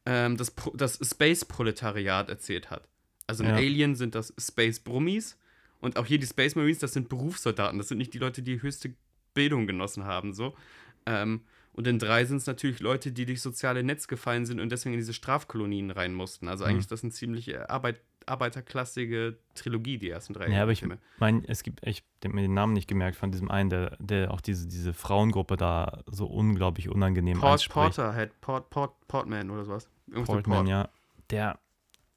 ähm, 0.05 0.35
das, 0.35 0.51
Pro- 0.51 0.75
das 0.75 0.99
Space-Proletariat 1.01 2.29
erzählt 2.29 2.69
hat. 2.69 2.87
Also 3.27 3.43
in 3.43 3.49
Ja. 3.49 3.55
Alien 3.55 3.95
sind 3.95 4.15
das 4.15 4.33
Space-Brummis 4.39 5.37
und 5.79 5.97
auch 5.97 6.05
hier 6.05 6.19
die 6.19 6.27
Space 6.27 6.55
Marines, 6.55 6.79
das 6.79 6.93
sind 6.93 7.09
Berufssoldaten. 7.09 7.77
Das 7.77 7.87
sind 7.87 7.99
nicht 7.99 8.13
die 8.13 8.17
Leute, 8.19 8.41
die 8.41 8.61
höchste 8.61 8.93
Bildung 9.33 9.67
genossen 9.67 10.03
haben, 10.05 10.33
so. 10.33 10.55
Ähm, 11.05 11.41
und 11.73 11.87
in 11.87 11.99
drei 11.99 12.25
sind 12.25 12.37
es 12.37 12.45
natürlich 12.47 12.79
Leute, 12.79 13.11
die 13.11 13.25
durch 13.25 13.41
soziale 13.41 13.83
Netz 13.83 14.07
gefallen 14.07 14.45
sind 14.45 14.59
und 14.59 14.71
deswegen 14.71 14.93
in 14.93 14.99
diese 14.99 15.13
Strafkolonien 15.13 15.91
rein 15.91 16.13
mussten. 16.13 16.47
Also 16.47 16.63
Mhm. 16.63 16.69
eigentlich 16.71 16.81
ist 16.81 16.91
das 16.91 17.03
eine 17.03 17.11
ziemlich 17.11 17.47
äh, 17.49 17.57
Arbeit, 17.67 18.01
arbeiterklassige 18.25 19.37
Trilogie, 19.55 19.97
die 19.97 20.09
ersten 20.09 20.33
drei 20.33 20.49
Ja, 20.49 20.63
aber 20.63 20.71
ich 20.71 20.85
meine, 21.19 21.43
es 21.47 21.63
gibt, 21.63 21.85
ich 21.85 22.03
habe 22.23 22.35
mir 22.35 22.41
den 22.41 22.53
Namen 22.53 22.73
nicht 22.73 22.87
gemerkt 22.87 23.17
von 23.17 23.31
diesem 23.31 23.49
einen, 23.49 23.69
der, 23.69 23.95
der 23.99 24.31
auch 24.31 24.41
diese, 24.41 24.67
diese 24.67 24.93
Frauengruppe 24.93 25.57
da 25.57 26.03
so 26.07 26.25
unglaublich 26.27 26.89
unangenehm 26.89 27.39
Port, 27.39 27.53
anspricht. 27.53 27.73
Porter, 27.95 28.27
Port, 28.41 28.69
Port, 28.69 29.07
Portman 29.07 29.49
oder 29.49 29.65
sowas. 29.65 29.89
Irgendwas 30.07 30.27
Portman, 30.27 30.57
Port. 30.59 30.69
ja. 30.69 30.89
Der, 31.29 31.59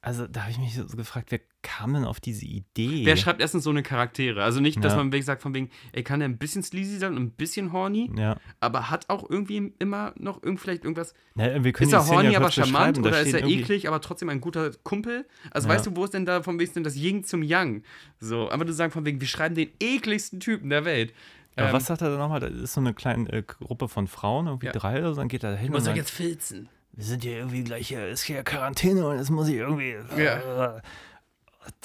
also 0.03 0.27
da 0.27 0.41
habe 0.41 0.51
ich 0.51 0.59
mich 0.59 0.75
so 0.75 0.85
gefragt, 0.97 1.31
wer 1.31 1.39
kam 1.61 1.93
denn 1.93 2.03
auf 2.03 2.19
diese 2.19 2.45
Idee? 2.45 3.05
Wer 3.05 3.15
schreibt 3.15 3.39
erstens 3.39 3.63
so 3.63 3.69
eine 3.69 3.83
Charaktere? 3.83 4.43
Also 4.43 4.59
nicht, 4.59 4.83
dass 4.83 4.93
Ja. 4.93 5.03
man 5.03 5.21
sagt, 5.21 5.41
von 5.41 5.53
wegen, 5.53 5.69
ey, 5.93 6.03
kann 6.03 6.19
der 6.19 6.27
ein 6.27 6.37
bisschen 6.37 6.61
sleazy 6.61 6.97
sein 6.97 7.15
und 7.15 7.23
ein 7.23 7.31
bisschen 7.31 7.71
horny, 7.71 8.11
ja. 8.17 8.35
aber 8.59 8.89
hat 8.89 9.09
auch 9.09 9.29
irgendwie 9.29 9.73
immer 9.79 10.13
noch 10.17 10.43
irgend, 10.43 10.59
vielleicht 10.59 10.83
irgendwas 10.83 11.13
Na, 11.35 11.63
wir 11.63 11.71
können 11.71 11.87
Ist 11.89 11.93
er 11.93 12.05
horny, 12.05 12.31
ja 12.31 12.39
aber 12.39 12.51
charmant 12.51 12.99
oder 12.99 13.21
ist 13.21 13.33
er 13.33 13.47
eklig, 13.47 13.87
aber 13.87 14.01
trotzdem 14.01 14.27
ein 14.27 14.41
guter 14.41 14.71
Kumpel? 14.83 15.25
Also 15.51 15.69
Ja. 15.69 15.73
weißt 15.75 15.85
du, 15.85 15.95
wo 15.95 16.03
ist 16.03 16.13
denn 16.13 16.25
da, 16.25 16.43
von 16.43 16.59
wegen 16.59 16.73
denn 16.73 16.83
das 16.83 16.97
Yin 16.97 17.23
zum 17.23 17.41
Yang? 17.41 17.83
So, 18.19 18.51
aber 18.51 18.65
du 18.65 18.73
sagst 18.73 18.93
von 18.95 19.05
wegen, 19.05 19.21
wir 19.21 19.27
schreiben 19.27 19.55
den 19.55 19.69
ekligsten 19.79 20.41
Typen 20.41 20.69
der 20.69 20.83
Welt. 20.83 21.13
Aber 21.55 21.67
Ähm, 21.67 21.73
was 21.73 21.85
sagt 21.85 22.01
er 22.01 22.09
da 22.09 22.17
nochmal? 22.17 22.41
Da 22.41 22.47
ist 22.47 22.73
so 22.73 22.81
eine 22.81 22.93
kleine 22.93 23.31
äh, 23.31 23.41
Gruppe 23.41 23.87
von 23.87 24.07
Frauen, 24.07 24.47
irgendwie 24.47 24.65
Ja. 24.65 24.73
drei 24.73 24.99
oder 24.99 25.13
so, 25.13 25.21
dann 25.21 25.29
geht 25.29 25.43
er 25.45 25.51
da 25.51 25.57
hin 25.57 25.69
und 25.69 25.75
doch 25.75 25.85
sagt, 25.85 25.95
jetzt 25.95 26.11
filzen. 26.11 26.67
Wir 26.93 27.03
sind 27.03 27.23
hier 27.23 27.37
irgendwie 27.37 27.63
gleich 27.63 27.87
hier, 27.87 28.07
ist 28.07 28.23
hier 28.23 28.43
Quarantäne 28.43 29.05
und 29.07 29.17
jetzt 29.17 29.29
muss 29.31 29.47
ich 29.47 29.55
irgendwie. 29.55 29.95
Ja. 30.17 30.81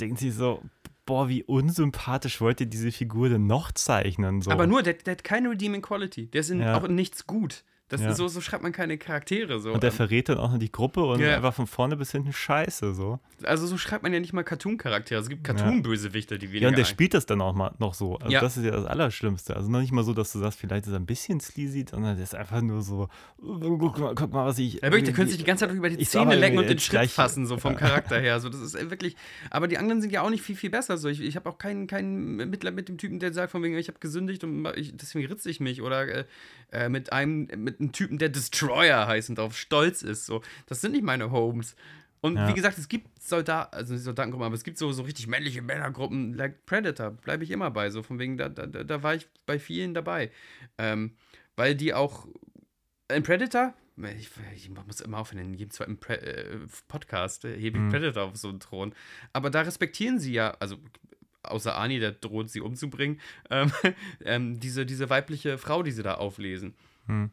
Denkt 0.01 0.19
sie 0.19 0.31
so, 0.31 0.63
boah, 1.07 1.29
wie 1.29 1.43
unsympathisch 1.45 2.41
wollt 2.41 2.61
ihr 2.61 2.67
diese 2.67 2.93
Figur 2.93 3.29
denn 3.29 3.47
noch 3.47 3.73
zeichnen? 3.73 4.43
So. 4.43 4.51
Aber 4.51 4.67
nur, 4.67 4.83
der, 4.83 4.95
der 4.95 5.13
hat 5.13 5.25
keine 5.25 5.51
Redeeming 5.51 5.83
Quality. 5.83 6.27
Der 6.27 6.41
ist 6.43 6.51
in, 6.51 6.61
Ja. 6.61 6.77
auch 6.77 6.85
in 6.85 6.95
nichts 6.95 7.27
gut. 7.27 7.65
Das 7.89 8.03
Ja. 8.03 8.11
ist 8.11 8.19
so, 8.19 8.29
so 8.29 8.41
schreibt 8.43 8.63
man 8.63 8.73
keine 8.73 8.99
Charaktere. 8.99 9.61
So. 9.61 9.73
und 9.73 9.83
der 9.83 9.91
Ähm, 9.91 9.97
verrät 9.97 10.29
dann 10.29 10.37
auch 10.39 10.53
noch 10.53 10.59
die 10.59 10.71
Gruppe 10.71 11.03
und 11.05 11.21
Ja. 11.21 11.37
einfach 11.37 11.55
von 11.55 11.67
vorne 11.67 11.97
bis 11.97 12.13
hinten 12.13 12.33
scheiße, 12.33 12.93
so. 12.95 13.19
also 13.45 13.67
so 13.67 13.79
schreibt 13.79 14.03
man 14.03 14.13
ja 14.13 14.21
nicht 14.21 14.33
mal 14.33 14.43
Cartoon-Charaktere. 14.45 15.21
Es 15.21 15.29
gibt 15.29 15.43
Cartoon-Bösewichte, 15.45 16.39
die 16.39 16.49
weniger. 16.49 16.63
Ja, 16.65 16.69
und 16.69 16.77
der 16.77 16.85
ein- 16.85 16.89
spielt 16.89 17.15
das 17.15 17.25
dann 17.27 17.41
auch 17.41 17.55
mal 17.55 17.75
noch 17.79 17.95
so. 17.95 18.17
Also 18.19 18.31
Ja. 18.33 18.41
das 18.41 18.57
ist 18.57 18.65
ja 18.65 18.73
das 18.73 18.85
Allerschlimmste. 18.85 19.57
Also 19.57 19.71
noch 19.71 19.81
nicht 19.81 19.93
mal 19.93 20.05
so, 20.05 20.13
dass 20.13 20.33
du 20.33 20.39
sagst, 20.39 20.59
vielleicht 20.59 20.87
ist 20.87 20.93
er 20.93 20.99
ein 20.99 21.07
bisschen 21.07 21.41
sleazy, 21.41 21.87
sondern 21.91 22.17
der 22.17 22.25
ist 22.25 22.35
einfach 22.35 22.61
nur 22.61 22.83
so, 22.83 23.09
guck 23.41 23.99
mal, 23.99 24.15
guck 24.15 24.33
mal 24.33 24.47
was 24.47 24.59
ich. 24.59 24.75
Ja, 24.75 24.83
wirklich, 24.83 25.05
der 25.05 25.15
könnte 25.15 25.31
sich 25.31 25.39
die 25.39 25.45
ganze 25.47 25.67
Zeit 25.67 25.75
über 25.75 25.89
die 25.89 26.05
Zähne 26.07 26.37
lecken 26.37 26.59
und 26.59 26.65
den 26.65 26.73
jetzt 26.73 26.83
Schritt 26.85 26.91
gleich- 26.93 27.13
fassen, 27.13 27.47
so 27.47 27.57
vom 27.59 27.75
Charakter 28.07 28.19
her. 28.21 28.41
So, 28.41 28.49
das 28.49 28.61
ist 28.61 28.75
äh, 28.75 28.91
wirklich. 28.91 29.17
Aber 29.51 29.69
die 29.69 29.79
anderen 29.79 30.01
sind 30.03 30.13
ja 30.13 30.23
auch 30.23 30.31
nicht 30.31 30.43
viel, 30.43 30.57
viel 30.57 30.71
besser. 30.71 30.99
So, 30.99 31.09
ich 31.09 31.21
ich 31.21 31.37
habe 31.37 31.49
auch 31.49 31.59
keinen, 31.59 31.87
keinen 31.87 32.37
Mitleid 32.37 32.75
mit 32.75 32.89
dem 32.89 32.99
Typen, 32.99 33.19
der 33.19 33.33
sagt, 33.33 33.51
von 33.53 33.63
wegen, 33.63 33.77
ich 33.79 33.89
habe 33.89 33.99
gesündigt 33.99 34.45
und 34.45 34.67
ich, 34.77 34.97
deswegen 34.97 35.27
ritze 35.27 35.49
ich 35.51 35.61
mich. 35.61 35.81
Oder 35.83 36.07
äh, 36.09 36.25
äh, 36.71 36.89
mit 36.89 37.13
einem 37.13 37.49
mit 37.57 37.78
einem 37.81 37.93
Typen, 37.93 38.19
der 38.19 38.29
Destroyer 38.29 39.07
heißt 39.07 39.31
und 39.31 39.39
darauf 39.39 39.57
stolz 39.57 40.03
ist. 40.03 40.27
So, 40.27 40.43
das 40.67 40.81
sind 40.81 40.93
nicht 40.93 41.05
meine 41.05 41.31
Homes. 41.31 41.77
Und 42.21 42.37
Ja. 42.37 42.49
wie 42.49 42.55
gesagt, 42.55 42.79
es 42.79 42.89
gibt 42.89 43.23
Soldaten, 43.23 43.75
also 43.77 43.95
nicht 43.95 44.03
Soldatengruppen, 44.03 44.45
aber 44.47 44.55
es 44.57 44.65
gibt 44.65 44.77
so, 44.79 44.91
so 44.91 45.03
richtig 45.03 45.29
männliche 45.29 45.63
Männergruppen, 45.63 46.35
like 46.35 46.67
Predator, 46.67 47.13
bleibe 47.13 47.45
ich 47.45 47.51
immer 47.53 47.71
bei. 47.71 47.91
So 47.91 48.03
von 48.03 48.19
wegen, 48.19 48.37
da, 48.37 48.49
da, 48.49 48.67
da 48.67 49.03
war 49.03 49.15
ich 49.15 49.29
bei 49.47 49.59
vielen 49.61 49.95
dabei. 49.95 50.31
Ähm, 50.79 51.13
weil 51.55 51.75
die 51.77 51.95
auch 51.95 52.27
ein 53.09 53.23
Predator, 53.23 53.73
ich, 54.17 54.31
ich 54.55 54.69
muss 54.71 55.01
immer 55.01 55.19
aufhören, 55.19 55.45
in 55.45 55.55
jedem 55.55 55.71
zweiten 55.71 55.99
Pre 55.99 56.21
äh, 56.21 56.59
Podcast 56.89 57.45
äh, 57.45 57.57
hebe 57.57 57.79
ich 57.79 57.85
Mhm. 57.85 57.91
Predator 57.91 58.25
auf 58.25 58.37
so 58.37 58.49
einen 58.49 58.61
Thron. 58.61 58.95
Aber 59.33 59.51
da 59.51 59.61
respektieren 59.63 60.19
sie 60.19 60.33
ja, 60.33 60.51
also 60.61 60.77
außer 61.45 61.77
Ani, 61.79 61.99
der 62.01 62.13
droht 62.13 62.51
sie 62.51 62.61
umzubringen, 62.61 63.21
ähm, 63.51 63.73
ähm, 64.25 64.61
diese, 64.61 64.85
diese 64.87 65.09
weibliche 65.09 65.57
Frau, 65.57 65.83
die 65.85 65.93
sie 65.93 66.03
da 66.03 66.15
auflesen. 66.15 66.75
Hm. 67.07 67.31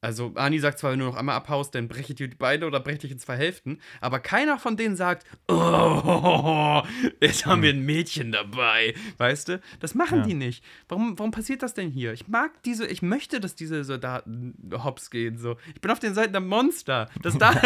Also 0.00 0.32
Ani 0.36 0.60
sagt 0.60 0.78
zwar, 0.78 0.92
wenn 0.92 1.00
du 1.00 1.06
noch 1.06 1.16
einmal 1.16 1.34
abhaust, 1.34 1.74
dann 1.74 1.88
breche 1.88 2.12
ich 2.12 2.16
dir 2.16 2.28
die 2.28 2.36
Beine 2.36 2.66
oder 2.68 2.78
breche 2.78 2.98
dich 2.98 3.10
in 3.10 3.18
zwei 3.18 3.36
Hälften, 3.36 3.80
aber 4.00 4.20
keiner 4.20 4.56
von 4.60 4.76
denen 4.76 4.94
sagt, 4.94 5.26
oh, 5.48 6.82
jetzt 7.20 7.46
haben 7.46 7.62
wir 7.62 7.70
ein 7.70 7.84
Mädchen 7.84 8.30
dabei, 8.30 8.94
weißt 9.16 9.48
du? 9.48 9.60
Das 9.80 9.96
machen 9.96 10.18
Ja. 10.18 10.24
die 10.24 10.34
nicht. 10.34 10.64
Warum, 10.88 11.18
warum 11.18 11.32
passiert 11.32 11.64
das 11.64 11.74
denn 11.74 11.90
hier? 11.90 12.12
Ich 12.12 12.28
mag 12.28 12.62
diese, 12.62 12.86
ich 12.86 13.02
möchte, 13.02 13.40
dass 13.40 13.56
diese 13.56 13.82
Soldaten 13.82 14.54
hops 14.84 15.10
gehen, 15.10 15.36
so. 15.36 15.56
Ich 15.74 15.80
bin 15.80 15.90
auf 15.90 15.98
den 15.98 16.14
Seiten 16.14 16.32
der 16.32 16.42
Monster. 16.42 17.08
Das 17.22 17.36
da, 17.36 17.52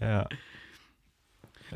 Ja. 0.00 0.28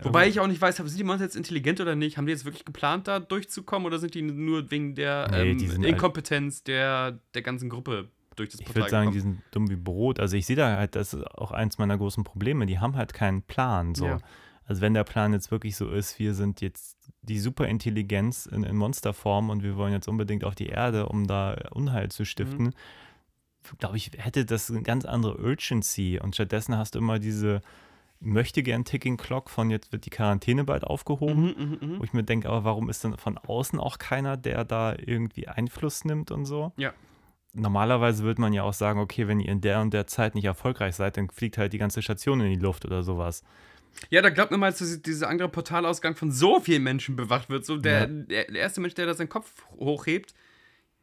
Wobei 0.02 0.28
ich 0.28 0.40
auch 0.40 0.46
nicht 0.46 0.60
weiß, 0.60 0.76
sind 0.76 0.98
die 0.98 1.04
Monster 1.04 1.24
jetzt 1.24 1.36
intelligent 1.36 1.80
oder 1.80 1.94
nicht? 1.96 2.16
Haben 2.16 2.26
die 2.26 2.32
jetzt 2.32 2.44
wirklich 2.44 2.64
geplant, 2.64 3.08
da 3.08 3.20
durchzukommen 3.20 3.86
oder 3.86 3.98
sind 3.98 4.14
die 4.14 4.22
nur 4.22 4.70
wegen 4.70 4.94
der 4.94 5.28
Nee, 5.30 5.50
ähm, 5.52 5.58
die 5.58 5.68
halt- 5.68 5.84
Inkompetenz 5.84 6.62
der, 6.64 7.18
der 7.34 7.42
ganzen 7.42 7.68
Gruppe 7.68 8.08
durch 8.36 8.50
das 8.50 8.60
Ich 8.60 8.66
Portal 8.66 8.82
würde 8.82 8.90
sagen, 8.90 9.10
die 9.12 9.16
gekommen? 9.18 9.34
sind 9.36 9.54
dumm 9.54 9.70
wie 9.70 9.76
Brot. 9.76 10.20
Also 10.20 10.36
ich 10.36 10.46
sehe 10.46 10.56
da 10.56 10.76
halt, 10.76 10.94
das 10.96 11.14
ist 11.14 11.24
auch 11.36 11.50
eins 11.52 11.78
meiner 11.78 11.98
großen 11.98 12.24
Probleme. 12.24 12.66
Die 12.66 12.78
haben 12.78 12.96
halt 12.96 13.12
keinen 13.14 13.42
Plan. 13.42 13.94
So. 13.94 14.06
Ja. 14.06 14.18
Also 14.64 14.80
wenn 14.82 14.94
der 14.94 15.04
Plan 15.04 15.32
jetzt 15.32 15.50
wirklich 15.50 15.76
so 15.76 15.90
ist, 15.90 16.18
wir 16.18 16.34
sind 16.34 16.60
jetzt 16.60 16.96
die 17.22 17.38
Superintelligenz 17.40 18.46
in, 18.46 18.62
in 18.62 18.76
Monsterform 18.76 19.50
und 19.50 19.62
wir 19.62 19.76
wollen 19.76 19.92
jetzt 19.92 20.06
unbedingt 20.08 20.44
auf 20.44 20.54
die 20.54 20.66
Erde, 20.68 21.06
um 21.06 21.26
da 21.26 21.56
Unheil 21.72 22.10
zu 22.10 22.24
stiften, 22.24 22.66
Mhm. 22.66 23.78
glaube 23.78 23.96
ich, 23.96 24.12
hätte 24.16 24.44
das 24.46 24.70
eine 24.70 24.82
ganz 24.82 25.04
andere 25.04 25.38
Urgency. 25.38 26.18
Und 26.22 26.34
stattdessen 26.34 26.76
hast 26.78 26.94
du 26.94 27.00
immer 27.00 27.18
diese 27.18 27.60
möchte 28.20 28.62
gern 28.62 28.84
Ticking 28.84 29.16
Clock 29.16 29.48
von 29.50 29.70
jetzt 29.70 29.92
wird 29.92 30.04
die 30.06 30.10
Quarantäne 30.10 30.64
bald 30.64 30.84
aufgehoben. 30.84 31.54
Mhm, 31.56 31.64
mhm, 31.80 31.92
mhm. 31.94 31.98
Wo 32.00 32.04
ich 32.04 32.12
mir 32.12 32.22
denke, 32.22 32.48
aber 32.48 32.64
warum 32.64 32.88
ist 32.90 33.02
denn 33.02 33.16
von 33.16 33.38
außen 33.38 33.78
auch 33.80 33.98
keiner, 33.98 34.36
der 34.36 34.64
da 34.64 34.94
irgendwie 34.94 35.48
Einfluss 35.48 36.04
nimmt 36.04 36.30
und 36.30 36.44
so? 36.44 36.72
Ja. 36.76 36.92
Normalerweise 37.52 38.22
würde 38.22 38.40
man 38.40 38.52
ja 38.52 38.62
auch 38.62 38.74
sagen, 38.74 39.00
okay, 39.00 39.26
wenn 39.26 39.40
ihr 39.40 39.50
in 39.50 39.60
der 39.60 39.80
und 39.80 39.92
der 39.92 40.06
Zeit 40.06 40.34
nicht 40.34 40.44
erfolgreich 40.44 40.94
seid, 40.94 41.16
dann 41.16 41.30
fliegt 41.30 41.58
halt 41.58 41.72
die 41.72 41.78
ganze 41.78 42.00
Station 42.02 42.40
in 42.40 42.50
die 42.50 42.62
Luft 42.62 42.84
oder 42.84 43.02
sowas. 43.02 43.42
Ja, 44.08 44.22
da 44.22 44.30
glaubt 44.30 44.52
mir 44.52 44.58
mal, 44.58 44.70
dass 44.70 45.02
dieser 45.02 45.28
andere 45.28 45.48
Portalausgang 45.48 46.14
von 46.14 46.30
so 46.30 46.60
vielen 46.60 46.84
Menschen 46.84 47.16
bewacht 47.16 47.50
wird. 47.50 47.64
So 47.64 47.76
der, 47.76 48.00
Ja. 48.02 48.06
der, 48.06 48.44
der 48.44 48.60
erste 48.60 48.80
Mensch, 48.80 48.94
der 48.94 49.06
da 49.06 49.14
seinen 49.14 49.28
Kopf 49.30 49.64
hochhebt. 49.78 50.32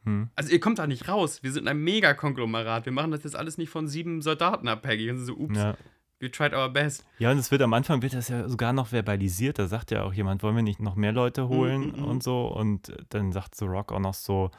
Hm. 0.05 0.30
Also 0.36 0.51
ihr 0.51 0.59
kommt 0.61 0.80
da 0.80 0.88
nicht 0.88 1.09
raus. 1.09 1.43
Wir 1.43 1.51
sind 1.51 1.68
ein 1.68 1.80
Megakonglomerat. 1.80 2.86
Wir 2.86 2.93
machen 2.93 3.11
das 3.11 3.24
jetzt 3.26 3.36
alles 3.36 3.57
nicht 3.57 3.70
von 3.70 3.88
sieben 3.89 4.22
Soldaten 4.22 4.70
abhängig. 4.70 5.09
Und 5.09 5.18
so, 5.26 5.34
ups, 5.36 5.57
Ja. 5.57 5.76
We 6.20 6.32
tried 6.32 6.53
our 6.53 6.70
best. 6.70 7.05
ja, 7.20 7.32
und 7.32 7.38
es 7.38 7.51
wird 7.51 7.61
am 7.61 7.74
Anfang 7.74 8.01
wird 8.01 8.13
das 8.13 8.30
ja 8.30 8.47
sogar 8.49 8.74
noch 8.74 8.88
verbalisiert. 8.88 9.59
Da 9.59 9.68
sagt 9.68 9.91
ja 9.91 10.03
auch 10.03 10.13
jemand, 10.13 10.43
wollen 10.43 10.55
wir 10.55 10.63
nicht 10.63 10.80
noch 10.80 10.95
mehr 10.95 11.11
Leute 11.11 11.47
holen 11.47 11.91
mm, 11.95 12.01
mm. 12.01 12.05
und 12.05 12.24
so. 12.24 12.47
Und 12.47 12.91
dann 13.09 13.32
sagt 13.32 13.55
The 13.55 13.65
Rock 13.65 13.91
auch 13.91 13.99
noch 13.99 14.13
so, 14.13 14.51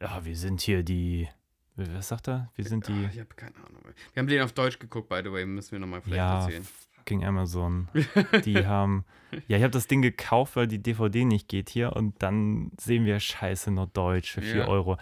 ja, 0.00 0.24
wir 0.24 0.36
sind 0.36 0.60
hier 0.60 0.82
die, 0.82 1.28
was 1.76 2.08
sagt 2.08 2.28
er? 2.28 2.50
Wir 2.54 2.64
sind 2.64 2.86
die, 2.88 2.92
Ah, 2.92 3.10
ich 3.12 3.18
habe 3.18 3.34
keine 3.34 3.56
Ahnung. 3.56 3.82
Wir 4.12 4.20
haben 4.20 4.28
den 4.28 4.42
auf 4.42 4.52
Deutsch 4.52 4.78
geguckt, 4.78 5.08
by 5.08 5.20
the 5.24 5.32
way. 5.32 5.44
Müssen 5.46 5.72
wir 5.72 5.78
nochmal 5.78 6.00
vielleicht 6.00 6.18
ja, 6.18 6.40
erzählen. 6.44 6.66
fucking 6.96 7.24
Amazon. 7.24 7.88
Die 8.44 8.64
haben, 8.66 9.04
ja, 9.48 9.56
ich 9.56 9.62
habe 9.62 9.72
das 9.72 9.86
Ding 9.88 10.02
gekauft, 10.02 10.56
weil 10.56 10.68
die 10.68 10.82
DVD 10.82 11.24
nicht 11.24 11.48
geht 11.48 11.68
hier 11.70 11.94
und 11.94 12.22
dann 12.22 12.70
sehen 12.80 13.04
wir 13.04 13.18
Scheiße 13.18 13.70
nur 13.70 13.86
Deutsch 13.88 14.32
für 14.32 14.42
4 14.42 14.56
Ja. 14.56 14.68
Euro. 14.68 14.96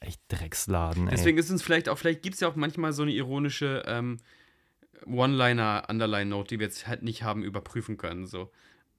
Echt 0.00 0.20
Drecksladen, 0.28 1.08
ey. 1.08 1.10
Deswegen 1.16 1.38
ist 1.38 1.50
uns 1.50 1.62
vielleicht 1.62 1.88
auch, 1.88 1.98
vielleicht 1.98 2.22
gibt 2.22 2.34
es 2.34 2.40
ja 2.40 2.48
auch 2.48 2.54
manchmal 2.54 2.92
so 2.92 3.02
eine 3.02 3.10
ironische 3.12 3.82
ähm, 3.86 4.18
One-Liner, 5.06 5.84
Underline-Note, 5.88 6.48
die 6.48 6.58
wir 6.58 6.66
jetzt 6.66 6.86
halt 6.86 7.02
nicht 7.02 7.22
haben 7.22 7.42
überprüfen 7.42 7.96
können. 7.96 8.26
So. 8.26 8.50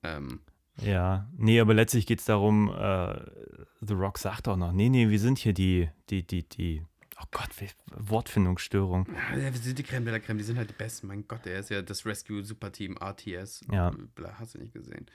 Ähm, 0.03 0.41
Ja, 0.81 1.27
nee, 1.37 1.59
aber 1.59 1.73
letztlich 1.73 2.05
geht 2.05 2.19
es 2.19 2.25
darum, 2.25 2.69
äh, 2.69 3.19
The 3.81 3.93
Rock 3.93 4.17
sagt 4.17 4.47
auch 4.47 4.57
noch, 4.57 4.71
nee, 4.71 4.89
nee, 4.89 5.09
wir 5.09 5.19
sind 5.19 5.37
hier 5.37 5.53
die, 5.53 5.89
die, 6.09 6.25
die, 6.25 6.47
die, 6.47 6.83
oh 7.19 7.25
Gott, 7.31 7.49
Wortfindungsstörung. 7.95 9.07
Ja, 9.35 9.53
wir 9.53 9.53
sind 9.53 9.77
die 9.77 9.83
Creme 9.83 10.05
de 10.05 10.13
la 10.13 10.19
Creme, 10.19 10.37
die 10.37 10.43
sind 10.43 10.57
halt 10.57 10.69
die 10.69 10.75
Besten. 10.75 11.07
Mein 11.07 11.27
Gott, 11.27 11.45
der 11.45 11.59
ist 11.59 11.69
ja 11.69 11.81
das 11.81 12.05
Rescue 12.05 12.43
Superteam 12.43 12.97
RTS. 12.97 13.61
Ja. 13.71 13.91
Bla, 14.15 14.39
hast 14.39 14.55
du 14.55 14.59
nicht 14.59 14.73
gesehen. 14.73 15.05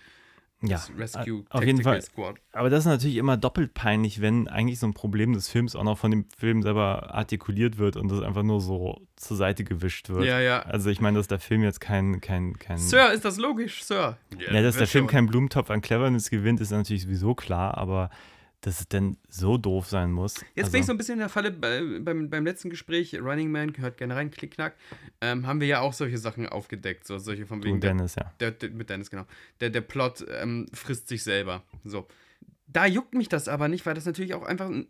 Ja, 0.66 0.82
Rescue 0.96 1.44
auf 1.50 1.64
jeden 1.64 1.82
Fall. 1.82 2.00
Squad. 2.02 2.36
Aber 2.52 2.70
das 2.70 2.80
ist 2.80 2.86
natürlich 2.86 3.16
immer 3.16 3.36
doppelt 3.36 3.74
peinlich, 3.74 4.20
wenn 4.20 4.48
eigentlich 4.48 4.78
so 4.78 4.86
ein 4.86 4.94
Problem 4.94 5.32
des 5.32 5.48
Films 5.48 5.76
auch 5.76 5.84
noch 5.84 5.98
von 5.98 6.10
dem 6.10 6.26
Film 6.36 6.62
selber 6.62 7.14
artikuliert 7.14 7.78
wird 7.78 7.96
und 7.96 8.10
das 8.10 8.22
einfach 8.22 8.42
nur 8.42 8.60
so 8.60 9.00
zur 9.16 9.36
Seite 9.36 9.64
gewischt 9.64 10.08
wird. 10.08 10.24
Ja, 10.24 10.40
ja. 10.40 10.60
Also 10.60 10.90
ich 10.90 11.00
meine, 11.00 11.18
dass 11.18 11.28
der 11.28 11.38
Film 11.38 11.62
jetzt 11.62 11.80
kein, 11.80 12.20
kein, 12.20 12.58
kein 12.58 12.78
Sir, 12.78 13.12
ist 13.12 13.24
das 13.24 13.36
logisch, 13.36 13.84
Sir? 13.84 14.16
Ja, 14.38 14.62
dass 14.62 14.76
der 14.76 14.86
Film 14.86 15.06
keinen 15.06 15.26
Blumentopf 15.26 15.70
an 15.70 15.80
Cleverness 15.80 16.30
gewinnt, 16.30 16.60
ist 16.60 16.70
natürlich 16.70 17.02
sowieso 17.02 17.34
klar, 17.34 17.76
aber 17.76 18.10
dass 18.64 18.80
es 18.80 18.88
denn 18.88 19.18
so 19.28 19.58
doof 19.58 19.86
sein 19.88 20.10
muss. 20.10 20.36
Jetzt 20.54 20.66
also, 20.66 20.72
bin 20.72 20.80
ich 20.80 20.86
so 20.86 20.92
ein 20.92 20.98
bisschen 20.98 21.14
in 21.14 21.18
der 21.20 21.28
Falle 21.28 21.50
bei, 21.50 21.82
beim, 22.00 22.30
beim 22.30 22.44
letzten 22.46 22.70
Gespräch, 22.70 23.14
Running 23.20 23.50
Man 23.50 23.72
gehört 23.72 23.98
gerne 23.98 24.16
rein, 24.16 24.30
Klickknack, 24.30 24.74
ähm, 25.20 25.46
haben 25.46 25.60
wir 25.60 25.66
ja 25.66 25.80
auch 25.80 25.92
solche 25.92 26.16
Sachen 26.16 26.48
aufgedeckt, 26.48 27.06
so 27.06 27.18
solche 27.18 27.46
von 27.46 27.62
wegen 27.62 27.74
und 27.74 27.82
der, 27.82 27.90
Dennis, 27.90 28.14
ja. 28.14 28.32
der, 28.40 28.52
der, 28.52 28.70
mit 28.70 28.88
Dennis, 28.88 29.10
genau. 29.10 29.26
Der, 29.60 29.68
der 29.68 29.82
Plot 29.82 30.24
ähm, 30.30 30.66
frisst 30.72 31.08
sich 31.08 31.22
selber. 31.22 31.62
So. 31.84 32.06
Da 32.66 32.86
juckt 32.86 33.14
mich 33.14 33.28
das 33.28 33.46
aber 33.46 33.68
nicht, 33.68 33.84
weil 33.84 33.94
das 33.94 34.06
natürlich 34.06 34.32
auch 34.34 34.42
einfach 34.42 34.66
ein- 34.66 34.86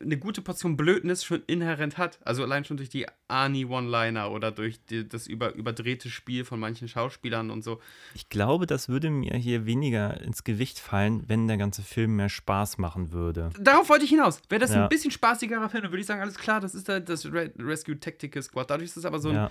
eine 0.00 0.18
gute 0.18 0.42
Portion 0.42 0.76
Blödnis 0.76 1.24
schon 1.24 1.42
inhärent 1.46 1.96
hat. 1.96 2.18
Also 2.24 2.42
allein 2.42 2.64
schon 2.66 2.76
durch 2.76 2.90
die 2.90 3.06
Ani-One-Liner 3.28 4.30
oder 4.30 4.50
durch 4.52 4.84
die, 4.84 5.08
das 5.08 5.26
über, 5.26 5.54
überdrehte 5.54 6.10
Spiel 6.10 6.44
von 6.44 6.60
manchen 6.60 6.86
Schauspielern 6.88 7.50
und 7.50 7.62
so. 7.64 7.80
Ich 8.14 8.28
glaube, 8.28 8.66
das 8.66 8.88
würde 8.88 9.10
mir 9.10 9.34
hier 9.36 9.64
weniger 9.66 10.20
ins 10.20 10.44
Gewicht 10.44 10.78
fallen, 10.78 11.24
wenn 11.28 11.48
der 11.48 11.56
ganze 11.56 11.82
Film 11.82 12.16
mehr 12.16 12.28
Spaß 12.28 12.78
machen 12.78 13.12
würde. 13.12 13.50
Darauf 13.58 13.88
wollte 13.88 14.04
ich 14.04 14.10
hinaus. 14.10 14.40
Wäre 14.48 14.60
das 14.60 14.74
Ja. 14.74 14.82
ein 14.84 14.88
bisschen 14.88 15.10
spaßigerer 15.10 15.68
Film, 15.70 15.84
dann 15.84 15.92
würde 15.92 16.00
ich 16.02 16.06
sagen, 16.06 16.20
alles 16.20 16.36
klar, 16.36 16.60
das 16.60 16.74
ist 16.74 16.88
da 16.88 17.00
das 17.00 17.24
Re 17.26 17.52
Rescue 17.58 17.98
Tactical 17.98 18.42
Squad. 18.42 18.68
Dadurch 18.70 18.90
ist 18.90 18.96
es 18.98 19.04
aber 19.04 19.18
so 19.18 19.30
ein. 19.30 19.34
ja. 19.36 19.50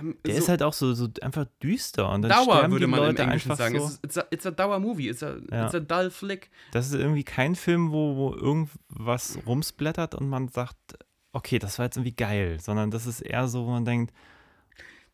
Ähm, 0.00 0.16
Der 0.24 0.34
so 0.34 0.38
ist 0.40 0.48
halt 0.48 0.62
auch 0.62 0.72
so, 0.72 0.94
so 0.94 1.08
einfach 1.22 1.46
düster 1.62 2.10
und 2.10 2.22
dann 2.22 2.30
Dauer, 2.30 2.56
sterben 2.56 2.72
würde 2.72 2.86
die 2.86 2.90
man 2.90 3.00
Leute 3.00 3.22
im 3.22 3.28
Englischen 3.28 3.50
einfach 3.52 3.64
sagen. 3.64 3.78
so. 3.78 3.84
Es 3.86 3.90
ist, 3.92 4.04
it's, 4.04 4.18
a, 4.18 4.24
it's 4.30 4.46
a 4.46 4.50
Dauer-Movie, 4.50 5.08
it's, 5.08 5.22
a, 5.22 5.36
Ja. 5.50 5.66
it's 5.66 5.74
a 5.74 5.80
dull 5.80 6.10
flick. 6.10 6.50
Das 6.72 6.86
ist 6.86 6.94
irgendwie 6.94 7.24
kein 7.24 7.54
Film, 7.54 7.92
wo, 7.92 8.16
wo 8.16 8.34
irgendwas 8.34 9.38
rumsblättert 9.46 10.14
und 10.14 10.28
man 10.28 10.48
sagt, 10.48 10.76
okay, 11.32 11.58
das 11.58 11.78
war 11.78 11.86
jetzt 11.86 11.96
irgendwie 11.96 12.16
geil, 12.16 12.58
sondern 12.60 12.90
das 12.90 13.06
ist 13.06 13.20
eher 13.20 13.46
so, 13.48 13.66
wo 13.66 13.70
man 13.70 13.84
denkt, 13.84 14.12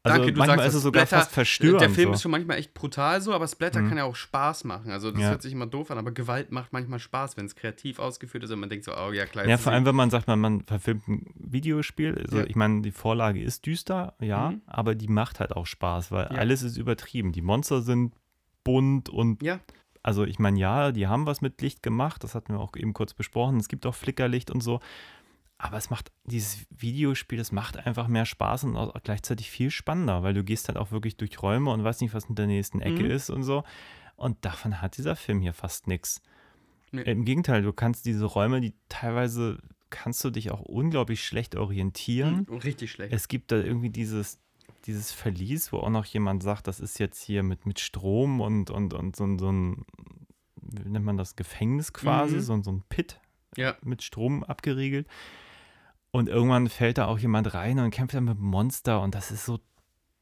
also 0.04 0.18
Danke, 0.18 0.32
du 0.32 0.38
manchmal 0.38 0.58
sagst 0.58 0.68
ist 0.70 0.74
es 0.74 0.82
sogar 0.82 1.06
Splatter- 1.06 1.22
fast 1.22 1.32
verstörend. 1.32 1.80
Der 1.80 1.90
Film 1.90 2.08
so. 2.08 2.14
ist 2.14 2.22
schon 2.22 2.30
manchmal 2.32 2.58
echt 2.58 2.74
brutal 2.74 3.20
so, 3.20 3.32
aber 3.32 3.46
Splatter 3.46 3.80
Mhm. 3.82 3.88
kann 3.88 3.98
ja 3.98 4.04
auch 4.04 4.16
Spaß 4.16 4.64
machen. 4.64 4.90
Also 4.90 5.10
das 5.12 5.20
Ja. 5.20 5.28
hört 5.30 5.42
sich 5.42 5.52
immer 5.52 5.66
doof 5.66 5.90
an, 5.90 5.98
aber 5.98 6.10
Gewalt 6.12 6.50
macht 6.50 6.72
manchmal 6.72 6.98
Spaß, 6.98 7.36
wenn 7.36 7.46
es 7.46 7.54
kreativ 7.54 7.98
ausgeführt 7.98 8.42
ist 8.44 8.50
und 8.50 8.60
man 8.60 8.68
denkt 8.68 8.84
so, 8.84 8.92
oh 8.96 9.12
ja, 9.12 9.26
klar. 9.26 9.46
Ja, 9.46 9.58
vor 9.58 9.72
allem, 9.72 9.84
wenn 9.86 9.94
man 9.94 10.10
sagt, 10.10 10.26
man, 10.26 10.40
man 10.40 10.62
verfilmt 10.62 11.06
ein 11.08 11.26
Videospiel. 11.36 12.18
Also, 12.18 12.38
Ja. 12.38 12.44
ich 12.46 12.56
meine, 12.56 12.82
die 12.82 12.90
Vorlage 12.90 13.40
ist 13.42 13.64
düster, 13.66 14.14
ja, 14.20 14.50
Mhm. 14.50 14.62
aber 14.66 14.94
die 14.94 15.08
macht 15.08 15.38
halt 15.40 15.52
auch 15.54 15.66
Spaß, 15.66 16.10
weil 16.10 16.24
Ja. 16.32 16.38
alles 16.38 16.62
ist 16.62 16.76
übertrieben. 16.76 17.32
Die 17.32 17.42
Monster 17.42 17.82
sind 17.82 18.14
bunt 18.64 19.08
und, 19.08 19.42
Ja. 19.42 19.60
also 20.02 20.24
ich 20.24 20.38
meine, 20.38 20.58
ja, 20.58 20.90
die 20.92 21.06
haben 21.06 21.26
was 21.26 21.40
mit 21.42 21.60
Licht 21.62 21.82
gemacht, 21.82 22.24
das 22.24 22.34
hatten 22.34 22.52
wir 22.54 22.60
auch 22.60 22.74
eben 22.76 22.92
kurz 22.92 23.14
besprochen. 23.14 23.58
Es 23.58 23.68
gibt 23.68 23.86
auch 23.86 23.94
Flickerlicht 23.94 24.50
und 24.50 24.62
so. 24.62 24.80
Aber 25.64 25.76
es 25.76 25.90
macht 25.90 26.10
dieses 26.24 26.66
Videospiel, 26.70 27.38
das 27.38 27.52
macht 27.52 27.76
einfach 27.76 28.08
mehr 28.08 28.26
Spaß 28.26 28.64
und 28.64 28.76
auch 28.76 28.92
gleichzeitig 29.04 29.48
viel 29.48 29.70
spannender, 29.70 30.24
weil 30.24 30.34
du 30.34 30.42
gehst 30.42 30.66
halt 30.66 30.76
auch 30.76 30.90
wirklich 30.90 31.16
durch 31.16 31.40
Räume 31.40 31.70
und 31.70 31.84
weißt 31.84 32.00
nicht, 32.00 32.14
was 32.14 32.24
in 32.24 32.34
der 32.34 32.48
nächsten 32.48 32.80
Ecke 32.80 33.04
Mhm. 33.04 33.10
ist 33.12 33.30
und 33.30 33.44
so. 33.44 33.62
Und 34.16 34.44
davon 34.44 34.80
hat 34.82 34.96
dieser 34.96 35.14
Film 35.14 35.40
hier 35.40 35.52
fast 35.52 35.86
nichts. 35.86 36.20
Nee. 36.90 37.02
Im 37.02 37.24
Gegenteil, 37.24 37.62
du 37.62 37.72
kannst 37.72 38.06
diese 38.06 38.24
Räume, 38.24 38.60
die 38.60 38.74
teilweise 38.88 39.58
kannst 39.88 40.24
du 40.24 40.30
dich 40.30 40.50
auch 40.50 40.60
unglaublich 40.62 41.24
schlecht 41.24 41.54
orientieren. 41.54 42.46
Mhm. 42.50 42.56
Richtig 42.58 42.90
schlecht. 42.90 43.12
Es 43.12 43.28
gibt 43.28 43.52
da 43.52 43.56
irgendwie 43.56 43.90
dieses, 43.90 44.40
dieses 44.86 45.12
Verlies, 45.12 45.72
wo 45.72 45.78
auch 45.78 45.90
noch 45.90 46.06
jemand 46.06 46.42
sagt, 46.42 46.66
das 46.66 46.80
ist 46.80 46.98
jetzt 46.98 47.22
hier 47.22 47.44
mit, 47.44 47.66
mit 47.66 47.78
Strom 47.78 48.40
und, 48.40 48.70
und, 48.70 48.94
und 48.94 49.14
so, 49.14 49.24
ein- 49.24 49.38
so 49.38 49.52
ein, 49.52 49.84
wie 50.60 50.88
nennt 50.88 51.04
man 51.04 51.16
das, 51.16 51.36
Gefängnis 51.36 51.92
quasi, 51.92 52.36
Mhm. 52.36 52.40
so, 52.40 52.52
ein- 52.54 52.62
so 52.64 52.72
ein 52.72 52.82
Pit 52.88 53.20
ja. 53.56 53.76
mit 53.82 54.02
Strom 54.02 54.42
abgeriegelt. 54.42 55.06
Und 56.12 56.28
irgendwann 56.28 56.68
fällt 56.68 56.98
da 56.98 57.06
auch 57.06 57.18
jemand 57.18 57.54
rein 57.54 57.78
und 57.78 57.90
kämpft 57.90 58.14
dann 58.14 58.24
mit 58.24 58.38
Monster 58.38 59.00
und 59.00 59.14
das 59.14 59.30
ist 59.30 59.46
so, 59.46 59.58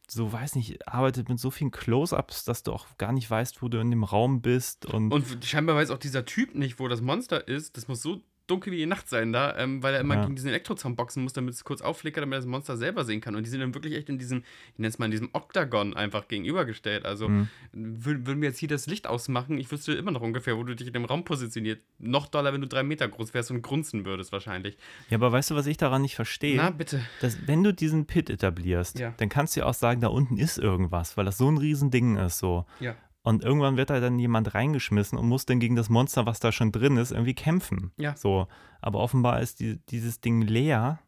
so 0.09 0.33
weiß 0.33 0.55
nicht, 0.55 0.87
arbeitet 0.89 1.29
mit 1.29 1.41
so 1.41 1.51
vielen 1.51 1.73
Close-Ups, 1.73 2.45
dass 2.45 2.63
du 2.63 2.73
auch 2.73 2.87
gar 2.97 3.13
nicht 3.13 3.29
weißt, 3.29 3.61
wo 3.61 3.69
du 3.69 3.79
in 3.79 3.91
dem 3.91 4.05
Raum 4.05 4.41
bist 4.41 4.87
und, 4.87 5.13
Und 5.13 5.45
scheinbar 5.45 5.75
weiß 5.75 5.91
auch 5.91 5.99
dieser 5.99 6.25
Typ 6.25 6.55
nicht, 6.55 6.79
wo 6.79 6.87
das 6.87 7.01
Monster 7.01 7.47
ist. 7.47 7.77
Das 7.77 7.89
muss 7.89 8.03
so 8.03 8.23
dunkel 8.51 8.73
wie 8.73 8.77
die 8.79 8.87
Nacht 8.87 9.09
sein 9.09 9.33
da, 9.33 9.57
ähm, 9.57 9.83
weil 9.83 9.95
er 9.95 10.01
immer 10.01 10.17
Ja. 10.17 10.23
gegen 10.23 10.35
diesen 10.37 10.49
Elektrozaun 10.49 10.97
boxen 10.97 11.23
muss, 11.23 11.33
damit 11.33 11.55
es 11.55 11.65
kurz 11.65 11.81
aufflickert, 11.83 12.23
damit 12.23 12.35
er 12.37 12.41
das 12.41 12.47
Monster 12.47 12.77
selber 12.77 13.05
sehen 13.05 13.21
kann. 13.21 13.37
Und 13.37 13.45
die 13.45 13.51
sind 13.51 13.61
dann 13.61 13.75
wirklich 13.75 13.95
echt 13.95 14.09
in 14.09 14.19
diesem, 14.19 14.43
ich 14.73 14.79
nenne 14.79 14.89
es 14.89 14.99
mal 14.99 15.05
in 15.07 15.11
diesem 15.13 15.31
Oktagon 15.33 15.95
einfach 15.97 16.27
gegenübergestellt. 16.29 17.05
Also 17.07 17.29
Mhm. 17.29 17.49
wür- 17.75 18.27
würden 18.27 18.41
wir 18.41 18.49
jetzt 18.49 18.59
hier 18.59 18.69
das 18.69 18.87
Licht 18.87 19.07
ausmachen, 19.07 19.59
ich 19.59 19.71
wüsste 19.71 19.93
immer 19.93 20.11
noch 20.11 20.21
ungefähr, 20.23 20.57
wo 20.57 20.65
du 20.65 20.75
dich 20.75 20.87
in 20.89 20.93
dem 20.93 21.05
Raum 21.05 21.25
positioniert. 21.25 21.81
Noch 21.99 22.27
doller, 22.27 22.53
wenn 22.53 22.61
du 22.61 22.67
drei 22.69 22.83
Meter 22.83 23.07
groß 23.09 23.33
wärst 23.35 23.51
und 23.51 23.63
grunzen 23.63 24.05
würdest 24.05 24.33
wahrscheinlich. 24.33 24.77
ja, 25.09 25.17
aber 25.19 25.31
weißt 25.33 25.51
du, 25.51 25.55
was 25.55 25.67
ich 25.67 25.77
daran 25.77 26.03
nicht 26.03 26.17
verstehe? 26.17 26.57
Na, 26.57 26.71
bitte. 26.71 27.01
dass, 27.21 27.47
wenn 27.47 27.63
du 27.63 27.73
diesen 27.73 28.07
Pit 28.07 28.31
etablierst, 28.31 28.99
Ja. 28.99 29.15
dann 29.19 29.29
kannst 29.29 29.55
du 29.57 29.61
ja 29.61 29.67
auch 29.67 29.75
sagen, 29.75 30.01
da 30.01 30.09
unten 30.09 30.37
ist 30.39 30.59
irgendwas, 30.59 31.17
weil 31.17 31.25
das 31.25 31.39
so 31.39 31.51
ein 31.51 31.59
Riesending 31.59 32.17
ist 32.17 32.39
so. 32.39 32.65
Ja. 32.81 32.97
Und 33.23 33.45
irgendwann 33.45 33.77
wird 33.77 33.91
da 33.91 34.01
dann 34.01 34.19
jemand 34.19 34.55
reingeschmissen 34.55 35.19
und 35.19 35.29
muss 35.29 35.45
dann 35.45 35.61
gegen 35.61 35.77
das 35.77 35.91
Monster, 35.91 36.25
was 36.25 36.41
da 36.41 36.53
schon 36.53 36.73
drin 36.73 36.97
ist, 36.97 37.11
irgendwie 37.11 37.35
kämpfen. 37.35 37.93
Ja. 37.97 38.17
So. 38.17 38.49
Aber 38.81 39.01
offenbar 39.01 39.41
ist 39.41 39.61
die, 39.61 39.79
dieses 39.91 40.21
Ding 40.21 40.41
leer 40.41 41.01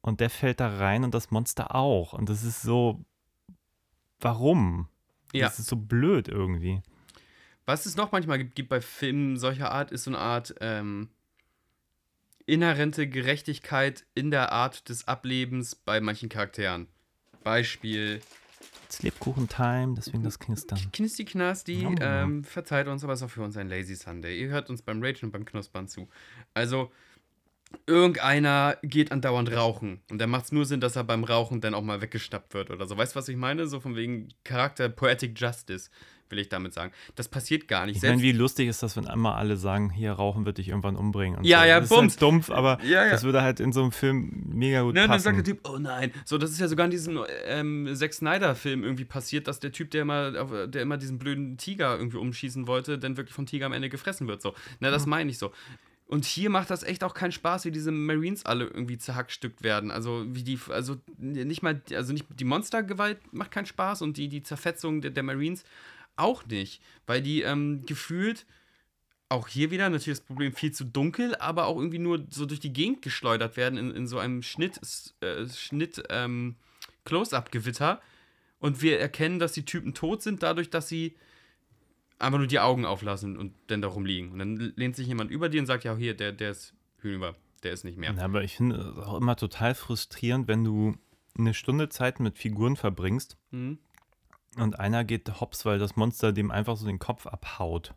und 0.00 0.20
der 0.20 0.30
fällt 0.30 0.60
da 0.60 0.78
rein 0.78 1.04
und 1.04 1.12
das 1.12 1.30
Monster 1.30 1.74
auch. 1.74 2.14
Und 2.14 2.28
das 2.28 2.42
ist 2.42 2.62
so. 2.62 3.04
Warum? 4.18 4.88
Ja. 5.32 5.46
Das 5.46 5.58
ist 5.58 5.66
so 5.66 5.76
blöd 5.76 6.28
irgendwie. 6.28 6.82
Was 7.66 7.86
es 7.86 7.96
noch 7.96 8.12
manchmal 8.12 8.38
gibt, 8.38 8.54
gibt 8.54 8.68
bei 8.68 8.80
Filmen 8.80 9.36
solcher 9.36 9.72
Art, 9.72 9.92
ist 9.92 10.04
so 10.04 10.10
eine 10.10 10.18
Art 10.18 10.54
ähm, 10.60 11.08
inhärente 12.46 13.08
Gerechtigkeit 13.08 14.04
in 14.14 14.30
der 14.30 14.52
Art 14.52 14.88
des 14.88 15.06
Ablebens 15.06 15.74
bei 15.74 16.00
manchen 16.00 16.28
Charakteren. 16.28 16.88
Beispiel 17.44 18.20
It's 18.92 19.02
Lebkuchen-Time, 19.02 19.94
deswegen 19.96 20.22
das 20.22 20.38
Knistern. 20.38 20.78
Knisti 20.92 21.24
Knasti, 21.24 21.86
Oh. 21.88 21.94
ähm, 22.02 22.44
verzeiht 22.44 22.88
uns, 22.88 23.02
aber 23.02 23.14
es 23.14 23.20
ist 23.20 23.26
auch 23.26 23.30
für 23.30 23.40
uns 23.42 23.56
ein 23.56 23.70
Lazy 23.70 23.94
Sunday. 23.94 24.38
Ihr 24.38 24.48
hört 24.48 24.68
uns 24.68 24.82
beim 24.82 25.02
Rage 25.02 25.24
und 25.24 25.32
beim 25.32 25.46
Knuspern 25.46 25.88
zu. 25.88 26.10
Also, 26.52 26.92
irgendeiner 27.86 28.76
geht 28.82 29.10
andauernd 29.10 29.50
rauchen. 29.50 30.02
Und 30.10 30.18
da 30.18 30.26
macht 30.26 30.44
es 30.44 30.52
nur 30.52 30.66
Sinn, 30.66 30.80
dass 30.82 30.96
er 30.96 31.04
beim 31.04 31.24
Rauchen 31.24 31.62
dann 31.62 31.72
auch 31.72 31.80
mal 31.80 32.02
weggeschnappt 32.02 32.52
wird 32.52 32.70
oder 32.70 32.86
so. 32.86 32.98
Weißt 32.98 33.14
du, 33.14 33.18
was 33.18 33.28
ich 33.28 33.36
meine? 33.36 33.66
So 33.66 33.80
von 33.80 33.96
wegen 33.96 34.28
Charakter 34.44 34.90
Poetic 34.90 35.40
Justice, 35.40 35.88
will 36.32 36.40
ich 36.40 36.48
damit 36.48 36.74
sagen. 36.74 36.92
Das 37.14 37.28
passiert 37.28 37.68
gar 37.68 37.86
nicht. 37.86 37.98
Ich 37.98 38.02
meine, 38.02 38.20
wie 38.20 38.32
lustig 38.32 38.66
ist 38.68 38.82
das, 38.82 38.96
wenn 38.96 39.06
einmal 39.06 39.34
alle 39.34 39.56
sagen, 39.56 39.90
hier 39.90 40.10
rauchen 40.12 40.44
wird 40.44 40.58
dich 40.58 40.68
irgendwann 40.70 40.96
umbringen. 40.96 41.38
Und 41.38 41.44
Ja, 41.44 41.60
so. 41.60 41.66
ja, 41.68 41.74
das 41.80 41.90
ist 41.90 41.96
bums. 41.96 42.12
halt 42.14 42.22
dumpf, 42.22 42.50
aber 42.50 42.82
Ja, 42.82 43.04
ja. 43.04 43.10
das 43.12 43.22
würde 43.22 43.42
halt 43.42 43.60
in 43.60 43.72
so 43.72 43.82
einem 43.82 43.92
Film 43.92 44.42
mega 44.52 44.82
gut 44.82 44.94
Ne, 44.94 45.02
dann 45.02 45.10
passen. 45.10 45.22
sagt 45.24 45.36
der 45.36 45.44
Typ, 45.44 45.60
oh 45.68 45.78
nein. 45.78 46.10
So, 46.24 46.38
das 46.38 46.50
ist 46.50 46.58
ja 46.58 46.66
sogar 46.66 46.86
in 46.86 46.90
diesem 46.90 47.20
ähm, 47.46 47.88
Zack 47.94 48.12
Snyder-Film 48.14 48.82
irgendwie 48.82 49.04
passiert, 49.04 49.46
dass 49.46 49.60
der 49.60 49.70
Typ, 49.70 49.90
der 49.92 50.02
immer, 50.02 50.66
der 50.66 50.82
immer 50.82 50.96
diesen 50.96 51.18
blöden 51.18 51.56
Tiger 51.58 51.96
irgendwie 51.96 52.16
umschießen 52.16 52.66
wollte, 52.66 52.98
dann 52.98 53.16
wirklich 53.16 53.34
vom 53.34 53.46
Tiger 53.46 53.66
am 53.66 53.72
Ende 53.72 53.88
gefressen 53.88 54.26
wird. 54.26 54.42
So. 54.42 54.54
Na, 54.80 54.90
das 54.90 55.06
meine 55.06 55.30
ich 55.30 55.38
so. 55.38 55.52
Und 56.08 56.26
hier 56.26 56.50
macht 56.50 56.68
das 56.68 56.82
echt 56.82 57.04
auch 57.04 57.14
keinen 57.14 57.32
Spaß, 57.32 57.64
wie 57.64 57.70
diese 57.70 57.90
Marines 57.90 58.44
alle 58.44 58.64
irgendwie 58.66 58.98
zerhackstückt 58.98 59.62
werden. 59.62 59.90
Also 59.90 60.26
wie 60.28 60.42
die, 60.42 60.58
also 60.68 60.96
nicht 61.16 61.62
mal, 61.62 61.80
also 61.94 62.12
nicht 62.12 62.26
die 62.38 62.44
Monstergewalt 62.44 63.18
macht 63.32 63.50
keinen 63.50 63.64
Spaß 63.64 64.02
und 64.02 64.18
die, 64.18 64.28
die 64.28 64.42
Zerfetzung 64.42 65.00
der, 65.00 65.10
der 65.10 65.22
Marines 65.22 65.64
auch 66.16 66.46
nicht. 66.46 66.82
Weil 67.06 67.22
die 67.22 67.42
ähm, 67.42 67.84
gefühlt 67.86 68.46
auch 69.28 69.48
hier 69.48 69.70
wieder 69.70 69.88
natürlich 69.88 70.18
das 70.18 70.26
Problem 70.26 70.52
viel 70.52 70.72
zu 70.72 70.84
dunkel, 70.84 71.34
aber 71.36 71.66
auch 71.66 71.76
irgendwie 71.76 71.98
nur 71.98 72.26
so 72.28 72.44
durch 72.44 72.60
die 72.60 72.72
Gegend 72.72 73.00
geschleudert 73.02 73.56
werden 73.56 73.78
in, 73.78 73.90
in 73.90 74.06
so 74.06 74.18
einem 74.18 74.42
Schnitt, 74.42 74.78
äh, 75.20 75.48
Schnitt 75.48 76.02
ähm, 76.10 76.56
Close-up-Gewitter. 77.04 78.00
Und 78.58 78.82
wir 78.82 79.00
erkennen, 79.00 79.38
dass 79.38 79.52
die 79.52 79.64
Typen 79.64 79.94
tot 79.94 80.22
sind, 80.22 80.42
dadurch, 80.42 80.70
dass 80.70 80.88
sie 80.88 81.16
einfach 82.18 82.38
nur 82.38 82.46
die 82.46 82.60
Augen 82.60 82.84
auflassen 82.84 83.36
und 83.36 83.54
dann 83.66 83.82
da 83.82 83.88
rumliegen. 83.88 84.32
Und 84.32 84.38
dann 84.38 84.72
lehnt 84.76 84.96
sich 84.96 85.08
jemand 85.08 85.30
über 85.30 85.48
dir 85.48 85.60
und 85.60 85.66
sagt, 85.66 85.84
ja, 85.84 85.96
hier, 85.96 86.14
der, 86.14 86.32
der 86.32 86.52
ist 86.52 86.74
hinüber, 87.00 87.34
der 87.62 87.72
ist 87.72 87.84
nicht 87.84 87.98
mehr. 87.98 88.12
Ja, 88.12 88.22
aber 88.22 88.44
ich 88.44 88.56
finde 88.56 88.76
es 88.76 88.98
auch 88.98 89.16
immer 89.16 89.36
total 89.36 89.74
frustrierend, 89.74 90.46
wenn 90.46 90.62
du 90.62 90.94
eine 91.36 91.54
Stunde 91.54 91.88
Zeit 91.88 92.20
mit 92.20 92.38
Figuren 92.38 92.76
verbringst 92.76 93.36
Mhm. 93.50 93.78
Und 94.56 94.78
einer 94.78 95.04
geht 95.04 95.40
hops, 95.40 95.64
weil 95.64 95.78
das 95.78 95.96
Monster 95.96 96.32
dem 96.32 96.50
einfach 96.50 96.76
so 96.76 96.86
den 96.86 96.98
Kopf 96.98 97.26
abhaut. 97.26 97.94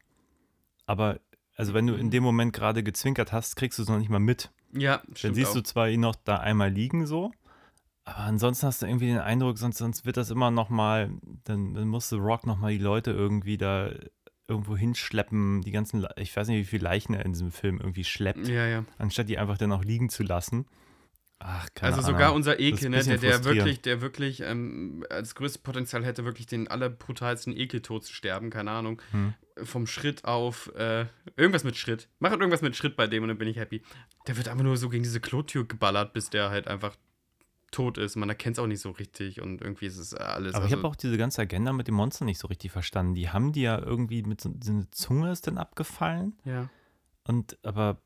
Aber, 0.85 1.19
also 1.55 1.73
wenn 1.73 1.87
du 1.87 1.95
in 1.95 2.11
dem 2.11 2.23
Moment 2.23 2.53
gerade 2.53 2.83
gezwinkert 2.83 3.31
hast, 3.33 3.55
kriegst 3.55 3.79
du 3.79 3.83
es 3.83 3.89
noch 3.89 3.97
nicht 3.97 4.09
mal 4.09 4.19
mit. 4.19 4.51
Ja, 4.71 4.97
Dann 5.05 5.15
stimmt 5.15 5.35
siehst 5.35 5.51
auch. 5.51 5.55
du 5.55 5.63
zwar 5.63 5.89
ihn 5.89 6.01
noch 6.01 6.15
da 6.15 6.37
einmal 6.37 6.69
liegen 6.69 7.05
so, 7.05 7.31
aber 8.03 8.19
ansonsten 8.19 8.67
hast 8.67 8.81
du 8.81 8.85
irgendwie 8.85 9.07
den 9.07 9.17
Eindruck, 9.19 9.57
sonst, 9.57 9.77
sonst 9.79 10.05
wird 10.05 10.17
das 10.17 10.29
immer 10.29 10.51
noch 10.51 10.69
mal, 10.69 11.09
dann, 11.45 11.73
dann 11.73 11.87
muss 11.87 12.09
The 12.09 12.17
Rock 12.17 12.45
noch 12.45 12.57
mal 12.59 12.71
die 12.71 12.77
Leute 12.77 13.11
irgendwie 13.11 13.57
da 13.57 13.91
irgendwo 14.47 14.77
hinschleppen, 14.77 15.61
die 15.61 15.71
ganzen, 15.71 16.05
ich 16.17 16.35
weiß 16.35 16.47
nicht, 16.49 16.59
wie 16.59 16.65
viele 16.69 16.83
Leichen 16.83 17.15
er 17.15 17.25
in 17.25 17.33
diesem 17.33 17.51
Film 17.51 17.79
irgendwie 17.79 18.03
schleppt, 18.03 18.47
Ja, 18.47 18.67
ja. 18.67 18.85
anstatt 18.99 19.27
die 19.27 19.39
einfach 19.39 19.57
dann 19.57 19.71
auch 19.71 19.83
liegen 19.83 20.09
zu 20.09 20.21
lassen. 20.21 20.67
Ach, 21.47 21.67
keine 21.75 21.93
Also 21.93 22.07
Ahnung. 22.07 22.17
sogar 22.17 22.33
unser 22.33 22.51
Das 22.53 22.59
ist 22.59 22.65
Ekel, 22.65 22.89
ne, 22.89 23.03
der, 23.03 23.17
der 23.19 23.43
wirklich, 23.43 23.81
der 23.81 24.01
wirklich 24.01 24.41
ähm, 24.41 25.05
als 25.11 25.35
größtes 25.35 25.59
Potenzial 25.59 26.03
hätte, 26.03 26.25
wirklich 26.25 26.47
den 26.47 26.67
allerbrutalsten 26.67 27.55
Ekeltod 27.55 28.03
zu 28.03 28.13
sterben, 28.13 28.49
keine 28.49 28.71
Ahnung. 28.71 28.99
Hm. 29.11 29.35
Vom 29.63 29.85
Schritt 29.85 30.25
auf 30.25 30.73
äh, 30.75 31.05
irgendwas 31.37 31.63
mit 31.63 31.77
Schritt. 31.77 32.09
Mach 32.17 32.31
halt 32.31 32.41
irgendwas 32.41 32.63
mit 32.63 32.75
Schritt 32.75 32.95
bei 32.95 33.05
dem 33.05 33.21
und 33.21 33.29
dann 33.29 33.37
bin 33.37 33.47
ich 33.47 33.57
happy. 33.57 33.83
Der 34.27 34.37
wird 34.37 34.47
einfach 34.47 34.63
nur 34.63 34.75
so 34.75 34.89
gegen 34.89 35.03
diese 35.03 35.19
Klotür 35.19 35.67
geballert, 35.67 36.13
bis 36.13 36.31
der 36.31 36.49
halt 36.49 36.67
einfach 36.67 36.95
tot 37.69 37.99
ist. 37.99 38.15
Man 38.15 38.29
erkennt 38.29 38.57
es 38.57 38.63
auch 38.63 38.67
nicht 38.67 38.81
so 38.81 38.89
richtig 38.89 39.39
und 39.39 39.61
irgendwie 39.61 39.85
ist 39.85 39.97
es 39.97 40.15
alles. 40.15 40.55
Aber 40.55 40.65
ich 40.65 40.71
also, 40.71 40.83
habe 40.83 40.87
auch 40.87 40.95
diese 40.95 41.17
ganze 41.17 41.43
Agenda 41.43 41.73
mit 41.73 41.87
dem 41.87 41.95
Monster 41.95 42.25
nicht 42.25 42.39
so 42.39 42.47
richtig 42.47 42.71
verstanden. 42.71 43.13
Die 43.13 43.29
haben 43.29 43.51
die 43.51 43.61
ja 43.61 43.77
irgendwie 43.77 44.23
mit 44.23 44.41
so, 44.41 44.51
so 44.63 44.71
eine 44.71 44.89
Zunge 44.89 45.31
ist 45.31 45.45
dann 45.45 45.59
abgefallen 45.59 46.33
ja. 46.43 46.69
und 47.23 47.59
aber 47.63 48.01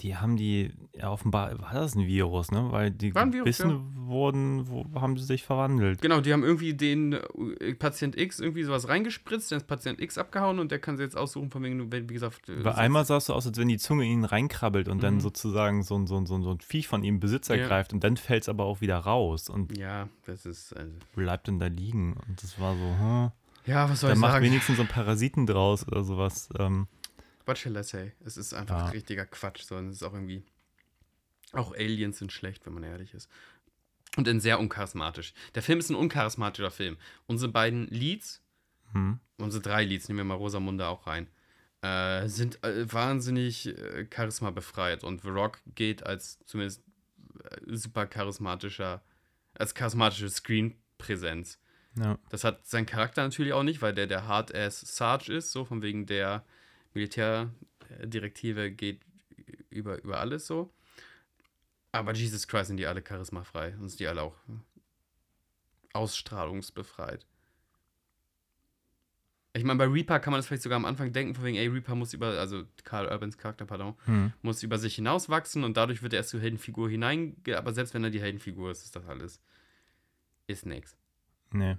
die 0.00 0.16
haben 0.16 0.36
die, 0.36 0.72
ja 0.94 1.10
offenbar 1.10 1.58
war 1.60 1.74
das 1.74 1.94
ein 1.94 2.06
Virus, 2.06 2.50
ne? 2.50 2.68
Weil 2.70 2.90
die 2.90 3.14
Virus, 3.14 3.30
gebissen 3.32 3.80
wurden, 4.06 4.66
wo 4.68 4.84
haben 4.98 5.16
sie 5.18 5.24
sich 5.24 5.44
verwandelt. 5.44 6.00
Genau, 6.00 6.20
die 6.20 6.32
haben 6.32 6.42
irgendwie 6.42 6.74
den 6.74 7.12
äh, 7.60 7.74
Patient 7.74 8.16
X 8.18 8.40
irgendwie 8.40 8.62
sowas 8.64 8.88
reingespritzt, 8.88 9.52
dann 9.52 9.58
ist 9.58 9.66
Patient 9.66 10.00
X 10.00 10.16
abgehauen 10.18 10.58
und 10.58 10.70
der 10.70 10.78
kann 10.78 10.96
sie 10.96 11.02
jetzt 11.02 11.16
aussuchen, 11.16 11.50
von 11.50 11.62
wegen, 11.62 11.92
wie 11.92 12.06
gesagt. 12.06 12.48
äh, 12.48 12.64
Weil 12.64 12.72
einmal 12.74 13.04
sah 13.04 13.18
es 13.18 13.26
so 13.26 13.34
aus, 13.34 13.46
als 13.46 13.58
wenn 13.58 13.68
die 13.68 13.78
Zunge 13.78 14.04
in 14.04 14.10
ihn 14.10 14.24
reinkrabbelt 14.24 14.88
und 14.88 15.02
dann 15.02 15.16
Mhm. 15.16 15.20
sozusagen 15.20 15.82
so, 15.82 15.96
ein- 15.96 16.06
so, 16.06 16.16
ein- 16.16 16.26
so, 16.26 16.34
ein- 16.34 16.42
so 16.42 16.50
ein 16.50 16.60
Viech 16.60 16.88
von 16.88 17.04
ihm 17.04 17.20
Besitz 17.20 17.48
Ja. 17.48 17.56
ergreift 17.56 17.92
und 17.92 18.02
dann 18.02 18.16
fällt 18.16 18.42
es 18.44 18.48
aber 18.48 18.64
auch 18.64 18.80
wieder 18.80 18.96
raus 18.98 19.48
und 19.48 19.76
Ja, 19.76 20.08
das 20.26 20.46
ist. 20.46 20.72
Also, 20.76 20.92
bleibt 21.14 21.46
dann 21.48 21.58
da 21.58 21.66
liegen. 21.66 22.14
Und 22.26 22.42
das 22.42 22.58
war 22.58 22.74
so, 22.74 22.80
hm. 22.98 23.30
ja, 23.66 23.88
was 23.90 24.00
soll 24.00 24.08
Da 24.10 24.14
ich 24.14 24.20
macht 24.20 24.32
sagen? 24.32 24.44
wenigstens 24.46 24.76
so 24.78 24.82
ein 24.82 24.88
Parasiten 24.88 25.46
draus 25.46 25.86
oder 25.86 26.02
sowas. 26.04 26.48
Ähm, 26.58 26.86
What 27.50 27.58
shall 27.58 27.76
I 27.76 27.82
say? 27.82 28.12
Es 28.24 28.36
ist 28.36 28.54
einfach 28.54 28.78
Ja. 28.78 28.88
richtiger 28.90 29.26
Quatsch, 29.26 29.62
sondern 29.62 29.88
es 29.88 29.96
ist 29.96 30.02
auch 30.04 30.14
irgendwie. 30.14 30.44
Auch 31.50 31.74
Aliens 31.74 32.18
sind 32.18 32.30
schlecht, 32.30 32.64
wenn 32.64 32.74
man 32.74 32.84
ehrlich 32.84 33.12
ist. 33.12 33.28
Und 34.16 34.28
dann 34.28 34.38
sehr 34.38 34.60
uncharismatisch. 34.60 35.34
Der 35.56 35.62
Film 35.64 35.80
ist 35.80 35.90
ein 35.90 35.96
uncharismatischer 35.96 36.70
Film. 36.70 36.96
Unsere 37.26 37.50
beiden 37.50 37.88
Leads, 37.88 38.40
hm. 38.92 39.18
unsere 39.38 39.60
drei 39.60 39.84
Leads, 39.84 40.08
nehmen 40.08 40.18
wir 40.18 40.24
mal 40.26 40.34
Rosamunde 40.34 40.86
auch 40.86 41.08
rein, 41.08 41.26
äh, 41.82 42.28
sind 42.28 42.62
äh, 42.62 42.92
wahnsinnig 42.92 43.66
äh, 43.66 44.06
charisma 44.14 44.50
befreit. 44.52 45.02
Und 45.02 45.22
The 45.22 45.30
Rock 45.30 45.58
geht 45.74 46.06
als 46.06 46.38
zumindest 46.46 46.84
äh, 47.42 47.76
super 47.76 48.06
charismatischer, 48.06 49.02
als 49.54 49.74
charismatische 49.74 50.30
Screen-Präsenz. 50.30 51.58
Ja. 51.96 52.16
Das 52.28 52.44
hat 52.44 52.64
sein 52.64 52.86
Charakter 52.86 53.24
natürlich 53.24 53.54
auch 53.54 53.64
nicht, 53.64 53.82
weil 53.82 53.92
der 53.92 54.06
der 54.06 54.28
Hard-Ass 54.28 54.82
Sarge 54.82 55.34
ist, 55.34 55.50
so 55.50 55.64
von 55.64 55.82
wegen 55.82 56.06
der 56.06 56.44
Militärdirektive 56.94 58.70
geht 58.72 59.00
über, 59.70 60.02
über 60.02 60.20
alles 60.20 60.46
so. 60.46 60.72
Aber 61.92 62.14
Jesus 62.14 62.46
Christ 62.46 62.68
sind 62.68 62.76
die 62.76 62.86
alle 62.86 63.02
charismafrei 63.02 63.74
und 63.76 63.88
sind 63.88 64.00
die 64.00 64.06
alle 64.06 64.22
auch 64.22 64.36
ausstrahlungsbefreit. 65.92 67.26
Ich 69.52 69.64
meine, 69.64 69.78
bei 69.78 69.86
Reaper 69.86 70.20
kann 70.20 70.30
man 70.30 70.38
das 70.38 70.46
vielleicht 70.46 70.62
sogar 70.62 70.76
am 70.76 70.84
Anfang 70.84 71.12
denken, 71.12 71.34
von 71.34 71.44
wegen, 71.44 71.56
ey, 71.56 71.66
Reaper 71.66 71.96
muss 71.96 72.12
über, 72.14 72.38
also 72.38 72.62
Carl 72.84 73.08
Urbans 73.08 73.36
Charakter, 73.36 73.66
pardon, 73.66 73.96
Hm. 74.04 74.32
muss 74.42 74.62
über 74.62 74.78
sich 74.78 74.94
hinauswachsen 74.94 75.64
und 75.64 75.76
dadurch 75.76 76.02
wird 76.02 76.12
er 76.12 76.18
erst 76.18 76.30
zur 76.30 76.40
Heldenfigur 76.40 76.88
hinein, 76.88 77.36
aber 77.56 77.72
selbst 77.72 77.92
wenn 77.92 78.04
er 78.04 78.10
die 78.10 78.20
Heldenfigur 78.20 78.70
ist, 78.70 78.84
ist 78.84 78.94
das 78.94 79.06
alles, 79.06 79.40
ist 80.46 80.66
nix. 80.66 80.96
Nee. 81.50 81.78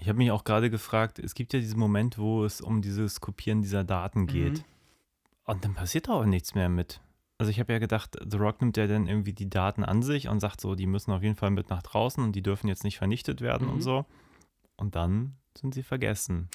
Ich 0.00 0.08
habe 0.08 0.18
mich 0.18 0.30
auch 0.30 0.44
gerade 0.44 0.70
gefragt, 0.70 1.18
es 1.18 1.34
gibt 1.34 1.52
ja 1.52 1.60
diesen 1.60 1.78
Moment, 1.78 2.18
wo 2.18 2.44
es 2.44 2.60
um 2.60 2.82
dieses 2.82 3.20
Kopieren 3.20 3.62
dieser 3.62 3.84
Daten 3.84 4.26
geht. 4.26 4.58
Mhm. 4.58 4.64
Und 5.44 5.64
dann 5.64 5.74
passiert 5.74 6.08
auch 6.08 6.24
nichts 6.24 6.54
mehr 6.54 6.68
mit. 6.68 7.00
Also 7.38 7.50
ich 7.50 7.60
habe 7.60 7.72
ja 7.72 7.78
gedacht, 7.78 8.16
The 8.28 8.36
Rock 8.36 8.60
nimmt 8.60 8.76
ja 8.76 8.86
dann 8.86 9.06
irgendwie 9.06 9.32
die 9.32 9.48
Daten 9.48 9.84
an 9.84 10.02
sich 10.02 10.28
und 10.28 10.40
sagt 10.40 10.60
so, 10.60 10.74
die 10.74 10.86
müssen 10.86 11.12
auf 11.12 11.22
jeden 11.22 11.36
Fall 11.36 11.50
mit 11.50 11.70
nach 11.70 11.82
draußen 11.82 12.22
und 12.22 12.32
die 12.34 12.42
dürfen 12.42 12.68
jetzt 12.68 12.84
nicht 12.84 12.98
vernichtet 12.98 13.40
werden 13.40 13.68
Mhm. 13.68 13.74
und 13.74 13.80
so. 13.82 14.04
Und 14.76 14.94
dann 14.96 15.36
sind 15.56 15.74
sie 15.74 15.82
vergessen. 15.82 16.48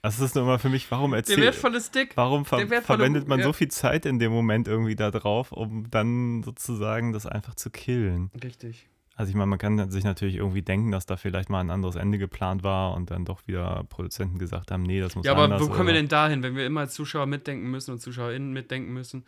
Das 0.00 0.20
ist 0.20 0.34
nur 0.34 0.44
immer 0.44 0.58
für 0.58 0.68
mich, 0.68 0.90
warum 0.90 1.10
Der 1.10 1.18
erzählt, 1.18 1.40
wertvolle 1.40 1.80
Stick. 1.80 2.16
warum 2.16 2.44
ver 2.44 2.64
der 2.64 2.82
verwendet 2.82 3.26
man 3.28 3.40
ja. 3.40 3.44
so 3.44 3.52
viel 3.52 3.68
Zeit 3.68 4.06
in 4.06 4.18
dem 4.18 4.30
Moment 4.32 4.68
irgendwie 4.68 4.94
da 4.94 5.10
drauf, 5.10 5.52
um 5.52 5.90
dann 5.90 6.42
sozusagen 6.42 7.12
das 7.12 7.26
einfach 7.26 7.54
zu 7.54 7.70
killen? 7.70 8.30
Richtig. 8.42 8.88
Also 9.14 9.28
ich 9.30 9.36
meine, 9.36 9.46
man 9.48 9.58
kann 9.58 9.90
sich 9.90 10.04
natürlich 10.04 10.36
irgendwie 10.36 10.62
denken, 10.62 10.90
dass 10.90 11.04
da 11.06 11.16
vielleicht 11.16 11.50
mal 11.50 11.60
ein 11.60 11.70
anderes 11.70 11.96
Ende 11.96 12.16
geplant 12.18 12.62
war 12.62 12.94
und 12.94 13.10
dann 13.10 13.24
doch 13.26 13.46
wieder 13.46 13.84
Produzenten 13.90 14.38
gesagt 14.38 14.70
haben, 14.70 14.82
nee, 14.82 15.00
das 15.00 15.14
muss 15.14 15.26
Ja, 15.26 15.32
aber 15.32 15.42
anders. 15.42 15.60
wo 15.60 15.66
kommen 15.66 15.80
wir 15.80 15.84
oder- 15.92 15.92
denn 15.94 16.08
dahin, 16.08 16.42
wenn 16.42 16.56
wir 16.56 16.64
immer 16.66 16.80
als 16.80 16.94
Zuschauer 16.94 17.26
mitdenken 17.26 17.70
müssen 17.70 17.92
und 17.92 17.98
ZuschauerInnen 18.00 18.52
mitdenken 18.52 18.92
müssen? 18.92 19.24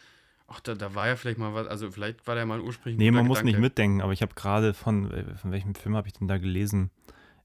Ach, 0.47 0.61
da, 0.61 0.74
da 0.74 0.95
war 0.95 1.07
ja 1.09 1.16
vielleicht 1.16 1.39
mal 1.39 1.55
was, 1.55 1.66
also 1.66 1.91
vielleicht 1.91 2.26
war 2.26 2.35
da 2.35 2.45
mal 2.47 2.59
ein 2.59 2.64
ursprünglich 2.64 2.99
Nee, 2.99 3.11
man 3.11 3.26
muss 3.26 3.39
nicht 3.43 3.53
Gedanke. 3.57 3.61
mitdenken, 3.61 4.01
aber 4.03 4.12
ich 4.12 4.22
habe 4.22 4.35
gerade 4.35 4.74
von, 4.74 5.11
äh, 5.11 5.35
von 5.37 5.53
welchem 5.53 5.74
Film 5.74 5.97
habe 5.97 6.07
ich 6.07 6.14
denn 6.14 6.28
da 6.28 6.39
gelesen? 6.39 6.91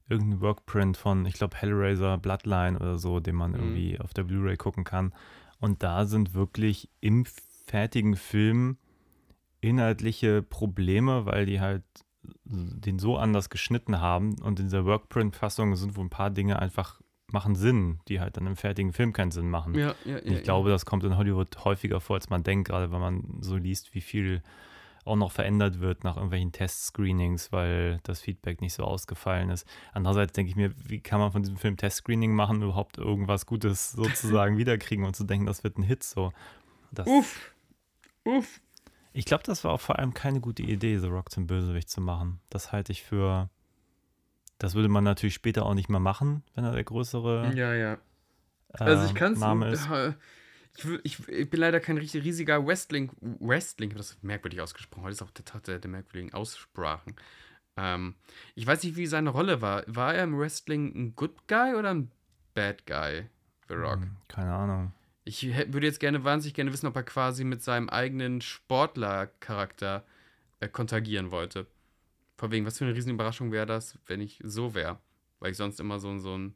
Irgendein 0.08 0.40
Workprint 0.40 0.96
von, 0.96 1.24
ich 1.26 1.34
glaube, 1.34 1.56
Hellraiser 1.56 2.18
Bloodline 2.18 2.78
oder 2.78 2.98
so, 2.98 3.20
den 3.20 3.36
man 3.36 3.52
Mhm. 3.52 3.56
irgendwie 3.58 4.00
auf 4.00 4.12
der 4.12 4.24
Blu-ray 4.24 4.56
gucken 4.56 4.84
kann. 4.84 5.12
Und 5.60 5.82
da 5.82 6.04
sind 6.06 6.34
wirklich 6.34 6.88
im 7.00 7.24
fertigen 7.66 8.16
Film 8.16 8.76
inhaltliche 9.60 10.42
Probleme, 10.42 11.26
weil 11.26 11.46
die 11.46 11.60
halt 11.60 11.82
den 12.44 12.98
so 12.98 13.16
anders 13.16 13.50
geschnitten 13.50 14.00
haben. 14.00 14.38
Und 14.40 14.58
in 14.60 14.66
dieser 14.66 14.84
Workprint-Fassung 14.84 15.76
sind 15.76 15.96
wohl 15.96 16.04
ein 16.04 16.10
paar 16.10 16.30
Dinge 16.30 16.58
einfach 16.58 17.00
machen 17.32 17.54
Sinn, 17.54 18.00
die 18.08 18.20
halt 18.20 18.36
dann 18.36 18.46
im 18.46 18.56
fertigen 18.56 18.92
Film 18.92 19.12
keinen 19.12 19.30
Sinn 19.30 19.50
machen. 19.50 19.74
Ja, 19.74 19.94
ja, 20.04 20.16
ja. 20.16 20.18
Ich 20.24 20.42
glaube, 20.42 20.70
das 20.70 20.84
kommt 20.84 21.04
in 21.04 21.16
Hollywood 21.16 21.64
häufiger 21.64 22.00
vor, 22.00 22.16
als 22.16 22.28
man 22.28 22.42
denkt, 22.42 22.68
gerade 22.68 22.90
wenn 22.90 23.00
man 23.00 23.38
so 23.40 23.56
liest, 23.56 23.94
wie 23.94 24.00
viel 24.00 24.42
auch 25.04 25.16
noch 25.16 25.32
verändert 25.32 25.80
wird 25.80 26.04
nach 26.04 26.16
irgendwelchen 26.16 26.52
Testscreenings, 26.52 27.52
weil 27.52 28.00
das 28.02 28.20
Feedback 28.20 28.60
nicht 28.60 28.74
so 28.74 28.84
ausgefallen 28.84 29.50
ist. 29.50 29.66
Andererseits 29.92 30.32
denke 30.32 30.50
ich 30.50 30.56
mir, 30.56 30.74
wie 30.76 31.00
kann 31.00 31.20
man 31.20 31.32
von 31.32 31.42
diesem 31.42 31.56
Film 31.56 31.76
Testscreening 31.76 32.34
machen, 32.34 32.56
und 32.56 32.62
überhaupt 32.64 32.98
irgendwas 32.98 33.46
Gutes 33.46 33.92
sozusagen 33.92 34.56
wiederkriegen 34.58 35.04
und 35.04 35.16
zu 35.16 35.24
denken, 35.24 35.46
das 35.46 35.64
wird 35.64 35.78
ein 35.78 35.82
Hit 35.82 36.02
so. 36.02 36.32
Das, 36.90 37.06
Uff. 37.06 37.54
Uff. 38.24 38.60
Ich 39.12 39.24
glaube, 39.24 39.42
das 39.44 39.64
war 39.64 39.72
auch 39.72 39.80
vor 39.80 39.98
allem 39.98 40.14
keine 40.14 40.40
gute 40.40 40.62
Idee, 40.62 40.98
The 40.98 41.08
Rock 41.08 41.30
zum 41.30 41.46
Bösewicht 41.46 41.90
zu 41.90 42.00
machen. 42.00 42.40
Das 42.48 42.72
halte 42.72 42.92
ich 42.92 43.02
für. 43.02 43.50
Das 44.58 44.74
würde 44.74 44.88
man 44.88 45.04
natürlich 45.04 45.34
später 45.34 45.64
auch 45.64 45.74
nicht 45.74 45.88
mehr 45.88 46.00
machen, 46.00 46.42
wenn 46.54 46.64
er 46.64 46.72
der 46.72 46.84
größere 46.84 47.52
Ja, 47.54 47.74
ja. 47.74 47.94
äh, 47.94 47.98
Also 48.84 49.06
ich 49.06 49.14
kann 49.14 49.32
es. 49.32 49.88
Ich, 51.02 51.28
ich, 51.28 51.50
bin 51.50 51.60
leider 51.60 51.80
kein 51.80 51.98
richtig 51.98 52.24
riesiger 52.24 52.64
Wrestling. 52.64 53.10
Wrestling, 53.20 53.90
das 53.96 54.12
ist 54.12 54.22
merkwürdig 54.22 54.60
ausgesprochen. 54.60 55.02
Heute 55.02 55.12
ist 55.12 55.22
auch 55.22 55.30
der 55.30 55.44
Tag 55.44 55.64
der, 55.64 55.78
der 55.78 55.90
merkwürdigen 55.90 56.32
Aussprachen. 56.32 57.16
Ähm, 57.76 58.14
ich 58.54 58.66
weiß 58.66 58.82
nicht, 58.84 58.96
wie 58.96 59.06
seine 59.06 59.30
Rolle 59.30 59.60
war. 59.60 59.82
War 59.86 60.14
er 60.14 60.24
im 60.24 60.38
Wrestling 60.38 60.94
ein 60.94 61.16
Good 61.16 61.48
Guy 61.48 61.74
oder 61.74 61.90
ein 61.90 62.10
Bad 62.54 62.86
Guy? 62.86 63.26
The 63.68 63.74
Rock. 63.74 64.00
Hm, 64.02 64.16
Keine 64.28 64.52
Ahnung. 64.52 64.92
Ich 65.30 65.46
würde 65.72 65.86
jetzt 65.86 66.00
gerne 66.00 66.24
wahnsinnig 66.24 66.54
gerne 66.54 66.72
wissen, 66.72 66.88
ob 66.88 66.96
er 66.96 67.04
quasi 67.04 67.44
mit 67.44 67.62
seinem 67.62 67.88
eigenen 67.88 68.40
Sportlercharakter 68.40 70.04
äh, 70.58 70.66
kontagieren 70.66 71.30
wollte. 71.30 71.68
Von 72.36 72.50
wegen, 72.50 72.66
was 72.66 72.78
für 72.78 72.84
eine 72.84 72.96
Riesenüberraschung 72.96 73.52
wäre 73.52 73.64
das, 73.66 73.96
wenn 74.06 74.20
ich 74.20 74.40
so 74.42 74.74
wäre. 74.74 74.98
Weil 75.38 75.52
ich 75.52 75.56
sonst 75.56 75.78
immer 75.78 76.00
so, 76.00 76.18
so 76.18 76.36
ein 76.36 76.54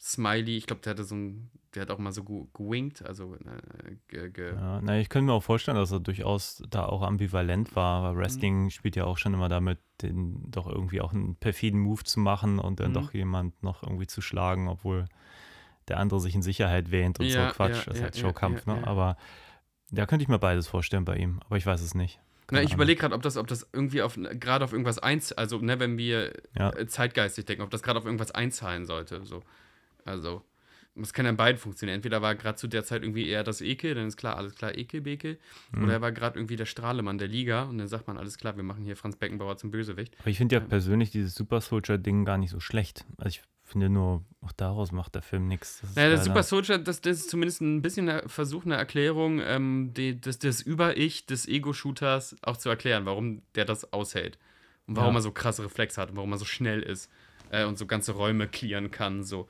Smiley, 0.00 0.56
ich 0.56 0.66
glaube, 0.66 0.80
der 0.80 0.92
hatte 0.92 1.04
so 1.04 1.14
ein, 1.14 1.50
der 1.74 1.82
hat 1.82 1.90
auch 1.90 1.98
mal 1.98 2.12
so 2.12 2.24
ge- 2.24 2.46
gewinkt, 2.54 3.04
also 3.04 3.34
äh, 3.34 3.96
ge, 4.08 4.30
ge, 4.30 4.54
Ja, 4.54 4.80
na, 4.80 4.98
ich 4.98 5.10
könnte 5.10 5.26
mir 5.26 5.32
auch 5.34 5.42
vorstellen, 5.42 5.76
dass 5.76 5.92
er 5.92 6.00
durchaus 6.00 6.62
da 6.70 6.86
auch 6.86 7.02
ambivalent 7.02 7.76
war, 7.76 8.02
weil 8.02 8.16
Wrestling 8.16 8.70
spielt 8.70 8.96
ja 8.96 9.04
auch 9.04 9.18
schon 9.18 9.34
immer 9.34 9.50
damit, 9.50 9.78
den 10.00 10.50
doch 10.50 10.66
irgendwie 10.68 11.02
auch 11.02 11.12
einen 11.12 11.36
perfiden 11.36 11.80
Move 11.80 12.04
zu 12.04 12.18
machen 12.20 12.58
und 12.60 12.80
dann 12.80 12.92
Mhm. 12.92 12.94
doch 12.94 13.12
jemand 13.12 13.62
noch 13.62 13.82
irgendwie 13.82 14.06
zu 14.06 14.22
schlagen, 14.22 14.68
obwohl 14.68 15.06
der 15.88 15.98
andere 15.98 16.20
sich 16.20 16.34
in 16.34 16.42
Sicherheit 16.42 16.90
wähnt 16.90 17.20
und 17.20 17.26
Ja, 17.26 17.48
so 17.48 17.54
Quatsch. 17.54 17.78
ja, 17.78 17.84
das 17.86 17.96
ist 17.96 18.02
halt 18.02 18.16
Showkampf, 18.16 18.66
ne? 18.66 18.86
Aber 18.86 19.16
da 19.90 20.06
könnte 20.06 20.22
ich 20.22 20.28
mir 20.28 20.38
beides 20.38 20.66
vorstellen 20.66 21.04
bei 21.04 21.16
ihm, 21.16 21.40
aber 21.46 21.56
ich 21.56 21.66
weiß 21.66 21.80
es 21.80 21.94
nicht. 21.94 22.20
Na, 22.50 22.62
ich 22.62 22.72
überlege 22.72 22.98
gerade, 23.00 23.14
ob 23.14 23.20
das, 23.22 23.36
ob 23.36 23.46
das 23.46 23.68
irgendwie 23.74 24.00
auf 24.00 24.16
gerade 24.16 24.64
auf 24.64 24.72
irgendwas 24.72 24.98
eins, 24.98 25.32
also 25.32 25.58
ne, 25.58 25.78
wenn 25.80 25.98
wir 25.98 26.32
äh, 26.54 26.86
zeitgeistig 26.86 27.44
denken, 27.44 27.62
ob 27.62 27.70
das 27.70 27.82
gerade 27.82 27.98
auf 27.98 28.06
irgendwas 28.06 28.30
einzahlen 28.30 28.86
sollte. 28.86 29.24
So. 29.24 29.42
Also, 30.06 30.42
es 31.00 31.12
kann 31.12 31.24
ja 31.24 31.30
in 31.30 31.36
beiden 31.36 31.58
funktionieren. 31.58 31.96
Entweder 31.96 32.22
war 32.22 32.34
gerade 32.34 32.56
zu 32.56 32.66
der 32.68 32.84
Zeit 32.84 33.02
irgendwie 33.02 33.28
eher 33.28 33.44
das 33.44 33.60
Ekel, 33.60 33.94
dann 33.94 34.06
ist 34.08 34.16
klar, 34.16 34.36
alles 34.36 34.54
klar, 34.54 34.76
Ekel, 34.76 35.00
Bekel. 35.00 35.38
Mhm. 35.72 35.84
Oder 35.84 35.92
er 35.94 36.00
war 36.00 36.12
gerade 36.12 36.38
irgendwie 36.38 36.56
der 36.56 36.66
Strahlemann 36.66 37.18
der 37.18 37.28
Liga 37.28 37.64
und 37.64 37.78
dann 37.78 37.88
sagt 37.88 38.06
man, 38.06 38.16
alles 38.18 38.38
klar, 38.38 38.56
wir 38.56 38.62
machen 38.64 38.84
hier 38.84 38.96
Franz 38.96 39.16
Beckenbauer 39.16 39.56
zum 39.56 39.70
Bösewicht. 39.70 40.16
Aber 40.20 40.28
ich 40.30 40.36
finde 40.38 40.56
ja 40.56 40.60
Ja. 40.62 40.66
persönlich 40.68 41.10
dieses 41.10 41.34
Super 41.34 41.60
Soldier-Ding 41.60 42.24
gar 42.24 42.38
nicht 42.38 42.50
so 42.50 42.60
schlecht. 42.60 43.04
Also 43.16 43.28
ich 43.28 43.42
finde 43.64 43.90
nur, 43.90 44.24
auch 44.40 44.52
daraus 44.52 44.92
macht 44.92 45.14
der 45.14 45.20
Film 45.22 45.46
nichts. 45.46 45.82
ist 45.82 45.94
Naja, 45.96 46.10
das 46.10 46.24
Super 46.24 46.42
Soldier, 46.42 46.78
das, 46.78 47.00
das 47.02 47.18
ist 47.18 47.30
zumindest 47.30 47.60
ein 47.60 47.82
bisschen 47.82 48.08
ein 48.08 48.28
Versuch, 48.28 48.64
eine 48.64 48.76
Erklärung 48.76 49.40
ähm, 49.44 49.92
die, 49.94 50.18
des, 50.18 50.38
des 50.38 50.62
Über-Ich 50.62 51.26
des 51.26 51.46
Ego-Shooters 51.46 52.36
auch 52.42 52.56
zu 52.56 52.68
erklären, 52.70 53.04
warum 53.04 53.42
der 53.54 53.64
das 53.66 53.92
aushält. 53.92 54.38
Und 54.86 54.96
warum 54.96 55.12
Ja. 55.14 55.18
er 55.18 55.22
so 55.22 55.32
krasse 55.32 55.62
Reflexe 55.64 56.00
hat 56.00 56.10
und 56.10 56.16
warum 56.16 56.32
er 56.32 56.38
so 56.38 56.46
schnell 56.46 56.80
ist 56.82 57.10
äh, 57.50 57.66
und 57.66 57.76
so 57.76 57.84
ganze 57.84 58.12
Räume 58.12 58.48
clearen 58.48 58.90
kann. 58.90 59.22
So. 59.22 59.48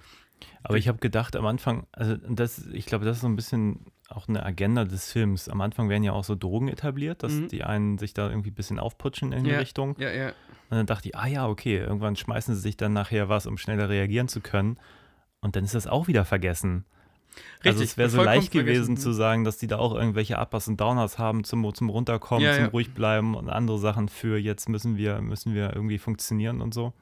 Aber 0.63 0.77
ich 0.77 0.89
habe 0.89 0.99
gedacht 0.99 1.37
am 1.37 1.47
Anfang, 1.47 1.87
also 1.93 2.17
das, 2.29 2.67
ich 2.73 2.87
glaube, 2.87 3.05
das 3.05 3.17
ist 3.17 3.23
so 3.23 3.29
ein 3.29 3.37
bisschen 3.37 3.87
auch 4.09 4.27
eine 4.29 4.45
Agenda 4.45 4.85
des 4.85 5.13
Films. 5.13 5.49
Am 5.49 5.61
Anfang 5.61 5.89
werden 5.89 6.03
ja 6.03 6.13
auch 6.13 6.25
so 6.25 6.35
Drogen 6.35 6.69
etabliert, 6.69 7.23
dass 7.23 7.33
Mhm. 7.33 7.49
die 7.49 7.63
einen 7.65 7.99
sich 7.99 8.15
da 8.15 8.29
irgendwie 8.31 8.51
ein 8.51 8.55
bisschen 8.55 8.79
aufputschen 8.79 9.33
in 9.33 9.45
die 9.45 9.51
Ja. 9.51 9.59
Richtung. 9.59 9.95
Ja, 9.99 10.11
ja. 10.11 10.29
Und 10.71 10.77
dann 10.77 10.87
dachte 10.87 11.09
ich, 11.09 11.17
ah 11.17 11.27
ja, 11.27 11.47
okay, 11.49 11.79
irgendwann 11.79 12.17
schmeißen 12.17 12.55
sie 12.55 12.61
sich 12.61 12.77
dann 12.77 12.93
nachher 12.93 13.29
was, 13.29 13.47
um 13.47 13.59
schneller 13.59 13.89
reagieren 13.89 14.29
zu 14.29 14.41
können. 14.41 14.79
Und 15.41 15.57
dann 15.57 15.65
ist 15.65 15.75
das 15.75 15.87
auch 15.87 16.09
wieder 16.09 16.25
vergessen. 16.25 16.85
also 17.65 17.79
Richtig, 17.81 17.91
es 17.93 17.97
wäre 17.99 18.09
so 18.11 18.23
leicht 18.23 18.51
gewesen 18.51 18.85
vergessen. 18.85 18.97
zu 18.97 19.13
sagen, 19.13 19.45
dass 19.45 19.59
die 19.59 19.67
da 19.67 19.79
auch 19.79 19.95
irgendwelche 19.95 20.39
Uppers 20.39 20.67
und 20.69 20.81
Downers 20.81 21.19
haben 21.19 21.45
zum, 21.45 21.73
zum 21.75 21.89
Runterkommen, 21.91 22.43
Ja, 22.45 22.55
zum 22.55 22.65
ja. 22.65 22.71
ruhig 22.71 22.95
bleiben 22.95 23.35
und 23.35 23.49
andere 23.51 23.79
Sachen 23.79 24.09
für 24.09 24.39
jetzt 24.39 24.69
müssen 24.69 24.97
wir, 24.97 25.21
müssen 25.21 25.55
wir 25.55 25.75
irgendwie 25.75 25.99
funktionieren 25.99 26.61
und 26.61 26.73
so. 26.75 26.93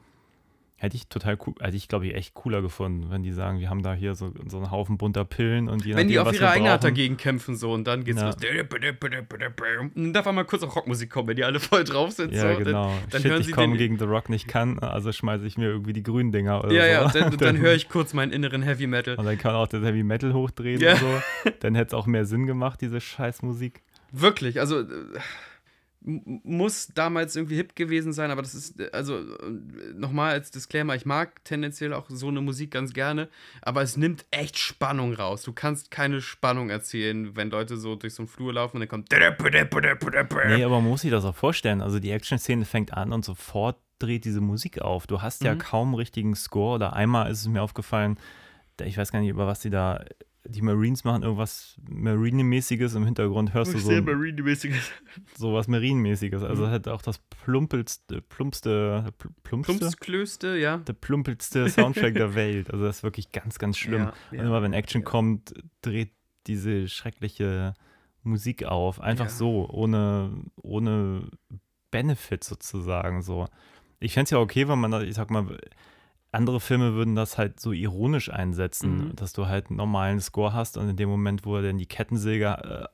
Hätte 0.79 0.95
ich 0.95 1.07
total 1.07 1.39
cool, 1.45 1.55
hätte 1.59 1.75
ich 1.75 1.87
glaube 1.87 2.05
ich 2.05 2.13
echt 2.13 2.35
cooler 2.35 2.61
gefunden, 2.61 3.07
wenn 3.09 3.23
die 3.23 3.31
sagen, 3.31 3.59
wir 3.59 3.67
haben 3.71 3.81
da 3.81 3.95
hier 3.95 4.13
so, 4.13 4.31
so 4.47 4.57
einen 4.57 4.69
Haufen 4.69 4.99
bunter 4.99 5.25
Pillen 5.25 5.69
und 5.69 5.83
je 5.85 5.95
Wenn 5.95 6.07
die 6.07 6.13
nachdem, 6.13 6.27
auf 6.27 6.33
was 6.33 6.39
ihre 6.39 6.49
Eigenart 6.51 6.83
dagegen 6.83 7.17
kämpfen, 7.17 7.55
so 7.55 7.73
und 7.73 7.85
dann 7.87 8.03
geht's 8.03 8.21
Ja. 8.21 8.27
los. 8.27 8.35
Und 9.95 9.95
dann 9.95 10.13
darf 10.13 10.27
einmal 10.27 10.45
kurz 10.45 10.61
auch 10.63 10.75
Rockmusik 10.75 11.09
kommen, 11.09 11.29
wenn 11.29 11.35
die 11.35 11.43
alle 11.43 11.59
voll 11.59 11.83
drauf 11.83 12.11
sind. 12.11 12.31
Ja, 12.33 12.53
so. 12.53 12.59
genau. 12.63 12.93
dann 13.09 13.21
Shit, 13.21 13.31
hören 13.31 13.41
ich 13.41 13.47
sie 13.47 13.53
komme 13.53 13.69
den- 13.73 13.77
gegen 13.77 13.97
The 13.97 14.05
Rock 14.05 14.29
nicht 14.29 14.47
kann, 14.47 14.79
also 14.79 15.11
schmeiße 15.11 15.45
ich 15.45 15.57
mir 15.57 15.65
irgendwie 15.65 15.93
die 15.93 16.03
grünen 16.03 16.31
Dinger 16.31 16.59
oder 16.59 16.69
Dann, 16.69 16.77
ja, 16.77 16.83
so. 16.83 16.89
ja, 16.91 17.05
und 17.05 17.15
dann, 17.15 17.31
und 17.33 17.41
dann 17.41 17.57
höre 17.57 17.73
ich 17.73 17.89
kurz 17.89 18.13
meinen 18.13 18.31
inneren 18.31 18.61
Heavy 18.61 18.85
Metal. 18.87 19.15
Und 19.15 19.25
dann 19.25 19.37
kann 19.37 19.55
auch 19.55 19.67
das 19.67 19.83
Heavy 19.83 20.03
Metal 20.03 20.33
hochdrehen 20.33 20.79
Ja. 20.79 20.93
und 20.93 20.99
so. 20.99 21.21
Dann 21.61 21.73
hätte 21.75 21.87
es 21.87 21.93
auch 21.95 22.05
mehr 22.05 22.25
Sinn 22.25 22.45
gemacht, 22.45 22.81
diese 22.81 23.01
Scheißmusik. 23.01 23.81
Wirklich, 24.11 24.59
also 24.59 24.81
äh, 24.81 24.85
muss 26.09 26.87
damals 26.95 27.35
irgendwie 27.35 27.57
hip 27.57 27.75
gewesen 27.75 28.13
sein, 28.13 28.31
aber 28.31 28.41
das 28.41 28.55
ist, 28.55 28.79
also 28.93 29.17
äh, 29.19 29.23
nochmal 29.93 30.31
als 30.31 30.51
Disclaimer, 30.51 30.95
ich 30.95 31.05
mag 31.05 31.43
tendenziell 31.43 31.93
auch 31.93 32.05
so 32.09 32.29
eine 32.29 32.39
Musik 32.39 32.71
ganz 32.71 32.93
gerne, 32.93 33.27
aber 33.61 33.81
es 33.81 33.97
nimmt 33.97 34.25
echt 34.31 34.57
Spannung 34.57 35.13
raus. 35.13 35.41
Du 35.43 35.51
kannst 35.51 35.91
keine 35.91 36.21
Spannung 36.21 36.69
erzählen, 36.69 37.35
wenn 37.35 37.49
Leute 37.49 37.75
so 37.75 37.95
durch 37.95 38.13
so 38.13 38.21
einen 38.23 38.29
Flur 38.29 38.53
laufen 38.53 38.77
und 38.77 38.81
dann 38.81 38.89
kommt. 38.89 39.09
Nee, 40.55 40.63
aber 40.63 40.79
man 40.79 40.89
muss 40.91 41.01
sich 41.01 41.11
das 41.11 41.25
auch 41.25 41.35
vorstellen. 41.35 41.81
Also 41.81 41.99
die 41.99 42.11
Action-Szene 42.11 42.63
fängt 42.63 42.93
an 42.93 43.11
und 43.11 43.25
sofort 43.25 43.77
dreht 43.99 44.23
diese 44.23 44.39
Musik 44.41 44.79
auf. 44.81 45.07
Du 45.07 45.21
hast 45.21 45.43
ja 45.43 45.55
Mhm. 45.55 45.59
kaum 45.59 45.93
richtigen 45.93 46.35
Score. 46.35 46.75
Oder 46.75 46.93
einmal 46.93 47.29
ist 47.29 47.41
es 47.41 47.47
mir 47.49 47.61
aufgefallen, 47.61 48.17
ich 48.81 48.97
weiß 48.97 49.11
gar 49.11 49.19
nicht, 49.19 49.29
über 49.29 49.45
was 49.47 49.59
die 49.59 49.71
da. 49.71 50.05
Die 50.49 50.61
Marines 50.61 51.03
machen 51.03 51.23
irgendwas 51.23 51.77
Marine-mäßiges. 51.89 52.95
Im 52.95 53.05
Hintergrund 53.05 53.53
hörst 53.53 53.73
du 53.73 53.79
so, 53.79 53.91
ein- 53.91 54.05
Marine-mäßiges. 54.05 54.91
so 55.35 55.53
was 55.53 55.67
Marine-mäßiges. 55.67 56.43
Also 56.43 56.65
Mhm. 56.65 56.69
halt 56.69 56.87
auch 56.87 57.01
das 57.01 57.19
plumpelste, 57.19 58.21
plumpste, 58.21 59.11
pl- 59.19 59.29
plumpste? 59.43 59.73
Plumpsklöste, 59.77 60.57
ja. 60.57 60.77
der 60.77 60.93
plumpelste 60.93 61.67
Soundtrack 61.69 62.13
der 62.13 62.33
Welt. 62.35 62.71
Also 62.71 62.85
das 62.85 62.97
ist 62.97 63.03
wirklich 63.03 63.31
ganz, 63.31 63.59
ganz 63.59 63.77
schlimm. 63.77 64.03
Ja, 64.03 64.13
ja, 64.31 64.39
und 64.41 64.45
immer 64.47 64.61
wenn 64.61 64.73
Action 64.73 65.01
ja. 65.01 65.05
kommt, 65.07 65.53
dreht 65.81 66.11
diese 66.47 66.87
schreckliche 66.87 67.73
Musik 68.23 68.63
auf. 68.65 68.99
Einfach 69.01 69.29
so, 69.29 69.69
ohne, 69.69 70.31
ohne 70.61 71.29
Benefit 71.91 72.43
sozusagen. 72.43 73.21
So. 73.21 73.47
Ich 73.99 74.13
fände 74.13 74.25
es 74.25 74.29
ja 74.31 74.39
okay, 74.39 74.67
wenn 74.67 74.79
man 74.79 74.91
da, 74.91 75.01
ich 75.01 75.15
sag 75.15 75.29
mal, 75.31 75.57
andere 76.37 76.59
Filme 76.61 76.93
würden 76.93 77.15
das 77.15 77.37
halt 77.37 77.59
so 77.59 77.71
ironisch 77.73 78.31
einsetzen, 78.31 79.09
Mhm. 79.09 79.15
dass 79.17 79.33
du 79.33 79.47
halt 79.47 79.67
einen 79.67 79.77
normalen 79.77 80.21
Score 80.21 80.53
hast 80.53 80.77
und 80.77 80.87
in 80.89 80.95
dem 80.95 81.09
Moment, 81.09 81.45
wo 81.45 81.57
er 81.57 81.63
dann 81.63 81.77
die 81.77 81.85
Kettensäge 81.85 82.45
äh, 82.45 82.87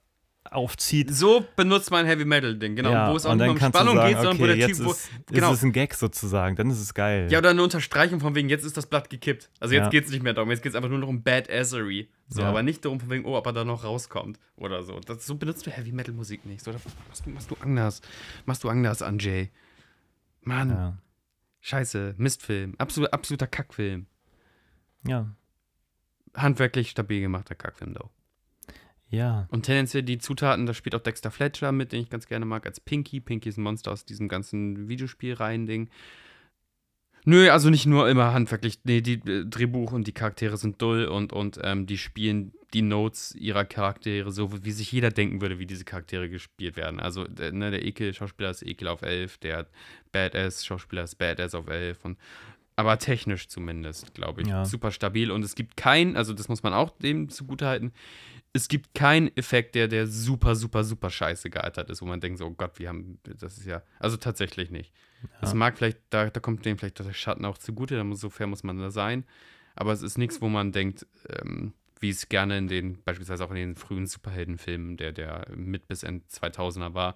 aufzieht, 0.51 1.09
So 1.15 1.45
benutzt 1.55 1.89
man 1.89 2.05
Heavy 2.05 2.25
Metal 2.25 2.55
Ding, 2.57 2.75
genau, 2.75 2.91
ja, 2.91 3.11
wo 3.11 3.15
es 3.15 3.25
auch 3.25 3.33
nicht 3.33 3.47
um 3.47 3.57
Spannung 3.57 3.95
sagen, 3.95 4.09
geht, 4.09 4.17
sondern 4.17 4.39
wo 4.39 4.43
okay, 4.43 4.57
der 4.57 4.67
jetzt 4.67 4.77
Typ, 4.77 4.85
wo, 4.87 4.91
ist, 4.91 5.09
genau. 5.31 5.51
ist 5.51 5.57
es 5.59 5.63
ein 5.63 5.71
Gag 5.71 5.93
sozusagen, 5.93 6.55
dann 6.57 6.69
ist 6.69 6.81
es 6.81 6.93
geil. 6.93 7.27
Ja, 7.31 7.39
oder 7.39 7.51
eine 7.51 7.63
Unterstreichung 7.63 8.19
von 8.19 8.35
wegen, 8.35 8.49
jetzt 8.49 8.65
ist 8.65 8.75
das 8.75 8.85
Blatt 8.85 9.09
gekippt. 9.09 9.49
Also 9.61 9.73
jetzt 9.73 9.85
Ja. 9.85 9.89
geht 9.89 10.03
es 10.05 10.11
nicht 10.11 10.21
mehr 10.21 10.33
darum, 10.33 10.49
jetzt 10.51 10.61
geht 10.61 10.71
es 10.71 10.75
einfach 10.75 10.89
nur 10.89 10.99
noch 10.99 11.07
um 11.07 11.23
Badassery. 11.23 12.09
So, 12.27 12.41
Ja. 12.41 12.49
aber 12.49 12.61
nicht 12.61 12.83
darum, 12.83 12.99
von 12.99 13.09
wegen, 13.09 13.23
oh, 13.25 13.37
ob 13.37 13.45
er 13.45 13.53
da 13.53 13.63
noch 13.63 13.83
rauskommt 13.85 14.37
oder 14.57 14.83
so. 14.83 14.99
Das, 14.99 15.25
so 15.25 15.35
benutzt 15.35 15.65
du 15.65 15.71
Heavy 15.71 15.93
Metal 15.93 16.13
Musik 16.13 16.45
nicht. 16.45 16.61
So, 16.63 16.71
machst, 16.73 17.25
du- 17.25 17.29
machst 17.29 17.49
du 17.51 17.55
anders. 17.61 18.01
Machst 18.45 18.63
du 18.65 18.69
anders 18.69 19.01
an 19.01 19.19
Jay. 19.19 19.49
Mann. 20.41 20.97
Scheiße, 21.63 22.13
Mistfilm. 22.17 22.75
Absolut, 22.77 23.11
absoluter 23.11 23.47
Kackfilm. 23.47 24.05
ja, 25.07 25.33
Handwerklich 26.35 26.89
stabil 26.89 27.21
gemachter 27.21 27.55
Kackfilm, 27.55 27.93
though. 27.93 28.09
ja, 29.09 29.47
Und 29.49 29.63
tendenziell 29.63 30.03
die 30.03 30.17
Zutaten, 30.17 30.65
da 30.65 30.73
spielt 30.73 30.95
auch 30.95 30.99
Dexter 30.99 31.31
Fletcher 31.31 31.71
mit, 31.71 31.91
den 31.91 32.01
ich 32.01 32.09
ganz 32.09 32.27
gerne 32.27 32.45
mag, 32.45 32.65
als 32.65 32.79
Pinky. 32.79 33.19
Pinky 33.19 33.49
ist 33.49 33.57
ein 33.57 33.63
Monster 33.63 33.91
aus 33.91 34.05
diesem 34.05 34.27
ganzen 34.27 34.87
Videospielreihen-Ding. 34.89 35.89
Nö, 37.25 37.49
also 37.49 37.69
nicht 37.69 37.85
nur 37.85 38.09
immer 38.09 38.33
handwerklich. 38.33 38.79
Nee, 38.83 39.01
die 39.01 39.13
äh, 39.13 39.45
Drehbuch 39.45 39.91
und 39.91 40.07
die 40.07 40.11
Charaktere 40.11 40.57
sind 40.57 40.81
dull 40.81 41.05
und, 41.05 41.31
und 41.31 41.59
ähm, 41.63 41.85
die 41.85 41.97
spielen 41.97 42.53
die 42.73 42.81
Notes 42.81 43.35
ihrer 43.35 43.65
Charaktere 43.65 44.31
so, 44.31 44.65
wie 44.65 44.71
sich 44.71 44.91
jeder 44.91 45.11
denken 45.11 45.41
würde, 45.41 45.59
wie 45.59 45.67
diese 45.67 45.85
Charaktere 45.85 46.27
gespielt 46.27 46.75
werden. 46.75 46.99
Also 46.99 47.23
ne, 47.23 47.71
der 47.71 47.85
Ekel-Schauspieler 47.85 48.49
ist 48.49 48.63
Ekel 48.63 48.87
auf 48.87 49.03
11, 49.03 49.37
der 49.37 49.67
Badass-Schauspieler 50.11 51.03
ist 51.03 51.15
Badass 51.15 51.53
auf 51.55 51.67
11 51.67 52.03
und 52.03 52.17
aber 52.75 52.97
technisch 52.97 53.47
zumindest, 53.47 54.13
glaube 54.13 54.41
ich, 54.41 54.47
Ja. 54.47 54.65
super 54.65 54.91
stabil. 54.91 55.31
Und 55.31 55.43
es 55.43 55.55
gibt 55.55 55.77
kein, 55.77 56.15
also 56.17 56.33
das 56.33 56.47
muss 56.49 56.63
man 56.63 56.73
auch 56.73 56.89
dem 56.97 57.29
zugutehalten, 57.29 57.91
es 58.55 58.67
gibt 58.67 58.93
keinen 58.93 59.35
Effekt, 59.35 59.73
der, 59.75 59.87
der 59.87 60.05
super, 60.07 60.55
super, 60.55 60.83
super 60.83 61.09
scheiße 61.09 61.49
gealtert 61.49 61.89
ist, 61.89 62.01
wo 62.01 62.05
man 62.05 62.19
denkt, 62.19 62.37
so, 62.39 62.45
oh 62.45 62.51
Gott, 62.51 62.77
wir 62.79 62.89
haben, 62.89 63.19
das 63.23 63.57
ist 63.57 63.65
ja, 63.65 63.81
also 63.99 64.17
tatsächlich 64.17 64.69
nicht. 64.69 64.93
Das 65.41 65.51
Ja. 65.51 65.55
mag 65.57 65.77
vielleicht, 65.77 65.97
da, 66.11 66.29
da 66.29 66.39
kommt 66.39 66.63
dem 66.65 66.77
vielleicht 66.77 66.99
der 66.99 67.11
Schatten 67.13 67.45
auch 67.45 67.57
zugute, 67.57 67.95
da 67.95 68.03
muss, 68.03 68.19
so 68.19 68.29
fair 68.29 68.47
muss 68.47 68.63
man 68.63 68.77
da 68.77 68.91
sein. 68.91 69.25
Aber 69.75 69.91
es 69.91 70.03
ist 70.03 70.17
nichts, 70.19 70.39
wo 70.41 70.49
man 70.49 70.71
denkt, 70.71 71.07
ähm, 71.29 71.73
wie 71.99 72.09
es 72.09 72.29
gerne 72.29 72.57
in 72.59 72.67
den, 72.67 73.01
beispielsweise 73.03 73.43
auch 73.45 73.49
in 73.49 73.55
den 73.55 73.75
frühen 73.75 74.05
Superheldenfilmen, 74.05 74.97
der, 74.97 75.13
der 75.13 75.47
mit 75.55 75.87
bis 75.87 76.03
Ende 76.03 76.23
2000er 76.29 76.93
war, 76.93 77.15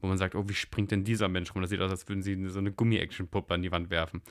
wo 0.00 0.06
man 0.06 0.16
sagt, 0.16 0.36
oh, 0.36 0.48
wie 0.48 0.54
springt 0.54 0.90
denn 0.92 1.02
dieser 1.04 1.28
Mensch 1.28 1.52
rum? 1.54 1.60
Das 1.60 1.70
sieht 1.70 1.80
aus, 1.80 1.90
als 1.90 2.08
würden 2.08 2.22
sie 2.22 2.48
so 2.48 2.60
eine 2.60 2.70
Gummi-Action-Puppe 2.72 3.52
an 3.52 3.62
die 3.62 3.72
Wand 3.72 3.90
werfen. 3.90 4.22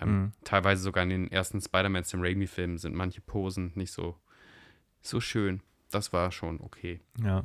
Ähm, 0.00 0.22
Mhm. 0.22 0.32
Teilweise 0.44 0.82
sogar 0.82 1.02
in 1.04 1.10
den 1.10 1.30
ersten 1.30 1.60
Spider-Man 1.60 2.04
Sam 2.04 2.20
Raimi-Filmen 2.22 2.78
sind 2.78 2.94
manche 2.94 3.20
Posen 3.20 3.72
nicht 3.74 3.92
so, 3.92 4.16
so 5.00 5.20
schön. 5.20 5.62
Das 5.90 6.12
war 6.12 6.30
schon 6.32 6.60
okay. 6.60 7.00
ja. 7.22 7.44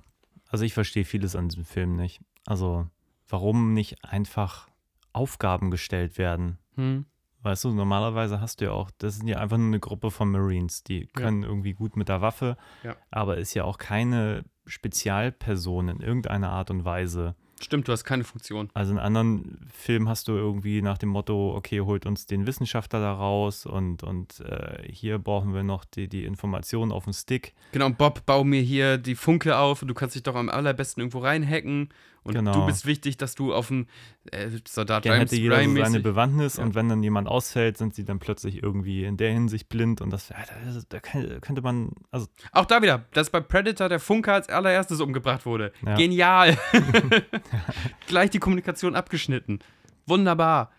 Also 0.49 0.65
ich 0.65 0.73
verstehe 0.73 1.05
vieles 1.05 1.35
an 1.37 1.47
diesem 1.47 1.63
Film 1.63 1.95
nicht. 1.95 2.19
Also, 2.45 2.85
warum 3.29 3.73
nicht 3.73 4.03
einfach 4.03 4.67
Aufgaben 5.13 5.71
gestellt 5.71 6.17
werden? 6.17 6.57
Hm. 6.75 7.05
Weißt 7.43 7.63
du, 7.63 7.71
normalerweise 7.73 8.41
hast 8.41 8.59
du 8.59 8.65
ja 8.65 8.71
auch, 8.71 8.91
das 8.97 9.15
sind 9.15 9.27
ja 9.29 9.37
einfach 9.37 9.57
nur 9.57 9.67
eine 9.67 9.79
Gruppe 9.79 10.11
von 10.11 10.29
Marines, 10.29 10.83
die 10.83 11.07
können 11.07 11.43
irgendwie 11.43 11.73
gut 11.73 11.95
mit 11.95 12.09
der 12.09 12.21
Waffe, 12.21 12.57
Ja. 12.83 12.95
aber 13.11 13.37
ist 13.37 13.53
ja 13.53 13.63
auch 13.63 13.77
keine 13.77 14.43
Spezialperson 14.65 15.87
in 15.89 16.01
irgendeiner 16.01 16.51
Art 16.51 16.69
und 16.69 16.85
Weise. 16.85 17.35
Stimmt, 17.63 17.87
du 17.87 17.91
hast 17.91 18.03
keine 18.03 18.23
Funktion. 18.23 18.69
Also 18.73 18.91
in 18.91 18.99
anderen 18.99 19.67
Filmen 19.71 20.09
hast 20.09 20.27
du 20.27 20.33
irgendwie 20.33 20.81
nach 20.81 20.97
dem 20.97 21.09
Motto, 21.09 21.55
okay, 21.55 21.81
holt 21.81 22.05
uns 22.05 22.25
den 22.25 22.47
Wissenschaftler 22.47 22.99
da 22.99 23.13
raus 23.13 23.65
und, 23.65 24.03
und 24.03 24.39
äh, 24.41 24.83
hier 24.91 25.19
brauchen 25.19 25.53
wir 25.53 25.63
noch 25.63 25.85
die, 25.85 26.07
die 26.07 26.25
Informationen 26.25 26.91
auf 26.91 27.03
dem 27.03 27.13
Stick. 27.13 27.53
Genau, 27.71 27.89
Bob, 27.89 28.25
bau 28.25 28.43
mir 28.43 28.61
hier 28.61 28.97
die 28.97 29.15
Funke 29.15 29.57
auf 29.57 29.81
und 29.81 29.87
du 29.87 29.93
kannst 29.93 30.15
dich 30.15 30.23
doch 30.23 30.35
am 30.35 30.49
allerbesten 30.49 31.01
irgendwo 31.01 31.19
reinhacken. 31.19 31.89
Und 32.23 32.35
Genau. 32.35 32.51
du 32.53 32.65
bist 32.67 32.85
wichtig, 32.85 33.17
dass 33.17 33.33
du 33.33 33.51
auf 33.51 33.69
dem 33.69 33.87
äh, 34.31 34.49
Soldat 34.67 35.05
Dann 35.05 35.17
hätte 35.17 35.35
jeder 35.35 35.63
so 35.63 35.75
seine 35.75 35.99
Bewandtnis 36.01 36.57
Ja. 36.57 36.63
und 36.63 36.75
wenn 36.75 36.87
dann 36.87 37.01
jemand 37.01 37.27
ausfällt, 37.27 37.77
sind 37.77 37.95
sie 37.95 38.05
dann 38.05 38.19
plötzlich 38.19 38.61
irgendwie 38.61 39.05
in 39.05 39.17
der 39.17 39.31
Hinsicht 39.31 39.69
blind 39.69 40.01
und 40.01 40.11
das, 40.11 40.29
ja, 40.29 40.35
da, 40.37 40.81
da 40.89 40.99
könnte 40.99 41.61
man, 41.63 41.93
also 42.11 42.27
Auch 42.51 42.65
da 42.65 42.81
wieder, 42.83 43.05
dass 43.13 43.31
bei 43.31 43.39
Predator 43.39 43.89
der 43.89 43.99
Funke 43.99 44.31
als 44.31 44.49
allererstes 44.49 45.01
umgebracht 45.01 45.47
wurde. 45.47 45.73
Ja. 45.83 45.95
Genial. 45.95 46.57
Gleich 48.07 48.29
die 48.29 48.39
Kommunikation 48.39 48.95
abgeschnitten. 48.95 49.59
Wunderbar. 50.05 50.71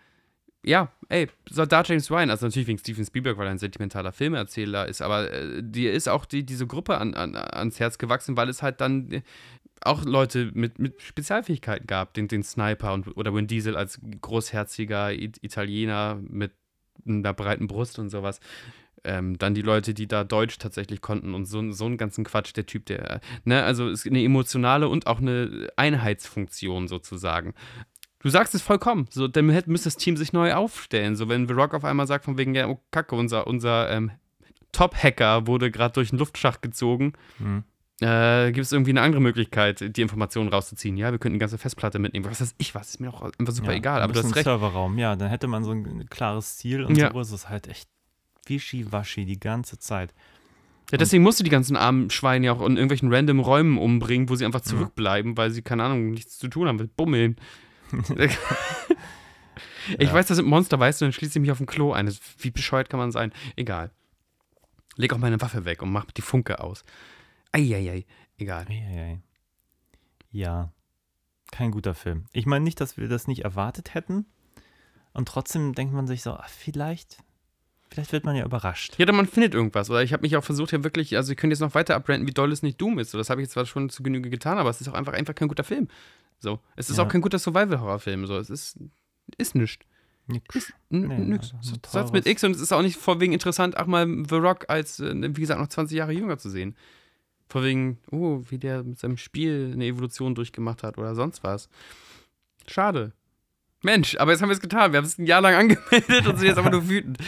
Ja, 0.65 0.93
ey, 1.09 1.27
Soldat 1.49 1.89
James 1.89 2.09
Ryan, 2.09 2.29
also 2.29 2.45
natürlich 2.45 2.67
wegen 2.67 2.77
Steven 2.79 3.03
Spielberg, 3.05 3.37
weil 3.37 3.47
er 3.47 3.51
ein 3.51 3.57
sentimentaler 3.59 4.13
Filmerzähler 4.13 4.87
ist, 4.87 5.01
aber 5.01 5.29
äh, 5.29 5.61
dir 5.61 5.91
ist 5.91 6.07
auch 6.07 6.23
die, 6.23 6.45
diese 6.45 6.67
Gruppe 6.67 6.97
an, 6.99 7.13
an, 7.15 7.35
ans 7.35 7.81
Herz 7.81 7.97
gewachsen, 7.97 8.37
weil 8.37 8.47
es 8.47 8.61
halt 8.63 8.79
dann 8.79 9.23
auch 9.85 10.05
Leute 10.05 10.51
mit, 10.53 10.79
mit 10.79 11.01
Spezialfähigkeiten 11.01 11.87
gab, 11.87 12.13
den, 12.13 12.27
den 12.27 12.43
Sniper 12.43 12.93
und, 12.93 13.15
oder 13.17 13.33
Vin 13.33 13.47
Diesel 13.47 13.75
als 13.75 13.99
großherziger 14.21 15.11
Italiener 15.13 16.19
mit 16.21 16.51
einer 17.07 17.33
breiten 17.33 17.67
Brust 17.67 17.99
und 17.99 18.09
sowas. 18.09 18.39
Ähm, 19.05 19.37
dann 19.37 19.53
die 19.53 19.61
Leute, 19.61 19.93
die 19.93 20.07
da 20.07 20.23
Deutsch 20.23 20.57
tatsächlich 20.57 21.01
konnten 21.01 21.33
und 21.33 21.45
so, 21.45 21.71
so 21.71 21.85
einen 21.85 21.97
ganzen 21.97 22.23
Quatsch, 22.23 22.55
der 22.55 22.65
Typ, 22.65 22.85
der, 22.85 23.19
ne, 23.43 23.63
also 23.63 23.89
ist 23.89 24.07
eine 24.07 24.23
emotionale 24.23 24.87
und 24.87 25.07
auch 25.07 25.19
eine 25.19 25.67
Einheitsfunktion 25.75 26.87
sozusagen. 26.87 27.53
Du 28.19 28.29
sagst 28.29 28.55
es 28.55 28.61
vollkommen. 28.61 29.07
So, 29.09 29.27
dann 29.27 29.47
müsste 29.47 29.87
das 29.87 29.97
Team 29.97 30.15
sich 30.15 30.31
neu 30.31 30.53
aufstellen. 30.53 31.17
So, 31.17 31.27
wenn 31.27 31.45
The 31.49 31.53
Rock 31.53 31.73
auf 31.73 31.83
einmal 31.83 32.07
sagt, 32.07 32.23
von 32.23 32.37
wegen, 32.37 32.55
ja, 32.55 32.67
oh 32.67 32.79
Kacke, 32.91 33.15
unser, 33.15 33.47
unser 33.47 33.91
ähm, 33.91 34.11
Top-Hacker 34.71 35.45
wurde 35.47 35.69
gerade 35.69 35.93
durch 35.93 36.11
den 36.11 36.19
Luftschacht 36.19 36.61
gezogen. 36.61 37.13
hm, 37.39 37.63
Äh, 38.03 38.51
gibt 38.51 38.65
es 38.65 38.71
irgendwie 38.71 38.91
eine 38.91 39.01
andere 39.01 39.21
Möglichkeit, 39.21 39.95
die 39.97 40.01
Informationen 40.01 40.49
rauszuziehen? 40.49 40.97
Ja, 40.97 41.11
wir 41.11 41.19
könnten 41.19 41.35
die 41.35 41.39
ganze 41.39 41.57
Festplatte 41.57 41.99
mitnehmen. 41.99 42.25
Was 42.25 42.41
weiß 42.41 42.55
ich 42.57 42.75
was? 42.75 42.89
Ist 42.89 42.99
mir 42.99 43.07
doch 43.11 43.21
einfach 43.39 43.53
super 43.53 43.71
ja, 43.71 43.77
egal. 43.77 44.01
Aber 44.01 44.13
bisschen 44.13 44.29
hast 44.29 44.35
recht. 44.35 44.43
Serverraum, 44.45 44.97
ja, 44.97 45.15
dann 45.15 45.29
hätte 45.29 45.47
man 45.47 45.63
so 45.63 45.71
ein 45.71 46.07
klares 46.09 46.57
Ziel 46.57 46.83
und 46.83 46.97
Ja. 46.97 47.11
so 47.11 47.19
ist 47.19 47.31
es 47.31 47.49
halt 47.49 47.67
echt 47.67 47.87
wischiwaschi 48.45 49.25
die 49.25 49.39
ganze 49.39 49.79
Zeit. 49.79 50.13
Ja, 50.91 50.97
deswegen 50.97 51.23
musst 51.23 51.39
du 51.39 51.43
die 51.43 51.49
ganzen 51.49 51.75
armen 51.77 52.09
Schweine 52.09 52.45
ja 52.47 52.51
auch 52.53 52.61
in 52.61 52.75
irgendwelchen 52.75 53.11
random 53.11 53.39
Räumen 53.39 53.77
umbringen, 53.77 54.29
wo 54.29 54.35
sie 54.35 54.45
einfach 54.45 54.61
zurückbleiben, 54.61 55.37
weil 55.37 55.49
sie, 55.49 55.61
keine 55.61 55.83
Ahnung, 55.83 56.11
nichts 56.11 56.37
zu 56.37 56.49
tun 56.49 56.67
haben 56.67 56.75
mit 56.75 56.95
Bummeln. 56.95 57.37
ich 59.97 60.07
Ja. 60.07 60.13
weiß, 60.13 60.27
das 60.27 60.37
sind 60.37 60.47
Monster, 60.47 60.79
weißt 60.79 61.01
du, 61.01 61.05
dann 61.05 61.13
schließe 61.13 61.39
ich 61.39 61.41
mich 61.41 61.51
auf 61.51 61.57
dem 61.57 61.65
Klo 61.67 61.93
ein. 61.93 62.05
Das, 62.05 62.19
wie 62.39 62.51
bescheuert 62.51 62.89
kann 62.89 62.99
man 62.99 63.11
sein? 63.11 63.33
Egal. 63.55 63.91
Leg 64.95 65.13
auch 65.13 65.17
meine 65.17 65.41
Waffe 65.41 65.65
weg 65.65 65.81
und 65.81 65.91
mach 65.91 66.05
die 66.11 66.21
Funke 66.21 66.59
aus. 66.59 66.83
Eieiei. 67.53 68.05
Egal. 68.37 68.65
Eieiei. 68.69 69.21
Ja, 70.31 70.71
kein 71.51 71.71
guter 71.71 71.93
Film. 71.93 72.25
Ich 72.33 72.45
meine 72.45 72.63
nicht, 72.63 72.81
dass 72.81 72.97
wir 72.97 73.07
das 73.07 73.27
nicht 73.27 73.43
erwartet 73.43 73.93
hätten. 73.93 74.25
Und 75.13 75.27
trotzdem 75.27 75.73
denkt 75.75 75.93
man 75.93 76.07
sich 76.07 76.23
so, 76.23 76.31
ach, 76.33 76.49
vielleicht, 76.49 77.17
vielleicht 77.91 78.11
wird 78.11 78.25
man 78.25 78.35
ja 78.35 78.43
überrascht. 78.43 78.95
Ja, 78.97 79.03
oder 79.03 79.13
man 79.13 79.27
findet 79.27 79.53
irgendwas. 79.53 79.91
Oder 79.91 80.01
ich 80.01 80.11
habe 80.11 80.23
mich 80.23 80.35
auch 80.35 80.43
versucht, 80.43 80.71
ja 80.71 80.83
wirklich, 80.83 81.15
also 81.15 81.31
ich 81.31 81.37
könnte 81.37 81.53
jetzt 81.53 81.59
noch 81.61 81.75
weiter 81.75 81.95
abrenten, 81.95 82.27
wie 82.27 82.33
doll 82.33 82.51
es 82.51 82.63
nicht 82.63 82.81
Doom 82.81 82.97
ist. 82.97 83.11
So, 83.11 83.19
das 83.19 83.29
habe 83.29 83.39
ich 83.41 83.45
jetzt 83.45 83.53
zwar 83.53 83.67
schon 83.67 83.89
zu 83.91 84.01
Genüge 84.01 84.31
getan, 84.31 84.57
aber 84.57 84.71
es 84.71 84.81
ist 84.81 84.87
auch 84.87 84.93
einfach, 84.95 85.13
einfach 85.13 85.35
kein 85.35 85.47
guter 85.47 85.63
Film. 85.63 85.87
So. 86.39 86.59
Es 86.75 86.89
ist 86.89 86.97
Ja. 86.97 87.03
auch 87.03 87.07
kein 87.09 87.21
guter 87.21 87.37
Survival-Horror-Film. 87.37 88.25
So. 88.25 88.37
Es 88.37 88.49
ist, 88.49 88.79
ist 89.37 89.53
nichts. 89.53 89.85
Nix. 90.25 90.73
N 90.89 91.01
Nee, 91.07 91.17
nix. 91.19 91.53
also 91.53 91.75
Satz 91.85 92.11
mit 92.13 92.25
X 92.25 92.43
und 92.45 92.55
es 92.55 92.61
ist 92.61 92.71
auch 92.71 92.81
nicht 92.81 92.97
vorwegen 92.97 93.33
interessant, 93.33 93.77
auch 93.77 93.85
mal 93.87 94.07
The 94.27 94.35
Rock 94.35 94.65
als, 94.69 94.99
äh, 95.01 95.13
wie 95.35 95.41
gesagt, 95.41 95.59
noch 95.59 95.67
20 95.67 95.97
Jahre 95.97 96.13
jünger 96.13 96.37
zu 96.39 96.49
sehen. 96.49 96.75
Vorwegen, 97.53 97.99
oh, 98.11 98.41
wie 98.49 98.57
der 98.57 98.83
mit 98.83 98.97
seinem 98.99 99.17
Spiel 99.17 99.69
eine 99.73 99.85
Evolution 99.85 100.33
durchgemacht 100.35 100.81
hat 100.83 100.97
oder 100.97 101.13
sonst 101.13 101.43
was. 101.43 101.69
Schade. 102.67 103.13
Mensch, 103.83 104.15
aber 104.17 104.31
jetzt 104.31 104.41
haben 104.41 104.49
wir 104.49 104.53
es 104.55 104.59
getan. 104.61 104.91
Wir 104.91 104.97
haben 104.97 105.05
es 105.05 105.17
ein 105.19 105.25
Jahr 105.27 105.41
lang 105.41 105.53
angemeldet 105.69 106.25
und 106.27 106.37
sind 106.37 106.47
jetzt 106.47 106.57
aber 106.57 106.71
nur 106.71 106.89
wütend. 106.89 107.19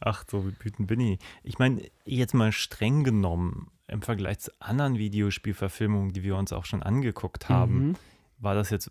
Ach, 0.00 0.24
so 0.30 0.46
wütend 0.46 0.86
bin 0.88 1.00
ich. 1.00 1.18
Ich 1.42 1.58
meine, 1.58 1.82
jetzt 2.06 2.32
mal 2.32 2.52
streng 2.52 3.04
genommen, 3.04 3.70
im 3.86 4.00
Vergleich 4.02 4.38
zu 4.38 4.50
anderen 4.60 4.96
Videospielverfilmungen, 4.96 6.12
die 6.12 6.22
wir 6.22 6.36
uns 6.36 6.52
auch 6.54 6.64
schon 6.64 6.82
angeguckt 6.82 7.48
haben, 7.50 7.88
Mhm. 7.88 7.96
war 8.38 8.54
das 8.54 8.70
jetzt 8.70 8.88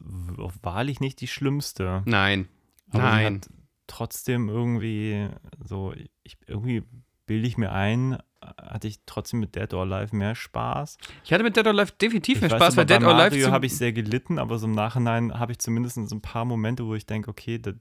wahrlich 0.62 1.00
nicht 1.00 1.20
die 1.22 1.28
schlimmste. 1.28 2.04
Nein. 2.06 2.48
Aber 2.92 3.02
Nein. 3.04 3.36
Hat 3.38 3.50
trotzdem 3.88 4.50
irgendwie 4.50 5.30
so, 5.66 5.94
ich 6.24 6.38
irgendwie 6.46 6.84
bilde 7.26 7.48
ich 7.48 7.58
mir 7.58 7.72
ein, 7.72 8.20
hatte 8.42 8.88
ich 8.88 9.00
trotzdem 9.06 9.40
mit 9.42 9.56
Dead 9.56 9.74
or 9.74 9.82
Alive 9.82 10.16
mehr 10.16 10.34
Spaß. 10.36 10.98
Ich 11.24 11.34
hatte 11.34 11.44
mit 11.44 11.56
Dead 11.58 11.66
or 11.66 11.74
Alive 11.74 11.92
definitiv 12.02 12.36
Ich 12.38 12.42
mehr 12.42 12.52
weiß 12.52 12.58
Spaß, 12.58 12.78
weil 12.78 12.86
Dead 12.86 13.04
or 13.04 13.10
Alive 13.14 13.36
Mario 13.36 13.52
habe 13.52 13.66
ich 13.66 13.76
sehr 13.76 13.92
gelitten, 13.92 14.40
aber 14.40 14.58
so 14.58 14.66
im 14.68 14.72
Nachhinein 14.74 15.38
habe 15.38 15.52
ich 15.52 15.60
zumindest 15.60 15.96
so 15.96 16.16
ein 16.16 16.22
paar 16.22 16.46
Momente, 16.46 16.86
wo 16.86 16.96
ich 16.96 17.06
denke, 17.06 17.30
okay, 17.30 17.60
das, 17.60 17.76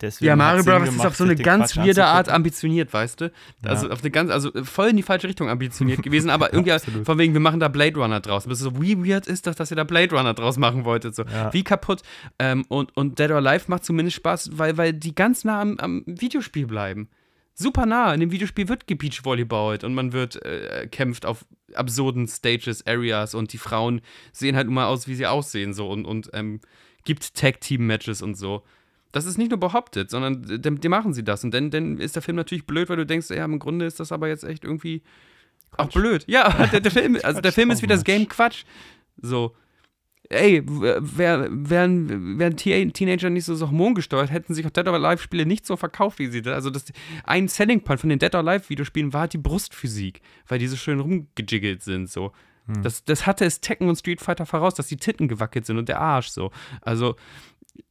deswegen 0.00 0.28
Ja, 0.28 0.36
Mario 0.36 0.64
Bros. 0.64 0.88
ist 0.88 1.04
auf 1.04 1.14
so 1.16 1.24
eine 1.24 1.36
ganz 1.36 1.72
Quatsch 1.74 1.84
weirde 1.84 2.06
Art 2.06 2.30
ambitioniert, 2.30 2.90
weißt 2.92 3.20
du? 3.20 3.32
Also 3.64 3.86
Ja. 3.88 3.92
auf 3.92 4.00
eine 4.00 4.10
ganz, 4.10 4.30
also 4.30 4.50
voll 4.64 4.88
in 4.88 4.96
die 4.96 5.02
falsche 5.02 5.28
Richtung 5.28 5.50
ambitioniert 5.50 6.02
gewesen, 6.02 6.30
aber 6.30 6.52
irgendwie 6.54 6.72
Absolut. 6.72 7.04
von 7.04 7.18
wegen, 7.18 7.34
wir 7.34 7.40
machen 7.40 7.60
da 7.60 7.68
Blade 7.68 7.96
Runner 8.00 8.20
draus. 8.20 8.46
Ist 8.46 8.60
so, 8.60 8.80
wie 8.80 8.96
weird 9.06 9.26
ist 9.26 9.46
das, 9.46 9.56
dass 9.56 9.70
ihr 9.70 9.76
da 9.76 9.84
Blade 9.84 10.16
Runner 10.16 10.32
draus 10.32 10.56
machen 10.56 10.86
wolltet? 10.86 11.14
So, 11.14 11.24
Ja. 11.24 11.52
wie 11.52 11.64
kaputt. 11.64 12.00
Ähm, 12.38 12.64
und, 12.68 12.96
und 12.96 13.18
Dead 13.18 13.30
or 13.30 13.36
Alive 13.36 13.64
macht 13.68 13.84
zumindest 13.84 14.16
Spaß, 14.16 14.50
weil, 14.54 14.78
weil 14.78 14.94
die 14.94 15.14
ganz 15.14 15.44
nah 15.44 15.60
am, 15.60 15.76
am 15.78 16.02
Videospiel 16.06 16.66
bleiben. 16.66 17.10
Super 17.54 17.86
nah. 17.86 18.14
In 18.14 18.20
dem 18.20 18.32
Videospiel 18.32 18.68
wird 18.68 18.86
gebeachvolleyballt 18.86 19.84
und 19.84 19.94
man 19.94 20.12
wird 20.12 20.42
äh, 20.44 20.88
kämpft 20.90 21.26
auf 21.26 21.44
absurden 21.74 22.26
Stages, 22.28 22.86
Areas 22.86 23.34
und 23.34 23.52
die 23.52 23.58
Frauen 23.58 24.00
sehen 24.32 24.56
halt 24.56 24.66
immer 24.66 24.86
aus, 24.86 25.06
wie 25.08 25.14
sie 25.14 25.26
aussehen 25.26 25.74
so 25.74 25.88
und, 25.88 26.04
und 26.04 26.30
ähm, 26.32 26.60
gibt 27.04 27.34
Tag-Team-Matches 27.34 28.22
und 28.22 28.36
so. 28.36 28.62
Das 29.10 29.26
ist 29.26 29.36
nicht 29.36 29.50
nur 29.50 29.60
behauptet, 29.60 30.10
sondern 30.10 30.42
die 30.42 30.88
machen 30.88 31.12
sie 31.12 31.22
das. 31.22 31.44
Und 31.44 31.52
dann, 31.52 31.70
dann 31.70 31.98
ist 31.98 32.16
der 32.16 32.22
Film 32.22 32.36
natürlich 32.36 32.66
blöd, 32.66 32.88
weil 32.88 32.96
du 32.96 33.04
denkst, 33.04 33.28
ja, 33.28 33.44
im 33.44 33.58
Grunde 33.58 33.84
ist 33.84 34.00
das 34.00 34.10
aber 34.10 34.28
jetzt 34.28 34.44
echt 34.44 34.64
irgendwie 34.64 35.02
Quatsch. 35.70 35.86
auch 35.86 35.92
blöd. 35.92 36.24
Ja, 36.26 36.66
der, 36.72 36.80
der 36.80 36.90
Film, 36.90 37.18
also 37.22 37.42
der 37.42 37.52
Film 37.52 37.70
ist 37.70 37.82
wie 37.82 37.86
das 37.86 38.04
Game 38.04 38.26
Quatsch. 38.26 38.64
So. 39.20 39.54
Ey, 40.28 40.62
wären 40.66 41.68
wär, 41.68 42.38
wär 42.38 42.56
Teenager 42.56 43.28
nicht 43.28 43.44
so, 43.44 43.54
so 43.54 43.66
hormongesteuert, 43.66 44.30
hätten 44.30 44.54
sich 44.54 44.64
auch 44.64 44.70
Dead 44.70 44.86
or 44.86 44.94
Alive-Spiele 44.94 45.44
nicht 45.44 45.66
so 45.66 45.76
verkauft, 45.76 46.18
wie 46.18 46.28
sie 46.28 46.42
da. 46.42 46.52
Also, 46.52 46.70
das, 46.70 46.84
ein 47.24 47.48
Selling 47.48 47.82
Point 47.82 48.00
von 48.00 48.08
den 48.08 48.18
Dead 48.18 48.34
or 48.34 48.40
Alive-Videospielen 48.40 49.12
war 49.12 49.22
halt 49.22 49.34
die 49.34 49.38
Brustphysik, 49.38 50.22
weil 50.46 50.58
die 50.58 50.68
so 50.68 50.76
schön 50.76 51.00
rumgejiggelt 51.00 51.82
sind. 51.82 52.08
So. 52.08 52.32
Hm. 52.66 52.82
Das, 52.82 53.04
das 53.04 53.26
hatte 53.26 53.44
es 53.44 53.60
Tekken 53.60 53.88
und 53.88 53.96
Street 53.96 54.20
Fighter 54.20 54.46
voraus, 54.46 54.74
dass 54.74 54.86
die 54.86 54.96
Titten 54.96 55.28
gewackelt 55.28 55.66
sind 55.66 55.76
und 55.76 55.88
der 55.88 56.00
Arsch 56.00 56.28
so. 56.28 56.50
Also, 56.80 57.16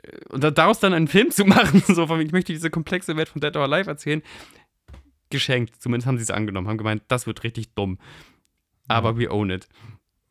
äh, 0.03 0.17
und 0.29 0.43
daraus 0.57 0.79
dann 0.79 0.93
einen 0.93 1.07
Film 1.07 1.31
zu 1.31 1.45
machen, 1.45 1.83
so 1.85 2.07
von 2.07 2.21
ich 2.21 2.31
möchte 2.31 2.53
diese 2.53 2.69
komplexe 2.69 3.15
Welt 3.17 3.29
von 3.29 3.41
Dead 3.41 3.55
or 3.55 3.63
Alive 3.63 3.89
erzählen, 3.89 4.23
geschenkt. 5.29 5.81
Zumindest 5.81 6.07
haben 6.07 6.17
sie 6.17 6.23
es 6.23 6.31
angenommen, 6.31 6.67
haben 6.67 6.77
gemeint, 6.77 7.03
das 7.07 7.27
wird 7.27 7.43
richtig 7.43 7.73
dumm. 7.75 7.99
Aber 8.87 9.11
ja. 9.11 9.17
we 9.19 9.31
own 9.31 9.49
it. 9.49 9.67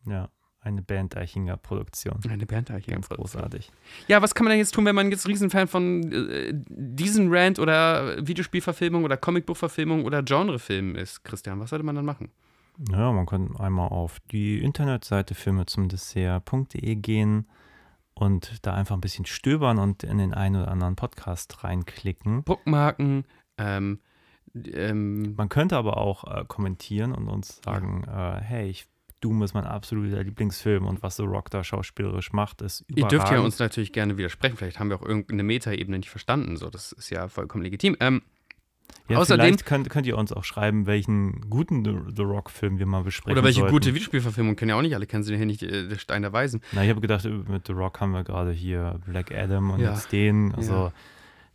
Ja, 0.07 0.29
eine 0.61 0.83
Bernd 0.83 1.17
Eichinger 1.17 1.57
Produktion. 1.57 2.19
Eine 2.29 2.47
Bernd 2.47 2.71
Eichinger 2.71 2.97
Ganz 2.97 3.09
Produktion. 3.09 3.41
großartig. 3.41 3.73
Ja, 4.09 4.21
was 4.23 4.35
kann 4.35 4.45
man 4.45 4.51
denn 4.51 4.59
jetzt 4.59 4.75
tun, 4.75 4.85
wenn 4.85 4.95
man 4.95 5.11
jetzt 5.11 5.27
Riesenfan 5.27 5.69
von 5.69 6.13
äh, 6.13 6.53
diesen 6.53 7.29
Rant 7.33 7.59
oder 7.59 8.27
Videospielverfilmung 8.27 9.05
oder 9.05 9.17
Comicbuchverfilmung 9.17 10.05
oder 10.05 10.23
Genrefilm 10.23 10.97
ist, 10.97 11.25
Christian? 11.25 11.61
Was 11.61 11.71
sollte 11.71 11.85
man 11.85 11.95
dann 11.95 12.05
machen? 12.05 12.31
Ja, 12.91 13.13
man 13.13 13.27
kann 13.27 13.57
einmal 13.57 13.89
auf 13.89 14.21
die 14.31 14.63
Internetseite 14.63 15.35
filme 15.35 15.67
zum 15.67 15.89
Dessert.de 15.89 16.95
gehen 16.97 17.47
und 18.15 18.59
da 18.63 18.75
einfach 18.75 18.95
ein 18.95 19.01
bisschen 19.01 19.27
stöbern 19.27 19.79
und 19.79 20.03
in 20.03 20.19
den 20.19 20.35
einen 20.35 20.57
oder 20.63 20.71
anderen 20.71 20.97
Podcast 20.97 21.63
reinklicken. 21.65 22.43
Bookmarken, 22.43 23.25
ähm, 23.59 24.01
ähm, 24.55 25.35
man 25.37 25.49
könnte 25.49 25.77
aber 25.77 25.97
auch 25.97 26.25
äh, 26.25 26.45
kommentieren 26.47 27.13
und 27.13 27.29
uns 27.29 27.61
sagen, 27.65 28.05
ja. 28.07 28.39
äh, 28.39 28.41
hey, 28.41 28.69
ich, 28.69 28.87
Doom 29.21 29.43
ist 29.43 29.55
mein 29.55 29.65
absoluter 29.65 30.23
Lieblingsfilm 30.23 30.87
und 30.87 31.03
was 31.03 31.17
The 31.17 31.25
Rock 31.25 31.51
da 31.51 31.63
schauspielerisch 31.63 32.33
macht, 32.33 32.63
ist 32.63 32.83
überragend. 32.89 33.13
Ihr 33.13 33.19
dürft 33.19 33.33
ja 33.33 33.41
uns 33.41 33.59
natürlich 33.59 33.93
gerne 33.93 34.17
widersprechen. 34.17 34.57
Vielleicht 34.57 34.79
haben 34.79 34.89
wir 34.89 34.97
auch 34.97 35.05
irgendeine 35.05 35.43
Metaebene 35.43 35.99
nicht 35.99 36.11
verstanden. 36.11 36.57
So, 36.57 36.71
das 36.71 36.93
ist 36.93 37.11
ja 37.11 37.29
vollkommen 37.29 37.63
legitim. 37.63 37.97
Ähm, 38.01 38.23
ja, 39.09 39.19
Außerdem 39.19 39.57
könnt, 39.59 39.91
könnt, 39.91 40.07
ihr 40.07 40.17
uns 40.17 40.33
auch 40.33 40.45
schreiben, 40.45 40.87
welchen 40.87 41.49
guten 41.51 41.85
The, 41.85 42.23
Rock-Film 42.23 42.79
wir 42.79 42.87
mal 42.87 43.03
besprechen 43.03 43.33
Oder 43.33 43.45
welche 43.45 43.61
sollten. 43.61 43.73
gute 43.73 43.95
Videospielverfilmung, 43.95 44.57
kennen 44.57 44.71
ja 44.71 44.77
auch 44.77 44.83
nicht 44.83 44.95
alle, 44.95 45.07
kennen 45.07 45.25
sie 45.25 45.37
hier 45.37 45.47
nicht 45.47 45.63
äh, 45.63 45.89
der 45.89 45.99
Stein 45.99 46.23
der 46.23 46.33
Weisen. 46.33 46.61
Na, 46.73 46.85
ich 46.85 46.91
habe 46.91 47.01
gedacht, 47.01 47.25
mit 47.25 47.67
The 47.67 47.73
Rock 47.73 48.01
haben 48.01 48.13
wir 48.13 48.23
gerade 48.23 48.53
hier 48.53 49.01
Black 49.07 49.33
Adam 49.33 49.71
und 49.71 49.81
ja. 49.81 49.93
jetzt 49.93 50.13
den, 50.13 50.55
also 50.55 50.73
ja. 50.73 50.93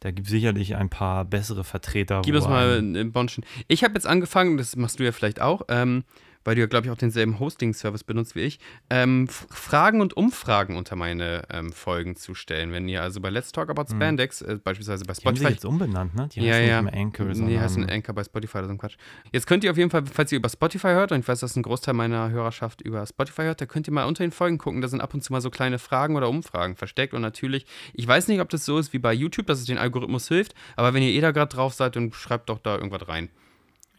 da 0.01 0.11
gibt 0.11 0.27
es 0.27 0.31
sicherlich 0.31 0.75
ein 0.75 0.89
paar 0.89 1.23
bessere 1.23 1.63
Vertreter. 1.63 2.21
Gib 2.23 2.35
uns 2.35 2.47
mal 2.47 2.79
ein 2.79 3.11
Bonschen. 3.11 3.45
Ich 3.67 3.83
habe 3.83 3.93
jetzt 3.93 4.07
angefangen, 4.07 4.57
das 4.57 4.75
machst 4.75 4.99
du 4.99 5.03
ja 5.03 5.13
vielleicht 5.13 5.39
auch, 5.41 5.61
ähm, 5.69 6.03
weil 6.45 6.55
du 6.55 6.61
ja, 6.61 6.67
glaube 6.67 6.87
ich, 6.87 6.91
auch 6.91 6.97
denselben 6.97 7.39
Hosting-Service 7.39 8.05
benutzt 8.05 8.35
wie 8.35 8.41
ich, 8.41 8.59
ähm, 8.89 9.27
Fragen 9.27 9.99
und 9.99 10.15
Umfragen 10.15 10.77
unter 10.77 10.95
meine 10.95 11.43
ähm, 11.49 11.73
Folgen 11.73 12.15
zu 12.15 12.35
stellen. 12.35 12.71
Wenn 12.71 12.87
ihr 12.87 13.01
also 13.01 13.19
bei 13.19 13.29
Let's 13.29 13.51
Talk 13.51 13.69
About 13.69 13.89
hm. 13.89 13.97
Spandex, 13.97 14.41
äh, 14.41 14.59
beispielsweise 14.63 15.03
bei 15.03 15.13
Spotify. 15.13 15.39
Die 15.39 15.45
haben 15.45 15.49
sie 15.49 15.55
jetzt 15.55 15.65
umbenannt, 15.65 16.15
ne? 16.15 16.29
Die 16.31 16.41
ja, 16.41 16.59
ja. 16.59 16.81
Nicht 16.81 16.93
mehr 16.93 17.01
Anchor, 17.01 17.25
nee, 17.25 17.59
heißt 17.59 17.77
ein 17.77 17.89
Anchor 17.89 18.15
bei 18.15 18.23
Spotify 18.23 18.59
oder 18.59 18.67
so 18.67 18.73
ein 18.73 18.77
Quatsch. 18.77 18.95
Jetzt 19.31 19.47
könnt 19.47 19.63
ihr 19.63 19.71
auf 19.71 19.77
jeden 19.77 19.89
Fall, 19.89 20.05
falls 20.05 20.31
ihr 20.31 20.37
über 20.37 20.49
Spotify 20.49 20.89
hört, 20.89 21.11
und 21.11 21.19
ich 21.19 21.27
weiß, 21.27 21.39
dass 21.39 21.55
ein 21.55 21.63
Großteil 21.63 21.95
meiner 21.95 22.29
Hörerschaft 22.29 22.81
über 22.81 23.05
Spotify 23.05 23.43
hört, 23.43 23.59
da 23.59 23.65
könnt 23.65 23.87
ihr 23.87 23.93
mal 23.93 24.05
unter 24.05 24.23
den 24.23 24.31
Folgen 24.31 24.59
gucken. 24.59 24.81
Da 24.81 24.87
sind 24.87 25.01
ab 25.01 25.13
und 25.13 25.23
zu 25.23 25.33
mal 25.33 25.41
so 25.41 25.49
kleine 25.49 25.79
Fragen 25.79 26.15
oder 26.15 26.29
Umfragen 26.29 26.75
versteckt. 26.75 27.13
Und 27.13 27.21
natürlich, 27.21 27.65
ich 27.93 28.07
weiß 28.07 28.27
nicht, 28.27 28.39
ob 28.39 28.49
das 28.49 28.65
so 28.65 28.77
ist 28.77 28.93
wie 28.93 28.99
bei 28.99 29.13
YouTube, 29.13 29.47
dass 29.47 29.59
es 29.59 29.65
den 29.65 29.77
Algorithmus 29.77 30.27
hilft, 30.27 30.53
aber 30.75 30.93
wenn 30.93 31.01
ihr 31.01 31.09
eh 31.09 31.21
da 31.21 31.31
gerade 31.31 31.53
drauf 31.53 31.73
seid, 31.73 31.95
dann 31.95 32.13
schreibt 32.13 32.49
doch 32.49 32.59
da 32.59 32.75
irgendwas 32.75 33.07
rein. 33.07 33.29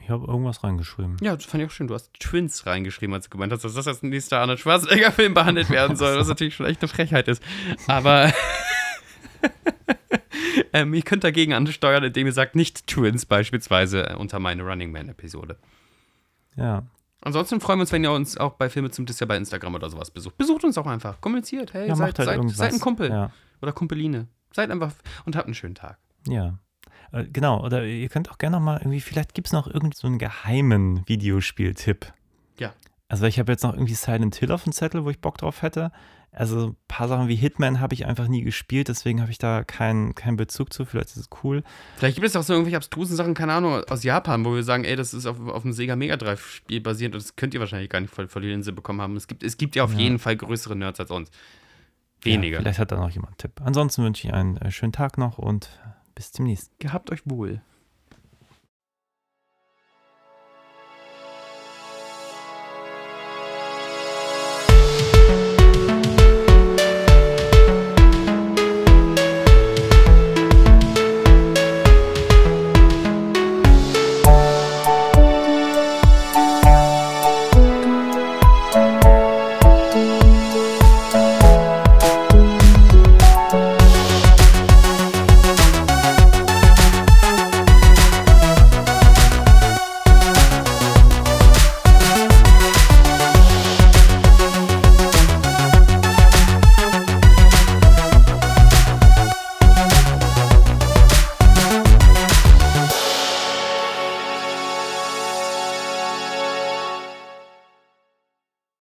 Ich 0.06 0.10
habe 0.10 0.24
irgendwas 0.24 0.62
reingeschrieben. 0.62 1.16
Ja, 1.20 1.34
das 1.34 1.46
fand 1.46 1.64
ich 1.64 1.68
auch 1.68 1.72
schön. 1.72 1.88
Du 1.88 1.94
hast 1.94 2.14
Twins 2.20 2.64
reingeschrieben, 2.64 3.12
als 3.12 3.24
du 3.24 3.30
gemeint 3.30 3.52
hast, 3.52 3.64
dass 3.64 3.74
das 3.74 3.88
als 3.88 4.04
nächster 4.04 4.38
Arnold 4.38 4.60
Schwarzenegger-Film 4.60 5.34
behandelt 5.34 5.68
werden 5.68 5.96
soll, 5.96 6.16
was 6.16 6.28
natürlich 6.28 6.54
schon 6.54 6.64
echt 6.64 6.80
eine 6.80 6.86
Frechheit 6.86 7.26
ist. 7.26 7.42
Aber 7.88 8.32
ähm, 10.72 10.94
ihr 10.94 11.02
könnt 11.02 11.24
dagegen 11.24 11.54
ansteuern, 11.54 12.04
indem 12.04 12.28
ihr 12.28 12.32
sagt, 12.32 12.54
nicht 12.54 12.86
Twins 12.86 13.26
beispielsweise 13.26 14.10
äh, 14.10 14.14
unter 14.14 14.38
meine 14.38 14.62
Running 14.62 14.92
Man-Episode. 14.92 15.58
Ja. 16.54 16.86
Ansonsten 17.22 17.60
freuen 17.60 17.80
wir 17.80 17.82
uns, 17.82 17.90
wenn 17.90 18.04
ihr 18.04 18.12
uns 18.12 18.36
auch 18.36 18.52
bei 18.52 18.70
Filme 18.70 18.92
zum 18.92 19.06
Disser 19.06 19.26
bei 19.26 19.36
Instagram 19.36 19.74
oder 19.74 19.90
sowas 19.90 20.12
besucht. 20.12 20.38
Besucht 20.38 20.62
uns 20.62 20.78
auch 20.78 20.86
einfach. 20.86 21.20
Kommuniziert. 21.20 21.74
Hey, 21.74 21.88
ja, 21.88 21.96
seid, 21.96 22.16
halt 22.20 22.28
seid, 22.28 22.50
seid, 22.50 22.72
ein 22.74 22.78
Kumpel. 22.78 23.10
Ja. 23.10 23.32
Oder 23.60 23.72
Kumpeline. 23.72 24.28
Seid 24.52 24.70
einfach 24.70 24.92
und 25.24 25.34
habt 25.34 25.46
einen 25.46 25.56
schönen 25.56 25.74
Tag. 25.74 25.98
Ja. 26.28 26.60
Äh, 27.12 27.24
genau, 27.24 27.64
oder 27.64 27.84
ihr 27.84 28.08
könnt 28.08 28.30
auch 28.30 28.38
gerne 28.38 28.56
noch 28.56 28.64
mal 28.64 28.78
irgendwie, 28.78 29.00
vielleicht 29.00 29.34
gibt 29.34 29.48
es 29.48 29.52
noch 29.52 29.66
irgendeinen 29.66 29.92
so 29.92 30.06
einen 30.06 30.18
geheimen 30.18 31.06
Videospieltipp. 31.08 32.12
Ja. 32.58 32.72
Also 33.08 33.26
ich 33.26 33.38
habe 33.38 33.52
jetzt 33.52 33.62
noch 33.62 33.74
irgendwie 33.74 33.94
Silent 33.94 34.36
Hill 34.36 34.52
auf 34.52 34.64
dem 34.64 34.72
Zettel, 34.72 35.04
wo 35.04 35.10
ich 35.10 35.20
Bock 35.20 35.38
drauf 35.38 35.62
hätte. 35.62 35.92
Also 36.32 36.68
ein 36.68 36.76
paar 36.86 37.08
Sachen 37.08 37.28
wie 37.28 37.34
Hitman 37.34 37.80
habe 37.80 37.94
ich 37.94 38.04
einfach 38.04 38.28
nie 38.28 38.42
gespielt, 38.42 38.88
deswegen 38.88 39.22
habe 39.22 39.30
ich 39.30 39.38
da 39.38 39.64
keinen 39.64 40.14
kein 40.14 40.36
Bezug 40.36 40.70
zu. 40.70 40.84
Vielleicht 40.84 41.08
ist 41.10 41.16
es 41.16 41.28
cool. 41.42 41.62
Vielleicht 41.96 42.16
gibt 42.16 42.26
es 42.26 42.36
auch 42.36 42.42
so 42.42 42.52
irgendwelche 42.52 42.76
abstrusen 42.76 43.16
Sachen, 43.16 43.32
keine 43.32 43.54
Ahnung, 43.54 43.82
aus 43.88 44.02
Japan, 44.02 44.44
wo 44.44 44.54
wir 44.54 44.62
sagen, 44.62 44.84
ey, 44.84 44.96
das 44.96 45.14
ist 45.14 45.24
auf, 45.24 45.40
auf 45.48 45.62
dem 45.62 45.72
Sega 45.72 45.96
Mega 45.96 46.18
Drive 46.18 46.46
Spiel 46.46 46.82
basierend 46.82 47.14
und 47.14 47.24
das 47.24 47.36
könnt 47.36 47.54
ihr 47.54 47.60
wahrscheinlich 47.60 47.88
gar 47.88 48.00
nicht 48.00 48.12
voll, 48.12 48.28
voll 48.28 48.42
die 48.42 48.48
Linse 48.48 48.74
bekommen 48.74 49.00
haben. 49.00 49.16
Es 49.16 49.28
gibt, 49.28 49.42
es 49.42 49.56
gibt 49.56 49.76
ja 49.76 49.84
auf 49.84 49.94
ja. 49.94 50.00
jeden 50.00 50.18
Fall 50.18 50.36
größere 50.36 50.76
Nerds 50.76 51.00
als 51.00 51.10
uns. 51.10 51.30
Weniger. 52.20 52.56
Ja, 52.56 52.62
vielleicht 52.62 52.80
hat 52.80 52.92
da 52.92 52.96
noch 52.96 53.10
jemand 53.10 53.30
einen 53.30 53.38
Tipp. 53.38 53.52
Ansonsten 53.64 54.04
wünsche 54.04 54.26
ich 54.26 54.34
einen 54.34 54.58
äh, 54.58 54.70
schönen 54.70 54.92
Tag 54.92 55.16
noch 55.16 55.38
und 55.38 55.70
bis 56.16 56.32
demnächst. 56.32 56.76
Gehabt 56.80 57.12
euch 57.12 57.20
wohl. 57.24 57.62